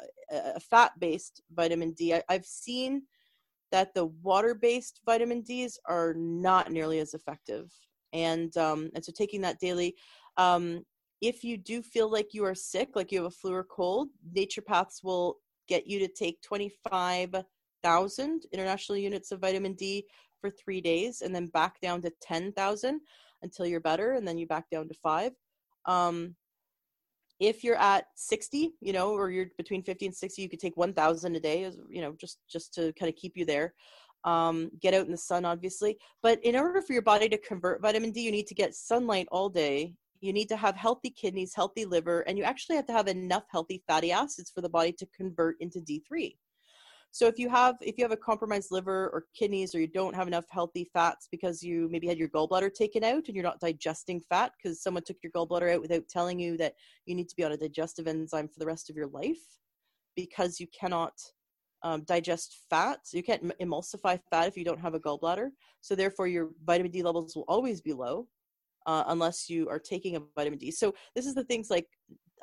a 0.54 0.60
fat-based 0.60 1.42
vitamin 1.54 1.92
D. 1.92 2.14
I, 2.14 2.22
I've 2.28 2.44
seen 2.44 3.02
that 3.70 3.94
the 3.94 4.06
water-based 4.06 5.00
vitamin 5.04 5.42
Ds 5.42 5.78
are 5.86 6.14
not 6.14 6.70
nearly 6.70 7.00
as 7.00 7.14
effective, 7.14 7.70
and 8.12 8.56
um, 8.56 8.90
and 8.94 9.04
so 9.04 9.12
taking 9.12 9.40
that 9.42 9.60
daily. 9.60 9.94
Um, 10.36 10.84
if 11.20 11.42
you 11.42 11.56
do 11.56 11.82
feel 11.82 12.10
like 12.10 12.32
you 12.32 12.44
are 12.44 12.54
sick, 12.54 12.90
like 12.94 13.10
you 13.10 13.18
have 13.18 13.26
a 13.26 13.30
flu 13.30 13.52
or 13.52 13.64
cold, 13.64 14.08
naturopaths 14.36 15.02
will 15.02 15.38
get 15.68 15.86
you 15.86 15.98
to 15.98 16.08
take 16.08 16.40
25,000 16.42 18.46
international 18.52 18.98
units 18.98 19.32
of 19.32 19.40
vitamin 19.40 19.74
D 19.74 20.06
for 20.40 20.48
three 20.48 20.80
days 20.80 21.22
and 21.22 21.34
then 21.34 21.48
back 21.48 21.80
down 21.80 22.00
to 22.02 22.12
10,000 22.22 23.00
until 23.42 23.66
you're 23.66 23.80
better, 23.80 24.12
and 24.12 24.26
then 24.26 24.38
you 24.38 24.46
back 24.46 24.70
down 24.70 24.88
to 24.88 24.94
five. 24.94 25.32
Um, 25.86 26.36
if 27.40 27.62
you're 27.62 27.76
at 27.76 28.06
60 28.16 28.72
you 28.80 28.92
know 28.92 29.10
or 29.10 29.30
you're 29.30 29.46
between 29.56 29.82
50 29.82 30.06
and 30.06 30.14
60 30.14 30.42
you 30.42 30.48
could 30.48 30.60
take 30.60 30.76
1000 30.76 31.36
a 31.36 31.40
day 31.40 31.70
you 31.88 32.00
know 32.00 32.14
just 32.20 32.38
just 32.48 32.74
to 32.74 32.92
kind 32.94 33.08
of 33.08 33.16
keep 33.16 33.36
you 33.36 33.44
there. 33.44 33.74
Um, 34.24 34.70
get 34.80 34.94
out 34.94 35.06
in 35.06 35.12
the 35.12 35.16
sun 35.16 35.44
obviously. 35.44 35.96
But 36.22 36.42
in 36.44 36.56
order 36.56 36.82
for 36.82 36.92
your 36.92 37.02
body 37.02 37.28
to 37.28 37.38
convert 37.38 37.80
vitamin 37.80 38.12
d 38.12 38.20
you 38.20 38.32
need 38.32 38.48
to 38.48 38.54
get 38.54 38.74
sunlight 38.74 39.28
all 39.30 39.48
day. 39.48 39.94
You 40.20 40.32
need 40.32 40.48
to 40.48 40.56
have 40.56 40.74
healthy 40.74 41.10
kidneys 41.10 41.54
healthy 41.54 41.84
liver 41.84 42.20
and 42.22 42.36
you 42.36 42.44
actually 42.44 42.76
have 42.76 42.86
to 42.86 42.92
have 42.92 43.06
enough 43.06 43.44
healthy 43.50 43.82
fatty 43.86 44.10
acids 44.10 44.50
for 44.52 44.60
the 44.60 44.68
body 44.68 44.92
to 44.92 45.06
convert 45.16 45.56
into 45.60 45.78
d3 45.78 46.34
so 47.10 47.26
if 47.26 47.38
you 47.38 47.48
have 47.48 47.76
if 47.80 47.96
you 47.98 48.04
have 48.04 48.12
a 48.12 48.16
compromised 48.16 48.70
liver 48.70 49.08
or 49.12 49.26
kidneys 49.34 49.74
or 49.74 49.80
you 49.80 49.86
don't 49.86 50.14
have 50.14 50.26
enough 50.26 50.46
healthy 50.50 50.88
fats 50.92 51.28
because 51.30 51.62
you 51.62 51.88
maybe 51.90 52.06
had 52.06 52.18
your 52.18 52.28
gallbladder 52.28 52.72
taken 52.72 53.02
out 53.04 53.26
and 53.26 53.34
you're 53.34 53.44
not 53.44 53.60
digesting 53.60 54.20
fat 54.20 54.52
because 54.56 54.82
someone 54.82 55.02
took 55.02 55.16
your 55.22 55.32
gallbladder 55.32 55.74
out 55.74 55.80
without 55.80 56.08
telling 56.08 56.38
you 56.38 56.56
that 56.56 56.74
you 57.06 57.14
need 57.14 57.28
to 57.28 57.36
be 57.36 57.44
on 57.44 57.52
a 57.52 57.56
digestive 57.56 58.06
enzyme 58.06 58.48
for 58.48 58.58
the 58.58 58.66
rest 58.66 58.90
of 58.90 58.96
your 58.96 59.08
life 59.08 59.40
because 60.16 60.60
you 60.60 60.66
cannot 60.78 61.12
um, 61.82 62.02
digest 62.04 62.64
fat 62.68 62.98
so 63.04 63.16
you 63.16 63.22
can't 63.22 63.56
emulsify 63.60 64.18
fat 64.30 64.48
if 64.48 64.56
you 64.56 64.64
don't 64.64 64.80
have 64.80 64.94
a 64.94 65.00
gallbladder. 65.00 65.48
So 65.80 65.94
therefore 65.94 66.26
your 66.26 66.50
vitamin 66.64 66.90
d 66.90 67.02
levels 67.02 67.36
will 67.36 67.44
always 67.48 67.80
be 67.80 67.92
low 67.92 68.26
uh, 68.86 69.04
unless 69.08 69.48
you 69.48 69.68
are 69.68 69.78
taking 69.78 70.16
a 70.16 70.22
vitamin 70.36 70.58
d. 70.58 70.70
So 70.70 70.94
this 71.14 71.26
is 71.26 71.34
the 71.34 71.44
things 71.44 71.70
like 71.70 71.86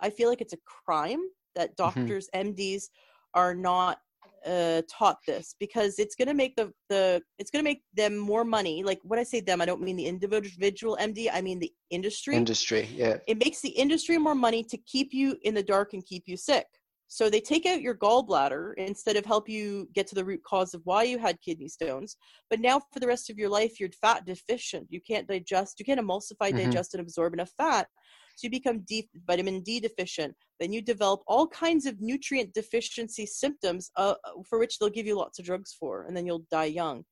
i 0.02 0.10
feel 0.10 0.30
like 0.30 0.42
it's 0.42 0.54
a 0.54 0.58
crime 0.66 1.22
that 1.56 1.76
doctors 1.78 2.30
mds 2.36 2.86
are 3.34 3.56
not 3.56 4.00
uh, 4.46 4.82
taught 4.92 5.18
this 5.28 5.56
because 5.60 6.00
it's 6.00 6.16
going 6.16 6.28
to 6.28 6.34
make 6.34 6.56
the 6.56 6.72
the 6.90 7.22
it's 7.40 7.52
going 7.52 7.64
to 7.64 7.70
make 7.70 7.82
them 7.94 8.18
more 8.18 8.44
money. 8.44 8.84
Like 8.84 9.00
when 9.04 9.20
I 9.20 9.24
say 9.24 9.42
them, 9.42 9.62
I 9.62 9.66
don't 9.66 9.82
mean 9.82 9.96
the 9.96 10.06
individual 10.06 10.98
MD. 11.00 11.30
I 11.32 11.42
mean 11.42 11.60
the 11.60 11.72
industry. 11.90 12.36
Industry, 12.36 12.88
yeah. 12.94 13.18
It 13.28 13.40
makes 13.40 13.62
the 13.62 13.70
industry 13.70 14.18
more 14.18 14.36
money 14.36 14.64
to 14.64 14.78
keep 14.78 15.14
you 15.14 15.38
in 15.44 15.54
the 15.54 15.64
dark 15.64 15.94
and 15.94 16.06
keep 16.06 16.24
you 16.28 16.38
sick. 16.38 16.68
So 17.08 17.30
they 17.30 17.40
take 17.40 17.66
out 17.66 17.82
your 17.82 17.96
gallbladder 17.96 18.74
instead 18.78 19.16
of 19.16 19.26
help 19.26 19.48
you 19.48 19.88
get 19.94 20.08
to 20.08 20.16
the 20.16 20.26
root 20.26 20.42
cause 20.44 20.74
of 20.74 20.82
why 20.86 21.04
you 21.04 21.20
had 21.20 21.40
kidney 21.42 21.68
stones. 21.68 22.18
But 22.50 22.60
now 22.60 22.82
for 22.92 23.00
the 23.00 23.08
rest 23.08 23.30
of 23.30 23.38
your 23.38 23.50
life, 23.50 23.80
you're 23.80 23.90
fat 24.02 24.26
deficient. 24.26 24.88
You 24.90 25.02
can't 25.02 25.28
digest, 25.28 25.80
you 25.80 25.86
can't 25.86 26.00
emulsify, 26.00 26.50
mm-hmm. 26.50 26.58
digest, 26.58 26.94
and 26.94 27.02
absorb 27.02 27.34
enough 27.34 27.52
fat. 27.58 27.88
So 28.36 28.46
you 28.46 28.52
become 28.52 28.80
D, 28.82 29.10
vitamin 29.26 29.62
D 29.62 29.80
deficient. 29.80 30.36
Then 30.60 30.74
you 30.74 30.82
develop 30.82 31.22
all 31.28 31.48
kinds 31.48 31.86
of 31.86 32.02
nutrient 32.02 32.54
deficiency 32.54 33.26
symptoms 33.26 33.92
uh, 33.96 34.16
for 34.48 34.60
which 34.60 34.78
they'll 34.78 34.90
give 34.90 35.08
you 35.08 35.16
lots 35.16 35.40
of 35.40 35.46
drugs 35.46 35.76
for, 35.78 36.06
and 36.06 36.16
then 36.16 36.26
you'll 36.26 36.46
die 36.52 36.66
young. 36.66 37.04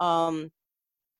Um, 0.00 0.50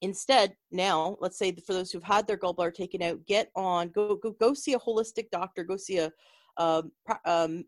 instead, 0.01 0.55
now, 0.71 1.17
let's 1.21 1.39
say 1.39 1.53
for 1.67 1.75
those 1.75 1.91
who've 1.91 2.03
had 2.03 2.27
their 2.27 2.39
gallbladder 2.39 2.75
taken 2.75 3.03
out, 3.03 3.25
get 3.27 3.51
on, 3.55 3.91
go 3.91 4.17
go 4.17 4.31
go 4.33 4.55
see 4.55 4.73
a 4.73 4.79
holistic 4.79 5.31
doctor, 5.31 5.65
go 5.65 5.77
see 5.77 5.99
a 5.99 6.11
um, 6.57 6.93
um, 7.25 7.65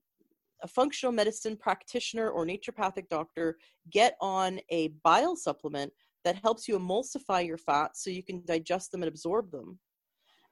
a 0.62 0.68
functional 0.68 1.12
medicine 1.12 1.56
practitioner 1.56 2.30
or 2.30 2.46
naturopathic 2.46 3.08
doctor, 3.10 3.58
get 3.90 4.16
on 4.20 4.58
a 4.70 4.88
bile 5.04 5.36
supplement 5.36 5.92
that 6.24 6.36
helps 6.42 6.66
you 6.66 6.78
emulsify 6.78 7.46
your 7.46 7.58
fats 7.58 8.02
so 8.02 8.08
you 8.08 8.22
can 8.22 8.42
digest 8.46 8.90
them 8.90 9.02
and 9.02 9.08
absorb 9.08 9.50
them 9.50 9.78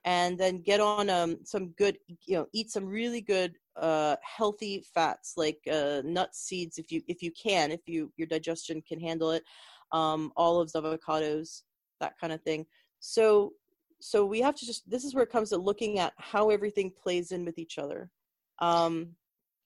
and 0.04 0.38
then 0.38 0.62
get 0.62 0.80
on 0.80 1.08
um, 1.10 1.38
some 1.44 1.68
good 1.78 1.96
you 2.26 2.36
know 2.36 2.46
eat 2.52 2.70
some 2.70 2.86
really 2.86 3.20
good 3.20 3.54
uh, 3.76 4.16
healthy 4.22 4.84
fats 4.94 5.34
like 5.36 5.58
uh, 5.70 6.02
nuts 6.04 6.40
seeds 6.40 6.78
if 6.78 6.90
you 6.90 7.02
if 7.08 7.22
you 7.22 7.30
can 7.32 7.70
if 7.70 7.80
you 7.86 8.12
your 8.16 8.26
digestion 8.26 8.82
can 8.86 9.00
handle 9.00 9.30
it 9.30 9.42
um, 9.92 10.32
olives 10.36 10.72
avocados 10.74 11.62
that 12.00 12.18
kind 12.20 12.32
of 12.32 12.42
thing. 12.42 12.66
So 13.00 13.52
so 14.00 14.26
we 14.26 14.40
have 14.40 14.56
to 14.56 14.66
just 14.66 14.88
this 14.90 15.04
is 15.04 15.14
where 15.14 15.24
it 15.24 15.30
comes 15.30 15.50
to 15.50 15.56
looking 15.56 15.98
at 15.98 16.12
how 16.18 16.50
everything 16.50 16.90
plays 16.90 17.32
in 17.32 17.44
with 17.44 17.58
each 17.58 17.78
other. 17.78 18.10
Um, 18.58 19.14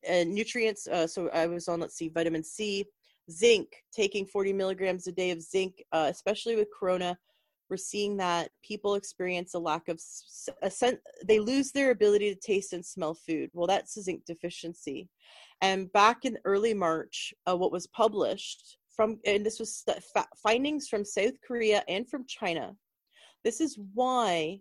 and 0.07 0.33
nutrients 0.33 0.87
uh, 0.87 1.07
so 1.07 1.29
i 1.31 1.47
was 1.47 1.69
on 1.69 1.81
let's 1.81 1.97
see 1.97 2.09
vitamin 2.09 2.45
c 2.45 2.85
zinc 3.31 3.69
taking 3.93 4.27
40 4.27 4.53
milligrams 4.53 5.07
a 5.07 5.13
day 5.13 5.31
of 5.31 5.43
zinc 5.43 5.83
uh, 5.93 6.07
especially 6.09 6.55
with 6.55 6.69
corona 6.79 7.19
we're 7.69 7.77
seeing 7.77 8.17
that 8.19 8.51
people 8.63 8.95
experience 8.95 9.55
a 9.55 9.59
lack 9.59 9.89
of 9.89 10.01
a 10.63 10.71
sen- 10.71 10.99
they 11.27 11.39
lose 11.39 11.73
their 11.73 11.91
ability 11.91 12.33
to 12.33 12.41
taste 12.41 12.73
and 12.73 12.85
smell 12.85 13.15
food. 13.15 13.51
Well 13.53 13.67
that's 13.67 13.97
a 13.97 14.03
zinc 14.03 14.25
deficiency. 14.25 15.09
And 15.63 15.93
back 15.93 16.25
in 16.25 16.39
early 16.45 16.75
march 16.75 17.33
uh, 17.49 17.57
what 17.57 17.73
was 17.73 17.87
published 17.89 18.79
from 18.95 19.19
and 19.27 19.45
this 19.45 19.59
was 19.59 19.85
findings 20.43 20.89
from 20.89 21.05
south 21.05 21.35
korea 21.47 21.83
and 21.89 22.09
from 22.09 22.25
china. 22.27 22.75
This 23.45 23.61
is 23.61 23.79
why 23.95 24.61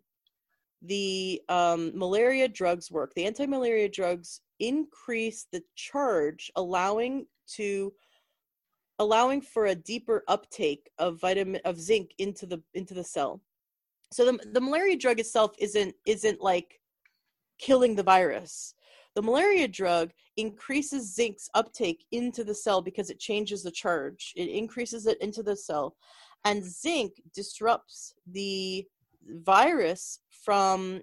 the 0.81 1.41
um, 1.49 1.91
malaria 1.97 2.47
drugs 2.47 2.91
work. 2.91 3.13
The 3.15 3.25
anti-malaria 3.25 3.89
drugs 3.89 4.41
increase 4.59 5.47
the 5.51 5.61
charge 5.75 6.51
allowing 6.55 7.25
to 7.55 7.93
allowing 8.99 9.41
for 9.41 9.67
a 9.67 9.75
deeper 9.75 10.23
uptake 10.27 10.89
of 10.97 11.19
vitamin 11.19 11.61
of 11.65 11.79
zinc 11.79 12.11
into 12.17 12.45
the 12.45 12.61
into 12.73 12.93
the 12.93 13.03
cell. 13.03 13.41
So 14.11 14.25
the, 14.25 14.39
the 14.53 14.61
malaria 14.61 14.97
drug 14.97 15.19
itself 15.19 15.51
isn't 15.59 15.95
isn't 16.05 16.41
like 16.41 16.79
killing 17.59 17.95
the 17.95 18.03
virus. 18.03 18.73
The 19.15 19.21
malaria 19.21 19.67
drug 19.67 20.11
increases 20.35 21.15
zinc's 21.15 21.49
uptake 21.53 22.05
into 22.11 22.43
the 22.43 22.55
cell 22.55 22.81
because 22.81 23.09
it 23.09 23.19
changes 23.19 23.63
the 23.63 23.71
charge. 23.71 24.33
It 24.35 24.49
increases 24.49 25.07
it 25.07 25.17
into 25.21 25.41
the 25.41 25.55
cell. 25.55 25.95
And 26.43 26.63
zinc 26.63 27.13
disrupts 27.33 28.13
the 28.27 28.85
virus 29.27 30.19
from 30.29 31.01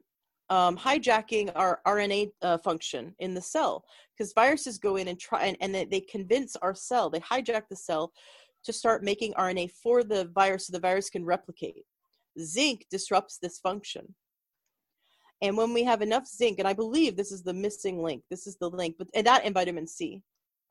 um, 0.53 0.77
hijacking 0.77 1.51
our 1.57 1.81
RNA 1.87 2.31
uh, 2.43 2.59
function 2.59 3.15
in 3.21 3.33
the 3.33 3.41
cell 3.41 3.87
because 4.13 4.35
viruses 4.35 4.77
go 4.77 4.97
in 4.97 5.09
and 5.09 5.19
try 5.19 5.47
and, 5.47 5.57
and 5.63 5.91
they 5.91 6.01
convince 6.01 6.57
our 6.57 6.75
cell, 6.75 7.09
they 7.09 7.21
hijack 7.21 7.63
the 7.71 7.77
cell 7.77 8.13
to 8.65 8.73
start 8.73 9.03
making 9.03 9.33
RNA 9.33 9.71
for 9.71 10.05
the 10.05 10.31
virus 10.35 10.67
so 10.67 10.75
the 10.75 10.79
virus 10.79 11.09
can 11.09 11.25
replicate. 11.25 11.85
Zinc 12.39 12.85
disrupts 12.91 13.39
this 13.39 13.59
function. 13.61 14.15
And 15.41 15.57
when 15.57 15.73
we 15.73 15.85
have 15.85 16.03
enough 16.03 16.27
zinc, 16.27 16.59
and 16.59 16.69
I 16.69 16.75
believe 16.75 17.17
this 17.17 17.33
is 17.33 17.43
the 17.43 17.55
missing 17.55 18.03
link, 18.03 18.23
this 18.29 18.47
is 18.47 18.57
the 18.57 18.69
link, 18.69 18.97
but 18.99 19.09
and 19.15 19.27
that 19.27 19.45
and 19.47 19.55
vitamin 19.55 19.87
C. 19.87 20.23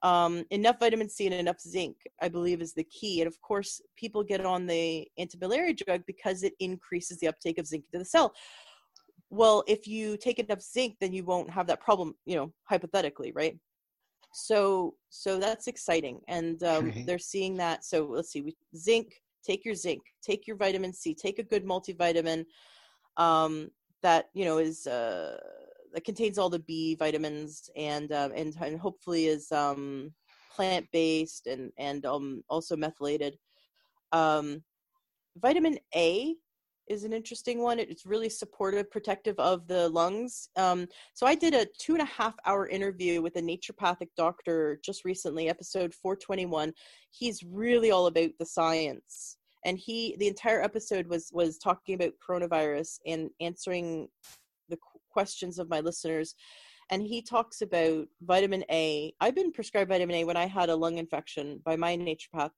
Um, 0.03 0.45
enough 0.51 0.79
vitamin 0.79 1.09
C 1.09 1.25
and 1.25 1.35
enough 1.35 1.59
zinc, 1.59 1.97
I 2.21 2.29
believe, 2.29 2.61
is 2.61 2.73
the 2.73 2.83
key. 2.85 3.21
And 3.21 3.27
of 3.27 3.39
course, 3.41 3.81
people 3.97 4.23
get 4.23 4.45
on 4.45 4.67
the 4.67 5.07
antimalaria 5.19 5.75
drug 5.75 6.03
because 6.05 6.43
it 6.43 6.53
increases 6.59 7.17
the 7.17 7.27
uptake 7.27 7.57
of 7.57 7.67
zinc 7.67 7.85
into 7.91 7.99
the 7.99 8.05
cell 8.05 8.33
well 9.31 9.63
if 9.67 9.87
you 9.87 10.15
take 10.17 10.37
enough 10.37 10.61
zinc 10.61 10.95
then 11.01 11.11
you 11.11 11.23
won't 11.23 11.49
have 11.49 11.65
that 11.65 11.81
problem 11.81 12.13
you 12.25 12.35
know 12.35 12.53
hypothetically 12.65 13.31
right? 13.33 13.57
So 14.33 14.95
so 15.09 15.39
that's 15.39 15.67
exciting 15.67 16.21
and 16.27 16.61
um, 16.63 16.93
they're 17.05 17.19
seeing 17.19 17.57
that 17.57 17.83
so 17.83 18.05
let's 18.05 18.31
see 18.31 18.41
we, 18.41 18.55
zinc 18.75 19.07
take 19.43 19.65
your 19.65 19.75
zinc 19.75 20.01
take 20.21 20.45
your 20.47 20.55
vitamin 20.55 20.93
c 20.93 21.15
take 21.15 21.39
a 21.39 21.43
good 21.43 21.65
multivitamin 21.65 22.45
um, 23.17 23.69
that 24.03 24.29
you 24.33 24.45
know 24.45 24.57
is 24.59 24.87
uh, 24.87 25.37
that 25.93 26.05
contains 26.05 26.37
all 26.37 26.49
the 26.49 26.59
b 26.59 26.95
vitamins 26.95 27.69
and 27.75 28.11
uh, 28.11 28.29
and, 28.35 28.55
and 28.61 28.79
hopefully 28.79 29.25
is 29.25 29.51
um, 29.51 30.13
plant 30.55 30.85
based 30.91 31.47
and 31.47 31.71
and 31.77 32.05
um, 32.05 32.43
also 32.49 32.75
methylated. 32.75 33.37
Um, 34.11 34.63
vitamin 35.37 35.77
a 35.95 36.35
is 36.87 37.03
an 37.03 37.13
interesting 37.13 37.61
one. 37.61 37.79
It's 37.79 38.05
really 38.05 38.29
supportive, 38.29 38.89
protective 38.91 39.39
of 39.39 39.67
the 39.67 39.89
lungs. 39.89 40.49
Um, 40.55 40.87
so 41.13 41.25
I 41.25 41.35
did 41.35 41.53
a 41.53 41.65
two 41.79 41.93
and 41.93 42.01
a 42.01 42.05
half 42.05 42.35
hour 42.45 42.67
interview 42.67 43.21
with 43.21 43.35
a 43.35 43.41
naturopathic 43.41 44.09
doctor 44.17 44.79
just 44.83 45.05
recently, 45.05 45.49
episode 45.49 45.93
421. 45.93 46.73
He's 47.11 47.43
really 47.43 47.91
all 47.91 48.07
about 48.07 48.31
the 48.39 48.45
science. 48.45 49.37
And 49.63 49.77
he, 49.77 50.15
the 50.19 50.27
entire 50.27 50.61
episode 50.61 51.07
was 51.07 51.29
was 51.31 51.57
talking 51.57 51.95
about 51.95 52.13
coronavirus 52.27 52.99
and 53.05 53.29
answering 53.39 54.07
the 54.69 54.77
questions 55.11 55.59
of 55.59 55.69
my 55.69 55.79
listeners. 55.81 56.35
And 56.89 57.03
he 57.03 57.21
talks 57.21 57.61
about 57.61 58.07
vitamin 58.21 58.65
A. 58.69 59.13
I've 59.21 59.35
been 59.35 59.51
prescribed 59.51 59.89
vitamin 59.89 60.17
A 60.17 60.23
when 60.25 60.35
I 60.35 60.45
had 60.45 60.69
a 60.69 60.75
lung 60.75 60.97
infection 60.97 61.61
by 61.63 61.77
my 61.77 61.95
naturopath 61.95 62.51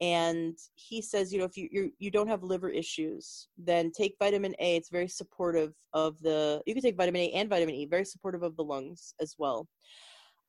and 0.00 0.56
he 0.74 1.02
says 1.02 1.32
you 1.32 1.38
know 1.38 1.44
if 1.44 1.56
you 1.56 1.68
you 1.72 1.92
you 1.98 2.10
don't 2.10 2.28
have 2.28 2.42
liver 2.42 2.68
issues 2.68 3.48
then 3.56 3.90
take 3.90 4.14
vitamin 4.18 4.54
a. 4.60 4.76
It's 4.76 4.90
very 4.90 5.08
supportive 5.08 5.74
of 5.92 6.20
the 6.22 6.62
you 6.66 6.74
can 6.74 6.82
take 6.82 6.96
vitamin 6.96 7.22
a 7.22 7.32
and 7.32 7.48
vitamin 7.48 7.74
e 7.74 7.86
very 7.86 8.04
supportive 8.04 8.42
of 8.42 8.56
the 8.56 8.64
lungs 8.64 9.14
as 9.20 9.34
well. 9.38 9.68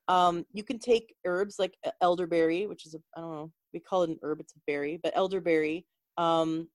Um, 0.08 0.46
you 0.54 0.64
can 0.64 0.80
take 0.80 1.16
herbs 1.26 1.56
like 1.60 1.76
elderberry 2.02 2.68
which 2.68 2.86
is 2.86 2.94
a 2.96 3.00
i 3.18 3.22
don't 3.22 3.32
know 3.32 3.52
we 3.74 3.80
call 3.80 4.04
it 4.04 4.10
an 4.10 4.20
herb 4.24 4.40
it's 4.40 4.54
a 4.54 4.60
berry 4.68 5.00
but 5.02 5.14
elderberry. 5.16 5.86
Um, 6.18 6.68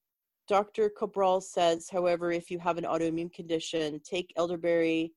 dr 0.49 0.91
cabral 0.99 1.41
says 1.41 1.89
however 1.91 2.33
if 2.33 2.51
you 2.51 2.59
have 2.59 2.77
an 2.77 2.85
autoimmune 2.85 3.33
condition 3.33 4.01
take 4.05 4.33
elderberry 4.37 5.13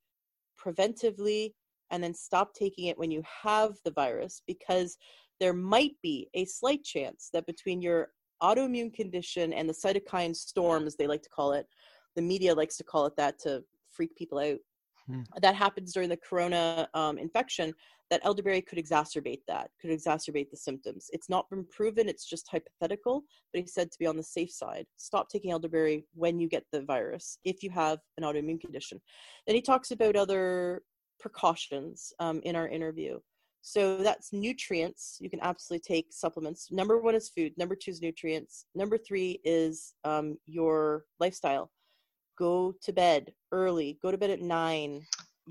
preventively 0.64 1.54
and 1.92 2.04
then 2.04 2.14
stop 2.14 2.54
taking 2.54 2.86
it 2.86 2.98
when 2.98 3.12
you 3.12 3.24
have 3.44 3.78
the 3.84 3.92
virus 3.92 4.42
because 4.46 4.98
there 5.40 5.54
might 5.54 5.96
be 6.02 6.30
a 6.34 6.46
slight 6.46 6.84
chance 6.84 7.30
that 7.34 7.46
between 7.46 7.82
your 7.82 8.10
autoimmune 8.42 8.94
condition 8.94 9.54
and 9.54 9.68
the 9.68 9.74
cytokine 9.74 10.36
storm, 10.36 10.86
as 10.86 10.96
they 10.96 11.08
like 11.08 11.22
to 11.24 11.30
call 11.30 11.54
it, 11.54 11.68
the 12.16 12.22
media 12.22 12.54
likes 12.54 12.78
to 12.78 12.84
call 12.84 13.06
it 13.06 13.16
that 13.18 13.40
to 13.40 13.64
freak 13.90 14.16
people 14.16 14.40
out. 14.40 14.58
Hmm. 15.08 15.22
That 15.42 15.56
happens 15.56 15.94
during 15.94 16.10
the 16.10 16.18
corona 16.18 16.88
um, 16.94 17.18
infection. 17.18 17.74
That 18.10 18.22
elderberry 18.24 18.62
could 18.62 18.78
exacerbate 18.78 19.42
that, 19.48 19.70
could 19.82 19.90
exacerbate 19.90 20.50
the 20.50 20.58
symptoms. 20.58 21.10
It's 21.12 21.30
not 21.30 21.50
been 21.50 21.66
proven, 21.66 22.08
it's 22.08 22.26
just 22.26 22.48
hypothetical, 22.50 23.24
but 23.52 23.62
he 23.62 23.68
said 23.68 23.92
to 23.92 24.00
be 24.00 24.06
on 24.06 24.16
the 24.16 24.24
safe 24.24 24.52
side. 24.52 24.86
Stop 24.96 25.30
taking 25.30 25.52
elderberry 25.52 26.06
when 26.14 26.40
you 26.40 26.48
get 26.48 26.64
the 26.72 26.82
virus 26.82 27.38
if 27.44 27.64
you 27.64 27.70
have 27.72 28.00
an 28.18 28.24
autoimmune 28.24 28.62
condition. 28.62 29.02
Then 29.46 29.56
he 29.56 29.62
talks 29.62 29.92
about 29.92 30.16
other 30.16 30.84
precautions 31.20 32.14
um, 32.20 32.40
in 32.44 32.56
our 32.56 32.68
interview. 32.68 33.20
So 33.68 33.98
that's 33.98 34.32
nutrients. 34.32 35.18
You 35.20 35.30
can 35.30 35.42
absolutely 35.42 35.84
take 35.86 36.14
supplements. 36.14 36.72
Number 36.72 37.00
one 37.02 37.16
is 37.16 37.28
food. 37.28 37.52
Number 37.58 37.76
two 37.76 37.92
is 37.92 38.02
nutrients. 38.02 38.64
Number 38.74 38.98
three 38.98 39.42
is 39.44 39.94
um, 40.06 40.38
your 40.46 41.04
lifestyle. 41.20 41.70
Go 42.40 42.76
to 42.82 42.94
bed 42.94 43.34
early. 43.52 44.00
Go 44.02 44.10
to 44.10 44.18
bed 44.18 44.30
at 44.30 44.40
nine. 44.40 45.02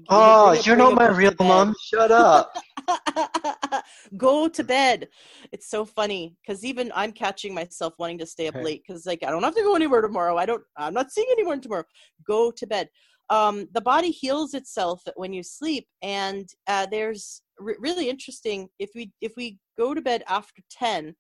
Oh, 0.08 0.52
you're 0.64 0.76
not 0.76 0.94
my 0.94 1.08
real 1.08 1.34
mom. 1.38 1.74
Shut 1.78 2.10
up. 2.10 2.56
go 4.16 4.48
to 4.48 4.64
bed. 4.64 5.08
It's 5.52 5.68
so 5.68 5.84
funny 5.84 6.38
because 6.40 6.64
even 6.64 6.90
I'm 6.94 7.12
catching 7.12 7.52
myself 7.52 7.92
wanting 7.98 8.16
to 8.18 8.26
stay 8.26 8.48
up 8.48 8.54
late 8.54 8.82
because 8.86 9.04
like 9.04 9.24
I 9.24 9.30
don't 9.30 9.42
have 9.42 9.54
to 9.54 9.62
go 9.62 9.74
anywhere 9.74 10.00
tomorrow. 10.00 10.38
I 10.38 10.46
don't. 10.46 10.62
I'm 10.78 10.94
not 10.94 11.12
seeing 11.12 11.28
anyone 11.32 11.60
tomorrow. 11.60 11.84
Go 12.26 12.50
to 12.50 12.66
bed. 12.66 12.88
Um, 13.28 13.68
the 13.72 13.80
body 13.80 14.10
heals 14.10 14.54
itself 14.54 15.02
when 15.16 15.32
you 15.32 15.42
sleep, 15.42 15.88
and 16.02 16.48
uh, 16.68 16.86
there's 16.90 17.42
really 17.58 18.08
interesting 18.08 18.68
if 18.78 18.90
we 18.94 19.12
if 19.20 19.32
we 19.36 19.58
go 19.76 19.94
to 19.94 20.00
bed 20.00 20.22
after 20.28 20.62
10 20.70 21.14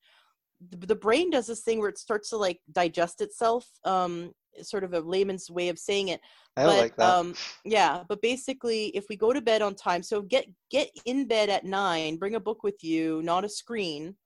the, 0.70 0.86
the 0.86 0.94
brain 0.94 1.30
does 1.30 1.46
this 1.46 1.62
thing 1.62 1.78
where 1.78 1.88
it 1.88 1.98
starts 1.98 2.30
to 2.30 2.36
like 2.36 2.60
digest 2.72 3.20
itself 3.20 3.66
um 3.84 4.32
sort 4.62 4.84
of 4.84 4.94
a 4.94 5.00
layman's 5.00 5.50
way 5.50 5.68
of 5.68 5.78
saying 5.78 6.08
it 6.08 6.20
I 6.56 6.64
but 6.64 6.78
like 6.78 6.96
that. 6.96 7.14
um 7.14 7.34
yeah 7.64 8.02
but 8.08 8.22
basically 8.22 8.86
if 8.88 9.04
we 9.10 9.16
go 9.16 9.32
to 9.32 9.40
bed 9.40 9.62
on 9.62 9.74
time 9.74 10.02
so 10.02 10.22
get 10.22 10.46
get 10.70 10.88
in 11.04 11.26
bed 11.26 11.50
at 11.50 11.64
nine 11.64 12.16
bring 12.16 12.34
a 12.36 12.40
book 12.40 12.62
with 12.62 12.82
you 12.82 13.20
not 13.22 13.44
a 13.44 13.48
screen 13.48 14.16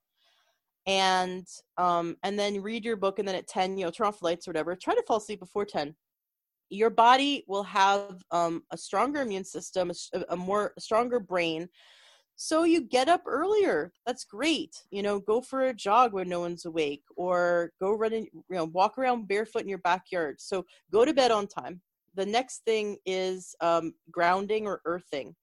and 0.87 1.47
um 1.79 2.17
and 2.23 2.39
then 2.39 2.63
read 2.63 2.85
your 2.85 2.97
book 2.97 3.19
and 3.19 3.27
then 3.27 3.35
at 3.35 3.49
10 3.49 3.77
you 3.77 3.85
know 3.85 3.91
turn 3.91 4.07
off 4.07 4.21
the 4.21 4.25
lights 4.25 4.47
or 4.47 4.51
whatever 4.51 4.77
try 4.77 4.95
to 4.95 5.03
fall 5.07 5.19
asleep 5.19 5.41
before 5.41 5.65
10 5.65 5.95
your 6.71 6.91
body 6.91 7.45
will 7.49 7.65
have 7.65 8.23
um, 8.31 8.63
a 8.71 8.77
stronger 8.79 9.21
immune 9.23 9.45
system 9.45 9.91
a, 10.15 10.25
a- 10.31 10.37
more 10.37 10.73
a 10.77 10.81
stronger 10.81 11.21
brain. 11.21 11.69
So 12.37 12.63
you 12.65 12.81
get 12.81 13.09
up 13.09 13.23
earlier. 13.27 13.93
That's 14.07 14.25
great. 14.25 14.75
You 14.91 15.03
know 15.03 15.21
go 15.21 15.41
for 15.43 15.67
a 15.67 15.75
jog 15.75 16.15
when 16.15 16.29
no 16.29 16.41
one's 16.41 16.65
awake 16.65 17.03
or 17.17 17.73
go 17.81 17.93
run 17.93 18.15
in 18.15 18.25
you 18.33 18.45
know 18.57 18.65
walk 18.67 18.97
around 18.97 19.29
barefoot 19.29 19.63
in 19.63 19.69
your 19.69 19.79
backyard. 19.79 20.41
So 20.41 20.65
go 20.93 21.05
to 21.05 21.13
bed 21.13 21.31
on 21.33 21.47
time. 21.49 21.83
The 22.15 22.27
next 22.27 22.65
thing 22.65 22.97
is 23.05 23.55
um, 23.61 23.93
grounding 24.11 24.67
or 24.67 24.81
earthing. 24.85 25.35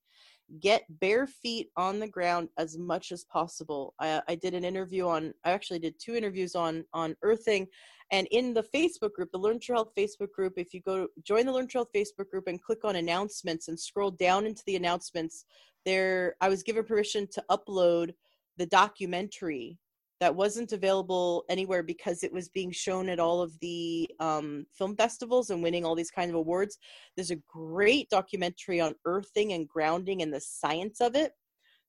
Get 0.62 0.84
bare 0.90 1.28
feet 1.28 1.70
on 1.76 2.00
the 2.00 2.08
ground 2.08 2.50
as 2.58 2.78
much 2.78 3.12
as 3.12 3.26
possible. 3.26 3.94
I, 4.00 4.22
I 4.30 4.36
did 4.36 4.54
an 4.54 4.64
interview 4.64 5.08
on 5.08 5.34
i 5.44 5.52
actually 5.52 5.80
did 5.80 5.96
two 6.00 6.16
interviews 6.16 6.56
on 6.56 6.86
on 6.94 7.16
earthing 7.22 7.68
and 8.12 8.28
in 8.32 8.54
the 8.54 8.64
facebook 8.64 9.14
group 9.14 9.32
the 9.32 9.38
learn 9.38 9.60
True 9.60 9.76
health 9.76 9.92
facebook 9.98 10.32
group 10.32 10.54
if 10.58 10.74
you 10.74 10.82
go 10.82 11.08
join 11.24 11.46
the 11.46 11.52
learn 11.52 11.68
True 11.68 11.80
health 11.80 11.90
facebook 11.96 12.30
group 12.30 12.48
and 12.48 12.62
click 12.62 12.84
on 12.84 12.96
announcements 12.96 13.68
and 13.68 13.80
scroll 13.80 14.12
down 14.12 14.46
into 14.46 14.64
the 14.66 14.76
announcements 14.76 15.46
there 15.86 16.36
i 16.42 16.50
was 16.50 16.64
given 16.64 16.84
permission 16.84 17.28
to 17.28 17.44
upload 17.50 18.14
the 18.58 18.66
documentary 18.66 19.78
that 20.20 20.36
wasn't 20.36 20.72
available 20.72 21.46
anywhere 21.50 21.84
because 21.84 22.24
it 22.24 22.34
was 22.34 22.50
being 22.50 22.72
shown 22.72 23.10
at 23.10 23.20
all 23.20 23.42
of 23.42 23.58
the 23.60 24.10
um, 24.20 24.66
film 24.74 24.96
festivals 24.96 25.50
and 25.50 25.62
winning 25.62 25.86
all 25.86 25.96
these 25.96 26.12
kinds 26.12 26.30
of 26.30 26.36
awards. 26.36 26.78
There's 27.16 27.32
a 27.32 27.42
great 27.48 28.10
documentary 28.10 28.82
on 28.82 28.96
earthing 29.06 29.54
and 29.54 29.68
grounding 29.68 30.22
and 30.22 30.34
the 30.34 30.42
science 30.42 31.02
of 31.02 31.16
it. 31.16 31.34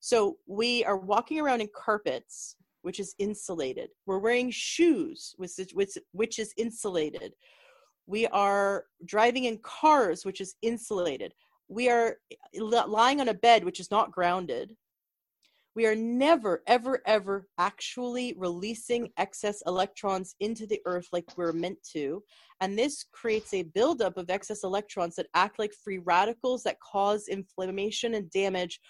So 0.01 0.37
we 0.47 0.85
are 0.85 0.99
walking 0.99 1.41
around 1.41 1.63
in 1.63 1.69
carpets 1.75 2.57
which 2.83 3.01
is 3.01 3.15
insulated. 3.19 3.91
We're 4.07 4.19
wearing 4.19 4.51
shoes 4.51 5.35
which 5.37 5.59
is, 5.59 5.73
which, 6.13 6.39
is 6.39 6.53
insulated. 6.57 7.35
We 8.07 8.27
are 8.29 8.85
driving 9.05 9.45
in 9.45 9.59
cars 9.59 10.25
which 10.25 10.41
is 10.41 10.55
insulated. 10.63 11.35
We 11.69 11.91
are 11.91 12.17
eh, 12.31 12.61
lying 12.61 13.21
on 13.21 13.29
a 13.29 13.35
bed 13.35 13.65
which 13.65 13.81
is 13.81 13.91
not 13.91 14.13
grounded. 14.13 14.75
We 15.75 15.87
are 15.87 15.95
never 15.95 16.63
ever 16.67 17.03
ever 17.07 17.47
actually 17.59 18.35
releasing 18.37 19.11
excess 19.17 19.63
electrons 19.67 20.35
into 20.41 20.67
the 20.67 20.81
earth 20.87 21.07
like 21.13 21.37
we're 21.37 21.53
meant 21.53 21.79
to. 21.93 22.23
And 22.61 22.77
this 22.77 23.05
creates 23.13 23.55
a 23.55 23.63
buildup 23.63 24.17
of 24.17 24.31
excess 24.31 24.65
electrons 24.65 25.15
that 25.17 25.29
act 25.35 25.59
like 25.59 25.73
free 25.73 25.99
radicals 25.99 26.65
that 26.65 26.81
cause 26.81 27.29
inflammation 27.29 28.15
and 28.15 28.29
damage 28.31 28.81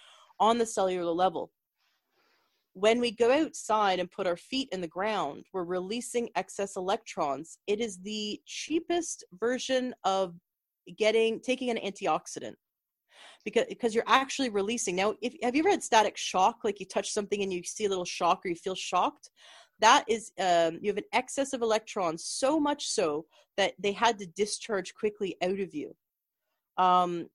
on 0.41 0.57
the 0.57 0.65
cellular 0.65 1.13
level 1.13 1.51
when 2.79 3.01
we 3.01 3.11
go 3.11 3.33
outside 3.33 3.99
and 3.99 4.11
put 4.11 4.27
our 4.27 4.37
feet 4.37 4.69
in 4.73 4.81
the 4.81 4.89
ground 4.89 5.45
we're 5.53 5.65
releasing 5.65 6.29
excess 6.37 6.77
electrons. 6.77 7.59
It 7.67 7.81
is 7.81 7.99
the 7.99 8.41
cheapest 8.47 9.25
version 9.41 9.95
of 10.05 10.35
getting 10.97 11.41
taking 11.41 11.71
an 11.71 11.79
antioxidant 11.79 12.55
because 13.45 13.65
because 13.69 13.95
you're 13.95 14.05
actually 14.07 14.51
releasing. 14.51 14.97
Now 14.97 15.15
if 15.23 15.35
have 15.43 15.55
you 15.55 15.63
ever 15.63 15.71
had 15.71 15.83
static 15.83 16.17
shock? 16.17 16.59
Like 16.65 16.81
you 16.81 16.87
touch 16.87 17.11
something 17.13 17.43
and 17.43 17.53
you 17.53 17.63
see 17.65 17.87
a 17.87 17.89
little 17.89 18.05
shock 18.05 18.45
or 18.45 18.49
you 18.49 18.57
feel 18.57 18.75
shocked? 18.75 19.31
That 19.81 20.05
is 20.09 20.33
um, 20.39 20.79
you 20.81 20.91
have 20.91 20.99
an 20.99 21.05
excess 21.13 21.53
of 21.53 21.63
electrons 21.63 22.25
so 22.25 22.59
much 22.59 22.87
so 22.87 23.27
that 23.57 23.75
they 23.79 23.93
had 23.93 24.19
to 24.19 24.27
discharge 24.27 24.95
quickly 24.95 25.37
out 25.43 25.61
of 25.61 25.75
you. 25.75 25.95
Um, 26.77 27.29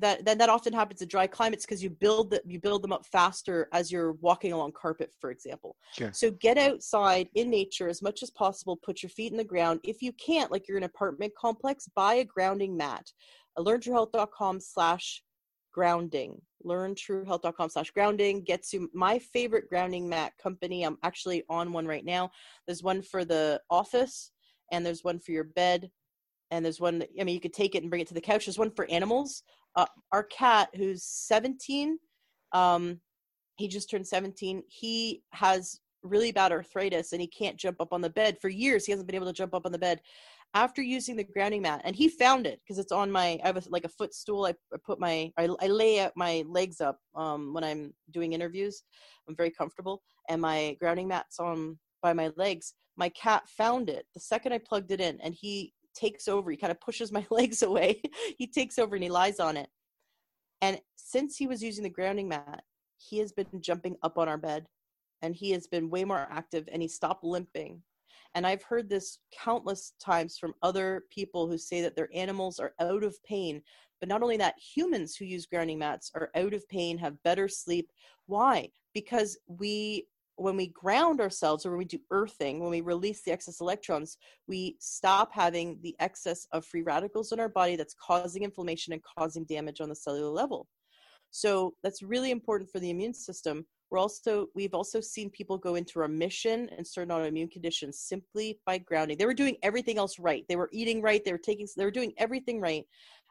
that, 0.00 0.24
that 0.24 0.38
that 0.38 0.48
often 0.48 0.72
happens 0.72 1.02
in 1.02 1.08
dry 1.08 1.26
climates 1.26 1.64
because 1.64 1.82
you 1.82 1.90
build 1.90 2.30
the, 2.30 2.42
you 2.46 2.60
build 2.60 2.82
them 2.82 2.92
up 2.92 3.06
faster 3.06 3.68
as 3.72 3.90
you're 3.90 4.12
walking 4.14 4.52
along 4.52 4.72
carpet 4.72 5.10
for 5.20 5.30
example. 5.30 5.76
Sure. 5.96 6.10
so 6.12 6.30
get 6.32 6.58
outside 6.58 7.28
in 7.34 7.50
nature 7.50 7.88
as 7.88 8.02
much 8.02 8.22
as 8.22 8.30
possible 8.30 8.76
put 8.76 9.02
your 9.02 9.10
feet 9.10 9.32
in 9.32 9.38
the 9.38 9.44
ground. 9.44 9.80
If 9.84 10.02
you 10.02 10.12
can't 10.12 10.50
like 10.50 10.68
you're 10.68 10.78
in 10.78 10.84
an 10.84 10.90
apartment 10.94 11.32
complex 11.38 11.88
buy 11.94 12.14
a 12.14 12.24
grounding 12.24 12.76
mat 12.76 13.06
learntruehealth.com 13.58 14.60
slash 14.60 15.22
grounding. 15.72 16.40
learntruehealth.com 16.64 17.68
slash 17.68 17.90
grounding 17.90 18.42
gets 18.42 18.72
you 18.72 18.90
my 18.94 19.18
favorite 19.18 19.68
grounding 19.68 20.08
mat 20.08 20.32
company. 20.42 20.84
I'm 20.84 20.96
actually 21.02 21.44
on 21.50 21.72
one 21.72 21.86
right 21.86 22.04
now. 22.04 22.30
There's 22.66 22.82
one 22.82 23.02
for 23.02 23.24
the 23.24 23.60
office 23.70 24.32
and 24.72 24.84
there's 24.84 25.04
one 25.04 25.20
for 25.20 25.32
your 25.32 25.44
bed 25.44 25.90
and 26.50 26.64
there's 26.64 26.80
one 26.80 27.02
i 27.20 27.24
mean 27.24 27.34
you 27.34 27.40
could 27.40 27.52
take 27.52 27.74
it 27.74 27.82
and 27.82 27.90
bring 27.90 28.02
it 28.02 28.08
to 28.08 28.14
the 28.14 28.20
couch. 28.20 28.46
There's 28.46 28.58
one 28.58 28.70
for 28.70 28.90
animals. 28.90 29.42
Uh, 29.74 29.86
our 30.12 30.24
cat 30.24 30.68
who's 30.74 31.04
17 31.04 31.98
um 32.52 33.00
he 33.56 33.68
just 33.68 33.90
turned 33.90 34.06
17 34.06 34.62
he 34.68 35.22
has 35.32 35.80
really 36.06 36.32
bad 36.32 36.52
arthritis 36.52 37.12
and 37.12 37.20
he 37.20 37.26
can't 37.26 37.56
jump 37.56 37.80
up 37.80 37.92
on 37.92 38.00
the 38.00 38.10
bed 38.10 38.38
for 38.40 38.48
years. 38.48 38.86
He 38.86 38.92
hasn't 38.92 39.06
been 39.06 39.16
able 39.16 39.26
to 39.26 39.32
jump 39.32 39.54
up 39.54 39.66
on 39.66 39.72
the 39.72 39.78
bed. 39.78 40.00
After 40.54 40.80
using 40.80 41.16
the 41.16 41.24
grounding 41.24 41.62
mat 41.62 41.82
and 41.84 41.94
he 41.94 42.08
found 42.08 42.46
it 42.46 42.60
because 42.62 42.78
it's 42.78 42.92
on 42.92 43.10
my 43.10 43.38
i 43.42 43.46
have 43.46 43.56
a, 43.56 43.62
like 43.68 43.84
a 43.84 43.90
footstool. 43.90 44.46
I, 44.46 44.54
I 44.72 44.78
put 44.84 45.00
my 45.00 45.30
I, 45.36 45.48
I 45.60 45.66
lay 45.66 46.00
out 46.00 46.12
my 46.16 46.44
legs 46.48 46.80
up 46.80 46.98
um 47.14 47.52
when 47.52 47.64
i'm 47.64 47.92
doing 48.12 48.32
interviews. 48.32 48.82
I'm 49.28 49.36
very 49.36 49.50
comfortable. 49.50 50.02
And 50.28 50.40
my 50.40 50.76
grounding 50.80 51.08
mat's 51.08 51.38
on 51.40 51.78
by 52.00 52.12
my 52.12 52.30
legs. 52.36 52.74
My 52.96 53.10
cat 53.10 53.42
found 53.48 53.90
it 53.90 54.06
the 54.14 54.20
second 54.20 54.52
i 54.52 54.58
plugged 54.58 54.92
it 54.92 55.00
in 55.00 55.20
and 55.20 55.34
he 55.34 55.72
takes 55.96 56.28
over 56.28 56.50
he 56.50 56.56
kind 56.56 56.70
of 56.70 56.80
pushes 56.80 57.12
my 57.12 57.26
legs 57.30 57.62
away. 57.62 58.00
He 58.38 58.46
takes 58.46 58.78
over 58.78 58.94
and 58.94 59.04
he 59.04 59.10
lies 59.10 59.40
on 59.40 59.56
it. 59.56 59.68
And 60.60 60.80
since 60.96 61.36
he 61.36 61.46
was 61.46 61.62
using 61.62 61.84
the 61.84 61.90
grounding 61.90 62.28
mat 62.28 62.62
he 62.98 63.18
has 63.18 63.32
been 63.32 63.46
jumping 63.60 63.96
up 64.02 64.16
on 64.16 64.28
our 64.28 64.38
bed 64.38 64.66
and 65.22 65.34
he 65.34 65.50
has 65.50 65.66
been 65.66 65.90
way 65.90 66.04
more 66.04 66.26
active 66.30 66.68
and 66.72 66.80
he 66.80 66.88
stopped 66.88 67.24
limping. 67.24 67.82
And 68.34 68.46
i've 68.46 68.62
heard 68.62 68.88
this 68.88 69.18
countless 69.32 69.92
times 70.00 70.36
from 70.38 70.54
other 70.62 71.04
people 71.10 71.48
who 71.48 71.58
say 71.58 71.80
that 71.82 71.96
their 71.96 72.10
animals 72.14 72.58
are 72.58 72.74
out 72.80 73.02
of 73.02 73.22
pain 73.24 73.62
but 74.00 74.08
not 74.08 74.22
only 74.22 74.36
that 74.36 74.58
humans 74.58 75.16
who 75.16 75.24
use 75.24 75.46
grounding 75.46 75.78
mats 75.78 76.10
are 76.14 76.30
out 76.34 76.54
of 76.54 76.68
pain 76.68 76.98
have 76.98 77.22
better 77.22 77.48
sleep. 77.48 77.90
Why? 78.26 78.70
Because 78.94 79.38
we 79.46 80.06
when 80.36 80.56
we 80.56 80.68
ground 80.68 81.20
ourselves 81.20 81.64
or 81.64 81.70
when 81.70 81.78
we 81.78 81.84
do 81.84 81.98
earthing 82.10 82.60
when 82.60 82.70
we 82.70 82.80
release 82.80 83.22
the 83.22 83.32
excess 83.32 83.60
electrons 83.60 84.18
we 84.46 84.76
stop 84.78 85.32
having 85.32 85.78
the 85.82 85.94
excess 86.00 86.46
of 86.52 86.64
free 86.64 86.82
radicals 86.82 87.32
in 87.32 87.40
our 87.40 87.48
body 87.48 87.76
that's 87.76 87.94
causing 87.94 88.42
inflammation 88.42 88.92
and 88.92 89.02
causing 89.18 89.44
damage 89.44 89.80
on 89.80 89.88
the 89.88 89.94
cellular 89.94 90.30
level. 90.30 90.66
So 91.30 91.74
that's 91.82 92.02
really 92.02 92.30
important 92.30 92.70
for 92.70 92.80
the 92.80 92.90
immune 92.90 93.14
system. 93.14 93.66
We're 93.90 93.98
also 93.98 94.46
we've 94.54 94.74
also 94.74 95.00
seen 95.00 95.30
people 95.30 95.58
go 95.58 95.76
into 95.76 95.98
remission 95.98 96.68
and 96.76 96.86
certain 96.86 97.14
autoimmune 97.14 97.50
conditions 97.50 98.00
simply 98.00 98.58
by 98.66 98.78
grounding. 98.78 99.16
They 99.16 99.26
were 99.26 99.34
doing 99.34 99.56
everything 99.62 99.98
else 99.98 100.18
right. 100.18 100.44
They 100.48 100.56
were 100.56 100.70
eating 100.72 101.02
right. 101.02 101.24
They 101.24 101.32
were 101.32 101.38
taking 101.38 101.68
they 101.76 101.84
were 101.84 101.90
doing 101.90 102.12
everything 102.18 102.60
right. 102.60 102.84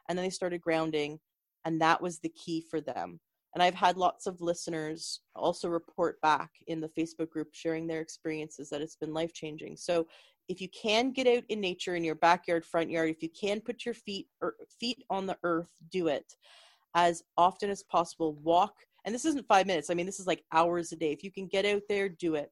And 0.08 0.16
then 0.16 0.24
they 0.24 0.30
started 0.30 0.60
grounding 0.60 1.18
and 1.64 1.80
that 1.80 2.00
was 2.00 2.20
the 2.20 2.30
key 2.30 2.64
for 2.70 2.80
them 2.80 3.20
and 3.56 3.62
i've 3.62 3.74
had 3.74 3.96
lots 3.96 4.26
of 4.26 4.40
listeners 4.42 5.22
also 5.34 5.68
report 5.68 6.20
back 6.20 6.50
in 6.66 6.80
the 6.80 6.90
facebook 6.90 7.30
group 7.30 7.48
sharing 7.52 7.86
their 7.86 8.02
experiences 8.02 8.68
that 8.68 8.82
it's 8.82 8.96
been 8.96 9.14
life 9.14 9.32
changing 9.32 9.76
so 9.76 10.06
if 10.48 10.60
you 10.60 10.68
can 10.68 11.10
get 11.10 11.26
out 11.26 11.42
in 11.48 11.60
nature 11.60 11.96
in 11.96 12.04
your 12.04 12.14
backyard 12.14 12.64
front 12.64 12.90
yard 12.90 13.08
if 13.08 13.22
you 13.22 13.30
can 13.30 13.60
put 13.60 13.84
your 13.84 13.94
feet 13.94 14.28
or 14.42 14.54
feet 14.78 15.02
on 15.10 15.26
the 15.26 15.36
earth 15.42 15.72
do 15.90 16.08
it 16.08 16.36
as 16.96 17.22
often 17.36 17.70
as 17.70 17.82
possible. 17.84 18.34
Walk 18.42 18.74
and 19.04 19.14
this 19.14 19.26
isn't 19.26 19.46
five 19.46 19.66
minutes 19.66 19.90
i 19.90 19.94
mean 19.94 20.06
this 20.06 20.18
is 20.18 20.26
like 20.26 20.42
hours 20.52 20.90
a 20.90 20.96
day. 20.96 21.12
If 21.12 21.22
you 21.22 21.30
can 21.30 21.46
get 21.46 21.64
out 21.64 21.82
there 21.88 22.08
do 22.08 22.34
it. 22.34 22.50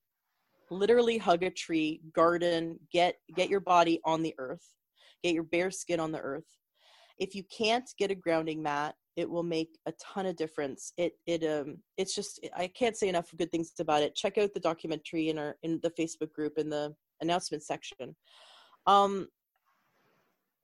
Literally 0.71 1.19
hug 1.19 1.43
a 1.43 1.51
tree 1.51 2.01
garden 2.15 2.79
get 2.93 3.17
get 3.35 3.49
your 3.49 3.61
body 3.61 4.01
on 4.05 4.23
the 4.23 4.35
earth. 4.39 4.75
Get 5.23 5.35
your 5.35 5.43
bare 5.43 5.71
skin 5.71 5.99
on 5.99 6.13
the 6.13 6.21
earth. 6.21 6.47
If 7.19 7.35
you 7.35 7.45
can't 7.45 7.89
get 7.99 8.11
a 8.11 8.15
grounding 8.15 8.63
mat 8.63 8.95
it 9.17 9.29
will 9.29 9.43
make 9.43 9.79
a 9.87 9.93
ton 9.93 10.27
of 10.27 10.37
difference. 10.37 10.93
It 10.97 11.15
it 11.27 11.45
um 11.45 11.79
it's 11.97 12.15
just 12.15 12.47
i 12.57 12.67
can't 12.67 12.97
say 12.97 13.09
enough 13.09 13.33
good 13.37 13.51
things 13.51 13.73
about 13.79 14.03
it. 14.03 14.15
Check 14.15 14.39
out 14.39 14.55
the 14.55 14.61
documentary 14.61 15.29
in 15.29 15.39
our 15.39 15.57
in 15.63 15.81
the 15.83 15.91
facebook 15.91 16.33
group 16.33 16.59
in 16.59 16.69
the 16.69 16.95
announcement 17.21 17.63
section. 17.63 18.15
Um 18.87 19.29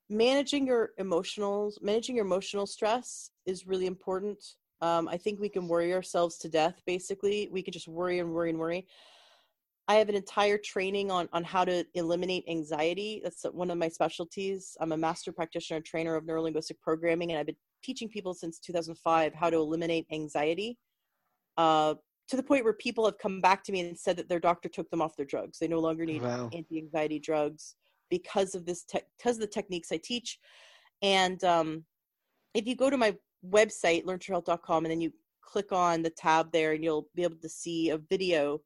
managing 0.08 0.66
your 0.66 0.90
emotional 0.98 1.72
managing 1.80 2.16
your 2.16 2.24
emotional 2.24 2.66
stress 2.66 3.30
is 3.46 3.66
really 3.66 3.86
important. 3.86 4.42
Um, 4.82 5.08
i 5.08 5.16
think 5.16 5.38
we 5.38 5.48
can 5.48 5.68
worry 5.68 5.92
ourselves 5.94 6.38
to 6.38 6.48
death 6.48 6.82
basically. 6.86 7.48
We 7.52 7.62
can 7.62 7.72
just 7.72 7.88
worry 7.88 8.18
and 8.18 8.32
worry 8.32 8.50
and 8.50 8.58
worry. 8.58 8.86
I 9.86 9.94
have 9.94 10.08
an 10.08 10.14
entire 10.14 10.58
training 10.58 11.10
on 11.10 11.28
on 11.32 11.44
how 11.44 11.64
to 11.64 11.84
eliminate 11.94 12.44
anxiety. 12.48 13.20
That's 13.22 13.44
one 13.44 13.70
of 13.70 13.78
my 13.78 13.88
specialties. 13.88 14.76
I'm 14.80 14.92
a 14.92 14.96
master 14.96 15.32
practitioner 15.32 15.76
and 15.76 15.84
trainer 15.84 16.16
of 16.16 16.24
neurolinguistic 16.24 16.80
programming 16.80 17.30
and 17.30 17.38
i've 17.38 17.46
been 17.46 17.56
teaching 17.82 18.08
people 18.08 18.34
since 18.34 18.58
2005 18.58 19.34
how 19.34 19.50
to 19.50 19.56
eliminate 19.56 20.06
anxiety 20.12 20.78
uh, 21.56 21.94
to 22.28 22.36
the 22.36 22.42
point 22.42 22.64
where 22.64 22.72
people 22.74 23.04
have 23.04 23.18
come 23.18 23.40
back 23.40 23.64
to 23.64 23.72
me 23.72 23.80
and 23.80 23.98
said 23.98 24.16
that 24.16 24.28
their 24.28 24.38
doctor 24.40 24.68
took 24.68 24.88
them 24.90 25.02
off 25.02 25.16
their 25.16 25.26
drugs. 25.26 25.58
They 25.58 25.68
no 25.68 25.80
longer 25.80 26.04
need 26.06 26.22
Wow. 26.22 26.48
anti-anxiety 26.52 27.18
drugs 27.18 27.74
because 28.08 28.54
of 28.54 28.66
this 28.66 28.84
tech 28.84 29.04
because 29.18 29.36
of 29.36 29.40
the 29.40 29.46
techniques 29.46 29.92
I 29.92 29.98
teach. 30.02 30.38
And 31.02 31.42
um, 31.44 31.84
if 32.54 32.66
you 32.66 32.76
go 32.76 32.90
to 32.90 32.96
my 32.96 33.16
website, 33.48 34.04
learntruehealth.com, 34.04 34.84
and 34.84 34.92
then 34.92 35.00
you 35.00 35.12
click 35.42 35.72
on 35.72 36.02
the 36.02 36.10
tab 36.10 36.52
there, 36.52 36.72
and 36.72 36.84
you'll 36.84 37.08
be 37.14 37.22
able 37.22 37.36
to 37.42 37.48
see 37.48 37.90
a 37.90 37.98
video 37.98 38.60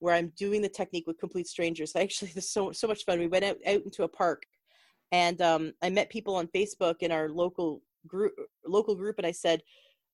where 0.00 0.14
I'm 0.14 0.32
doing 0.36 0.60
the 0.60 0.68
technique 0.68 1.06
with 1.06 1.18
complete 1.18 1.46
strangers. 1.46 1.96
Actually, 1.96 2.30
this 2.34 2.44
is 2.44 2.50
so 2.52 2.72
so 2.72 2.86
much 2.86 3.04
fun. 3.04 3.18
We 3.18 3.28
went 3.28 3.44
out, 3.44 3.56
out 3.66 3.82
into 3.82 4.02
a 4.02 4.08
park, 4.08 4.44
and 5.12 5.40
um, 5.40 5.72
I 5.82 5.88
met 5.90 6.10
people 6.10 6.34
on 6.36 6.48
Facebook 6.48 6.96
in 7.00 7.12
our 7.12 7.28
local 7.28 7.82
group 8.06 8.32
local 8.66 8.94
group, 8.94 9.16
and 9.18 9.26
I 9.26 9.32
said. 9.32 9.62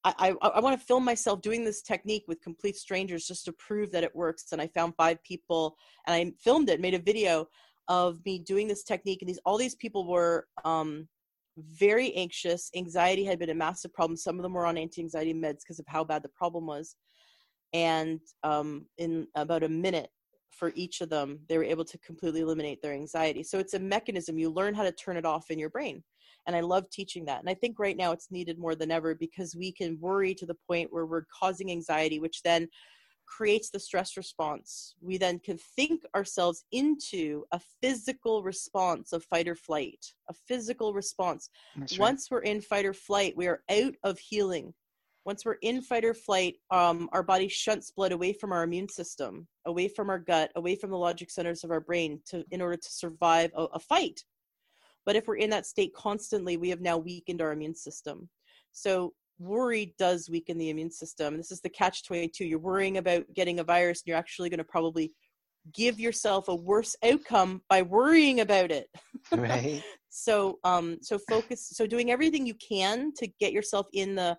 I, 0.05 0.35
I, 0.43 0.49
I 0.49 0.59
want 0.59 0.77
to 0.77 0.85
film 0.85 1.05
myself 1.05 1.43
doing 1.43 1.65
this 1.65 1.81
technique 1.81 2.25
with 2.27 2.43
complete 2.43 2.75
strangers 2.75 3.25
just 3.25 3.45
to 3.45 3.53
prove 3.53 3.93
that 3.93 4.03
it 4.03 4.17
works. 4.17 4.51
And 4.51 4.61
I 4.61 4.67
found 4.67 4.95
five 4.97 5.23
people 5.23 5.77
and 6.09 6.13
I 6.13 6.33
filmed 6.43 6.71
it, 6.71 6.81
made 6.81 6.95
a 6.95 6.99
video 6.99 7.47
of 7.87 8.19
me 8.25 8.41
doing 8.41 8.67
this 8.67 8.83
technique. 8.83 9.23
And 9.23 9.29
these 9.29 9.39
all 9.45 9.57
these 9.57 9.77
people 9.77 10.09
were 10.09 10.49
um, 10.65 11.07
very 11.57 12.13
anxious. 12.15 12.69
Anxiety 12.75 13.25
had 13.25 13.39
been 13.39 13.51
a 13.51 13.55
massive 13.55 13.93
problem. 13.93 14.17
Some 14.17 14.41
of 14.41 14.43
them 14.43 14.55
were 14.55 14.67
on 14.67 14.77
anti-anxiety 14.77 15.35
meds 15.35 15.61
because 15.61 15.79
of 15.79 15.87
how 15.87 16.03
bad 16.03 16.25
the 16.25 16.31
problem 16.31 16.67
was. 16.67 16.97
And 17.73 18.19
um, 18.43 18.87
in 18.99 19.29
about 19.37 19.63
a 19.63 19.69
minute 19.69 20.11
for 20.51 20.73
each 20.75 21.01
of 21.01 21.11
them, 21.11 21.39
they 21.49 21.59
were 21.59 21.65
able 21.65 21.85
to 21.85 21.99
completely 21.99 22.41
eliminate 22.41 22.83
their 22.83 22.93
anxiety. 22.93 23.45
So 23.45 23.61
it's 23.61 23.75
a 23.75 23.79
mechanism. 23.79 24.37
You 24.37 24.51
learn 24.51 24.75
how 24.75 24.83
to 24.83 24.93
turn 24.93 25.17
it 25.17 25.25
off 25.25 25.51
in 25.51 25.61
your 25.61 25.71
brain. 25.71 26.03
And 26.47 26.57
I 26.57 26.61
love 26.61 26.91
teaching 26.91 27.25
that. 27.27 27.41
And 27.41 27.49
I 27.49 27.55
think 27.55 27.79
right 27.79 27.97
now 27.97 28.13
it's 28.13 28.31
needed 28.31 28.59
more 28.59 28.75
than 28.75 28.91
ever 28.91 29.15
because 29.15 29.55
we 29.55 29.73
can 29.73 29.99
worry 30.01 30.35
to 30.35 30.47
the 30.47 30.57
point 30.69 30.93
where 30.93 31.07
we're 31.07 31.27
causing 31.41 31.71
anxiety, 31.71 32.19
which 32.19 32.43
then 32.43 32.69
creates 33.27 33.71
the 33.71 33.81
stress 33.81 34.17
response. 34.17 34.95
We 35.01 35.17
then 35.17 35.39
can 35.39 35.59
think 35.77 36.03
ourselves 36.15 36.65
into 36.73 37.45
a 37.53 37.61
physical 37.81 38.43
response 38.43 39.13
of 39.13 39.25
fight 39.25 39.49
or 39.49 39.55
flight, 39.55 40.05
a 40.29 40.35
physical 40.49 40.93
response. 40.93 41.49
That's 41.77 41.99
right. 41.99 42.01
Once 42.01 42.29
we're 42.31 42.41
in 42.41 42.61
fight 42.61 42.85
or 42.85 42.93
flight, 42.93 43.35
we 43.37 43.47
are 43.47 43.63
out 43.71 43.95
of 44.03 44.19
healing. 44.19 44.75
Once 45.25 45.45
we're 45.45 45.59
in 45.63 45.81
fight 45.81 46.05
or 46.05 46.15
flight, 46.15 46.57
um, 46.73 47.09
our 47.13 47.23
body 47.23 47.47
shunts 47.47 47.93
blood 47.93 48.13
away 48.13 48.33
from 48.33 48.53
our 48.53 48.65
immune 48.65 48.89
system, 48.89 49.47
away 49.67 49.87
from 49.87 50.11
our 50.11 50.19
gut, 50.19 50.51
away 50.57 50.75
from 50.75 50.91
the 50.91 50.99
logic 50.99 51.31
centers 51.31 51.63
of 51.63 51.71
our 51.71 51.81
brain, 51.81 52.21
to 52.27 52.45
in 52.51 52.61
order 52.61 52.77
to 52.77 52.91
survive 52.91 53.51
a, 53.57 53.65
a 53.75 53.79
fight. 53.79 54.25
But 55.05 55.17
if 55.17 55.27
we're 55.27 55.37
in 55.37 55.51
that 55.51 55.67
state 55.67 55.93
constantly, 55.95 56.57
we 56.57 56.71
have 56.71 56.81
now 56.81 56.99
weakened 56.99 57.43
our 57.43 57.53
immune 57.53 57.75
system. 57.75 58.29
So 58.73 59.13
worry 59.39 59.95
does 59.99 60.31
weaken 60.31 60.59
the 60.59 60.71
immune 60.71 60.91
system. 60.91 61.37
This 61.37 61.51
is 61.51 61.61
the 61.61 61.69
catch 61.69 62.05
22. 62.05 62.45
You're 62.45 62.59
worrying 62.59 62.99
about 62.99 63.25
getting 63.35 63.59
a 63.59 63.65
virus, 63.65 64.03
and 64.03 64.09
you're 64.09 64.19
actually 64.19 64.49
going 64.49 64.59
to 64.59 64.65
probably 64.65 65.13
give 65.73 66.01
yourself 66.01 66.49
a 66.49 66.55
worse 66.55 66.97
outcome 67.05 67.63
by 67.69 67.83
worrying 67.83 68.41
about 68.41 68.71
it. 68.71 68.89
right. 69.33 69.83
so 70.09 70.59
um 70.65 70.99
so 71.01 71.19
focus 71.19 71.69
so 71.73 71.87
doing 71.87 72.11
everything 72.11 72.45
you 72.45 72.55
can 72.55 73.13
to 73.17 73.27
get 73.39 73.53
yourself 73.53 73.87
in 73.93 74.15
the 74.15 74.37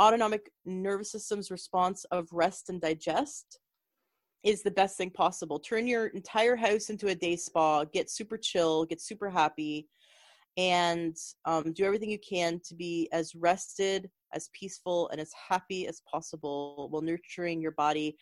autonomic 0.00 0.50
nervous 0.64 1.10
system's 1.10 1.50
response 1.50 2.04
of 2.10 2.28
rest 2.32 2.68
and 2.68 2.80
digest 2.80 3.58
is 4.42 4.62
the 4.62 4.70
best 4.70 4.96
thing 4.96 5.10
possible. 5.10 5.58
Turn 5.58 5.86
your 5.86 6.06
entire 6.08 6.56
house 6.56 6.90
into 6.90 7.08
a 7.08 7.14
day 7.14 7.36
spa, 7.36 7.84
get 7.84 8.10
super 8.10 8.38
chill, 8.38 8.84
get 8.84 9.00
super 9.00 9.28
happy, 9.28 9.88
and 10.56 11.16
um, 11.44 11.72
do 11.72 11.84
everything 11.84 12.10
you 12.10 12.18
can 12.18 12.60
to 12.64 12.74
be 12.74 13.08
as 13.12 13.34
rested, 13.34 14.10
as 14.32 14.50
peaceful, 14.52 15.08
and 15.10 15.20
as 15.20 15.30
happy 15.48 15.86
as 15.86 16.02
possible 16.10 16.88
while 16.90 17.02
nurturing 17.02 17.60
your 17.60 17.72
body 17.72 18.16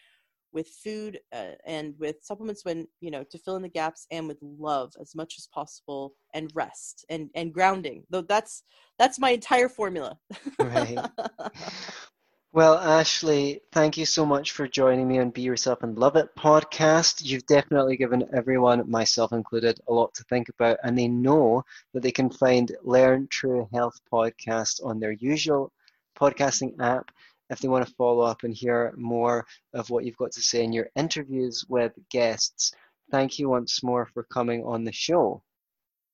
with 0.53 0.69
food 0.82 1.20
uh, 1.35 1.53
and 1.66 1.95
with 1.99 2.16
supplements 2.23 2.65
when 2.65 2.86
you 3.01 3.11
know 3.11 3.23
to 3.23 3.39
fill 3.39 3.57
in 3.57 3.62
the 3.62 3.69
gaps 3.69 4.07
and 4.11 4.27
with 4.27 4.39
love 4.40 4.93
as 5.01 5.15
much 5.15 5.35
as 5.36 5.47
possible 5.53 6.15
and 6.35 6.51
rest 6.55 7.05
and 7.11 7.28
and 7.35 7.53
grounding 7.53 8.03
though 8.09 8.23
that's 8.23 8.62
that's 8.99 9.19
my 9.19 9.31
entire 9.31 9.69
formula 9.69 10.16
Right. 10.59 10.99
Well, 12.53 12.79
Ashley, 12.79 13.61
thank 13.73 13.97
you 13.97 14.07
so 14.07 14.25
much 14.25 14.53
for 14.53 14.66
joining 14.66 15.07
me 15.07 15.19
on 15.19 15.31
Be 15.31 15.43
Yourself 15.43 15.83
and 15.83 15.99
Love 15.99 16.16
It 16.16 16.35
podcast. 16.35 17.23
You've 17.25 17.47
definitely 17.47 17.97
given 17.97 18.29
everyone, 18.35 18.91
myself 18.91 19.33
included, 19.33 19.81
a 19.87 19.93
lot 19.93 20.15
to 20.15 20.25
think 20.25 20.49
about, 20.49 20.79
and 20.83 20.99
they 20.99 21.09
know 21.09 21.62
that 21.93 22.03
they 22.03 22.11
can 22.11 22.31
find 22.31 22.75
Learn 22.83 23.29
True 23.29 23.69
Health 23.73 24.01
podcast 24.12 24.85
on 24.85 24.99
their 24.99 25.12
usual 25.12 25.73
podcasting 26.19 26.81
app 26.81 27.11
if 27.51 27.61
they 27.61 27.69
want 27.69 27.87
to 27.87 27.95
follow 27.95 28.23
up 28.23 28.43
and 28.45 28.55
hear 28.55 28.93
more 28.97 29.47
of 29.75 29.91
what 29.91 30.05
you've 30.05 30.16
got 30.16 30.33
to 30.33 30.43
say 30.43 30.65
in 30.65 30.73
your 30.73 30.89
interviews 30.97 31.65
with 31.69 31.93
guests. 32.11 32.73
Thank 33.11 33.39
you 33.39 33.51
once 33.51 33.83
more 33.83 34.07
for 34.07 34.23
coming 34.25 34.65
on 34.65 34.85
the 34.85 34.93
show. 34.93 35.43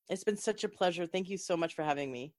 it's 0.09 0.25
been 0.25 0.37
such 0.37 0.65
a 0.65 0.69
pleasure 0.69 1.07
thank 1.07 1.29
you 1.29 1.39
so 1.39 1.57
much 1.57 1.75
for 1.75 1.83
having 1.83 2.11
me 2.13 2.33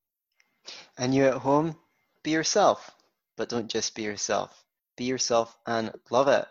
And 0.97 1.13
you 1.15 1.25
at 1.25 1.35
home, 1.35 1.77
be 2.23 2.31
yourself, 2.31 2.91
but 3.37 3.49
don't 3.49 3.69
just 3.69 3.95
be 3.95 4.03
yourself. 4.03 4.63
Be 4.97 5.05
yourself 5.05 5.57
and 5.65 5.91
love 6.09 6.27
it. 6.27 6.43